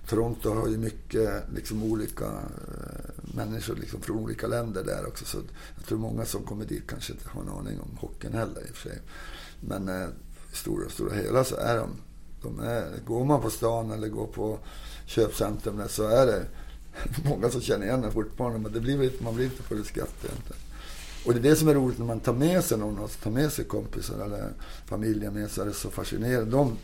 Toronto 0.09 0.53
har 0.53 0.67
ju 0.67 0.77
mycket 0.77 1.43
liksom, 1.53 1.83
olika 1.83 2.25
eh, 2.25 3.35
människor 3.35 3.75
liksom, 3.75 4.01
från 4.01 4.17
olika 4.17 4.47
länder 4.47 4.83
där 4.83 5.07
också. 5.07 5.25
Så 5.25 5.37
jag 5.75 5.85
tror 5.85 5.97
många 5.97 6.25
som 6.25 6.43
kommer 6.43 6.65
dit 6.65 6.83
kanske 6.87 7.13
inte 7.13 7.29
har 7.29 7.41
en 7.41 7.49
aning 7.49 7.79
om 7.79 7.97
hockeyn 7.97 8.33
heller 8.33 8.61
i 8.61 8.71
och 8.71 8.75
för 8.75 8.89
sig. 8.89 8.99
Men 9.59 9.89
eh, 9.89 10.07
i 10.53 10.55
stora, 10.55 10.89
stora 10.89 11.13
hela 11.15 11.43
så 11.43 11.55
är 11.55 11.77
de, 11.77 11.89
de 12.41 12.59
är, 12.59 12.91
går 13.05 13.25
man 13.25 13.41
på 13.41 13.49
stan 13.49 13.91
eller 13.91 14.07
går 14.07 14.27
på 14.27 14.59
köpcentrum 15.05 15.81
så 15.89 16.07
är 16.07 16.25
det 16.25 16.45
många 17.29 17.49
som 17.49 17.61
känner 17.61 17.85
igen 17.85 18.03
en 18.03 18.11
fortfarande. 18.11 18.59
Men 18.59 18.73
det 18.73 18.79
blir, 18.79 19.11
man 19.23 19.35
blir 19.35 19.45
inte 19.45 19.63
full 19.63 19.81
i 19.81 19.83
skratt 19.83 20.15
egentligen. 20.23 20.61
Och 21.25 21.33
det 21.33 21.39
är 21.39 21.51
det 21.51 21.55
som 21.55 21.67
är 21.67 21.73
roligt 21.73 21.99
när 21.99 22.05
man 22.05 22.19
tar 22.19 22.33
med 22.33 22.63
sig 22.63 22.77
någon, 22.77 22.99
alltså 22.99 23.19
tar 23.19 23.31
med 23.31 23.51
sig 23.51 23.65
kompisar 23.65 24.25
eller 24.25 24.49
familjen 24.85 25.33
med 25.33 25.51
sig. 25.51 25.65
Det 25.65 25.71
är 25.71 25.73
så 25.73 25.89
fascinerande. 25.89 26.51
De, 26.51 26.77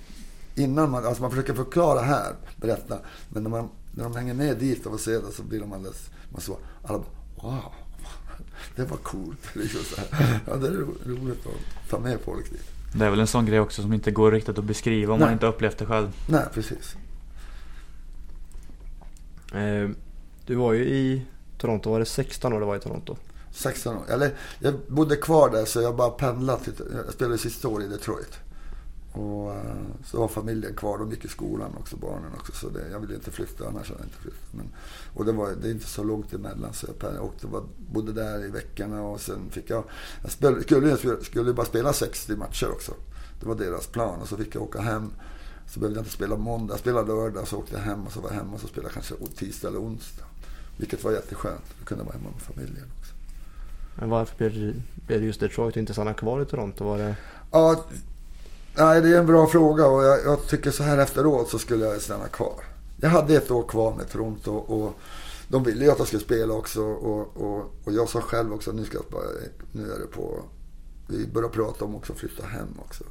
innan 0.56 0.92
man, 0.92 1.06
alltså 1.06 1.22
man 1.22 1.32
försöker 1.32 1.54
förklara 1.54 2.02
här, 2.02 2.36
berätta. 2.56 2.98
Men 3.30 3.44
när, 3.44 3.50
man, 3.50 3.70
när 3.92 4.04
de 4.04 4.16
hänger 4.16 4.34
med 4.34 4.58
dit 4.58 4.86
och 4.86 4.92
får 4.92 4.98
se 5.00 5.12
det 5.12 5.32
så 5.32 5.44
blir 5.44 5.60
de 5.60 5.74
alldeles, 5.74 6.10
man 6.30 6.42
så, 6.42 6.58
alla 6.84 6.98
bara, 7.00 7.50
wow, 7.52 7.72
det 8.76 8.86
var 8.86 8.98
coolt. 8.98 9.40
Liksom. 9.54 10.04
Ja, 10.48 10.56
det 10.56 10.68
är 10.68 10.72
ro- 10.72 10.98
roligt 11.06 11.46
att 11.46 11.90
ta 11.90 12.00
med 12.00 12.20
folk 12.20 12.52
dit. 12.52 12.62
Det 12.94 13.06
är 13.06 13.10
väl 13.10 13.20
en 13.20 13.28
sån 13.28 13.46
grej 13.46 13.60
också 13.60 13.82
som 13.82 13.94
inte 13.94 14.12
går 14.12 14.32
riktigt 14.32 14.58
att 14.58 14.64
beskriva 14.66 15.14
om 15.14 15.20
Nej. 15.20 15.26
man 15.28 15.34
inte 15.34 15.46
upplevt 15.48 15.78
det 15.78 15.86
själv. 15.86 16.12
Nej, 16.28 16.44
precis. 16.54 16.96
Eh, 19.54 19.90
du 20.46 20.56
var 20.56 20.74
ju 20.74 20.86
i 20.86 21.26
Toronto, 21.58 21.90
var 21.92 22.00
det 22.00 22.06
16 22.06 22.54
år 22.54 22.60
du 22.60 22.66
var 22.66 22.76
i 22.76 22.80
Toronto? 22.80 23.18
16 23.52 23.96
år. 23.98 24.04
Eller, 24.10 24.32
jag 24.60 24.74
bodde 24.88 25.16
kvar 25.16 25.50
där 25.50 25.66
så 25.66 25.82
jag 25.82 25.96
bara 25.96 26.10
pendlade. 26.10 26.62
Jag 27.06 27.14
spelade 27.14 27.38
sista 27.38 27.68
år 27.68 27.84
i 27.84 27.88
Detroit. 27.88 28.40
Och 29.16 29.54
eh, 29.54 29.76
så 30.06 30.20
var 30.20 30.28
familjen 30.28 30.76
kvar. 30.76 30.98
De 30.98 31.12
gick 31.12 31.26
i 31.26 31.28
skolan 31.28 31.76
också, 31.80 31.98
barnen 31.98 32.32
också. 32.40 32.52
Så 32.52 32.70
det, 32.70 32.90
jag 32.90 33.00
ville 33.00 33.16
inte 33.16 33.32
flytta, 33.32 33.68
annars 33.68 33.90
hade 33.90 34.00
jag 34.00 34.08
inte 34.08 34.18
flyttat. 34.18 34.50
Men, 34.52 34.70
och 35.14 35.26
det, 35.26 35.32
var, 35.32 35.52
det 35.62 35.68
är 35.68 35.72
inte 35.72 35.88
så 35.88 36.04
långt 36.04 36.34
emellan. 36.34 36.74
Så 36.74 36.88
jag 37.00 37.24
åkte, 37.24 37.48
var, 37.48 37.64
bodde 37.92 38.14
där 38.14 38.46
i 38.46 38.50
veckorna 38.50 39.02
och 39.02 39.22
sen 39.22 39.50
fick 39.52 39.70
jag... 39.70 39.84
Jag 40.22 40.32
spel, 40.32 40.64
skulle, 40.64 41.24
skulle 41.24 41.54
bara 41.54 41.66
spela 41.66 41.94
60 41.94 42.36
matcher 42.36 42.72
också. 42.72 42.94
Det 43.40 43.48
var 43.48 43.56
deras 43.56 43.88
plan. 43.88 44.22
Och 44.22 44.28
så 44.28 44.38
fick 44.38 44.56
jag 44.56 44.64
åka 44.64 44.82
hem. 44.82 45.12
Så 45.68 45.80
behövde 45.80 46.00
jag 46.00 46.02
inte 46.02 46.14
spela 46.14 46.38
måndag. 46.38 46.74
Jag 46.74 46.80
spelade 46.80 47.08
lördag, 47.08 47.48
så 47.48 47.58
åkte 47.58 47.76
jag 47.76 47.82
hem 47.82 48.06
och 48.06 48.12
så 48.12 48.22
var 48.22 48.30
jag 48.30 48.36
hemma 48.36 48.54
och 48.54 48.60
så 48.60 48.68
spelade 48.68 48.94
kanske 48.94 49.16
tisdag 49.36 49.68
eller 49.68 49.80
onsdag. 49.80 50.26
Vilket 50.78 51.04
var 51.04 51.12
jätteskönt. 51.12 51.64
Då 51.80 51.86
kunde 51.86 52.04
jag 52.04 52.06
vara 52.06 52.18
hemma 52.18 52.30
med 52.32 52.42
familjen 52.42 52.86
också. 53.00 53.14
Men 53.96 54.10
varför 54.10 54.36
blev 54.38 55.22
det 55.22 55.26
just 55.26 55.40
Detroit 55.40 55.76
och 55.76 55.80
inte 55.80 55.94
stanna 55.94 56.14
kvar 56.14 56.42
i 56.42 56.46
Toronto? 56.46 56.86
Var 56.86 56.98
det... 56.98 57.16
Ja, 57.52 57.86
nej, 58.78 59.02
det 59.02 59.10
är 59.10 59.20
en 59.20 59.26
bra 59.26 59.48
fråga 59.48 59.88
och 59.88 60.04
jag, 60.04 60.26
jag 60.26 60.48
tycker 60.48 60.72
så 60.72 60.84
här 60.84 60.98
efteråt 60.98 61.50
så 61.50 61.60
skulle 61.60 61.86
jag 61.86 62.02
stanna 62.02 62.28
kvar. 62.28 62.64
Jag 63.02 63.10
hade 63.10 63.36
ett 63.36 63.52
år 63.52 63.64
kvar 63.64 63.96
med 63.96 64.10
Toronto 64.10 64.52
och 64.52 64.94
de 65.48 65.64
ville 65.64 65.86
ju 65.86 65.92
att 65.92 65.98
jag 65.98 66.08
skulle 66.08 66.24
spela 66.24 66.54
också 66.54 66.82
och, 66.82 67.38
och, 67.38 67.72
och 67.84 67.94
jag 67.94 68.10
sa 68.10 68.22
själv 68.22 68.54
också 68.54 68.72
nu 68.72 68.86
ska 68.86 68.98
jag 68.98 69.06
bara, 69.12 69.24
nu 69.72 69.92
är 69.92 70.00
det 70.00 70.08
på, 70.08 70.40
vi 71.08 71.28
började 71.28 71.54
prata 71.54 71.86
om 71.86 71.96
också 71.96 72.14
att 72.14 72.20
flytta 72.20 72.46
hem 72.46 72.68
också. 72.80 73.04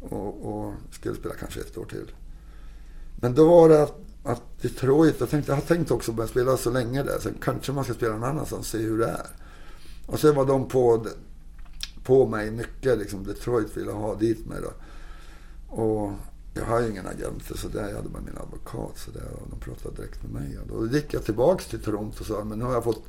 Och, 0.00 0.46
och 0.46 0.74
skulle 0.90 1.14
spela 1.14 1.34
kanske 1.34 1.60
ett 1.60 1.78
år 1.78 1.84
till. 1.84 2.12
Men 3.16 3.34
då 3.34 3.48
var 3.48 3.68
det 3.68 3.82
att, 3.82 4.00
att 4.24 4.42
Detroit, 4.62 5.16
jag, 5.18 5.30
tänkte, 5.30 5.52
jag 5.52 5.56
har 5.56 5.62
tänkt 5.62 5.90
också 5.90 6.12
börja 6.12 6.28
spela 6.28 6.56
så 6.56 6.70
länge 6.70 7.02
där, 7.02 7.18
sen 7.18 7.34
kanske 7.42 7.72
man 7.72 7.84
ska 7.84 7.94
spela 7.94 8.12
någon 8.12 8.24
annanstans 8.24 8.60
och 8.60 8.66
se 8.66 8.78
hur 8.78 8.98
det 8.98 9.06
är. 9.06 9.26
Och 10.06 10.20
sen 10.20 10.34
var 10.34 10.46
de 10.46 10.68
på 10.68 11.06
på 12.04 12.26
mig 12.26 12.50
mycket. 12.50 12.98
Liksom, 12.98 13.24
Detroit 13.24 13.76
ville 13.76 13.92
ha 13.92 14.14
dit 14.14 14.46
mig 14.46 14.58
då. 14.62 14.72
Och 15.70 16.12
jag 16.54 16.64
har 16.64 16.80
ju 16.80 16.90
ingen 16.90 17.06
agent 17.06 17.42
så 17.54 17.68
där. 17.68 17.88
Jag 17.88 17.96
hade 17.96 18.08
bara 18.08 18.22
min 18.22 18.36
advokat 18.36 18.98
så 18.98 19.10
där, 19.10 19.28
och 19.42 19.48
de 19.50 19.60
pratade 19.60 19.96
direkt 19.96 20.22
med 20.22 20.32
mig. 20.32 20.58
Och 20.58 20.68
då 20.68 20.96
gick 20.96 21.14
jag 21.14 21.24
tillbaks 21.24 21.66
till 21.66 21.82
Toronto 21.82 22.20
och 22.20 22.26
sa 22.26 22.44
men 22.44 22.58
nu 22.58 22.64
har 22.64 22.72
jag 22.72 22.84
fått 22.84 23.04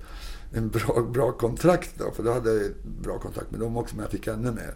en 0.53 0.69
bra, 0.69 1.01
bra 1.13 1.31
kontrakt 1.31 1.91
då. 1.97 2.11
För 2.11 2.23
då 2.23 2.33
hade 2.33 2.53
jag 2.53 2.71
bra 3.01 3.19
kontakt 3.19 3.51
med 3.51 3.59
dem 3.59 3.77
också 3.77 3.95
men 3.95 4.03
jag 4.03 4.11
fick 4.11 4.27
ännu 4.27 4.51
mer. 4.51 4.75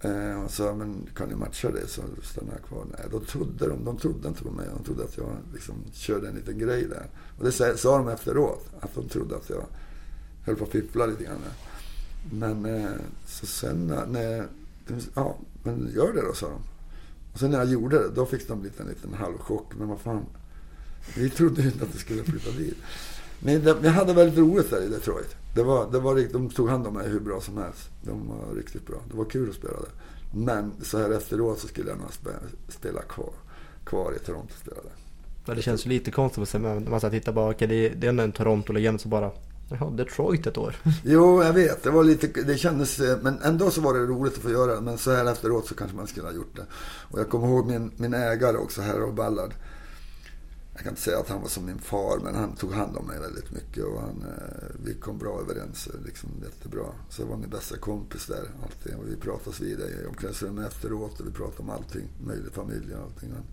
Eh, 0.00 0.44
och 0.44 0.50
sa 0.50 0.74
men 0.74 1.06
kan 1.16 1.28
ni 1.28 1.34
matcha 1.34 1.70
det 1.70 1.86
så 1.86 2.02
stannar 2.22 2.52
jag 2.52 2.62
kvar. 2.68 2.84
Nej, 2.98 3.06
då 3.10 3.20
trodde 3.20 3.68
de, 3.68 3.84
de 3.84 3.96
trodde 3.96 4.28
inte 4.28 4.42
på 4.42 4.50
mig. 4.50 4.66
De 4.76 4.84
trodde 4.84 5.04
att 5.04 5.16
jag 5.16 5.36
liksom 5.52 5.74
körde 5.92 6.28
en 6.28 6.34
liten 6.34 6.58
grej 6.58 6.88
där. 6.88 7.06
Och 7.38 7.44
det 7.44 7.52
sa, 7.52 7.76
sa 7.76 7.98
de 7.98 8.08
efteråt. 8.08 8.66
Att 8.80 8.94
de 8.94 9.08
trodde 9.08 9.36
att 9.36 9.50
jag 9.50 9.66
höll 10.44 10.56
på 10.56 10.64
att 10.64 10.70
fippla 10.70 11.06
lite 11.06 11.24
grann. 11.24 11.38
Men 12.32 12.64
eh, 12.64 12.90
så 13.26 13.46
sen 13.46 13.86
när, 13.86 14.06
när 14.06 14.46
ja, 15.14 15.36
men 15.62 15.90
gör 15.94 16.12
det 16.12 16.22
då 16.22 16.32
sa 16.34 16.48
de. 16.48 16.60
Och 17.32 17.38
sen 17.38 17.50
när 17.50 17.58
jag 17.58 17.68
gjorde 17.68 17.98
det, 17.98 18.08
då 18.08 18.26
fick 18.26 18.48
de 18.48 18.58
en 18.58 18.64
liten, 18.64 18.86
liten 18.86 19.14
halvchock. 19.14 19.72
Men 19.78 19.88
vad 19.88 20.00
fan, 20.00 20.26
vi 21.16 21.30
trodde 21.30 21.62
ju 21.62 21.68
inte 21.68 21.84
att 21.84 21.92
det 21.92 21.98
skulle 21.98 22.24
flytta 22.24 22.50
dit. 22.50 22.76
Men 23.40 23.64
det, 23.64 23.74
vi 23.74 23.88
hade 23.88 24.12
väldigt 24.12 24.38
roligt 24.38 24.70
där 24.70 24.82
i 24.82 24.88
Detroit. 24.88 25.36
Det 25.54 25.62
var, 25.62 25.92
det 25.92 25.98
var, 25.98 26.32
de 26.32 26.50
tog 26.50 26.68
hand 26.68 26.86
om 26.86 26.94
mig 26.94 27.08
hur 27.08 27.20
bra 27.20 27.40
som 27.40 27.56
helst. 27.56 27.90
De 28.02 28.28
var 28.28 28.54
riktigt 28.54 28.86
bra. 28.86 28.96
Det 29.10 29.16
var 29.16 29.24
kul 29.24 29.50
att 29.50 29.56
spela 29.56 29.74
där. 29.74 29.90
Men 30.34 30.72
så 30.82 30.98
här 30.98 31.10
efteråt 31.10 31.58
så 31.58 31.68
skulle 31.68 31.90
jag 31.90 31.98
nog 31.98 32.08
spela 32.68 33.02
kvar, 33.02 33.32
kvar 33.84 34.12
i 34.16 34.18
Toronto 34.18 34.52
och 34.54 34.60
spela 34.60 34.82
där. 34.82 34.92
Men 35.46 35.56
det 35.56 35.62
känns 35.62 35.86
ju 35.86 35.90
lite 35.90 36.10
konstigt 36.10 36.54
när 36.54 36.90
man 36.90 37.10
tittar 37.10 37.32
bara, 37.32 37.52
Det, 37.52 37.66
det 37.88 38.06
är 38.06 38.08
ändå 38.08 38.22
en 38.22 38.32
Toronto-legend 38.32 39.00
som 39.00 39.10
bara 39.10 39.30
Jaha, 39.80 39.90
Detroit 39.90 40.46
ett 40.46 40.58
år. 40.58 40.76
jo, 41.04 41.42
jag 41.42 41.52
vet. 41.52 41.82
Det 41.82 41.90
var 41.90 42.04
lite, 42.04 42.42
det 42.42 42.56
kändes, 42.56 43.00
eh, 43.00 43.18
men 43.22 43.38
ändå 43.42 43.70
så 43.70 43.80
var 43.80 43.94
det 43.94 44.06
roligt 44.06 44.34
att 44.34 44.42
få 44.42 44.50
göra 44.50 44.74
det. 44.74 44.80
Men 44.80 44.98
så 44.98 45.12
här 45.12 45.32
efteråt 45.32 45.66
så 45.66 45.74
kanske 45.74 45.96
man 45.96 46.06
skulle 46.06 46.26
ha 46.26 46.34
gjort 46.34 46.56
det. 46.56 46.66
Och 47.10 47.18
jag 47.18 47.28
kommer 47.28 47.48
ihåg 47.48 47.66
min, 47.66 47.90
min 47.96 48.14
ägare 48.14 48.56
också, 48.56 48.82
Harold 48.82 49.14
Ballard. 49.14 49.54
Jag 50.74 50.82
kan 50.82 50.92
inte 50.92 51.02
säga 51.02 51.18
att 51.18 51.28
han 51.28 51.40
var 51.40 51.48
som 51.48 51.66
min 51.66 51.78
far, 51.78 52.18
men 52.24 52.34
han 52.34 52.56
tog 52.56 52.72
hand 52.72 52.96
om 52.96 53.06
mig 53.06 53.20
väldigt 53.20 53.50
mycket. 53.50 53.84
Och 53.84 54.00
han, 54.00 54.24
eh, 54.28 54.66
vi 54.84 54.94
kom 54.94 55.18
bra 55.18 55.40
överens, 55.40 55.86
eh, 55.86 56.00
liksom 56.04 56.30
jättebra. 56.42 56.86
Så 57.10 57.22
jag 57.22 57.26
var 57.26 57.36
min 57.36 57.50
bästa 57.50 57.76
kompis 57.76 58.26
där 58.26 58.50
alltid. 58.62 58.94
Och 58.94 59.08
vi 59.08 59.16
pratades 59.16 59.60
vidare 59.60 59.88
i 59.88 60.06
omklädningsrummet 60.06 60.66
efteråt 60.66 61.20
och 61.20 61.26
vi 61.26 61.30
pratade 61.30 61.62
om 61.62 61.70
allting. 61.70 62.08
Möjligt 62.26 62.54
familj 62.54 62.94
och 62.94 63.02
allting. 63.02 63.30
Men 63.30 63.44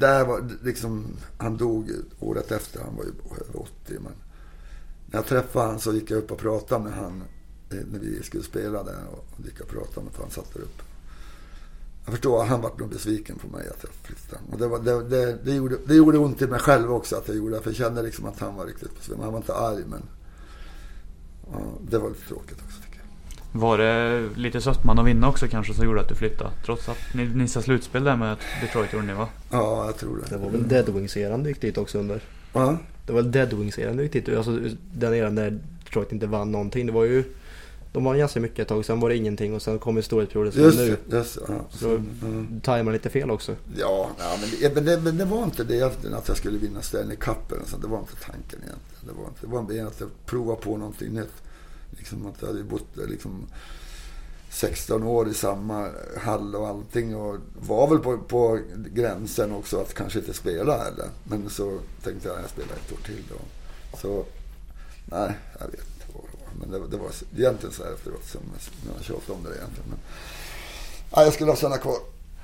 där 0.00 0.24
var 0.24 0.50
liksom, 0.62 1.06
han 1.38 1.56
dog 1.56 1.90
året 2.20 2.52
efter, 2.52 2.80
han 2.80 2.96
var 2.96 3.04
ju 3.04 3.10
över 3.30 3.60
80. 3.60 3.98
Men 4.00 4.12
när 5.14 5.20
jag 5.20 5.26
träffade 5.26 5.66
honom 5.66 5.80
så 5.80 5.92
gick 5.92 6.10
jag 6.10 6.18
upp 6.18 6.30
och 6.30 6.38
pratade 6.38 6.84
med 6.84 6.92
honom 6.92 7.22
eh, 7.70 7.78
när 7.92 7.98
vi 7.98 8.22
skulle 8.22 8.42
spela 8.42 8.82
där. 8.82 8.98
Och 9.12 9.24
gick 9.44 9.60
och 9.60 9.68
pratade 9.68 10.06
med 10.06 10.14
honom, 10.14 10.20
han 10.20 10.30
satt 10.30 10.54
där 10.54 10.60
uppe. 10.60 10.82
Jag 12.04 12.14
förstår 12.14 12.42
att 12.42 12.48
han 12.48 12.60
var 12.60 12.70
nog 12.78 12.88
besviken 12.88 13.38
på 13.38 13.56
mig 13.56 13.68
att 13.68 13.82
jag 13.82 13.90
flyttade. 14.02 14.42
Och 14.52 14.58
det, 14.58 14.68
var, 14.68 14.78
det, 14.78 15.08
det, 15.08 15.38
det, 15.44 15.54
gjorde, 15.54 15.76
det 15.86 15.94
gjorde 15.94 16.18
ont 16.18 16.42
i 16.42 16.46
mig 16.46 16.60
själv 16.60 16.92
också 16.92 17.16
att 17.16 17.28
jag 17.28 17.36
gjorde 17.36 17.54
det. 17.54 17.62
För 17.62 17.70
jag 17.70 17.76
kände 17.76 18.02
liksom 18.02 18.26
att 18.26 18.38
han 18.38 18.56
var 18.56 18.66
riktigt 18.66 18.94
besviken. 18.96 19.22
Han 19.22 19.32
var 19.32 19.38
inte 19.40 19.54
arg 19.54 19.84
men 19.86 20.02
ja, 21.52 21.58
det 21.90 21.98
var 21.98 22.08
lite 22.08 22.28
tråkigt 22.28 22.58
också 22.66 22.82
tycker 22.82 23.00
jag. 23.52 23.60
Var 23.60 23.78
det 23.78 24.28
lite 24.36 24.60
sötman 24.60 24.98
att 24.98 25.06
vinna 25.06 25.28
också 25.28 25.48
kanske 25.48 25.74
som 25.74 25.84
gjorde 25.84 26.00
att 26.00 26.08
du 26.08 26.14
flyttade? 26.14 26.50
Trots 26.64 26.88
att 26.88 27.14
ni 27.14 27.24
missade 27.24 27.64
slutspel 27.64 28.04
där 28.04 28.16
med 28.16 28.36
Detroit 28.60 28.92
gjorde 28.92 29.06
ni 29.06 29.12
va? 29.12 29.28
Ja, 29.50 29.86
jag 29.86 29.96
tror 29.96 30.16
det. 30.16 30.36
Det 30.36 30.42
var 30.42 30.50
väl 30.50 30.68
Deadwings-eran 30.68 31.42
du 31.42 31.48
gick 31.48 31.60
dit 31.60 31.78
också 31.78 31.98
under? 31.98 32.22
Ja. 32.52 32.78
Det 33.06 33.12
var 33.12 33.22
Deadwings-eran 33.22 33.96
du 33.96 34.02
gick 34.02 34.12
dit 34.12 34.28
Alltså 34.28 34.60
den 34.94 35.14
eran 35.14 35.34
när 35.34 35.60
Detroit 35.84 36.12
inte 36.12 36.26
vann 36.26 36.52
någonting. 36.52 36.86
Det 36.86 36.92
var 36.92 37.04
ju 37.04 37.24
de 37.94 38.04
vann 38.04 38.18
ganska 38.18 38.40
mycket 38.40 38.58
ett 38.58 38.68
tag, 38.68 38.84
sen 38.84 39.00
var 39.00 39.08
det 39.08 39.16
ingenting 39.16 39.54
och 39.54 39.62
sen 39.62 39.78
kom 39.78 40.02
storhetsperioden 40.02 40.52
som 40.52 40.62
just 40.62 40.78
nu. 40.78 40.96
Just, 41.10 41.38
ja, 41.48 41.54
så 41.70 41.88
mm. 41.90 42.60
tajmade 42.60 42.92
lite 42.92 43.10
fel 43.10 43.30
också. 43.30 43.56
Ja, 43.76 44.10
ja 44.18 44.38
men, 44.40 44.50
det, 44.60 44.74
men, 44.74 44.84
det, 44.84 45.00
men 45.00 45.18
det 45.18 45.24
var 45.24 45.44
inte 45.44 45.64
det 45.64 45.74
egentligen 45.76 46.16
att 46.16 46.28
jag 46.28 46.36
skulle 46.36 46.58
vinna 46.58 46.82
Stanley 46.82 47.16
Cup 47.16 47.52
eller 47.52 47.64
så. 47.64 47.76
Det 47.76 47.86
var 47.86 47.98
inte 47.98 48.16
tanken 48.16 48.58
egentligen. 48.58 49.06
Det 49.06 49.12
var, 49.12 49.28
inte, 49.28 49.40
det 49.40 49.46
var 49.46 49.62
mer 49.62 49.86
att 49.86 50.00
jag 50.00 50.08
provade 50.26 50.60
på 50.60 50.76
någonting 50.76 51.12
nytt. 51.12 51.34
Liksom 51.90 52.26
att 52.26 52.34
jag 52.40 52.48
hade 52.48 52.62
bott 52.62 52.88
liksom 53.08 53.46
16 54.54 55.02
år 55.02 55.28
i 55.28 55.34
samma 55.34 55.88
hall 56.18 56.54
och 56.54 56.68
allting 56.68 57.16
och 57.16 57.36
var 57.68 57.88
väl 57.88 57.98
på, 57.98 58.18
på 58.18 58.58
gränsen 58.74 59.52
också 59.52 59.80
att 59.80 59.94
kanske 59.94 60.18
inte 60.18 60.34
spela 60.34 60.74
eller. 60.86 61.06
Men 61.24 61.50
så 61.50 61.78
tänkte 62.02 62.28
jag 62.28 62.36
att 62.36 62.42
jag 62.42 62.50
spelar 62.50 62.72
ett 62.72 62.92
år 62.92 63.06
till 63.06 63.22
då. 63.28 63.36
Så, 63.98 64.24
nej, 65.06 65.34
jag 65.60 65.66
vet 65.66 65.94
men 66.60 66.70
det, 66.70 66.88
det 66.88 66.96
var 66.96 67.10
egentligen 67.36 67.74
så 67.74 67.84
här 67.84 67.92
efteråt 67.92 68.24
som 68.24 68.40
jag 68.94 69.04
tjatat 69.04 69.30
om 69.30 69.42
det 69.44 69.56
egentligen. 69.56 69.90
Men, 69.90 69.98
ja, 71.10 71.22
jag 71.22 71.32
skulle 71.32 71.50
ha 71.50 71.56
stannat 71.56 71.80
kvar. 71.80 71.96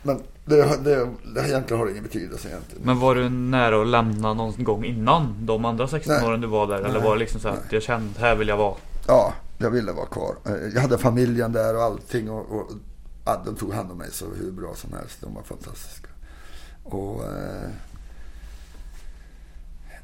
Men 0.02 0.22
det, 0.44 0.56
det, 0.84 1.10
det 1.34 1.48
egentligen 1.48 1.80
har 1.80 1.90
ingen 1.90 2.02
betydelse 2.02 2.48
egentligen. 2.48 2.86
Men 2.86 3.00
var 3.00 3.14
du 3.14 3.28
nära 3.28 3.82
att 3.82 3.86
lämna 3.86 4.34
någon 4.34 4.64
gång 4.64 4.84
innan 4.84 5.46
de 5.46 5.64
andra 5.64 5.88
16 5.88 6.14
nej. 6.14 6.26
åren 6.26 6.40
du 6.40 6.46
var 6.46 6.66
där? 6.66 6.80
Nej. 6.80 6.90
Eller 6.90 7.00
var 7.00 7.14
det 7.14 7.18
liksom 7.18 7.40
så 7.40 7.48
att 7.48 7.72
jag 7.72 7.82
kände, 7.82 8.20
här 8.20 8.34
vill 8.34 8.48
jag 8.48 8.56
vara? 8.56 8.74
Ja, 9.06 9.32
jag 9.60 9.70
ville 9.70 9.92
vara 9.92 10.06
kvar. 10.06 10.36
Eh, 10.46 10.74
jag 10.74 10.80
hade 10.80 10.98
familjen 10.98 11.52
där 11.52 11.76
och 11.76 11.82
allting. 11.82 12.30
Och, 12.30 12.60
och 12.60 12.70
ja, 13.24 13.42
de 13.44 13.56
tog 13.56 13.72
hand 13.72 13.90
om 13.90 13.98
mig 13.98 14.10
så 14.10 14.26
hur 14.34 14.50
bra 14.50 14.74
som 14.74 14.92
helst. 14.92 15.20
De 15.20 15.34
var 15.34 15.42
fantastiska. 15.42 16.08
Och... 16.84 17.24
Eh, 17.24 17.70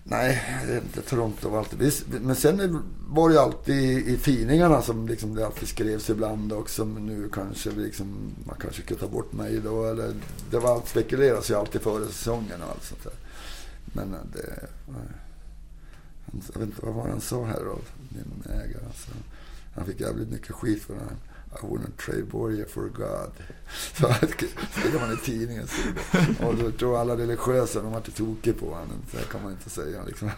Nej, 0.09 0.43
det 0.67 0.73
är 0.73 0.77
inte 0.77 1.03
Toronto 1.03 1.49
var 1.49 1.59
alltid. 1.59 1.93
Men 2.23 2.37
sen 2.37 2.83
var 3.09 3.29
det 3.29 3.35
ju 3.35 3.41
alltid 3.41 4.09
i 4.09 4.19
tidningarna 4.19 4.83
som 4.83 5.09
liksom 5.09 5.35
det 5.35 5.47
alltid 5.47 5.69
skrevs 5.69 6.11
ibland 6.11 6.53
också. 6.53 6.85
Men 6.85 7.07
nu 7.07 7.29
kanske 7.29 7.71
liksom, 7.71 8.35
man 8.47 8.57
kanske 8.61 8.83
skulle 8.83 9.01
ta 9.01 9.09
bort 9.09 9.33
mig 9.33 9.61
då. 9.61 9.85
Eller, 9.85 10.15
det 10.51 10.59
var, 10.59 10.83
spekuleras 10.87 11.51
ju 11.51 11.55
alltid 11.55 11.81
före 11.81 12.07
säsongen 12.07 12.63
och 12.63 12.71
allt 12.71 12.85
sånt 12.85 13.05
där. 13.05 13.13
Men 13.85 14.15
eh, 14.15 14.21
det... 14.33 14.69
Eh, 14.89 14.95
jag 16.53 16.61
vet 16.61 16.69
inte 16.69 16.87
vad 16.87 16.95
var 16.95 17.09
han 17.09 17.21
sa 17.21 17.45
här 17.45 17.65
då, 17.65 17.79
min 18.09 18.43
ägare. 18.55 18.87
Alltså, 18.87 19.11
han 19.77 19.87
fick 19.87 20.01
jävligt 20.01 20.29
mycket 20.29 20.53
skit 20.53 20.83
för 20.83 20.95
här. 20.95 21.17
I 21.63 21.67
wouldn't 21.67 21.97
trade 22.07 22.23
Borgia 22.23 22.65
for 22.69 22.83
God. 22.83 23.33
Så 23.95 24.13
skrev 24.71 25.01
man 25.01 25.13
i 25.13 25.17
tidningen. 25.17 25.67
Och 26.41 26.55
då 26.55 26.71
tror 26.71 27.01
alla 27.01 27.17
religiösa, 27.17 27.83
de 27.83 27.93
vart 27.93 28.17
tokiga 28.17 28.55
på 28.55 28.67
honom. 28.67 29.03
Det 29.11 29.33
kan 29.33 29.43
man 29.43 29.53
inte 29.53 29.71
säga 29.71 30.05
liksom. 30.07 30.31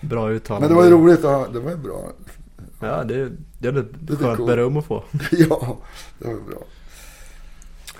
Bra 0.00 0.30
uttalande. 0.30 0.68
Men 0.68 0.76
det 0.76 0.82
var 0.82 0.84
ju 0.84 0.90
roligt. 0.90 1.22
Det 1.52 1.60
var 1.60 1.70
ju 1.70 1.76
bra. 1.76 2.12
Ja, 2.80 3.04
det, 3.04 3.32
det 3.58 3.68
är 3.68 3.78
ett 3.78 4.18
skönt 4.18 4.36
cool. 4.36 4.46
beröm 4.46 4.76
att 4.76 4.84
få. 4.84 5.04
ja, 5.30 5.78
det 6.18 6.28
var 6.28 6.34
bra. 6.34 6.62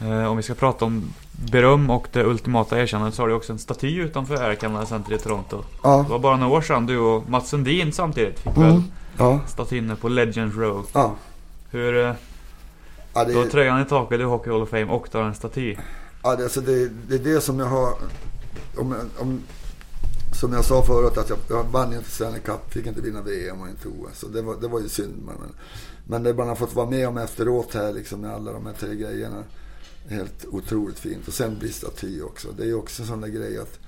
Eh, 0.00 0.26
om 0.30 0.36
vi 0.36 0.42
ska 0.42 0.54
prata 0.54 0.84
om 0.84 1.12
beröm 1.50 1.90
och 1.90 2.08
det 2.12 2.24
ultimata 2.24 2.80
erkännandet 2.80 3.14
så 3.14 3.22
har 3.22 3.28
du 3.28 3.34
också 3.34 3.52
en 3.52 3.58
staty 3.58 3.96
utanför 3.96 4.34
Air 4.34 4.54
Canada 4.54 4.86
Center 4.86 5.14
i 5.14 5.18
Toronto. 5.18 5.62
Ja. 5.82 6.02
Det 6.02 6.10
var 6.10 6.18
bara 6.18 6.36
några 6.36 6.56
år 6.56 6.60
sedan 6.60 6.86
du 6.86 6.98
och 6.98 7.28
Mats 7.28 7.48
Sundin 7.48 7.92
samtidigt 7.92 8.38
fick 8.38 8.56
mm. 8.56 8.68
väl 8.68 8.82
ja. 9.18 9.40
statyn 9.46 9.96
på 9.96 10.08
Legends 10.08 10.56
Row. 10.56 10.86
Ja. 10.92 11.16
Hur... 11.70 11.96
Eh, 11.96 12.14
ja, 13.14 13.24
det, 13.24 13.32
du 13.32 13.38
har 13.38 13.46
tröjan 13.46 13.82
i 13.82 13.84
taket, 13.84 14.18
du 14.18 14.24
Hockey 14.24 14.50
Hall 14.50 14.62
of 14.62 14.68
Fame 14.68 14.84
och 14.84 15.08
du 15.12 15.18
har 15.18 15.24
en 15.24 15.34
staty. 15.34 15.76
Ja, 16.22 16.36
det, 16.36 16.42
alltså 16.42 16.60
det, 16.60 16.88
det 17.08 17.14
är 17.14 17.34
det 17.34 17.40
som 17.40 17.58
jag 17.58 17.66
har... 17.66 17.94
Om, 18.76 18.94
om, 19.18 19.42
som 20.32 20.52
jag 20.52 20.64
sa 20.64 20.82
förut 20.82 21.18
att 21.18 21.28
jag, 21.28 21.38
jag 21.48 21.64
vann 21.64 21.92
inte 21.92 22.10
Stanley 22.10 22.40
Cup, 22.40 22.72
fick 22.72 22.86
inte 22.86 23.00
vinna 23.00 23.22
VM 23.22 23.60
och 23.60 23.68
inte 23.68 23.88
OS. 23.88 24.18
Så 24.18 24.28
det 24.28 24.42
var, 24.42 24.56
det 24.60 24.68
var 24.68 24.80
ju 24.80 24.88
synd. 24.88 25.22
Men, 25.26 25.36
men 26.04 26.22
det 26.22 26.34
man 26.34 26.48
har 26.48 26.54
fått 26.54 26.74
vara 26.74 26.90
med 26.90 27.08
om 27.08 27.18
efteråt 27.18 27.74
här 27.74 27.92
liksom 27.92 28.20
med 28.20 28.34
alla 28.34 28.52
de 28.52 28.66
här 28.66 28.72
tre 28.72 28.94
grejerna. 28.94 29.44
Helt 30.08 30.44
otroligt 30.50 30.98
fint. 30.98 31.28
Och 31.28 31.34
sen 31.34 31.58
blir 31.58 31.70
staty 31.70 32.22
också. 32.22 32.48
Det 32.56 32.62
är 32.62 32.66
ju 32.66 32.74
också 32.74 33.02
en 33.02 33.08
sån 33.08 33.20
där 33.20 33.28
grej 33.28 33.58
att 33.58 33.78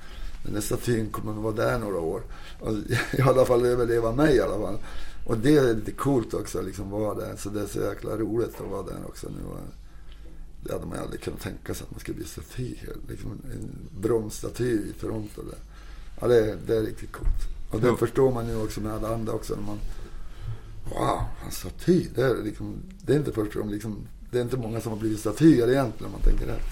den 0.45 0.55
där 0.55 0.61
statyn 0.61 1.11
kommer 1.11 1.33
att 1.33 1.39
vara 1.39 1.55
där 1.55 1.79
några 1.79 2.01
år. 2.01 2.23
Och 2.61 2.73
I 3.19 3.23
alla 3.23 3.45
fall 3.45 3.65
överleva 3.65 4.13
mig 4.13 4.37
i 4.37 4.41
alla 4.41 4.59
fall. 4.59 4.79
Och 5.27 5.39
det 5.39 5.57
är 5.57 5.75
lite 5.75 5.93
coolt 5.93 6.35
också, 6.35 6.63
liksom 6.63 6.91
vara 6.91 7.15
där. 7.15 7.37
Så 7.37 7.49
det 7.49 7.61
är 7.61 7.67
så 7.67 7.81
jäkla 7.81 8.17
roligt 8.17 8.61
att 8.61 8.71
vara 8.71 8.83
där 8.83 9.05
också 9.07 9.29
nu. 9.29 9.57
Det 10.65 10.73
hade 10.73 10.87
man 10.87 10.99
aldrig 10.99 11.21
kunnat 11.21 11.41
tänka 11.41 11.75
sig 11.75 11.85
att 11.85 11.91
man 11.91 12.01
skulle 12.01 12.17
bli 12.17 12.27
staty. 12.27 12.75
Liksom 13.09 13.31
en 13.31 14.01
bronsstaty 14.01 14.65
i 14.65 14.93
Toronto. 15.01 15.43
Där. 15.43 15.59
Ja, 16.21 16.27
det, 16.29 16.51
är, 16.51 16.57
det 16.67 16.77
är 16.77 16.83
riktigt 16.83 17.13
coolt. 17.13 17.43
Och 17.71 17.81
det 17.81 17.97
förstår 17.97 18.33
man 18.33 18.49
ju 18.49 18.63
också 18.63 18.81
med 18.81 18.93
alla 18.93 19.15
andra 19.15 19.33
också. 19.33 19.55
När 19.55 19.63
man, 19.63 19.79
wow, 20.85 21.21
en 21.47 21.53
staty. 21.53 22.07
Det 22.15 22.23
är, 22.23 22.43
liksom, 22.43 22.75
det 23.03 23.13
är 23.13 23.17
inte 23.17 23.33
första 23.33 23.59
gången 23.59 23.75
liksom, 23.75 24.09
det 24.31 24.39
är 24.39 24.43
inte 24.43 24.57
många 24.57 24.81
som 24.81 24.93
har 24.93 24.99
blivit 24.99 25.21
statyer 25.21 25.69
egentligen 25.69 26.07
om 26.07 26.13
man 26.13 26.21
tänker 26.21 26.47
rätt. 26.47 26.65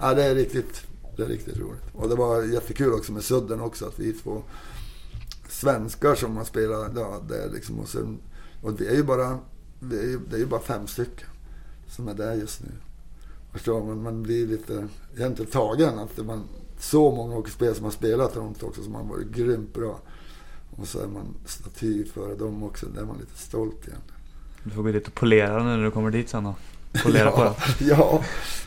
Ja, 0.00 0.14
det 0.14 0.24
är 0.24 0.34
riktigt, 0.34 0.82
det 1.16 1.22
är 1.22 1.26
riktigt 1.26 1.56
roligt. 1.56 1.82
Och 1.92 2.08
det 2.08 2.14
var 2.14 2.42
jättekul 2.42 2.92
också 2.92 3.12
med 3.12 3.24
Sudden 3.24 3.60
också 3.60 3.86
att 3.86 3.98
vi 3.98 4.12
två 4.12 4.42
svenskar 5.52 6.14
som 6.14 6.36
har 6.36 6.44
spelat 6.44 6.92
ja, 6.96 7.20
där 7.28 7.50
liksom. 7.54 7.80
Och, 7.80 7.88
sen, 7.88 8.18
och 8.62 8.72
det 8.72 8.86
är 8.86 8.94
ju 8.94 9.02
bara, 9.02 9.38
det 9.80 9.98
är 9.98 10.06
ju, 10.06 10.20
det 10.30 10.36
är 10.36 10.40
ju 10.40 10.46
bara 10.46 10.60
fem 10.60 10.86
stycken 10.86 11.28
som 11.88 12.08
är 12.08 12.14
där 12.14 12.34
just 12.34 12.62
nu. 12.62 12.70
Förstår 13.52 13.84
man? 13.84 14.02
Man 14.02 14.22
blir 14.22 14.46
lite, 14.46 14.88
egentligen 15.16 15.50
tagen 15.50 15.98
att 15.98 16.16
det 16.16 16.22
man 16.22 16.44
så 16.78 17.10
många 17.10 17.34
hockeyspelare 17.34 17.74
som 17.74 17.84
har 17.84 17.92
spelat 17.92 18.36
runt 18.36 18.62
också 18.62 18.82
som 18.82 18.94
har 18.94 19.04
varit 19.04 19.28
grymt 19.28 19.74
bra. 19.74 20.00
Och 20.76 20.88
så 20.88 20.98
är 20.98 21.06
man 21.06 21.34
staty 21.46 22.04
före 22.04 22.34
dem 22.34 22.62
också. 22.62 22.86
Där 22.86 23.00
är 23.00 23.06
man 23.06 23.18
lite 23.18 23.38
stolt 23.38 23.86
igen. 23.86 24.00
Du 24.64 24.70
får 24.70 24.82
gå 24.82 24.92
dit 24.92 25.06
och 25.06 25.14
polera 25.14 25.62
när 25.62 25.84
du 25.84 25.90
kommer 25.90 26.10
dit 26.10 26.28
sen 26.28 26.44
då. 26.44 26.54
Polera 27.02 27.24
ja, 27.24 27.36
på 27.36 27.44
det. 27.44 27.84
Ja. 27.84 28.24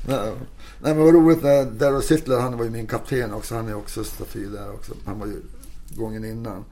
Nej, 0.08 0.34
nej 0.82 0.96
men 0.96 0.98
vad 0.98 1.14
roligt. 1.14 1.42
Darrow 1.80 2.02
Sittler, 2.02 2.40
han 2.40 2.58
var 2.58 2.66
ju 2.66 2.72
min 2.72 2.88
kapten 2.88 3.34
också. 3.34 3.56
Han 3.56 3.68
är 3.68 3.76
också 3.76 4.04
staty 4.04 4.46
där 4.46 4.74
också. 4.74 4.94
Han 5.06 5.20
var 5.20 5.28
ju 5.28 5.42
gången 5.96 6.26
innan. 6.26 6.66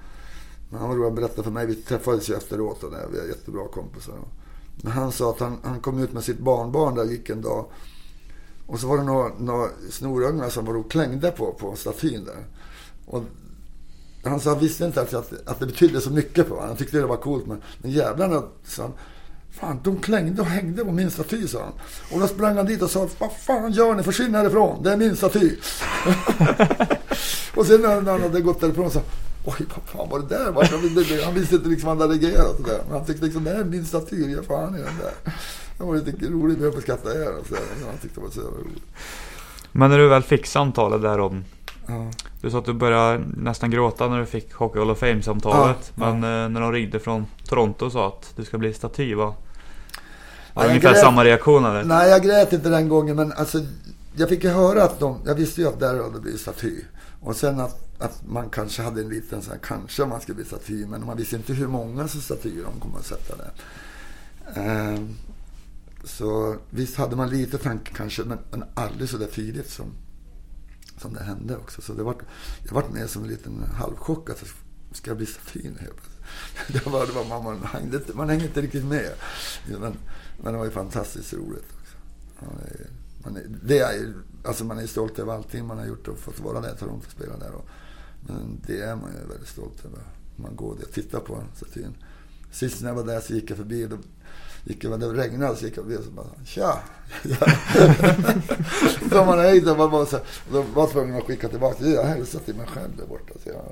Men 0.69 0.80
han 0.80 0.89
var 0.89 0.95
rolig 0.95 1.07
att 1.07 1.15
berätta 1.15 1.43
för 1.43 1.51
mig. 1.51 1.65
Vi 1.65 1.76
träffades 1.76 2.30
ju 2.30 2.36
efteråt 2.36 2.84
och 2.84 2.91
där. 2.91 3.07
Vi 3.11 3.19
är 3.19 3.28
jättebra 3.28 3.67
kompisar. 3.67 4.15
Men 4.76 4.91
han 4.91 5.11
sa 5.11 5.30
att 5.30 5.39
han, 5.39 5.57
han 5.63 5.80
kom 5.80 5.99
ut 5.99 6.13
med 6.13 6.24
sitt 6.24 6.39
barnbarn 6.39 6.95
där 6.95 7.03
gick 7.03 7.30
en 7.30 7.41
dag. 7.41 7.65
Och 8.65 8.80
så 8.80 8.88
var 8.88 8.97
det 8.97 9.03
några, 9.03 9.32
några 9.39 9.69
snorungar 9.89 10.49
som 10.49 10.65
var 10.65 10.78
och 10.78 10.91
klängde 10.91 11.32
på, 11.32 11.53
på 11.53 11.76
statyn 11.76 12.26
där. 12.26 12.45
Och 13.05 13.24
han 14.24 14.39
sa, 14.39 14.49
han 14.49 14.59
visste 14.59 14.86
inte 14.86 15.01
att, 15.01 15.13
att 15.45 15.59
det 15.59 15.65
betydde 15.65 16.01
så 16.01 16.11
mycket 16.11 16.47
för 16.47 16.55
honom. 16.55 16.67
Han 16.67 16.78
tyckte 16.78 16.97
det 16.97 17.05
var 17.05 17.17
coolt. 17.17 17.47
Men, 17.47 17.61
men 17.78 17.91
jävlarna, 17.91 18.43
sa 18.63 18.82
han, 18.84 18.93
Fan, 19.53 19.80
de 19.84 19.97
klängde 19.97 20.41
och 20.41 20.47
hängde 20.47 20.86
på 20.86 20.91
min 20.91 21.11
staty, 21.11 21.47
sa 21.47 21.59
han. 21.63 21.74
Och 22.11 22.19
då 22.19 22.28
sprang 22.28 22.57
han 22.57 22.65
dit 22.65 22.82
och 22.82 22.89
sa, 22.89 23.09
vad 23.19 23.32
fan 23.32 23.71
gör 23.71 23.95
ni? 23.95 24.03
Försvinn 24.03 24.36
härifrån, 24.36 24.84
det 24.84 24.91
är 24.91 24.97
min 24.97 25.15
staty. 25.15 25.55
och 27.55 27.66
sen 27.66 27.82
när 27.82 27.95
han 27.95 28.22
hade 28.22 28.41
gått 28.41 28.61
därifrån 28.61 28.91
så 28.91 29.01
Oj, 29.45 29.66
vad 29.76 29.86
fan 29.86 30.09
var 30.09 30.20
det 30.20 30.28
där? 30.28 31.24
Han 31.26 31.34
visste 31.34 31.55
inte 31.55 31.70
liksom 31.70 31.88
vad 31.88 31.97
han 31.97 32.09
hade 32.09 32.22
reagerat. 32.22 32.59
Men 32.59 32.97
han 32.97 33.05
tyckte 33.05 33.26
liksom, 33.26 33.43
det 33.43 33.49
här 33.49 33.59
är 33.59 33.64
min 33.64 33.86
staty, 33.86 34.32
jag 34.32 34.45
fan 34.45 34.76
i 34.76 34.78
den 34.78 34.97
där. 34.97 35.34
Det 35.78 35.84
var 35.84 35.95
lite 35.95 36.26
roligt, 36.26 36.61
jag 36.61 36.82
skratta 36.82 37.16
ihjäl. 37.16 37.34
Han 37.86 37.97
tyckte 38.01 38.20
det 38.20 38.26
var 38.26 38.30
så 38.30 38.41
roligt. 38.41 38.84
Men 39.72 39.89
när 39.89 39.97
du 39.97 40.07
väl 40.07 40.24
fick 40.24 40.45
samtalet 40.45 41.01
där 41.01 41.20
om 41.20 41.43
Ja. 41.88 42.11
Du 42.41 42.51
sa 42.51 42.59
att 42.59 42.66
du 42.66 42.74
började 42.74 43.24
nästan 43.38 43.72
gråta 43.72 44.07
när 44.07 44.20
du 44.20 44.26
fick 44.26 44.53
Hockey 44.53 44.80
Hall 44.80 44.91
of 44.91 44.99
Fame-samtalet. 44.99 45.91
Ja, 45.95 46.14
men 46.14 46.24
ja. 46.24 46.43
Eh, 46.43 46.49
när 46.49 46.61
de 46.61 46.72
ringde 46.72 46.99
från 46.99 47.26
Toronto 47.47 47.86
och 47.86 47.91
sa 47.91 48.07
att 48.07 48.34
du 48.36 48.45
ska 48.45 48.57
bli 48.57 48.74
staty, 48.74 49.16
var, 49.16 49.34
var 50.53 50.66
ungefär 50.66 50.89
grät, 50.89 51.01
samma 51.01 51.24
reaktion 51.24 51.66
eller? 51.66 51.84
Nej, 51.84 52.09
jag 52.09 52.24
grät 52.24 52.53
inte 52.53 52.70
den 52.70 52.89
gången. 52.89 53.16
Men 53.16 53.32
alltså, 53.32 53.59
jag 54.16 54.30
fick 54.30 54.43
ju 54.43 54.49
höra 54.49 54.84
att 54.84 54.99
de, 54.99 55.18
jag 55.26 55.36
visste 55.36 55.61
ju 55.61 55.68
att 55.68 55.80
där 55.80 56.03
hade 56.03 56.20
blivit 56.20 56.41
staty. 56.41 56.82
Och 57.24 57.36
sen 57.36 57.59
att, 57.59 58.01
att 58.01 58.28
man 58.28 58.49
kanske 58.49 58.82
hade 58.82 59.01
en 59.01 59.09
liten 59.09 59.41
sån 59.41 59.51
här, 59.51 59.59
kanske 59.59 60.05
man 60.05 60.21
skulle 60.21 60.36
bli 60.36 60.45
staty. 60.45 60.86
Men 60.86 61.05
man 61.05 61.17
visste 61.17 61.36
inte 61.36 61.53
hur 61.53 61.67
många 61.67 62.07
statyer 62.07 62.63
de 62.63 62.80
kommer 62.80 62.99
att 62.99 63.05
sätta 63.05 63.36
där. 63.38 63.51
Ehm, 64.55 65.15
så 66.03 66.57
visst 66.69 66.95
hade 66.95 67.15
man 67.15 67.30
lite 67.30 67.57
tanke 67.57 67.93
kanske, 67.93 68.24
men, 68.24 68.38
men 68.51 68.63
aldrig 68.74 69.09
så 69.09 69.17
där 69.17 69.28
tidigt 69.28 69.69
som, 69.69 69.86
som 70.97 71.13
det 71.13 71.24
hände 71.24 71.57
också. 71.57 71.82
Så 71.82 71.93
det 71.93 72.03
var, 72.03 72.15
jag 72.65 72.74
var 72.74 72.84
med 72.89 73.09
som 73.09 73.24
en 73.24 73.30
liten 73.30 73.63
halvchock 73.74 74.30
att 74.30 74.43
ska 74.91 75.09
jag 75.09 75.17
bli 75.17 75.26
statyn 75.26 75.78
helt 75.80 75.95
plötsligt. 75.95 76.13
Det 76.67 76.89
var, 76.89 77.05
det 77.05 77.11
var, 77.11 77.26
man, 77.26 77.43
man, 77.43 77.63
hängde, 77.63 78.01
man 78.13 78.30
hängde 78.30 78.45
inte 78.45 78.61
riktigt 78.61 78.86
med. 78.86 79.11
Men, 79.67 79.97
men 80.43 80.53
det 80.53 80.59
var 80.59 80.65
ju 80.65 80.71
fantastiskt 80.71 81.34
roligt. 81.34 81.65
Också. 81.82 81.97
Man 82.39 82.55
är, 82.61 82.88
man 83.24 83.36
är, 83.36 83.43
det 83.63 83.80
är, 83.80 84.13
alltså 84.44 84.66
man 84.66 84.80
är 84.80 84.88
stolt 84.88 85.20
över 85.20 85.34
allting 85.34 85.66
man 85.66 85.78
har 85.78 85.86
gjort 85.86 86.08
och 86.08 86.20
fått 86.20 86.39
vara 86.39 86.62
där, 86.62 86.74
i 86.74 86.78
Toronto 86.78 87.06
och 87.06 87.12
spela 87.12 87.38
där. 87.38 87.52
Och, 87.52 87.66
men 88.22 88.62
det 88.68 88.82
är 88.82 88.96
man 88.96 89.12
ju 89.12 89.28
väldigt 89.28 89.50
stolt 89.50 89.86
över. 89.86 90.00
Man 90.36 90.56
går 90.56 90.76
där 90.76 90.86
och 90.86 90.94
tittar 90.94 91.20
på 91.20 91.44
statyn. 91.56 91.96
Sist 92.52 92.82
när 92.82 92.89
jag 92.89 92.96
var 92.96 93.04
där 93.04 93.20
så 93.20 93.34
gick 93.34 93.50
jag 93.50 93.58
förbi. 93.58 93.88
Då 93.88 93.98
gick 94.64 94.84
jag, 94.84 95.00
det 95.00 95.08
regnade 95.08 95.56
så 95.56 95.66
gick 95.66 95.78
jag 95.78 95.84
förbi 95.86 95.98
och 95.98 96.04
så 96.04 96.12
bara 96.12 96.26
Tja! 96.46 96.80
så 99.10 99.26
man 99.26 99.39
höjd 99.39 99.70
och 99.70 99.78
man 99.78 99.91
var 99.91 100.06
så 100.06 100.20
Då 100.52 100.62
var 100.62 100.84
jag 100.84 100.91
tvungen 100.91 101.18
att 101.18 101.24
skicka 101.24 101.50
tillbaka. 101.50 101.86
Jag 101.86 102.04
hälsade 102.04 102.44
till 102.44 102.56
mig 102.56 102.68
själv 102.68 102.98
där 102.98 103.06
borta. 103.06 103.34
Så 103.44 103.50
jag 103.50 103.72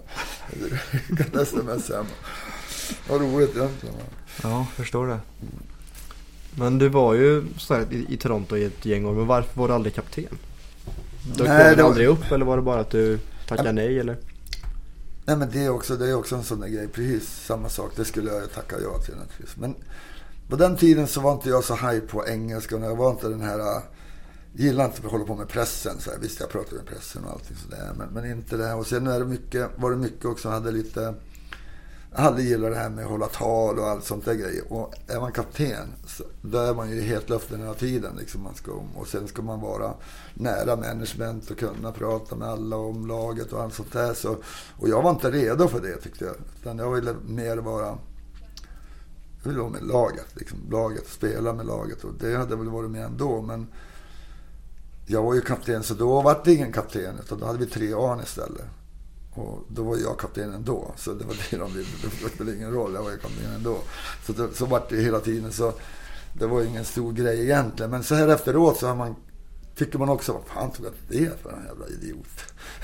skickade 0.80 1.42
sms 1.42 1.90
hem. 1.90 2.06
Vad 3.10 3.22
roligt 3.22 3.56
egentligen. 3.56 3.96
Ja, 4.44 4.68
förstår 4.76 5.08
det. 5.08 5.20
Men 6.56 6.78
du 6.78 6.90
var 6.90 7.14
ju 7.14 7.44
så 7.58 7.74
här, 7.74 7.94
i, 7.94 8.06
i 8.10 8.18
Toronto 8.18 8.58
i 8.58 8.64
ett 8.64 8.86
gäng 8.86 9.06
år. 9.06 9.14
Men 9.14 9.28
varför 9.28 9.60
var 9.60 9.68
du 9.68 9.74
aldrig 9.74 9.96
kapten? 9.96 10.38
Du 11.24 11.44
nej, 11.44 11.76
kom 11.76 11.86
aldrig 11.86 12.08
upp 12.08 12.32
eller 12.32 12.46
var 12.46 12.58
det 12.58 12.64
bara 12.64 12.80
att 12.80 12.90
du 12.90 13.20
tackade 13.48 13.72
nej 13.72 14.00
eller? 14.00 14.18
Nej 15.26 15.38
men 15.38 15.50
det 15.52 15.66
är 15.66 15.70
också, 15.70 15.96
det 15.96 16.10
är 16.10 16.16
också 16.16 16.36
en 16.36 16.44
sån 16.44 16.60
där 16.60 16.68
grej. 16.68 16.88
Precis 16.88 17.46
samma 17.46 17.70
sak. 17.70 17.92
Det 17.96 18.06
skulle 18.06 18.32
jag 18.32 18.52
tacka 18.52 18.76
ja 18.84 18.98
till 18.98 19.16
naturligtvis. 19.16 19.58
Men 19.58 19.76
på 20.50 20.56
den 20.56 20.78
tiden 20.78 21.08
så 21.08 21.22
var 21.22 21.34
inte 21.34 21.50
jag 21.50 21.64
så 21.64 21.76
haj 21.76 22.02
på 22.02 22.28
engelska. 22.28 22.76
Och 22.76 22.82
jag 22.82 22.96
var 22.96 23.12
inte 23.12 23.28
den 23.28 23.42
här... 23.42 23.60
Äh, 23.60 23.84
gillade 24.54 24.90
inte 24.90 25.06
att 25.06 25.12
hålla 25.12 25.26
på 25.26 25.36
med 25.36 25.50
pressen. 25.50 26.00
Så 26.00 26.12
här. 26.12 26.18
Visst, 26.20 26.40
jag 26.40 26.50
pratade 26.50 26.76
med 26.76 26.86
pressen 26.86 27.24
och 27.26 27.32
allting 27.32 27.58
sådär. 27.58 27.92
Men, 27.98 28.08
men 28.10 28.32
inte 28.32 28.58
det. 28.58 28.74
Och 28.74 28.88
sen 28.88 29.08
är 29.08 29.20
det 29.20 29.26
mycket, 29.26 29.70
var 29.76 29.92
det 29.92 29.98
mycket 29.98 30.26
också. 30.26 30.48
Jag 30.48 30.54
hade 30.54 30.72
lite... 30.72 31.14
Alla 32.14 32.40
gillar 32.40 32.70
det 32.70 32.76
här 32.76 32.90
med 32.90 33.04
att 33.06 33.12
hålla 33.12 33.28
tal 33.28 33.80
och 33.80 33.88
allt 33.88 34.06
sånt 34.06 34.26
där 34.26 34.34
grejer. 34.34 34.74
Och 34.74 34.94
är 35.08 35.20
man 35.20 35.32
kapten, 35.32 35.94
så 36.08 36.24
då 36.42 36.58
är 36.58 36.74
man 36.74 36.92
ju 36.92 37.02
helt 37.02 37.30
löften 37.30 37.60
hela 37.60 37.74
tiden. 37.74 38.16
Liksom 38.20 38.44
man 38.44 38.56
ska, 38.56 38.72
och 38.96 39.08
sen 39.08 39.28
ska 39.28 39.42
man 39.42 39.62
vara 39.62 39.94
nära 40.34 40.76
management 40.76 41.52
och 41.52 41.58
kunna 41.58 41.92
prata 41.92 42.36
med 42.36 42.48
alla 42.48 42.78
om 42.78 43.08
laget 43.08 43.54
och 43.54 43.62
allt 43.62 43.74
sånt 43.74 43.94
där. 43.94 44.14
Så, 44.14 44.38
och 44.80 44.90
jag 44.90 45.02
var 45.02 45.10
inte 45.10 45.32
redo 45.32 45.68
för 45.68 45.82
det 45.82 45.98
tyckte 45.98 46.26
jag. 46.26 46.36
Utan 46.60 46.78
jag 46.78 46.92
ville 46.92 47.16
mer 47.28 47.58
vara 47.58 47.98
jag 49.44 49.50
ville 49.50 49.60
vara 49.60 49.72
med 49.72 49.84
laget. 49.84 50.28
Liksom, 50.34 50.60
laget, 50.72 51.08
spela 51.08 51.54
med 51.54 51.66
laget. 51.66 52.04
Och 52.04 52.14
det 52.20 52.36
hade 52.36 52.56
väl 52.56 52.70
varit 52.70 52.92
med 52.92 53.06
ändå. 53.06 53.42
Men 53.42 53.68
jag 55.06 55.24
var 55.24 55.34
ju 55.34 55.42
kapten, 55.42 55.84
så 55.84 55.94
då 55.94 56.22
var 56.22 56.42
det 56.46 56.54
ingen 56.54 56.74
kapten. 56.74 57.20
Utan 57.20 57.40
då 57.40 57.46
hade 57.46 57.60
vi 57.60 57.66
tre 57.66 57.94
Arn 57.94 58.20
istället. 58.20 58.66
Och 59.34 59.60
då 59.68 59.84
var 59.84 59.98
jag 59.98 60.20
kapten 60.20 60.54
ändå. 60.54 60.92
Så 60.98 61.14
det 61.14 61.26
var 61.26 61.36
det 61.50 61.58
de 61.58 61.74
ville. 61.74 61.90
Det 62.22 62.30
spelade 62.30 62.58
ingen 62.58 62.72
roll, 62.72 62.94
jag 62.94 63.04
var 63.04 63.12
ju 63.12 63.18
kapten 63.18 63.54
ändå. 63.56 63.78
Så, 64.26 64.34
det, 64.34 64.54
så 64.54 64.66
var 64.66 64.84
det 64.90 65.02
hela 65.02 65.20
tiden. 65.20 65.52
Så 65.52 65.74
det 66.34 66.48
var 66.48 66.64
ingen 66.64 66.86
stor 66.86 67.14
grej 67.14 67.42
egentligen. 67.42 67.92
Men 67.92 68.04
så 68.04 68.16
här 68.16 68.28
efteråt 68.28 68.78
så 68.78 68.88
har 68.88 68.96
man, 68.96 69.16
tycker 69.76 70.00
man 70.00 70.10
också, 70.10 70.34
vad 70.34 70.46
fan 70.46 70.72
tog 70.72 70.86
jag 70.86 70.94
det 71.08 71.42
för 71.42 71.52
en 71.52 71.66
jävla 71.66 71.88
idiot? 71.88 72.28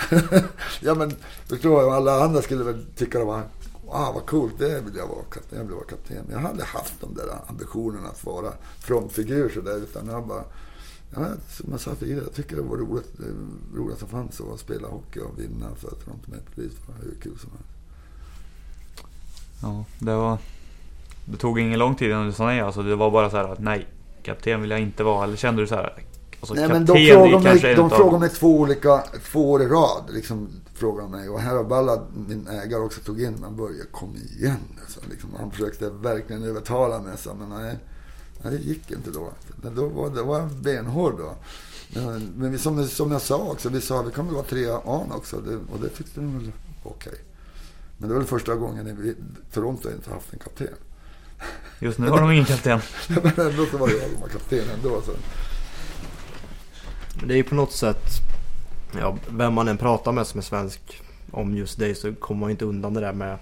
ja 0.82 0.96
men, 0.96 1.14
förstår 1.46 1.84
jag, 1.84 1.94
alla 1.94 2.24
andra 2.24 2.42
skulle 2.42 2.64
väl 2.64 2.86
tycka 2.96 3.20
det 3.20 3.26
var 3.26 3.44
ah, 3.90 4.12
vad 4.12 4.26
coolt, 4.26 4.60
det 4.60 4.82
vill 4.82 4.96
jag 4.96 5.08
vara 5.08 5.24
kapten. 5.32 5.58
Jag 5.58 5.66
vill 5.66 5.76
vara 5.76 5.86
kapten. 5.86 6.18
Men 6.26 6.34
jag 6.34 6.40
hade 6.40 6.64
haft 6.64 7.02
de 7.02 7.14
där 7.14 7.26
ambitionerna 7.48 8.10
att 8.10 8.26
vara 8.26 8.54
frontfigur 8.80 9.50
sådär. 9.50 9.78
Utan 9.78 10.08
jag 10.08 10.28
bara, 10.28 10.44
ja, 11.10 11.28
som 11.50 11.72
jag 11.72 11.80
sa 11.80 11.96
tidigare, 11.96 12.24
jag 12.24 12.34
tycker 12.34 12.56
det 12.56 12.62
var 12.62 12.78
roligt. 12.78 13.12
Det 13.18 13.78
roligt 13.78 14.00
som 14.00 14.08
fanns 14.08 14.42
att 14.42 14.60
spela 14.60 14.88
hockey 14.88 15.20
och 15.20 15.40
vinna 15.40 15.76
för 15.76 15.90
Toronto 15.90 16.32
Maple 16.32 16.64
Leafs. 16.64 16.76
Det 16.76 16.92
var 16.92 17.00
hur 17.02 17.16
kul 17.22 17.40
som 17.40 17.52
helst. 17.52 17.78
Ja, 19.62 19.86
det 20.00 20.16
var... 20.16 20.38
Det 21.26 21.38
tog 21.38 21.60
ingen 21.60 21.80
lång 21.80 21.96
tid 21.96 22.10
innan 22.10 22.26
du 22.26 22.34
sa 22.34 22.46
nej 22.46 22.62
alltså. 22.62 22.84
Det 22.84 22.96
var 22.96 23.12
bara 23.12 23.30
så 23.30 23.38
här 23.38 23.44
att 23.44 23.60
nej, 23.60 23.88
kapten 24.24 24.62
vill 24.62 24.72
jag 24.72 24.80
inte 24.80 25.04
vara. 25.04 25.24
Eller 25.24 25.36
kände 25.36 25.62
du 25.62 25.68
så 25.68 25.76
här? 25.76 26.04
Alltså, 26.40 26.54
Nej, 26.54 26.68
men 26.68 26.86
de 26.86 27.08
frågade 27.08 27.44
mig, 27.44 27.76
de 27.76 27.90
frågade 27.90 28.20
mig 28.20 28.30
två 28.30 28.60
olika, 28.60 29.04
två 29.32 29.52
år 29.52 29.62
i 29.62 29.68
rad. 29.68 30.04
Liksom, 30.10 30.50
frågade 30.74 31.10
mig. 31.10 31.30
Och 31.30 31.40
här 31.40 31.56
har 31.56 31.64
Ballad, 31.64 32.02
min 32.28 32.48
ägare, 32.48 32.82
också 32.82 33.02
tog 33.02 33.22
in 33.22 33.34
mig. 33.34 33.52
Börje, 33.52 33.84
kom 33.92 34.16
igen. 34.16 34.58
Alltså, 34.82 35.00
liksom, 35.10 35.30
han 35.40 35.52
försökte 35.52 35.90
verkligen 35.90 36.44
övertala 36.44 37.00
mig. 37.00 37.18
Så, 37.18 37.34
men 37.34 37.50
nej, 37.50 37.80
nej, 38.42 38.58
det 38.58 38.64
gick 38.64 38.92
inte 38.92 39.12
då. 39.12 39.32
Då 39.76 39.88
var, 39.88 40.10
det 40.10 40.24
var 40.24 40.50
benhård 40.62 41.18
då. 41.18 41.36
Men, 41.94 42.34
men 42.36 42.52
vi, 42.52 42.58
som, 42.58 42.88
som 42.88 43.12
jag 43.12 43.22
sa 43.22 43.38
också, 43.38 43.70
vi 43.70 43.82
sa 43.82 44.02
vi 44.02 44.12
väl 44.12 44.26
vara 44.26 44.44
tre 44.44 44.70
an 44.70 45.12
också. 45.12 45.42
Det, 45.42 45.56
och 45.56 45.80
det 45.82 45.90
tyckte 45.90 46.20
de 46.20 46.40
väl 46.40 46.52
okej. 46.84 47.12
Okay. 47.12 47.24
Men 47.98 48.10
det 48.10 48.16
var 48.16 48.22
väl 48.22 48.30
första 48.30 48.56
gången 48.56 48.88
i 48.88 49.16
Toronto 49.54 49.90
inte 49.90 50.10
haft 50.10 50.34
en 50.34 50.40
kapten. 50.40 50.68
Just 51.80 52.00
nu 52.00 52.10
har 52.10 52.22
de 52.22 52.32
ingen 52.32 52.46
kapten. 52.46 52.80
men 53.08 53.48
ändå 53.48 53.66
så 53.72 53.78
var 53.78 53.90
jag 53.90 54.12
som 54.12 54.22
var 54.22 54.28
kapten 54.28 54.70
ändå. 54.76 55.02
Så. 55.02 55.12
Det 57.26 57.34
är 57.34 57.38
ju 57.38 57.44
på 57.44 57.56
något 57.56 57.72
sätt, 57.72 58.06
ja, 59.00 59.18
vem 59.30 59.54
man 59.54 59.68
än 59.68 59.78
pratar 59.78 60.12
med 60.12 60.28
som 60.28 60.38
är 60.38 60.44
svensk 60.44 61.02
om 61.32 61.58
just 61.58 61.80
det 61.80 61.96
så 61.96 62.16
kommer 62.16 62.42
man 62.42 62.52
inte 62.52 62.66
undan 62.66 62.94
det 62.94 63.02
där 63.02 63.14
med 63.14 63.38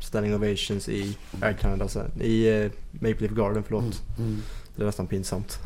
standing 0.00 0.34
ovations 0.34 0.88
i 0.88 1.16
Air 1.40 1.52
Canada, 1.52 1.88
i 2.20 2.50
uh, 2.50 2.70
Maple 2.92 3.20
Leaf 3.20 3.32
Garden, 3.32 3.62
förlåt. 3.62 4.02
Mm, 4.18 4.30
mm. 4.30 4.42
Det 4.76 4.82
är 4.82 4.86
nästan 4.86 5.06
pinsamt. 5.06 5.58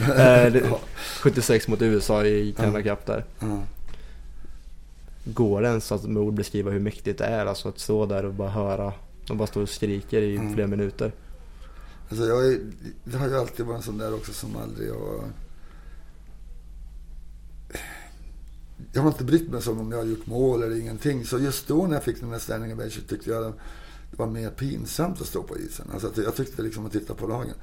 eh, 0.16 0.72
76 1.20 1.68
mot 1.68 1.82
USA 1.82 2.24
i 2.24 2.52
Canada 2.52 2.82
Cup 2.82 3.06
där. 3.06 3.24
Mm. 3.40 3.60
Går 5.24 5.62
det 5.62 5.68
ens 5.68 5.92
att 5.92 6.04
med 6.04 6.22
ord 6.22 6.34
beskriva 6.34 6.70
hur 6.70 6.80
mäktigt 6.80 7.18
det 7.18 7.24
är? 7.24 7.46
Alltså 7.46 7.68
att 7.68 7.78
stå 7.78 8.06
där 8.06 8.24
och 8.24 8.34
bara 8.34 8.50
höra. 8.50 8.92
De 9.26 9.38
bara 9.38 9.46
står 9.46 9.62
och 9.62 9.68
skriker 9.68 10.22
i 10.22 10.36
mm. 10.36 10.54
flera 10.54 10.66
minuter. 10.66 11.12
Alltså 12.08 12.26
jag, 12.26 12.46
är, 12.46 12.60
det 13.04 13.16
har 13.16 13.28
ju 13.28 13.38
alltid 13.38 13.66
varit 13.66 13.76
en 13.76 13.82
sån 13.82 13.98
där 13.98 14.14
också 14.14 14.32
som 14.32 14.56
aldrig 14.56 14.90
har 14.90 15.24
jag 18.92 19.02
har 19.02 19.08
inte 19.08 19.24
brytt 19.24 19.50
mig 19.50 19.62
som 19.62 19.80
om 19.80 19.92
jag 19.92 19.98
har 19.98 20.04
gjort 20.04 20.26
mål 20.26 20.62
eller 20.62 20.76
ingenting. 20.76 21.24
Så 21.24 21.38
just 21.38 21.68
då 21.68 21.86
när 21.86 21.94
jag 21.94 22.04
fick 22.04 22.20
den 22.20 22.30
här 22.30 22.38
standing 22.38 22.72
ovation 22.72 23.04
tyckte 23.08 23.30
jag 23.30 23.52
det 24.10 24.16
var 24.16 24.26
mer 24.26 24.50
pinsamt 24.50 25.20
att 25.20 25.26
stå 25.26 25.42
på 25.42 25.58
isen. 25.58 25.86
Alltså 25.92 26.22
jag 26.22 26.36
tyckte 26.36 26.62
liksom 26.62 26.86
att 26.86 26.92
titta 26.92 27.14
på 27.14 27.26
lagen. 27.26 27.54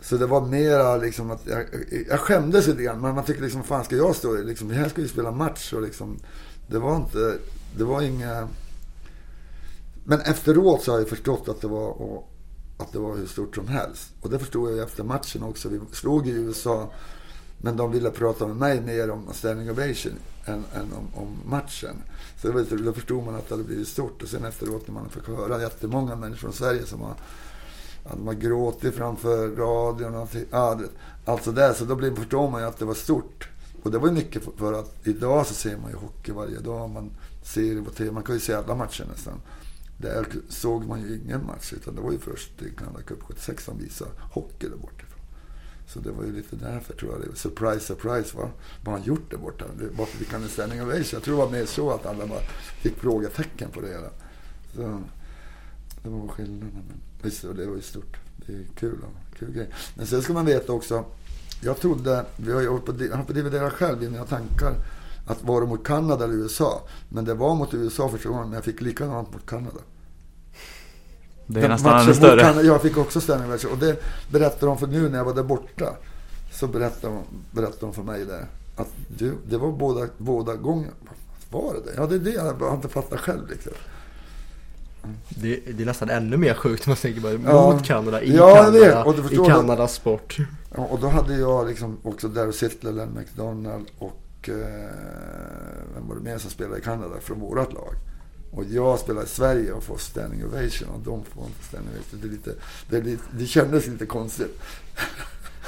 Så 0.00 0.16
det 0.16 0.26
var 0.26 0.46
mera 0.46 0.96
liksom 0.96 1.30
att 1.30 1.46
jag, 1.46 1.64
jag 2.08 2.20
skämdes 2.20 2.66
lite 2.66 2.82
grann. 2.82 3.00
Men 3.00 3.14
man 3.14 3.24
tyckte 3.24 3.42
liksom, 3.42 3.64
fan 3.64 3.84
ska 3.84 3.96
jag 3.96 4.16
stå 4.16 4.34
liksom, 4.34 4.70
här 4.70 4.88
ska 4.88 5.02
vi 5.02 5.08
spela 5.08 5.30
match 5.30 5.72
och 5.72 5.82
liksom. 5.82 6.18
Det 6.66 6.78
var 6.78 6.96
inte, 6.96 7.38
det 7.76 7.84
var 7.84 8.02
inga... 8.02 8.48
Men 10.04 10.20
efteråt 10.20 10.82
så 10.82 10.92
har 10.92 10.98
jag 10.98 11.08
förstått 11.08 11.48
att 11.48 11.60
det 11.60 11.68
var, 11.68 11.88
och, 11.88 12.28
att 12.78 12.92
det 12.92 12.98
var 12.98 13.16
hur 13.16 13.26
stort 13.26 13.54
som 13.54 13.68
helst. 13.68 14.12
Och 14.20 14.30
det 14.30 14.38
förstod 14.38 14.72
jag 14.72 14.78
efter 14.78 15.04
matchen 15.04 15.42
också. 15.42 15.68
Vi 15.68 15.80
slog 15.92 16.28
i 16.28 16.30
USA 16.30 16.92
men 17.62 17.76
de 17.76 17.92
ville 17.92 18.10
prata 18.10 18.46
med 18.46 18.56
mig 18.56 18.80
mer 18.80 19.10
om 19.10 19.28
standing 19.32 19.70
ovation 19.70 20.12
än, 20.44 20.64
än 20.74 20.92
om, 20.92 21.22
om, 21.22 21.38
matchen. 21.46 21.96
Så 22.40 22.48
det 22.48 22.54
var, 22.54 22.84
då 22.84 22.92
förstod 22.92 23.24
man 23.24 23.34
att 23.34 23.48
det 23.48 23.54
hade 23.54 23.64
blivit 23.64 23.88
stort. 23.88 24.22
Och 24.22 24.28
sen 24.28 24.44
efteråt 24.44 24.86
när 24.86 24.94
man 24.94 25.08
fick 25.08 25.26
höra 25.26 25.62
jättemånga 25.62 26.16
människor 26.16 26.38
från 26.38 26.52
Sverige 26.52 26.86
som 26.86 27.00
har, 27.00 27.14
att 28.04 28.16
de 28.16 28.26
har 28.26 28.34
gråtit 28.34 28.94
framför 28.94 29.48
radion 29.48 30.14
och 30.14 30.28
allt, 30.50 30.90
allt 31.24 31.44
sådär. 31.44 31.72
Så 31.72 31.84
då 31.84 32.14
förstår 32.16 32.50
man 32.50 32.60
ju 32.60 32.66
att 32.66 32.78
det 32.78 32.84
var 32.84 32.94
stort. 32.94 33.48
och 33.82 33.90
det 33.90 33.98
var 33.98 34.08
ju 34.08 34.14
mycket 34.14 34.44
för, 34.44 34.52
för 34.52 34.72
att 34.72 34.94
idag 35.04 35.46
så 35.46 35.54
ser 35.54 35.76
man 35.76 35.90
ju 35.90 35.96
hockey 35.96 36.32
varje 36.32 36.58
dag. 36.58 36.90
Man 36.90 37.10
ser 37.42 37.74
det 37.74 37.82
på 37.82 37.90
TV. 37.90 38.10
Man 38.10 38.22
kan 38.22 38.34
ju 38.34 38.40
se 38.40 38.54
alla 38.54 38.74
matcher 38.74 39.04
nästan. 39.12 39.40
Där 39.96 40.26
såg 40.48 40.86
man 40.86 41.00
ju 41.00 41.20
ingen 41.24 41.46
match 41.46 41.72
utan 41.72 41.94
det 41.94 42.00
var 42.00 42.12
ju 42.12 42.18
först 42.18 42.62
i 42.62 42.70
Canada 42.78 43.02
Cup 43.02 43.22
76 43.22 43.64
som 43.64 43.78
visade 43.78 44.10
hockey 44.32 44.68
där 44.68 44.76
borta. 44.76 45.04
Så 45.92 46.00
det 46.00 46.10
var 46.10 46.24
ju 46.24 46.32
lite 46.32 46.56
därför 46.56 46.94
tror 46.94 47.12
jag 47.12 47.36
Surprise, 47.38 47.80
surprise 47.80 48.36
vad, 48.36 48.48
har 48.84 48.92
han 48.92 49.02
gjort 49.02 49.30
där 49.30 49.38
borta. 49.38 49.64
Varför 49.98 50.18
fick 50.18 50.32
han 50.32 50.42
en 50.42 50.48
standing 50.48 50.82
ovation? 50.82 51.04
Jag 51.12 51.22
tror 51.22 51.36
det 51.36 51.44
var 51.44 51.50
mer 51.50 51.66
så 51.66 51.90
att 51.90 52.06
alla 52.06 52.26
bara 52.26 52.40
fick 52.82 52.96
frågetecken 52.96 53.70
på 53.70 53.80
det 53.80 53.88
hela. 53.88 54.08
Så, 54.74 55.02
det 56.02 56.08
var 56.08 56.28
skillnaden. 56.28 56.70
Men 56.74 56.84
visst, 57.22 57.42
det 57.42 57.66
var 57.66 57.76
ju 57.76 57.82
stort. 57.82 58.16
Det 58.46 58.52
är 58.52 58.64
kul. 58.76 58.98
Kul 59.38 59.52
grej. 59.52 59.68
Men 59.94 60.06
sen 60.06 60.22
ska 60.22 60.32
man 60.32 60.46
veta 60.46 60.72
också. 60.72 61.04
Jag 61.60 61.76
trodde, 61.76 62.24
vi 62.36 62.52
har 62.52 62.60
ju 62.60 62.68
hållit 62.68 62.84
på, 62.84 62.92
på 63.26 63.32
dividera 63.32 63.70
själv 63.70 64.02
i 64.02 64.10
mina 64.10 64.24
tankar. 64.24 64.74
Att 65.26 65.42
var 65.42 65.60
det 65.60 65.66
mot 65.66 65.84
Kanada 65.84 66.24
eller 66.24 66.34
USA? 66.34 66.82
Men 67.08 67.24
det 67.24 67.34
var 67.34 67.54
mot 67.54 67.74
USA 67.74 68.08
första 68.08 68.28
gången, 68.28 68.44
men 68.44 68.54
jag 68.54 68.64
fick 68.64 68.80
likadant 68.80 69.32
mot 69.32 69.46
Kanada. 69.46 69.80
Det 71.46 71.60
är 71.60 71.68
nästan 71.68 72.00
ännu 72.00 72.14
större. 72.14 72.40
Kanada, 72.40 72.62
jag 72.62 72.82
fick 72.82 72.96
också 72.96 73.32
ovation. 73.32 73.72
Och 73.72 73.78
det 73.78 74.02
berättade 74.30 74.66
de 74.66 74.78
för 74.78 74.86
nu 74.86 75.08
när 75.08 75.18
jag 75.18 75.24
var 75.24 75.34
där 75.34 75.42
borta. 75.42 75.96
Så 76.52 76.66
berättade 76.66 77.14
de, 77.14 77.22
berättade 77.50 77.80
de 77.80 77.92
för 77.92 78.02
mig 78.02 78.24
det. 78.24 78.46
Att 78.76 78.88
du, 79.18 79.34
det 79.48 79.58
var 79.58 79.72
båda, 79.72 80.06
båda 80.18 80.54
gångerna. 80.54 80.92
Var 81.50 81.74
det 81.74 81.90
det? 81.90 81.96
Ja, 81.96 82.06
det 82.06 82.14
är 82.14 82.18
det 82.18 82.30
jag 82.30 82.54
har 82.54 82.74
inte 82.74 82.88
fattat 82.88 83.20
själv 83.20 83.48
liksom. 83.50 83.72
Det, 85.28 85.60
det, 85.66 85.82
är 85.82 85.86
nästan 85.86 86.10
ännu 86.10 86.36
mer 86.36 86.54
sjukt 86.54 86.86
man 86.86 86.96
tänker 86.96 87.20
bara 87.20 87.32
Ja. 87.32 87.72
mot 87.72 87.84
Kanada, 87.84 88.22
i 88.22 88.36
Ja. 88.36 88.54
Kanada, 88.54 89.04
Och 89.04 89.32
i 89.32 89.36
Kanadas 89.36 89.94
sport. 89.94 90.36
Ja, 90.76 90.82
och 90.82 91.00
då 91.00 91.08
hade 91.08 91.38
jag 91.38 91.68
liksom 91.68 91.98
också 92.02 92.28
Darryl 92.28 92.52
Sittler, 92.52 92.92
Len 92.92 93.08
McDonald 93.18 93.86
och 93.98 94.48
eh, 94.48 94.54
vem 95.94 96.08
var 96.08 96.14
det 96.14 96.20
mer 96.20 96.38
som 96.38 96.50
spelade 96.50 96.78
i 96.78 96.80
Kanada 96.80 97.14
från 97.20 97.40
vårat 97.40 97.72
lag. 97.72 97.94
Och 98.54 98.64
jag 98.64 98.98
spelar 98.98 99.22
i 99.22 99.26
Sverige 99.26 99.72
och 99.72 99.82
får 99.82 99.96
standing 99.96 100.44
ovation 100.44 100.88
och 100.88 101.00
de 101.00 101.24
får 101.24 101.46
inte 101.46 101.64
standing 101.64 101.90
ovation. 101.94 102.20
Det, 102.20 102.26
är 102.26 102.30
lite, 102.30 102.54
det, 102.90 102.96
är 102.96 103.02
lite, 103.02 103.22
det 103.38 103.46
kändes 103.46 103.86
lite 103.86 104.06
konstigt. 104.06 104.60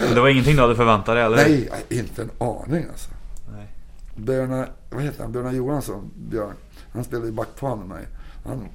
Men 0.00 0.14
det 0.14 0.20
var 0.20 0.28
ingenting 0.28 0.56
du 0.56 0.62
hade 0.62 0.76
förväntat 0.76 1.14
dig 1.14 1.24
eller? 1.24 1.36
Nej, 1.36 1.70
inte 1.88 2.22
en 2.22 2.30
aning 2.38 2.86
alltså. 2.90 3.10
Nej. 3.52 3.68
Björna, 4.16 4.68
vad 4.90 5.02
heter 5.02 5.22
han? 5.22 5.32
Björna 5.32 5.52
Johansson, 5.52 6.10
Björn. 6.14 6.54
Han 6.92 7.04
spelade 7.04 7.28
i 7.28 7.32
backplan 7.32 7.78
med 7.78 7.88
mig. 7.88 8.06
Han, 8.44 8.68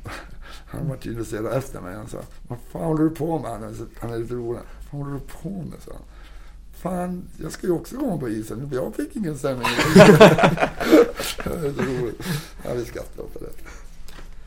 han 0.66 0.88
var 0.90 1.08
intresserad 1.08 1.58
efter 1.58 1.82
mig. 1.82 1.96
Han 1.96 2.08
sa, 2.08 2.18
vad 2.48 2.58
fan 2.72 2.84
håller 2.84 3.04
du 3.04 3.10
på 3.10 3.40
med? 3.40 3.52
Han 3.52 3.64
är, 3.64 3.76
han 4.00 4.14
är 4.14 4.18
lite 4.18 4.34
rolig. 4.34 4.62
Vad 4.92 5.02
håller 5.02 5.14
du 5.14 5.20
på 5.42 5.50
med? 5.50 5.82
sa 5.86 5.92
han. 5.94 6.04
Fan, 6.74 7.24
jag 7.38 7.52
ska 7.52 7.68
ju 7.68 7.74
också 7.74 7.98
komma 7.98 8.18
på 8.18 8.30
isen. 8.30 8.70
Jag 8.74 8.96
fick 8.96 9.16
ingen 9.16 9.38
stämning. 9.38 9.68
det 9.96 10.10
är 11.44 11.74
så 11.74 11.82
roligt. 11.82 12.24
Ja, 12.64 12.74
vi 12.74 12.86
skrattade 12.86 13.22
åt 13.22 13.40
det. 13.40 13.50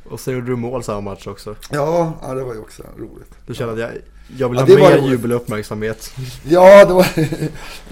Och 0.05 0.21
så 0.21 0.33
gjorde 0.33 0.47
du 0.47 0.57
mål 0.57 0.85
samma 0.85 1.01
match 1.01 1.27
också. 1.27 1.57
Ja, 1.71 2.19
ja, 2.23 2.35
det 2.35 2.45
var 2.45 2.55
ju 2.55 2.61
också 2.61 2.83
roligt. 2.99 3.35
Du 3.47 3.55
kände 3.55 3.73
att 3.73 3.79
jag, 3.79 3.91
jag 4.39 4.49
vill 4.49 4.59
Ja, 4.59 4.89
ha 4.89 4.97
mer 4.97 5.09
jubel 5.11 5.33
och 5.33 5.37
uppmärksamhet. 5.37 6.11
Ja, 6.45 6.85
det 6.85 6.93
var... 6.93 7.07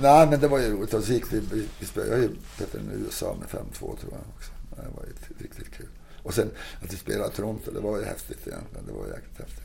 Nej, 0.03 0.27
men 0.27 0.41
det 0.41 0.49
var 0.49 0.59
ju 0.59 0.73
roligt. 0.77 0.95
Och 0.95 1.05
så 1.05 1.13
gick 1.13 1.33
vi, 1.33 1.67
vi 1.79 1.87
spelade, 1.87 2.11
jag 2.13 2.19
har 2.19 2.23
ju 2.23 2.31
spelat 2.55 2.75
i 2.75 3.05
USA 3.05 3.37
med 3.41 3.49
5-2 3.49 3.79
tror 3.79 3.97
jag 4.11 4.21
också. 4.37 4.51
Det 4.71 4.97
var 4.97 5.05
ju 5.05 5.45
riktigt 5.45 5.71
kul. 5.77 5.87
Och 6.23 6.35
sen 6.35 6.51
att 6.83 6.93
vi 6.93 6.97
spelade 6.97 7.33
i 7.33 7.37
Toronto, 7.37 7.71
det 7.71 7.81
var 7.81 7.99
ju 7.99 8.05
häftigt 8.05 8.47
egentligen. 8.47 8.87
Det 8.87 8.93
var 8.93 9.07
jäkligt 9.07 9.39
häftigt. 9.39 9.60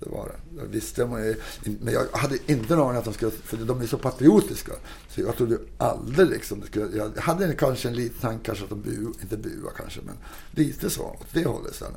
Det 0.00 0.10
var 0.10 0.24
det. 0.28 0.60
Jag 0.62 0.66
visste 0.68 1.06
man 1.06 1.24
ju, 1.24 1.36
men 1.80 1.94
jag 1.94 2.06
hade 2.12 2.38
inte 2.52 2.74
en 2.74 2.80
aning 2.80 2.96
att 2.98 3.04
de 3.04 3.14
skulle, 3.14 3.30
för 3.30 3.56
de 3.56 3.80
är 3.80 3.86
så 3.86 3.98
patriotiska. 3.98 4.72
Så 5.08 5.20
jag 5.20 5.36
trodde 5.36 5.58
aldrig 5.78 6.28
liksom, 6.28 6.60
det 6.60 6.66
skulle, 6.66 6.96
jag 6.96 7.20
hade 7.22 7.54
kanske 7.54 7.88
en 7.88 7.94
liten 7.94 8.20
tanke 8.20 8.44
kanske 8.44 8.64
att 8.64 8.70
de 8.70 8.82
bu, 8.82 9.12
inte 9.22 9.36
bua 9.36 9.70
kanske, 9.76 10.00
men 10.06 10.14
lite 10.50 10.90
så 10.90 11.02
åt 11.02 11.26
det 11.32 11.44
hållet 11.44 11.74
sen. 11.74 11.92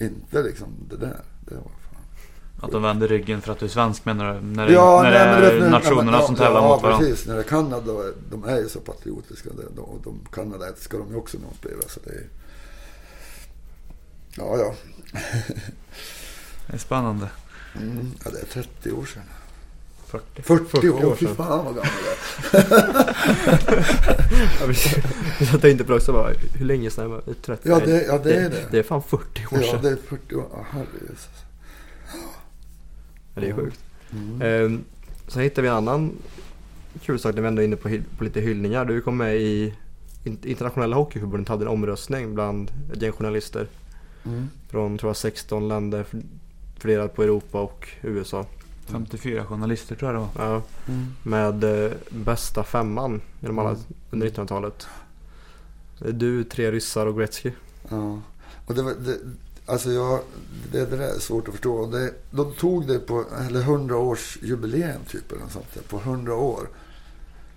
Inte 0.00 0.42
liksom 0.42 0.68
det 0.90 0.96
där. 0.96 1.20
Det 1.48 1.54
var 1.54 1.62
fan. 1.62 1.72
Att 2.62 2.70
de 2.70 2.82
vänder 2.82 3.08
ryggen 3.08 3.40
för 3.42 3.52
att 3.52 3.58
du 3.58 3.64
är 3.66 3.70
svensk 3.70 4.04
menar 4.04 4.34
du? 4.34 4.40
När 4.40 4.66
det, 4.66 4.72
Ja, 4.72 5.00
när 5.02 5.10
nej, 5.10 5.40
det 5.40 5.46
är 5.56 5.60
vet 5.60 5.70
nationerna 5.70 6.18
ja, 6.20 6.26
som 6.26 6.36
tävlar 6.36 6.62
ja, 6.62 6.68
mot 6.74 6.82
varandra? 6.82 7.06
precis. 7.08 7.26
När 7.26 7.34
det 7.34 7.40
är 7.40 7.44
Kanada, 7.44 7.92
de 8.30 8.44
är 8.44 8.56
ju 8.58 8.68
så 8.68 8.80
patriotiska. 8.80 9.50
de- 9.74 9.80
Och 9.82 10.00
de, 10.04 10.20
Kanada 10.32 10.68
älskar 10.68 10.98
de 10.98 11.08
ju 11.10 11.16
också 11.16 11.38
när 11.38 11.46
de 11.48 11.56
spelar. 11.56 11.88
Så 11.88 12.00
det 12.04 12.10
är... 12.10 12.24
Ja, 14.36 14.56
ja. 14.58 14.74
Det 16.70 16.74
är 16.74 16.78
spännande. 16.78 17.28
Mm, 17.76 18.10
ja, 18.24 18.30
det 18.30 18.40
är 18.40 18.44
30 18.62 18.92
år 18.92 19.04
sedan. 19.04 19.22
40. 20.06 20.42
40, 20.42 20.64
40 20.70 20.88
år, 20.88 21.04
år 21.04 21.14
fy 21.14 21.26
sedan. 21.26 21.36
fan 21.36 21.64
vad 21.64 21.74
gammal 21.74 21.88
jag 22.52 22.60
är. 22.60 22.68
Ja. 24.60 24.72
Jag 25.52 25.60
tänkte 25.60 25.84
på 25.84 25.90
det 25.92 25.96
också 25.96 26.12
bara, 26.12 26.32
hur 26.54 26.66
länge 26.66 26.90
sedan 26.90 27.10
var 27.10 27.22
det? 27.26 27.34
30? 27.34 27.68
Ja, 27.68 27.78
det- 27.78 28.04
ja, 28.06 28.18
det 28.18 28.34
är 28.34 28.50
det. 28.50 28.64
Det 28.70 28.78
är 28.78 28.82
fan 28.82 29.02
40 29.02 29.46
år 29.46 29.60
Ja, 29.62 29.70
sedan. 29.72 29.82
det 29.82 29.88
är 29.90 29.96
40 29.96 30.34
år. 30.34 30.46
Ja, 30.52 30.66
herrejösses. 30.70 31.28
Ja, 33.34 33.40
det 33.40 33.48
är 33.48 33.54
sjukt. 33.54 33.80
Mm. 34.12 34.42
Ehm, 34.42 34.84
sen 35.28 35.42
hittade 35.42 35.62
vi 35.62 35.68
en 35.68 35.74
annan 35.74 36.12
kul 37.02 37.18
sak 37.18 37.34
när 37.34 37.42
vi 37.42 37.48
ändå 37.48 37.62
är 37.62 37.66
inne 37.66 37.76
på, 37.76 37.98
på 38.18 38.24
lite 38.24 38.40
hyllningar. 38.40 38.84
Du 38.84 39.00
kom 39.00 39.16
med 39.16 39.36
i 39.36 39.74
in- 40.24 40.38
internationella 40.44 40.96
hockeyförbundet 40.96 41.48
hade 41.48 41.62
en 41.64 41.68
omröstning 41.68 42.34
bland 42.34 42.70
ett 42.92 43.02
gäng 43.02 43.12
journalister 43.12 43.66
Mm. 44.24 44.48
från 44.70 44.98
tror 44.98 45.08
jag 45.10 45.16
16 45.16 45.68
länder 45.68 46.04
fördelat 46.78 47.14
på 47.14 47.22
Europa 47.22 47.60
och 47.60 47.88
USA. 48.02 48.46
54 48.86 49.44
journalister 49.44 49.94
tror 49.96 50.12
jag 50.12 50.20
det 50.22 50.28
var. 50.38 50.46
Ja, 50.50 50.62
Mm. 50.88 51.06
med 51.22 51.64
eh, 51.84 51.92
bästa 52.10 52.64
femman 52.64 53.20
genom 53.40 53.58
alla 53.58 53.68
Mm. 53.70 53.80
under 54.10 54.26
1900-talet. 54.30 54.86
Det 55.98 56.08
är 56.08 56.12
Du, 56.12 56.44
tre 56.44 56.72
ryssar 56.72 57.06
och 57.06 57.18
Gretzky. 57.18 57.52
Ja, 57.88 58.20
och 58.66 58.74
det 58.74 58.82
var, 58.82 58.92
det, 58.94 59.18
alltså 59.66 59.90
jag, 59.90 60.20
det, 60.72 60.84
det 60.90 60.96
där 60.96 61.14
är 61.14 61.18
svårt 61.18 61.48
att 61.48 61.54
förstå. 61.54 61.86
Det, 61.86 62.14
de 62.30 62.52
tog 62.54 62.86
det 62.88 62.98
på, 62.98 63.24
eller 63.48 63.60
100 63.60 63.96
års 63.96 64.38
jubileum 64.42 65.00
typ, 65.08 65.32
eller 65.32 65.42
sånt 65.48 65.88
på 65.88 65.96
100 65.96 66.34
år. 66.34 66.68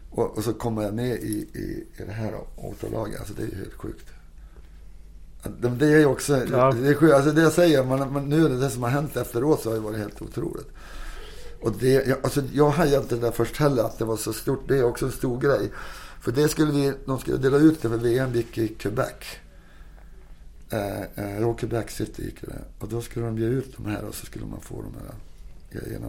Och, 0.10 0.38
och 0.38 0.44
så 0.44 0.54
kommer 0.54 0.82
jag 0.84 0.94
med 0.94 1.12
i, 1.20 1.48
i, 1.54 1.86
i 1.98 2.06
det 2.06 2.12
här 2.12 2.34
återlaget. 2.56 3.20
Alltså 3.20 3.34
det 3.34 3.42
är 3.44 3.48
ju 3.48 3.56
helt 3.56 3.74
sjukt. 3.74 4.06
Det, 5.44 5.86
är 5.86 6.00
ju 6.00 6.06
också, 6.06 6.38
Ja. 6.52 6.72
det 6.72 6.90
är. 6.90 7.14
Alltså 7.14 7.32
det 7.32 7.42
jag 7.42 7.52
säger, 7.54 7.84
man, 7.84 8.14
man, 8.14 8.30
nu 8.30 8.46
är 8.46 8.50
det 8.50 8.60
det 8.60 8.70
som 8.70 8.84
har 8.84 8.90
hänt 8.90 9.18
efteråt 9.18 9.62
så 9.62 9.70
har 9.70 9.76
det 9.76 9.82
varit 9.82 9.98
helt 9.98 10.22
otroligt. 10.22 10.68
Och 11.62 11.72
det, 11.80 12.08
jag, 12.08 12.18
alltså 12.24 12.42
jag 12.54 12.70
hajade 12.70 13.04
inte 13.04 13.16
det 13.16 13.22
där 13.22 13.32
först 13.32 13.58
heller 13.58 13.84
att 13.84 13.98
det 13.98 14.06
var 14.06 14.18
så 14.18 14.34
stort. 14.34 14.68
Det 14.68 14.78
är 14.78 14.84
också 14.84 15.06
en 15.06 15.12
stor 15.12 15.40
grej. 15.40 15.72
För 16.22 16.32
det 16.32 16.48
skulle 16.48 16.72
vi, 16.72 16.94
de 17.06 17.20
skulle 17.20 17.38
dela 17.38 17.58
ut 17.58 17.82
det 17.82 17.90
för 17.90 17.98
VM 17.98 18.34
gick 18.34 18.58
i 18.58 18.68
Quebec. 18.68 19.14
Eh, 20.70 21.02
eh, 21.02 21.56
Quebec 21.56 21.90
City 21.92 22.24
gick 22.26 22.42
det. 22.42 22.62
Och 22.80 22.88
då 22.88 23.02
skulle 23.02 23.26
de 23.26 23.38
ge 23.38 23.46
ut 23.46 23.78
de 23.78 23.86
här 23.86 24.04
och 24.06 24.16
så 24.16 24.26
skulle 24.26 24.46
man 24.46 24.62
få 24.62 24.76
de 24.82 24.94
här 24.94 25.16
grejerna. 25.82 26.08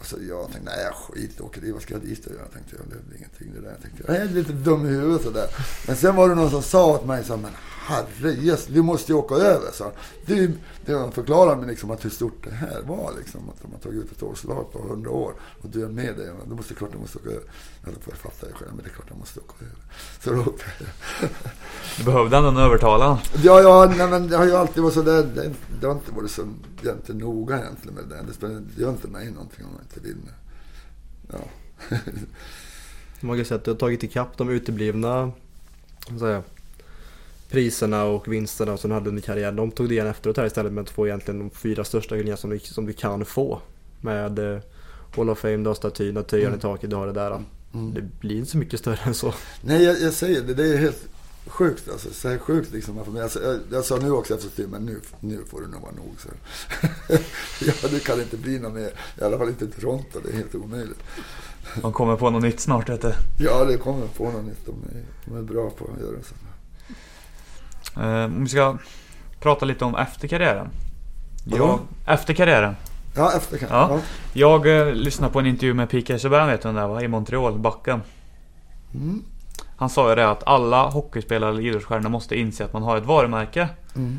Och 0.00 0.06
så 0.06 0.16
jag 0.28 0.52
tänkte, 0.52 0.70
nej 0.76 0.92
skit 0.94 1.40
åker 1.40 1.60
dit, 1.60 1.72
vad 1.72 1.82
ska 1.82 1.94
jag 1.94 2.02
dit 2.02 2.26
och 2.26 2.32
göra? 2.32 2.44
Tänkte 2.44 2.76
jag, 2.76 2.86
det 2.86 3.08
blir 3.08 3.18
ingenting 3.18 3.52
det 3.54 3.60
där. 3.60 3.76
Tänkte 3.82 4.02
jag, 4.06 4.16
jag 4.16 4.22
är 4.22 4.28
lite 4.28 4.52
dum 4.52 4.86
i 4.86 4.88
huvudet 4.88 5.22
sådär. 5.22 5.46
Men 5.86 5.96
sen 5.96 6.16
var 6.16 6.28
det 6.28 6.34
någon 6.34 6.50
som 6.50 6.62
sa 6.62 6.86
åt 6.86 7.06
mig 7.06 7.24
så 7.24 7.36
men 7.36 7.50
herre 7.90 8.32
yes, 8.32 8.66
du 8.66 8.82
måste 8.82 9.12
ju 9.12 9.18
åka 9.18 9.34
över. 9.34 9.70
Så. 9.72 9.92
Det, 10.26 10.52
det 10.86 11.10
förklarar 11.12 11.56
mig 11.56 11.68
liksom 11.68 11.90
att 11.90 12.04
hur 12.04 12.10
stort 12.10 12.44
det 12.44 12.50
här 12.50 12.82
var 12.82 13.12
liksom. 13.18 13.40
Att 13.48 13.62
de 13.62 13.72
har 13.72 13.78
tagit 13.78 14.04
ut 14.04 14.12
ett 14.12 14.22
årslag 14.22 14.72
på 14.72 14.78
100 14.78 15.10
år 15.10 15.32
och 15.62 15.68
du 15.68 15.84
är 15.84 15.88
med 15.88 16.16
det. 16.16 16.32
Då 16.48 16.54
måste 16.54 16.74
klart 16.74 16.90
jag 16.92 17.00
måste 17.00 17.18
åka 17.18 17.30
över. 17.30 17.42
Ja, 17.84 17.88
då 17.94 18.00
får 18.00 18.12
jag 18.12 18.18
fatta 18.18 18.46
det 18.46 18.52
själv, 18.52 18.70
men 18.74 18.84
det 18.84 18.90
är 18.90 18.94
klart 18.94 19.06
jag 19.08 19.18
måste 19.18 19.40
åka 19.40 19.54
över. 19.60 19.76
Så 20.20 20.30
då 20.30 20.40
åkte 20.50 20.64
jag. 20.78 21.30
Du 21.98 22.04
behövde 22.04 22.36
ändå 22.36 22.48
en 22.48 22.56
övertalare. 22.56 23.18
Ja, 23.42 23.60
ja 23.60 23.92
nej, 23.96 24.08
men 24.08 24.28
det 24.28 24.36
har 24.36 24.44
ju 24.44 24.56
alltid 24.56 24.82
varit 24.82 24.94
sådär. 24.94 25.22
Det, 25.34 25.52
det 25.80 25.86
har 25.86 25.94
inte 25.94 26.12
varit 26.12 26.30
så 26.30 26.42
egentligen 26.82 27.20
noga 27.20 27.58
egentligen 27.58 27.94
med 27.94 28.04
det 28.04 28.14
där. 28.48 28.60
Det 28.76 28.82
gör 28.82 28.90
inte 28.90 29.08
mig 29.08 29.30
någonting 29.30 29.64
om 29.64 29.70
jag 29.78 29.89
inte 29.90 30.08
vinner. 30.08 30.32
Ja. 31.32 31.38
Man 33.20 33.36
kan 33.36 33.44
säga 33.44 33.58
att 33.58 33.64
du 33.64 33.70
har 33.70 33.78
tagit 33.78 34.02
ikapp 34.02 34.36
de 34.36 34.50
uteblivna 34.50 35.32
säga, 36.18 36.42
priserna 37.50 38.04
och 38.04 38.32
vinsterna 38.32 38.76
som 38.76 38.90
du 38.90 38.94
hade 38.94 39.08
under 39.08 39.22
karriären. 39.22 39.56
De 39.56 39.70
tog 39.70 39.88
det 39.88 39.94
igen 39.94 40.06
efteråt 40.06 40.36
här 40.36 40.46
istället 40.46 40.72
med 40.72 40.82
att 40.82 40.90
få 40.90 41.06
egentligen 41.06 41.38
de 41.38 41.50
fyra 41.50 41.84
största 41.84 42.14
hyllningarna 42.14 42.36
som 42.36 42.50
du, 42.50 42.58
som 42.58 42.86
du 42.86 42.92
kan 42.92 43.24
få. 43.24 43.60
Med 44.00 44.38
eh, 44.38 44.60
Hall 45.16 45.30
of 45.30 45.38
Fame, 45.38 45.56
du 45.56 45.66
har 45.66 45.74
statyn, 45.74 46.16
och 46.16 46.26
tröjan 46.26 46.46
Mm. 46.46 46.58
i 46.58 46.62
taket, 46.62 46.90
du 46.90 46.96
har 46.96 47.06
det 47.06 47.12
där. 47.12 47.30
Mm. 47.74 47.94
Det 47.94 48.02
blir 48.20 48.36
inte 48.36 48.50
så 48.50 48.58
mycket 48.58 48.80
större 48.80 48.98
än 49.04 49.14
så. 49.14 49.34
Nej, 49.60 49.82
jag, 49.82 50.00
jag 50.00 50.12
säger 50.12 50.42
det. 50.42 50.54
Det 50.54 50.74
är 50.74 50.78
helt 50.78 51.08
sjukt 51.50 51.88
alltså. 51.88 52.14
Så 52.14 52.28
här 52.28 52.38
sjukt 52.38 52.72
liksom. 52.72 53.04
För 53.04 53.12
mig. 53.12 53.22
Alltså, 53.22 53.42
jag, 53.42 53.60
jag 53.70 53.84
sa 53.84 53.96
nu 53.96 54.10
också 54.10 54.34
efter 54.34 54.48
tiden, 54.48 54.70
men 54.70 54.84
nu, 54.86 55.00
nu 55.20 55.44
får 55.50 55.60
det 55.60 55.66
nog 55.66 55.80
vara 55.82 55.92
nog. 55.92 56.14
Så. 56.18 56.28
ja, 57.64 57.88
det 57.90 58.04
kan 58.04 58.20
inte 58.20 58.36
bli 58.36 58.58
något 58.58 58.72
mer. 58.72 58.90
I 59.20 59.24
alla 59.24 59.38
fall 59.38 59.48
inte 59.48 59.66
Toronto. 59.66 60.20
Det 60.24 60.30
är 60.30 60.36
helt 60.36 60.54
omöjligt. 60.54 61.02
De 61.82 61.92
kommer 61.92 62.16
på 62.16 62.30
något 62.30 62.42
nytt 62.42 62.60
snart 62.60 62.88
vet 62.88 63.02
du. 63.02 63.12
Ja, 63.38 63.64
det 63.64 63.76
kommer 63.76 64.06
på 64.06 64.24
något 64.30 64.44
nytt. 64.44 64.66
De 64.66 64.72
är, 64.72 65.04
de 65.24 65.36
är 65.36 65.42
bra 65.42 65.70
på 65.70 65.84
att 65.84 66.00
göra 66.00 66.16
så. 66.22 66.34
Eh, 68.00 68.24
Om 68.24 68.42
vi 68.42 68.48
ska 68.48 68.78
prata 69.40 69.64
lite 69.64 69.84
om 69.84 69.94
efter 69.94 70.28
karriären. 70.28 70.68
Jag, 71.44 71.80
efter 72.06 72.34
karriären. 72.34 72.74
Ja, 73.14 73.32
efter 73.36 73.58
kan 73.58 73.68
Ja. 73.70 74.00
Jag 74.32 74.78
eh, 74.78 74.94
lyssnade 74.94 75.32
på 75.32 75.40
en 75.40 75.46
intervju 75.46 75.74
med 75.74 75.90
P.K. 75.90 76.18
Subban 76.18 76.48
vet 76.48 76.62
du 76.62 76.72
där 76.72 76.88
va? 76.88 77.02
I 77.02 77.08
Montreal, 77.08 77.58
backen. 77.58 78.02
Mm. 78.94 79.22
Han 79.80 79.90
sa 79.90 80.08
ju 80.08 80.14
det 80.14 80.30
att 80.30 80.42
alla 80.46 80.88
hockeyspelare 80.88 81.50
eller 81.50 81.62
idrottsstjärnor 81.62 82.08
måste 82.08 82.38
inse 82.38 82.64
att 82.64 82.72
man 82.72 82.82
har 82.82 82.96
ett 82.96 83.06
varumärke. 83.06 83.68
Mm. 83.96 84.18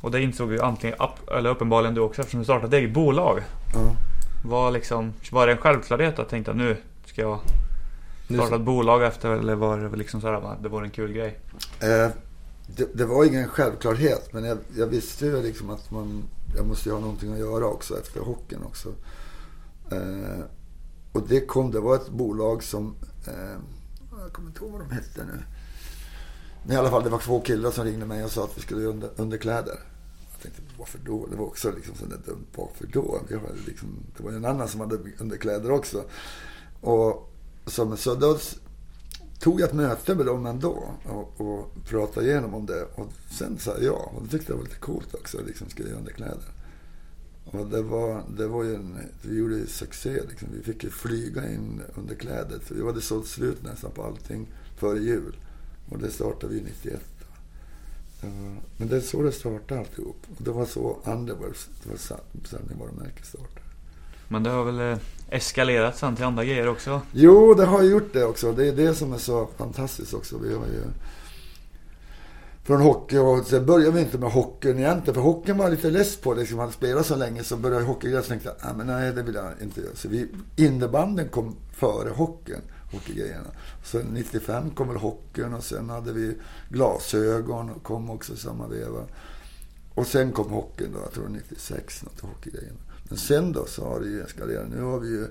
Och 0.00 0.10
det 0.10 0.22
insåg 0.22 0.52
ju 0.52 0.60
antingen, 0.60 0.96
eller 1.36 1.50
uppenbarligen 1.50 1.94
du 1.94 2.00
också 2.00 2.20
eftersom 2.20 2.40
du 2.40 2.44
startade 2.44 2.76
ett 2.76 2.82
eget 2.82 2.94
bolag. 2.94 3.42
Ja. 3.74 3.96
Var, 4.44 4.70
liksom, 4.70 5.12
var 5.32 5.46
det 5.46 5.52
en 5.52 5.58
självklarhet 5.58 6.18
att 6.18 6.28
tänkte 6.28 6.50
att 6.50 6.56
nu 6.56 6.76
ska 7.06 7.22
jag 7.22 7.38
starta 8.28 8.54
ett 8.54 8.60
bolag 8.60 9.04
efter 9.04 9.30
eller 9.30 9.54
var 9.54 9.78
det 9.78 9.96
liksom 9.96 10.20
sådär 10.20 10.40
bara, 10.40 10.56
det 10.62 10.68
var 10.68 10.82
en 10.82 10.90
kul 10.90 11.12
grej? 11.12 11.38
Eh, 11.80 12.10
det, 12.66 12.94
det 12.94 13.04
var 13.04 13.24
ingen 13.24 13.48
självklarhet, 13.48 14.32
men 14.32 14.44
jag, 14.44 14.58
jag 14.76 14.86
visste 14.86 15.26
ju 15.26 15.42
liksom 15.42 15.70
att 15.70 15.90
man, 15.90 16.22
jag 16.56 16.66
måste 16.66 16.90
ha 16.90 17.00
någonting 17.00 17.32
att 17.32 17.38
göra 17.38 17.64
också 17.64 17.98
efter 17.98 18.20
hockeyn 18.20 18.62
också. 18.62 18.88
Eh, 19.92 20.44
och 21.12 21.28
det 21.28 21.40
kom, 21.40 21.70
det 21.70 21.80
var 21.80 21.94
ett 21.94 22.10
bolag 22.10 22.62
som, 22.62 22.94
eh, 23.26 23.60
jag 24.22 24.32
kommer 24.32 24.48
inte 24.48 24.64
ihåg 24.64 24.72
vad 24.72 24.80
de 24.80 24.90
hette 24.90 25.24
nu. 25.24 25.42
Men 26.62 26.76
i 26.76 26.78
alla 26.78 26.90
fall, 26.90 27.04
det 27.04 27.10
var 27.10 27.18
två 27.18 27.40
killar 27.40 27.70
som 27.70 27.84
ringde 27.84 28.06
mig 28.06 28.24
och 28.24 28.30
sa 28.30 28.44
att 28.44 28.58
vi 28.58 28.60
skulle 28.60 28.86
under, 28.86 29.10
underkläder. 29.16 29.78
Jag 30.32 30.42
tänkte, 30.42 30.62
varför 30.78 30.98
då? 30.98 31.26
Det 31.26 31.36
var 31.36 31.46
också 31.46 31.72
liksom 31.72 31.94
sådär 31.94 32.18
dumt, 32.26 32.46
varför 32.56 32.86
då? 32.86 33.20
Jag 33.28 33.38
hade 33.38 33.60
liksom, 33.66 33.88
det 34.16 34.22
var 34.22 34.32
en 34.32 34.44
annan 34.44 34.68
som 34.68 34.80
hade 34.80 34.98
underkläder 35.18 35.70
också. 35.70 36.04
Och 36.80 37.32
så, 37.66 37.96
så 37.96 38.14
då 38.14 38.38
tog 39.38 39.60
jag 39.60 39.68
ett 39.68 39.74
möte 39.74 40.14
med 40.14 40.26
dem 40.26 40.46
ändå 40.46 40.84
och, 41.04 41.40
och 41.40 41.84
pratade 41.88 42.26
igenom 42.26 42.54
om 42.54 42.66
det. 42.66 42.82
Och 42.94 43.12
sen 43.30 43.58
sa 43.58 43.70
jag 43.70 43.84
ja. 43.84 44.12
Och 44.16 44.22
det 44.22 44.28
tyckte 44.28 44.52
jag 44.52 44.56
var 44.56 44.64
lite 44.64 44.78
coolt 44.78 45.14
också, 45.14 45.38
liksom 45.46 45.70
skulle 45.70 45.88
göra 45.88 45.98
underkläder. 45.98 46.59
Och 47.52 47.66
det 47.66 47.82
var, 47.82 48.22
det 48.36 48.46
var 48.46 48.64
ju 48.64 48.74
en, 48.74 48.98
vi 49.22 49.38
gjorde 49.38 49.54
ju 49.54 49.66
succé 49.66 50.20
liksom. 50.28 50.48
Vi 50.52 50.62
fick 50.62 50.84
ju 50.84 50.90
flyga 50.90 51.52
in 51.52 51.82
underkläder. 51.94 52.58
Så 52.68 52.74
vi 52.74 52.86
hade 52.86 53.00
sålt 53.00 53.26
slut 53.26 53.62
nästan 53.62 53.90
på 53.90 54.02
allting 54.04 54.46
före 54.76 54.98
jul. 54.98 55.36
Och 55.88 55.98
det 55.98 56.10
startade 56.10 56.54
vi 56.54 56.60
91. 56.60 57.00
Det 58.20 58.26
var, 58.26 58.56
men 58.76 58.88
det 58.88 58.96
är 58.96 59.00
så 59.00 59.22
det 59.22 59.32
startade 59.32 59.80
alltihop. 59.80 60.16
Och 60.36 60.44
det 60.44 60.50
var 60.50 60.66
så 60.66 60.98
Underworld, 61.04 61.56
det 61.82 61.90
var 61.90 61.96
Sändning 62.44 62.78
varumärke 62.78 63.22
startade. 63.22 63.60
Men 64.28 64.42
det 64.42 64.50
har 64.50 64.64
väl 64.64 64.80
eh, 64.80 64.98
eskalerat 65.28 65.98
sen 65.98 66.16
till 66.16 66.24
andra 66.24 66.44
grejer 66.44 66.68
också? 66.68 67.00
Jo, 67.12 67.54
det 67.54 67.64
har 67.64 67.82
gjort 67.82 68.12
det 68.12 68.24
också. 68.24 68.52
Det 68.52 68.68
är 68.68 68.72
det 68.72 68.94
som 68.94 69.12
är 69.12 69.18
så 69.18 69.48
fantastiskt 69.56 70.14
också. 70.14 70.38
Vi 70.38 70.54
har 70.54 70.66
ju 70.66 70.82
från 72.62 72.80
hockey 72.80 73.18
och 73.18 73.46
sen 73.46 73.66
började 73.66 73.90
vi 73.90 74.00
inte 74.00 74.18
med 74.18 74.30
hockeyn 74.30 74.78
egentligen. 74.78 75.14
För 75.14 75.20
hockeyn 75.20 75.56
var 75.56 75.64
jag 75.64 75.70
lite 75.70 75.90
less 75.90 76.16
på. 76.16 76.34
Liksom, 76.34 76.58
hade 76.58 76.72
spelat 76.72 77.06
så 77.06 77.16
länge 77.16 77.44
så 77.44 77.56
började 77.56 77.84
hockeygrejen. 77.84 78.22
Så 78.22 78.28
tänkte 78.28 78.54
jag, 78.62 78.76
men 78.76 78.86
nej 78.86 79.12
det 79.12 79.22
vill 79.22 79.34
jag 79.34 79.52
inte 79.62 79.80
göra. 79.80 79.94
Så 79.94 80.08
vi, 80.08 80.28
innebanden 80.56 81.28
kom 81.28 81.56
före 81.72 82.10
hockeyn, 82.10 82.62
hockeygrejerna. 82.92 83.50
Sen 83.84 84.06
95 84.06 84.70
kom 84.70 84.88
väl 84.88 84.96
hockeyn 84.96 85.54
och 85.54 85.64
sen 85.64 85.90
hade 85.90 86.12
vi 86.12 86.34
glasögon 86.68 87.70
och 87.70 87.82
kom 87.82 88.10
också 88.10 88.32
i 88.32 88.36
samma 88.36 88.68
veva. 88.68 89.00
Och 89.94 90.06
sen 90.06 90.32
kom 90.32 90.50
hockeyn 90.50 90.92
då, 90.92 90.98
jag 91.00 91.12
tror 91.12 91.28
96, 91.28 92.02
något 92.02 92.20
hockeygrejerna. 92.20 92.78
Men 93.08 93.18
sen 93.18 93.52
då 93.52 93.66
så 93.66 93.84
har 93.84 94.00
det 94.00 94.06
ju 94.06 94.22
eskalerat. 94.22 94.68
Nu 94.70 94.82
har 94.82 94.98
vi 94.98 95.08
ju 95.08 95.26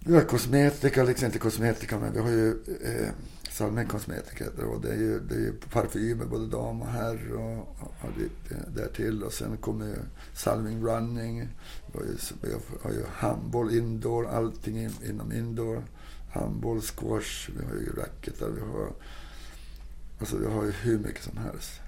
vi 0.00 0.14
har 0.14 0.22
kosmetika, 0.22 1.02
liksom 1.02 1.26
inte 1.26 1.38
kosmetika, 1.38 1.98
men 1.98 2.12
vi 2.12 2.18
har 2.18 2.30
ju 2.30 2.48
eh, 2.82 3.08
Salmen 3.58 3.88
Kosmetika 3.88 4.44
heter 4.44 4.62
det. 4.62 4.68
Och 4.68 4.80
det 4.80 4.88
är 4.88 4.96
ju, 4.96 5.20
det 5.20 5.34
är 5.34 5.38
ju 5.38 5.52
parfymer, 5.52 6.24
både 6.24 6.46
dam 6.46 6.82
och 6.82 6.88
herr 6.88 7.32
och, 7.32 7.58
och 7.80 8.18
lite 8.18 8.70
därtill. 8.70 9.22
Och 9.22 9.32
sen 9.32 9.56
kommer 9.56 9.86
ju 9.86 9.96
Salming 10.34 10.86
Running. 10.86 11.48
Vi 11.92 11.98
har 11.98 12.04
ju, 12.06 12.58
har 12.82 12.90
ju 12.90 13.04
handboll, 13.12 13.74
indoor, 13.74 14.26
allting 14.26 14.82
in, 14.82 14.92
inom 15.04 15.32
indoor. 15.32 15.84
Handboll, 16.32 16.80
squash, 16.80 17.50
vi 17.56 17.64
har 17.64 17.74
ju 17.74 17.92
racketar, 17.92 18.48
vi 18.48 18.60
har... 18.60 18.92
Alltså 20.20 20.36
vi 20.36 20.46
har 20.46 20.64
ju 20.64 20.70
hur 20.70 20.98
mycket 20.98 21.24
som 21.24 21.36
helst. 21.36 21.80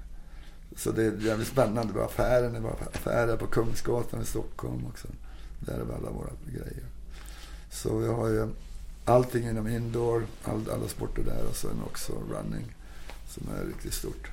Så 0.76 0.90
det 0.90 1.04
är 1.04 1.26
jävligt 1.26 1.48
spännande. 1.48 1.92
Vi 1.92 1.98
har 1.98 2.06
affären, 2.06 2.52
vi 2.52 2.58
har 2.58 2.78
affärer 2.94 3.36
på 3.36 3.46
Kungsgatan 3.46 4.22
i 4.22 4.24
Stockholm 4.24 4.86
också. 4.86 5.08
Där 5.60 5.74
är 5.74 5.80
alla 5.80 6.10
våra 6.10 6.32
grejer. 6.46 6.84
Så 7.70 7.98
vi 7.98 8.08
har 8.08 8.28
ju 8.28 8.48
allting 9.10 9.48
inom 9.48 9.68
indoor, 9.68 10.26
all, 10.44 10.70
alla 10.74 10.88
sporter 10.88 11.22
där 11.22 11.44
och 11.50 11.56
sen 11.56 11.82
också 11.86 12.12
running 12.12 12.74
som 13.28 13.42
är 13.60 13.66
riktigt 13.66 13.94
stort. 13.94 14.30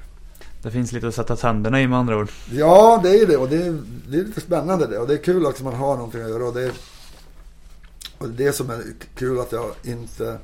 Det 0.64 0.72
finns 0.72 0.92
lite 0.92 1.08
att 1.08 1.16
sätta 1.16 1.36
tänderna 1.36 1.82
i 1.82 1.88
med 1.88 2.00
andra 2.00 2.18
ord. 2.18 2.30
Ja, 2.52 3.00
det 3.04 3.10
är 3.10 3.28
det 3.28 3.38
och 3.38 3.50
det 3.50 3.56
är, 3.56 3.84
det 4.10 4.18
är 4.18 4.24
lite 4.24 4.42
spännande 4.42 4.88
det 4.88 5.00
och 5.00 5.08
det 5.08 5.14
är 5.14 5.24
kul 5.24 5.46
också 5.46 5.68
att 5.68 5.72
man 5.72 5.80
har 5.80 5.96
någonting 5.96 6.22
att 6.22 6.30
göra 6.30 6.46
och 6.46 6.54
det 6.54 6.64
är, 6.64 6.72
och 8.18 8.30
det 8.30 8.54
som 8.54 8.70
är 8.70 8.84
kul 9.16 9.40
att 9.40 9.52
jag 9.52 9.72
inte 9.84 10.40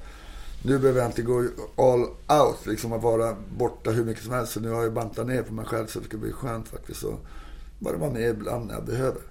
nu 0.65 0.79
behöver 0.79 0.99
jag 0.99 1.09
inte 1.09 1.21
gå 1.21 1.47
all 1.75 2.01
out, 2.39 2.65
liksom 2.65 2.93
att 2.93 3.01
vara 3.01 3.35
borta 3.57 3.91
hur 3.91 4.05
mycket 4.05 4.23
som 4.23 4.33
helst. 4.33 4.53
Så 4.53 4.59
nu 4.59 4.69
har 4.69 4.83
jag 4.83 4.93
bantat 4.93 5.27
ner 5.27 5.41
på 5.41 5.53
mig 5.53 5.65
själv 5.65 5.87
så 5.87 5.99
det 5.99 6.05
ska 6.05 6.17
bli 6.17 6.31
skönt 6.31 6.67
faktiskt. 6.67 7.03
att 7.03 7.19
bara 7.79 7.97
vara 7.97 8.11
med 8.11 8.29
ibland 8.29 8.67
när 8.67 8.73
jag 8.73 8.85
behöver. 8.85 9.21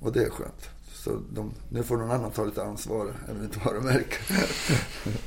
Och 0.00 0.12
det 0.12 0.24
är 0.24 0.30
skönt. 0.30 0.68
Så 1.08 1.20
de, 1.32 1.52
nu 1.68 1.82
får 1.82 1.96
någon 1.96 2.10
annan 2.10 2.30
ta 2.30 2.44
lite 2.44 2.62
ansvar, 2.62 3.12
även 3.28 3.42
mitt 3.42 3.64
varumärke. 3.64 4.16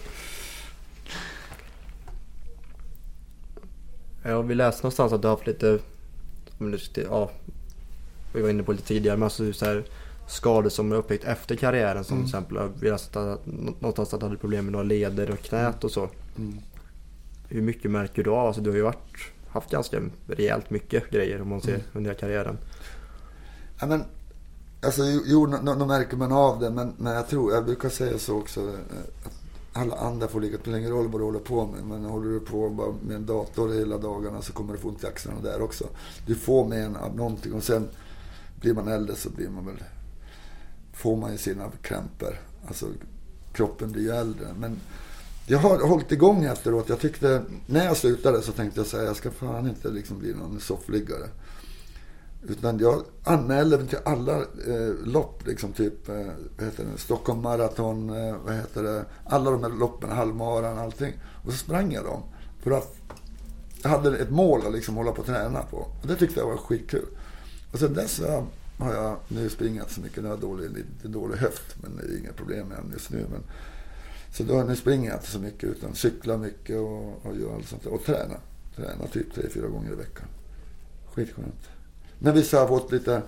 Ja, 4.23 4.41
vi 4.41 4.55
läste 4.55 4.83
någonstans 4.83 5.13
att 5.13 5.21
du 5.21 5.27
har 5.27 5.35
haft 5.35 5.47
lite, 5.47 5.79
du- 6.59 6.79
ja, 7.09 7.31
vi 8.33 8.41
var 8.41 8.49
inne 8.49 8.63
på 8.63 8.71
lite 8.71 8.83
tidigare, 8.87 9.17
men 9.17 9.23
alltså 9.23 9.53
så 9.53 9.65
här, 9.65 9.83
skador 10.27 10.69
som 10.69 10.91
är 10.91 10.95
upptäckt 10.95 11.23
efter 11.23 11.55
karriären. 11.55 12.03
Som 12.03 12.17
Mm. 12.17 12.27
till 12.29 12.35
exempel, 12.35 12.69
vi 12.79 12.89
läste 12.89 13.31
att- 13.33 13.45
någonstans 13.45 14.13
att 14.13 14.19
du 14.19 14.25
hade 14.25 14.37
problem 14.37 14.65
med 14.65 14.71
några 14.71 14.83
leder 14.85 15.31
och 15.31 15.39
knät 15.39 15.83
och 15.83 15.91
så. 15.91 16.09
Mm. 16.37 16.57
Hur 17.49 17.61
mycket 17.61 17.91
märker 17.91 18.23
du 18.23 18.29
av? 18.29 18.47
Alltså, 18.47 18.61
du 18.61 18.69
har 18.69 18.77
ju 18.77 18.83
varit, 18.83 19.17
haft 19.49 19.71
ganska 19.71 20.01
rejält 20.27 20.69
mycket 20.69 21.09
grejer 21.09 21.41
om 21.41 21.49
man 21.49 21.61
ser 21.61 21.69
Mm. 21.73 21.81
under 21.93 22.13
karriären. 22.13 22.57
Ja, 23.79 23.85
men, 23.87 24.03
alltså, 24.81 25.03
jo, 25.25 25.45
nu 25.45 25.75
nu 25.75 25.85
märker 25.85 26.17
man 26.17 26.31
av 26.31 26.59
det, 26.59 26.69
men, 26.69 26.93
men 26.97 27.13
jag 27.13 27.27
tror, 27.27 27.53
jag 27.53 27.65
brukar 27.65 27.89
säga 27.89 28.17
så 28.17 28.37
också. 28.37 28.59
Eh, 28.61 28.75
att 29.25 29.41
alla 29.73 29.95
andra 29.95 30.27
får 30.27 30.41
lika, 30.41 30.55
det 30.57 30.61
spelar 30.61 30.77
ingen 30.77 30.91
roll 30.91 31.07
vad 31.07 31.21
du 31.21 31.25
håller 31.25 31.39
på 31.39 31.65
med. 31.67 31.85
Men 31.85 32.05
håller 32.05 32.29
du 32.29 32.39
på 32.39 32.69
bara 32.69 32.93
med 33.01 33.15
en 33.15 33.25
dator 33.25 33.73
hela 33.73 33.97
dagarna 33.97 34.41
så 34.41 34.53
kommer 34.53 34.73
du 34.73 34.79
få 34.79 34.87
ont 34.87 35.03
i 35.03 35.07
axlarna 35.07 35.41
där 35.41 35.61
också. 35.61 35.87
Du 36.25 36.35
får 36.35 36.67
med 36.67 36.85
en 36.85 36.95
av 36.95 37.15
någonting 37.15 37.53
och 37.53 37.63
sen 37.63 37.89
blir 38.59 38.73
man 38.73 38.87
äldre 38.87 39.15
så 39.15 39.29
blir 39.29 39.49
man 39.49 39.65
väl, 39.65 39.83
får 40.93 41.15
man 41.15 41.31
ju 41.31 41.37
sina 41.37 41.71
krämpor. 41.81 42.39
Alltså 42.67 42.85
kroppen 43.53 43.91
blir 43.91 44.03
ju 44.03 44.11
äldre. 44.11 44.47
Men 44.59 44.79
jag 45.47 45.59
har 45.59 45.87
hållit 45.87 46.11
igång 46.11 46.43
efteråt. 46.43 46.89
Jag 46.89 46.99
tyckte, 46.99 47.43
när 47.65 47.85
jag 47.85 47.97
slutade 47.97 48.41
så 48.41 48.51
tänkte 48.51 48.79
jag 48.79 48.87
säga 48.87 49.03
jag 49.03 49.15
ska 49.15 49.31
fan 49.31 49.69
inte 49.69 49.89
liksom 49.89 50.19
bli 50.19 50.33
någon 50.33 50.59
soffliggare. 50.59 51.27
Utan 52.47 52.79
jag 52.79 53.03
anmälde 53.23 53.77
mig 53.77 53.87
till 53.87 53.97
alla 54.05 54.37
eh, 54.37 54.93
lopp, 55.03 55.47
liksom 55.47 55.73
typ 55.73 56.09
eh, 56.09 56.15
vad 56.57 56.65
heter 56.65 56.85
det, 56.85 56.97
Stockholm 56.97 57.41
Marathon, 57.41 58.09
eh, 58.09 58.35
vad 58.45 58.55
heter 58.55 58.83
det, 58.83 59.05
alla 59.25 59.51
de 59.51 59.63
här 59.63 59.69
loppen, 59.69 60.09
halvmaran, 60.09 60.77
allting. 60.77 61.13
Och 61.45 61.51
så 61.51 61.57
sprang 61.57 61.93
jag 61.93 62.05
dem. 62.05 62.23
För 62.63 62.71
att 62.71 62.95
jag 63.81 63.89
hade 63.89 64.17
ett 64.17 64.29
mål 64.29 64.67
att 64.67 64.73
liksom 64.73 64.95
hålla 64.95 65.11
på 65.11 65.19
och 65.19 65.25
träna 65.25 65.61
på. 65.61 65.77
Och 65.77 66.07
det 66.07 66.15
tyckte 66.15 66.39
jag 66.39 66.47
var 66.47 66.57
skitkul. 66.57 67.05
Och 67.71 67.79
sen 67.79 67.93
dess 67.93 68.19
eh, 68.19 68.43
har 68.77 68.93
jag 68.93 69.17
nu 69.27 69.49
springat 69.49 69.91
så 69.91 70.01
mycket. 70.01 70.17
Nu 70.17 70.23
har 70.23 70.35
jag 70.35 70.41
dålig, 70.41 70.69
lite 70.69 71.07
dålig 71.07 71.37
höft, 71.37 71.75
men 71.81 71.95
det 71.95 72.13
är 72.13 72.19
inga 72.19 72.33
problem 72.33 72.67
med 72.67 72.77
den 72.77 72.91
just 72.91 73.09
nu. 73.09 73.25
Men, 73.31 73.43
så 74.33 74.43
då, 74.43 74.63
nu 74.63 74.75
springer 74.75 75.09
jag 75.09 75.17
inte 75.17 75.31
så 75.31 75.39
mycket 75.39 75.63
utan 75.63 75.95
cyklar 75.95 76.37
mycket 76.37 76.77
och, 76.77 77.25
och 77.25 77.37
gör 77.37 77.55
allt 77.55 77.67
sånt 77.67 77.83
där. 77.83 77.93
Och 77.93 78.03
tränar. 78.03 78.39
Tränar 78.75 79.07
typ 79.07 79.33
tre, 79.33 79.49
fyra 79.49 79.67
gånger 79.67 79.91
i 79.91 79.95
veckan. 79.95 80.27
Skitskönt. 81.13 81.69
Men 82.23 82.33
vissa 82.33 82.59
har 82.59 82.67
fått 82.67 82.91
lite, 82.91 83.21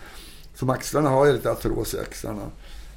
som 0.55 0.69
axlarna 0.69 1.09
har 1.09 1.25
jag 1.25 1.35
lite 1.35 1.51
artros 1.51 1.93
i 1.93 1.99
axlarna. 1.99 2.51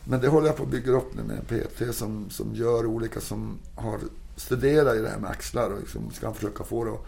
Men 0.04 0.20
det 0.20 0.28
håller 0.28 0.46
jag 0.46 0.56
på 0.56 0.62
att 0.62 0.68
bygga 0.68 0.92
upp 0.92 1.14
nu 1.14 1.22
med 1.22 1.38
en 1.38 1.44
PT 1.44 1.96
som, 1.96 2.30
som 2.30 2.54
gör 2.54 2.86
olika, 2.86 3.20
som 3.20 3.58
har 3.74 3.98
studerat 4.36 4.96
i 4.96 4.98
det 4.98 5.08
här 5.08 5.18
med 5.18 5.30
axlar 5.30 5.70
och 5.70 5.80
liksom 5.80 6.10
ska 6.10 6.32
försöka 6.32 6.64
få 6.64 6.84
det 6.84 6.90
att 6.90 7.00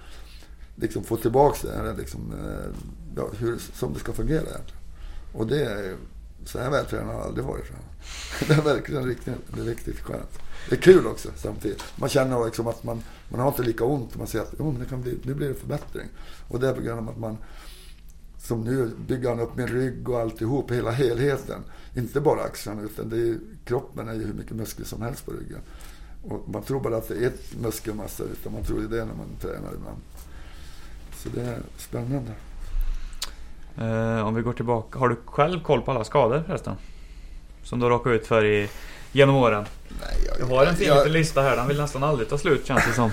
liksom 0.76 1.04
få 1.04 1.16
tillbaka 1.16 1.68
det 1.68 1.76
här 1.76 1.94
liksom, 1.98 2.32
eh, 2.32 2.70
ja, 3.16 3.28
hur, 3.38 3.58
som 3.74 3.92
det 3.92 4.00
ska 4.00 4.12
fungera 4.12 4.40
egentligen. 4.40 4.82
Och 5.32 5.46
det 5.46 5.64
är, 5.64 5.96
så 6.44 6.58
här 6.58 6.70
vältränad 6.70 7.06
har 7.06 7.14
jag 7.14 7.22
aldrig 7.22 7.46
varit. 7.46 7.66
tror 7.66 7.78
jag. 7.78 8.48
Det 8.48 8.54
är 8.54 8.74
verkligen 8.74 9.06
riktigt, 9.06 9.34
det 9.54 9.60
är 9.60 9.64
riktigt 9.64 10.00
skönt. 10.00 10.38
Det 10.68 10.76
är 10.76 10.80
kul 10.80 11.06
också 11.06 11.28
samtidigt. 11.36 11.82
Man 11.96 12.08
känner 12.08 12.44
liksom 12.44 12.66
att 12.66 12.84
man, 12.84 13.02
man 13.28 13.40
har 13.40 13.48
inte 13.48 13.62
lika 13.62 13.84
ont. 13.84 14.16
Man 14.16 14.26
ser 14.26 14.40
att 14.40 14.60
oh, 14.60 14.78
det 14.78 14.86
kan 14.86 15.02
bli, 15.02 15.18
nu 15.22 15.34
blir 15.34 15.48
det 15.48 15.54
förbättring. 15.54 16.08
Och 16.48 16.60
det 16.60 16.68
är 16.68 16.74
på 16.74 16.80
grund 16.80 16.98
av 16.98 17.08
att 17.08 17.18
man 17.18 17.36
som 18.48 18.64
nu 18.64 18.90
bygger 19.08 19.28
han 19.28 19.40
upp 19.40 19.56
min 19.56 19.66
rygg 19.66 20.08
och 20.08 20.20
alltihop, 20.20 20.70
hela 20.70 20.90
helheten. 20.90 21.60
Inte 21.96 22.20
bara 22.20 22.40
axlarna, 22.42 22.82
utan 22.82 23.08
det 23.08 23.16
är, 23.16 23.38
kroppen 23.64 24.08
är 24.08 24.14
ju 24.14 24.26
hur 24.26 24.32
mycket 24.34 24.52
muskler 24.56 24.86
som 24.86 25.02
helst 25.02 25.26
på 25.26 25.30
ryggen. 25.32 25.58
Och 26.28 26.48
man 26.48 26.62
tror 26.62 26.80
bara 26.80 26.96
att 26.96 27.08
det 27.08 27.14
är 27.24 27.26
ett 27.26 27.56
muskelmassa, 27.62 28.24
utan 28.24 28.52
man 28.52 28.62
tror 28.64 28.80
ju 28.80 28.88
det 28.88 28.96
när 28.96 29.14
man 29.14 29.26
tränar 29.40 29.72
ibland. 29.74 29.98
Så 31.16 31.28
det 31.34 31.40
är 31.42 31.58
spännande. 31.76 32.32
Eh, 33.78 34.26
om 34.26 34.34
vi 34.34 34.42
går 34.42 34.52
tillbaka, 34.52 34.98
har 34.98 35.08
du 35.08 35.16
själv 35.24 35.62
koll 35.62 35.82
på 35.82 35.90
alla 35.90 36.04
skador 36.04 36.42
förresten? 36.46 36.74
Som 37.62 37.78
du 37.78 37.84
har 37.84 37.90
råkat 37.90 38.10
ut 38.10 38.26
för 38.26 38.44
i 38.44 38.68
genom 39.12 39.36
åren? 39.36 39.64
Nej, 40.00 40.24
jag, 40.26 40.40
Jag 40.50 40.56
har 40.56 40.66
en 40.66 40.76
fin 40.76 40.86
jag- 40.86 40.96
liten 40.96 41.12
lista 41.12 41.42
här, 41.42 41.56
den 41.56 41.68
vill 41.68 41.80
nästan 41.80 42.02
aldrig 42.04 42.28
ta 42.28 42.38
slut 42.38 42.66
känns 42.66 42.86
det 42.86 42.92
som. 42.92 43.10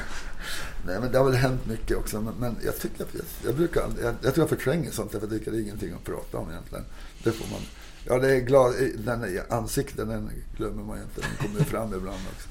Nej 0.86 1.00
men 1.00 1.12
det 1.12 1.18
har 1.18 1.26
väl 1.26 1.36
hänt 1.36 1.66
mycket 1.66 1.98
också. 1.98 2.22
Men, 2.22 2.34
men 2.40 2.56
jag 2.66 2.80
tycker 2.80 3.04
att 3.04 3.14
jag, 3.14 3.24
jag 3.46 3.56
brukar 3.56 3.82
jag, 4.02 4.16
jag 4.22 4.34
tror 4.34 4.44
jag 4.44 4.50
förtränger 4.50 4.92
sånt 4.92 5.12
för 5.12 5.20
jag 5.20 5.30
tycker 5.30 5.52
det 5.52 5.58
är 5.58 5.62
ingenting 5.62 5.94
att 5.94 6.04
prata 6.04 6.38
om 6.38 6.50
egentligen. 6.50 6.86
Det 7.24 7.32
får 7.32 7.52
man. 7.52 7.62
Ja 8.08 8.20
det 8.20 8.36
är 8.36 8.40
glad, 8.40 8.74
den 8.98 9.24
är, 9.24 9.54
ansikten 9.54 10.08
den 10.08 10.30
glömmer 10.58 10.84
man 10.84 10.98
ju 10.98 11.04
inte. 11.04 11.22
Den 11.22 11.48
kommer 11.48 11.60
ju 11.60 11.66
fram 11.66 11.94
ibland 11.98 12.20
också. 12.36 12.50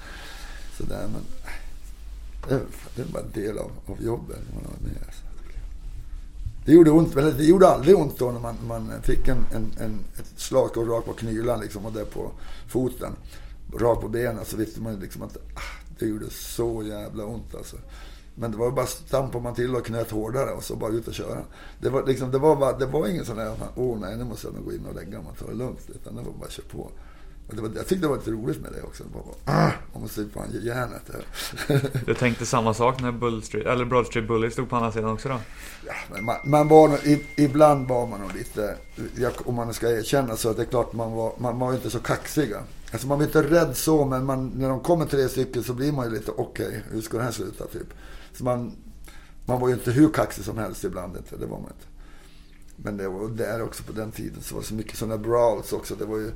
Så 0.77 0.85
där, 0.85 1.09
men 1.09 1.23
det 2.49 2.55
är, 2.55 2.61
det 2.97 3.03
är 3.03 3.07
bara 3.07 3.23
en 3.23 3.31
del 3.31 3.59
av, 3.59 3.71
av 3.87 4.03
jobbet. 4.03 4.41
Man 4.55 4.65
har 4.65 4.89
med, 4.89 4.97
alltså, 5.07 5.23
det 6.65 6.73
gjorde 6.73 6.91
ont, 6.91 7.15
men 7.15 7.37
det 7.37 7.45
gjorde 7.45 7.69
aldrig 7.69 7.97
ont 7.97 8.19
då 8.19 8.31
när 8.31 8.41
man, 8.41 8.57
man 8.67 8.93
fick 9.03 9.29
en, 9.29 9.47
en, 9.55 9.73
en, 9.81 10.05
ett 10.19 10.33
slagskott 10.37 10.89
rakt 10.89 11.07
på 11.07 11.13
knylan 11.13 11.61
liksom 11.61 11.87
och 11.87 11.93
där 11.93 12.05
på 12.05 12.31
foten. 12.69 13.13
Rakt 13.79 14.01
på 14.01 14.09
benen 14.09 14.45
så 14.45 14.57
visste 14.57 14.81
man 14.81 15.01
liksom 15.01 15.23
att 15.23 15.37
ah, 15.37 15.85
det 15.99 16.07
gjorde 16.07 16.31
så 16.31 16.83
jävla 16.83 17.25
ont 17.25 17.55
alltså. 17.55 17.77
Men 18.35 18.51
det 18.51 18.57
var 18.57 18.71
bara 18.71 18.87
stampar 18.87 19.41
man 19.41 19.55
till 19.55 19.77
och 19.77 19.87
knöt 19.87 20.11
hårdare 20.11 20.51
och 20.51 20.65
så 20.65 20.77
bara 20.77 20.91
ut 20.91 21.09
och 21.09 21.15
köra. 21.15 21.43
Det 21.81 21.91
var, 21.91 22.07
liksom, 22.07 22.31
det 22.31 22.39
var, 22.39 22.57
bara, 22.57 22.79
det 22.79 22.87
var 22.87 23.09
ingen 23.09 23.25
sån 23.25 23.37
där, 23.37 23.55
åh 23.75 23.99
nej 24.01 24.17
nu 24.17 24.25
måste 24.25 24.47
jag 24.47 24.55
nog 24.55 24.65
gå 24.65 24.73
in 24.73 24.87
och 24.87 24.95
lägga 24.95 25.19
mig 25.19 25.29
och 25.31 25.39
ta 25.39 25.47
det 25.47 25.55
lugnt. 25.55 25.91
Utan 25.95 26.17
det 26.17 26.23
var 26.23 26.33
bara 26.33 26.47
att 26.47 26.53
köra 26.53 26.67
på. 26.71 26.91
Och 27.49 27.55
det 27.55 27.63
var, 27.63 27.71
jag 27.77 27.87
tyckte 27.87 28.05
det 28.05 28.09
var 28.09 28.17
lite 28.17 28.31
roligt 28.31 28.61
med 28.61 28.73
det 28.73 28.83
också. 28.83 29.05
Var 29.15 29.23
bara, 29.23 29.57
ah, 29.67 29.73
man 29.93 30.03
måste 30.03 30.27
fan 30.35 30.51
ge 30.53 30.61
järnet. 30.61 31.11
Du 32.07 32.15
tänkte 32.15 32.47
samma 32.47 32.75
sak 32.75 33.01
när 33.03 33.13
Bull 33.13 33.43
Street, 33.43 33.67
eller 33.67 33.85
Broad 33.85 34.07
Street 34.07 34.29
Bully 34.29 34.51
stod 34.51 34.71
på 34.71 34.77
andra 34.77 34.93
sidan 34.93 35.11
också 35.11 35.29
då? 35.29 35.41
Ja, 35.87 36.21
man, 36.21 36.37
man 36.45 36.69
var, 36.69 36.99
ibland 37.37 37.89
var 37.89 38.07
man 38.07 38.21
nog 38.21 38.35
lite, 38.35 38.77
jag, 39.17 39.33
om 39.45 39.55
man 39.55 39.75
ska 39.75 39.91
erkänna 39.91 40.37
så, 40.37 40.51
att 40.51 40.57
det 40.57 40.63
är 40.63 40.67
klart 40.67 40.93
man 40.93 41.13
var, 41.13 41.33
man 41.39 41.59
var 41.59 41.71
ju 41.71 41.77
inte 41.77 41.91
så 41.91 41.99
kaxiga. 41.99 42.59
Alltså 42.93 43.07
man 43.07 43.19
var 43.19 43.27
inte 43.27 43.43
rädd 43.43 43.77
så, 43.77 44.05
men 44.05 44.25
man, 44.25 44.53
när 44.57 44.69
de 44.69 44.81
kommer 44.81 45.07
tre 45.07 45.29
stycken 45.29 45.63
så 45.63 45.73
blir 45.73 45.93
man 45.93 46.07
ju 46.07 46.15
lite, 46.15 46.31
okej, 46.31 46.83
hur 46.91 47.01
ska 47.01 47.17
det 47.17 47.25
här 47.25 47.33
sluta 47.33 47.67
typ? 47.67 47.95
Så 48.35 48.45
man, 48.45 48.77
man 49.45 49.61
var 49.61 49.69
ju 49.69 49.75
inte 49.75 49.91
hur 49.91 50.09
kaxig 50.09 50.45
som 50.45 50.59
helst 50.59 50.85
ibland, 50.85 51.17
inte, 51.17 51.37
det 51.37 51.47
var 51.47 51.61
man 51.61 51.71
inte. 51.71 51.87
Men 52.77 52.97
det 52.97 53.09
var 53.09 53.29
där 53.29 53.63
också 53.63 53.83
på 53.83 53.93
den 53.93 54.13
tiden 54.13 54.43
så 54.43 54.55
var 54.55 54.63
det 54.63 54.69
så 54.69 54.75
mycket 54.75 54.97
sådana 54.99 55.19
brawls 55.19 55.73
också. 55.73 55.95
Det 55.95 56.05
var 56.05 56.19
ju 56.19 56.31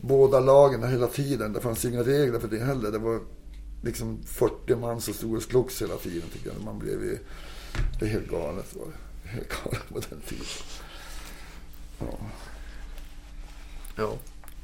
båda 0.00 0.40
lagen 0.40 0.88
hela 0.88 1.06
tiden. 1.06 1.52
Det 1.52 1.60
fanns 1.60 1.84
inga 1.84 2.02
regler 2.02 2.38
för 2.38 2.48
det 2.48 2.58
heller. 2.58 2.90
Det 2.92 2.98
var 2.98 3.20
liksom 3.82 4.22
40 4.26 4.76
man 4.76 5.00
som 5.00 5.14
stod 5.14 5.36
och 5.36 5.42
slogs 5.42 5.82
hela 5.82 5.96
tiden 5.96 6.28
tycker 6.32 6.50
jag. 6.50 6.64
Man 6.64 6.78
blev 6.78 7.04
ju, 7.04 7.18
det 7.98 8.04
är 8.04 8.10
helt 8.10 8.30
galet 8.30 8.76
var 8.76 8.86
det. 8.86 9.28
Helt 9.28 9.48
galet 9.64 9.88
på 9.88 10.00
den 10.10 10.20
tiden. 10.20 10.44
Ja. 11.98 12.18
Ja. 13.96 14.16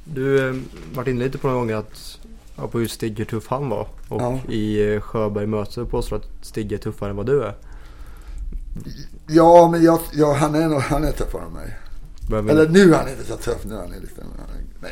Du 0.03 0.39
har 0.39 0.61
varit 0.93 1.07
inne 1.07 1.23
lite 1.23 1.37
på 1.37 1.47
några 1.47 1.59
gånger 1.59 1.75
att 1.75 2.19
ja, 2.61 2.67
på 2.67 2.79
hur 2.79 2.87
Stig 2.87 3.17
hur 3.17 3.25
tuff 3.25 3.47
han 3.47 3.69
var. 3.69 3.87
Och 4.07 4.21
Ja. 4.21 4.39
i 4.49 4.93
eh, 4.93 5.01
Sjöberg 5.01 5.45
möte 5.47 5.85
påstår 5.85 6.15
att 6.15 6.27
Stig 6.41 6.71
är 6.71 6.77
tuffare 6.77 7.09
än 7.09 7.15
vad 7.15 7.25
du 7.25 7.43
är. 7.43 7.55
Ja, 9.27 9.69
men 9.71 9.83
jag, 9.83 9.99
ja, 10.13 10.33
han, 10.33 10.55
är 10.55 10.67
nog, 10.67 10.81
han 10.81 11.03
är 11.03 11.11
tuffare 11.11 11.41
än 11.45 11.53
mig. 11.53 11.77
Vi- 12.29 12.35
Eller 12.51 12.69
nu 12.69 12.93
är 12.93 12.97
han 12.97 13.09
inte 13.09 13.25
så 13.25 13.35
tuff. 13.35 13.65
Nu 13.65 13.73
är 13.75 13.79
han 13.79 13.89
lite... 13.89 14.23
Nej. 14.81 14.91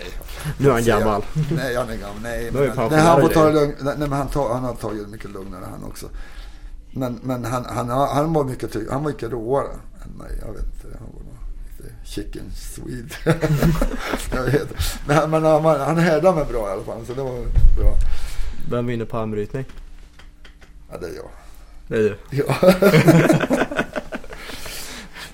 Nu 0.57 0.68
är 0.69 0.73
han 0.73 0.84
jag. 0.84 0.99
gammal. 0.99 1.23
Nej, 1.56 1.76
han 1.76 1.89
är 1.89 1.95
gammal. 1.95 2.22
Nej, 2.23 2.52
men, 2.52 2.64
nej 2.89 2.99
han 2.99 3.22
får 3.22 3.27
det. 3.30 3.34
ta 3.34 3.45
det 3.45 3.53
lugnt. 3.53 3.76
Nej, 3.81 3.95
men 3.98 4.11
han, 4.11 4.27
tar, 4.27 4.53
han 4.53 4.64
har 4.64 4.73
tagit 4.76 5.10
mycket 5.10 5.31
lugnare 5.31 5.65
han 5.72 5.84
också. 5.84 6.06
Men, 6.91 7.19
men 7.23 7.45
han, 7.45 7.65
han, 7.65 7.89
han 7.89 8.34
var 8.34 8.44
mycket. 8.44 8.76
Han 8.91 9.03
var 9.03 9.11
mycket 9.11 9.31
råare 9.31 9.68
än 10.06 10.11
mig. 10.18 10.39
Jag 10.45 10.53
vet 10.53 10.64
inte. 10.64 10.98
Han 10.99 11.07
var 11.14 11.22
chicken 12.06 12.52
swede. 12.56 13.16
jag 14.32 14.44
vet. 14.44 14.68
Men, 15.08 15.16
han- 15.18 15.30
men 15.30 15.44
han, 15.44 15.66
han 15.66 15.98
härdade 15.98 16.36
mig 16.36 16.45
bra 16.45 16.70
i 16.70 16.72
alla 16.72 16.84
fall. 16.84 17.06
Så 17.06 17.14
det 17.14 17.24
var 17.24 17.45
bra. 17.78 17.95
Vem 18.70 18.86
vinner 18.88 19.06
på 19.06 19.18
armbrytning? 19.18 19.66
Ja, 20.91 20.98
det 20.98 21.08
är 21.08 21.16
jag. 21.16 21.30
Det 21.88 21.95
är 21.95 21.99
du. 21.99 22.18
Ja. 22.32 22.56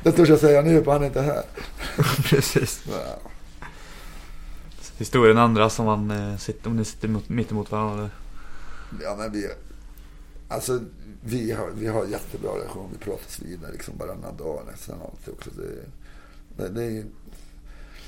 det 0.03 0.11
törs 0.11 0.29
jag 0.29 0.39
säga 0.39 0.61
nu, 0.61 0.83
för 0.83 0.91
han 0.91 1.01
är 1.03 1.05
inte 1.07 1.21
här. 1.21 1.43
Precis. 2.23 2.83
Ja. 2.91 3.19
Historien 4.97 5.37
andras 5.37 5.79
om 5.79 5.85
man 5.85 6.11
eh, 6.11 6.37
sitter, 6.37 6.69
om 6.69 6.75
ni 6.77 6.85
sitter 6.85 7.07
mot, 7.07 7.29
mitt 7.29 7.51
emot 7.51 7.71
varandra. 7.71 7.93
eller? 7.97 8.09
Ja, 9.03 9.15
men 9.15 9.31
vi... 9.31 9.47
Alltså, 10.47 10.79
vi 11.23 11.51
har, 11.51 11.69
vi 11.69 11.87
har 11.87 12.05
jättebra 12.05 12.51
relation. 12.55 12.89
Vi 12.91 12.97
pratas 13.05 13.39
vidare 13.39 13.71
liksom 13.71 13.97
varannan 13.97 14.37
dag 14.37 14.61
nästan 14.71 15.01
alltid 15.01 15.33
också. 15.33 15.49
Det, 15.49 15.85
det, 16.57 16.69
det 16.69 16.83
är, 16.83 17.05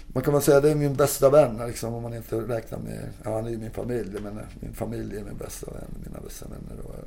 man 0.08 0.24
kan 0.24 0.34
väl 0.34 0.42
säga 0.42 0.58
att 0.58 0.64
det 0.64 0.72
är 0.72 0.76
min 0.76 0.96
bästa 0.96 1.30
vän 1.30 1.68
liksom, 1.68 1.94
om 1.94 2.04
man 2.04 2.14
inte 2.14 2.36
räknar 2.36 2.80
med... 2.80 3.10
Ja, 3.24 3.36
han 3.36 3.46
är 3.46 3.50
ju 3.50 3.58
min 3.58 3.72
familj, 3.72 4.20
men 4.24 4.38
eh, 4.38 4.44
min 4.60 4.74
familj 4.74 5.18
är 5.18 5.24
min 5.24 5.38
bästa 5.38 5.72
vän, 5.72 5.88
mina 6.06 6.20
bästa 6.22 6.46
vänner. 6.48 6.84
Och 6.86 6.94
eh, 6.94 7.06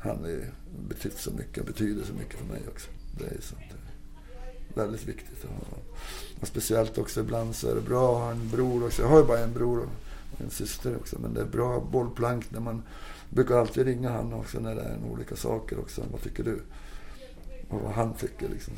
han 0.00 0.24
är 0.24 0.50
betytt 0.88 1.18
så 1.18 1.30
mycket 1.30 1.58
och 1.58 1.66
betyder 1.66 2.04
så 2.04 2.12
mycket 2.12 2.38
för 2.38 2.46
mig 2.46 2.62
också. 2.68 2.90
Det 3.18 3.24
är 3.24 3.40
sånt 3.40 3.62
eh, 3.70 4.76
väldigt 4.76 5.08
viktigt 5.08 5.44
att 5.44 5.50
ha. 5.50 5.78
Och 6.40 6.48
speciellt 6.48 6.98
också 6.98 7.20
ibland 7.20 7.56
så 7.56 7.70
är 7.70 7.74
det 7.74 7.80
bra 7.80 8.16
att 8.16 8.22
ha 8.22 8.30
en 8.30 8.48
bror 8.50 8.86
också. 8.86 9.02
Jag 9.02 9.08
har 9.08 9.18
ju 9.18 9.24
bara 9.24 9.38
en 9.38 9.52
bror 9.52 9.78
och 9.78 10.40
en 10.40 10.50
syster 10.50 10.96
också. 10.96 11.18
Men 11.18 11.34
det 11.34 11.40
är 11.40 11.46
bra 11.46 11.80
bollplank 11.80 12.50
när 12.50 12.60
man 12.60 12.82
brukar 13.30 13.56
alltid 13.56 13.86
ringa 13.86 14.10
han 14.10 14.32
också 14.32 14.60
när 14.60 14.74
det 14.74 14.82
är 14.82 14.98
olika 15.12 15.36
saker 15.36 15.78
också. 15.78 16.02
Vad 16.12 16.22
tycker 16.22 16.44
du? 16.44 16.60
Och 17.68 17.80
vad 17.80 17.92
han 17.92 18.14
tycker 18.14 18.48
liksom. 18.48 18.74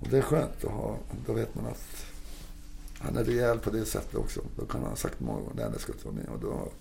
Och 0.00 0.08
det 0.08 0.18
är 0.18 0.22
skönt 0.22 0.64
att 0.64 0.70
ha. 0.70 0.98
Då 1.26 1.32
vet 1.32 1.54
man 1.54 1.66
att 1.66 2.06
han 2.98 3.16
är 3.16 3.24
rejäl 3.24 3.58
på 3.58 3.70
det 3.70 3.84
sättet 3.84 4.14
också. 4.14 4.40
Då 4.56 4.66
kan 4.66 4.80
han 4.80 4.90
ha 4.90 4.96
sagt 4.96 5.20
många 5.20 5.40
gånger, 5.40 5.54
nej 5.54 5.70
det 5.72 5.78
ska 5.78 5.92
inte 5.92 6.04
vara 6.04 6.14
med. 6.14 6.28
Och 6.28 6.40
då, 6.40 6.72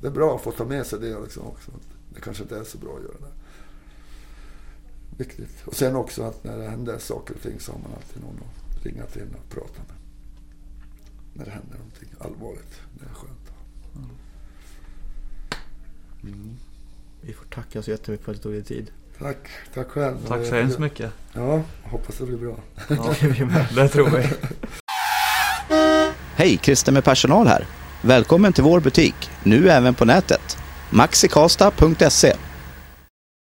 det 0.00 0.06
är 0.06 0.10
bra 0.10 0.36
att 0.36 0.42
få 0.42 0.52
ta 0.52 0.64
med 0.64 0.86
sig 0.86 1.00
det 1.00 1.20
liksom 1.20 1.46
också. 1.46 1.70
Det 2.14 2.20
kanske 2.20 2.42
inte 2.42 2.58
är 2.58 2.64
så 2.64 2.78
bra 2.78 2.96
att 2.96 3.02
göra 3.02 3.18
det. 3.20 3.32
Viktigt. 5.24 5.66
Och 5.66 5.74
sen 5.74 5.96
också 5.96 6.22
att 6.22 6.44
när 6.44 6.58
det 6.58 6.68
händer 6.68 6.98
saker 6.98 7.34
och 7.34 7.40
ting 7.40 7.60
så 7.60 7.72
har 7.72 7.78
man 7.78 7.92
alltid 7.94 8.22
någon 8.22 8.40
att 8.42 8.86
ringa 8.86 9.06
till 9.06 9.28
och 9.34 9.50
prata 9.50 9.82
med. 9.88 9.96
När 11.34 11.44
det 11.44 11.50
händer 11.50 11.76
någonting 11.76 12.08
allvarligt. 12.18 12.80
Det 12.98 13.04
är 13.04 13.14
skönt. 13.14 13.50
Mm. 16.22 16.56
Vi 17.20 17.32
får 17.32 17.44
tacka 17.44 17.82
så 17.82 17.90
jättemycket 17.90 18.24
för 18.24 18.32
att 18.32 18.38
du 18.38 18.42
tog 18.42 18.52
dig 18.52 18.64
tid. 18.64 18.90
Tack, 19.18 19.36
tack 19.74 19.88
själv. 19.88 20.16
Tack 20.28 20.46
så 20.46 20.54
hemskt 20.54 20.78
mycket. 20.78 21.10
Ja, 21.32 21.60
hoppas 21.82 22.16
det 22.16 22.24
blir 22.26 22.36
bra. 22.38 22.56
Ja, 22.88 23.14
det 23.82 23.88
tror 23.88 24.10
vi. 24.10 24.28
Hej, 26.36 26.58
Christer 26.62 26.92
med 26.92 27.04
personal 27.04 27.46
här. 27.46 27.66
Välkommen 28.02 28.52
till 28.52 28.64
vår 28.64 28.80
butik, 28.80 29.30
nu 29.42 29.70
även 29.70 29.94
på 29.94 30.04
nätet. 30.04 30.58
maxikasta.se 30.90 32.32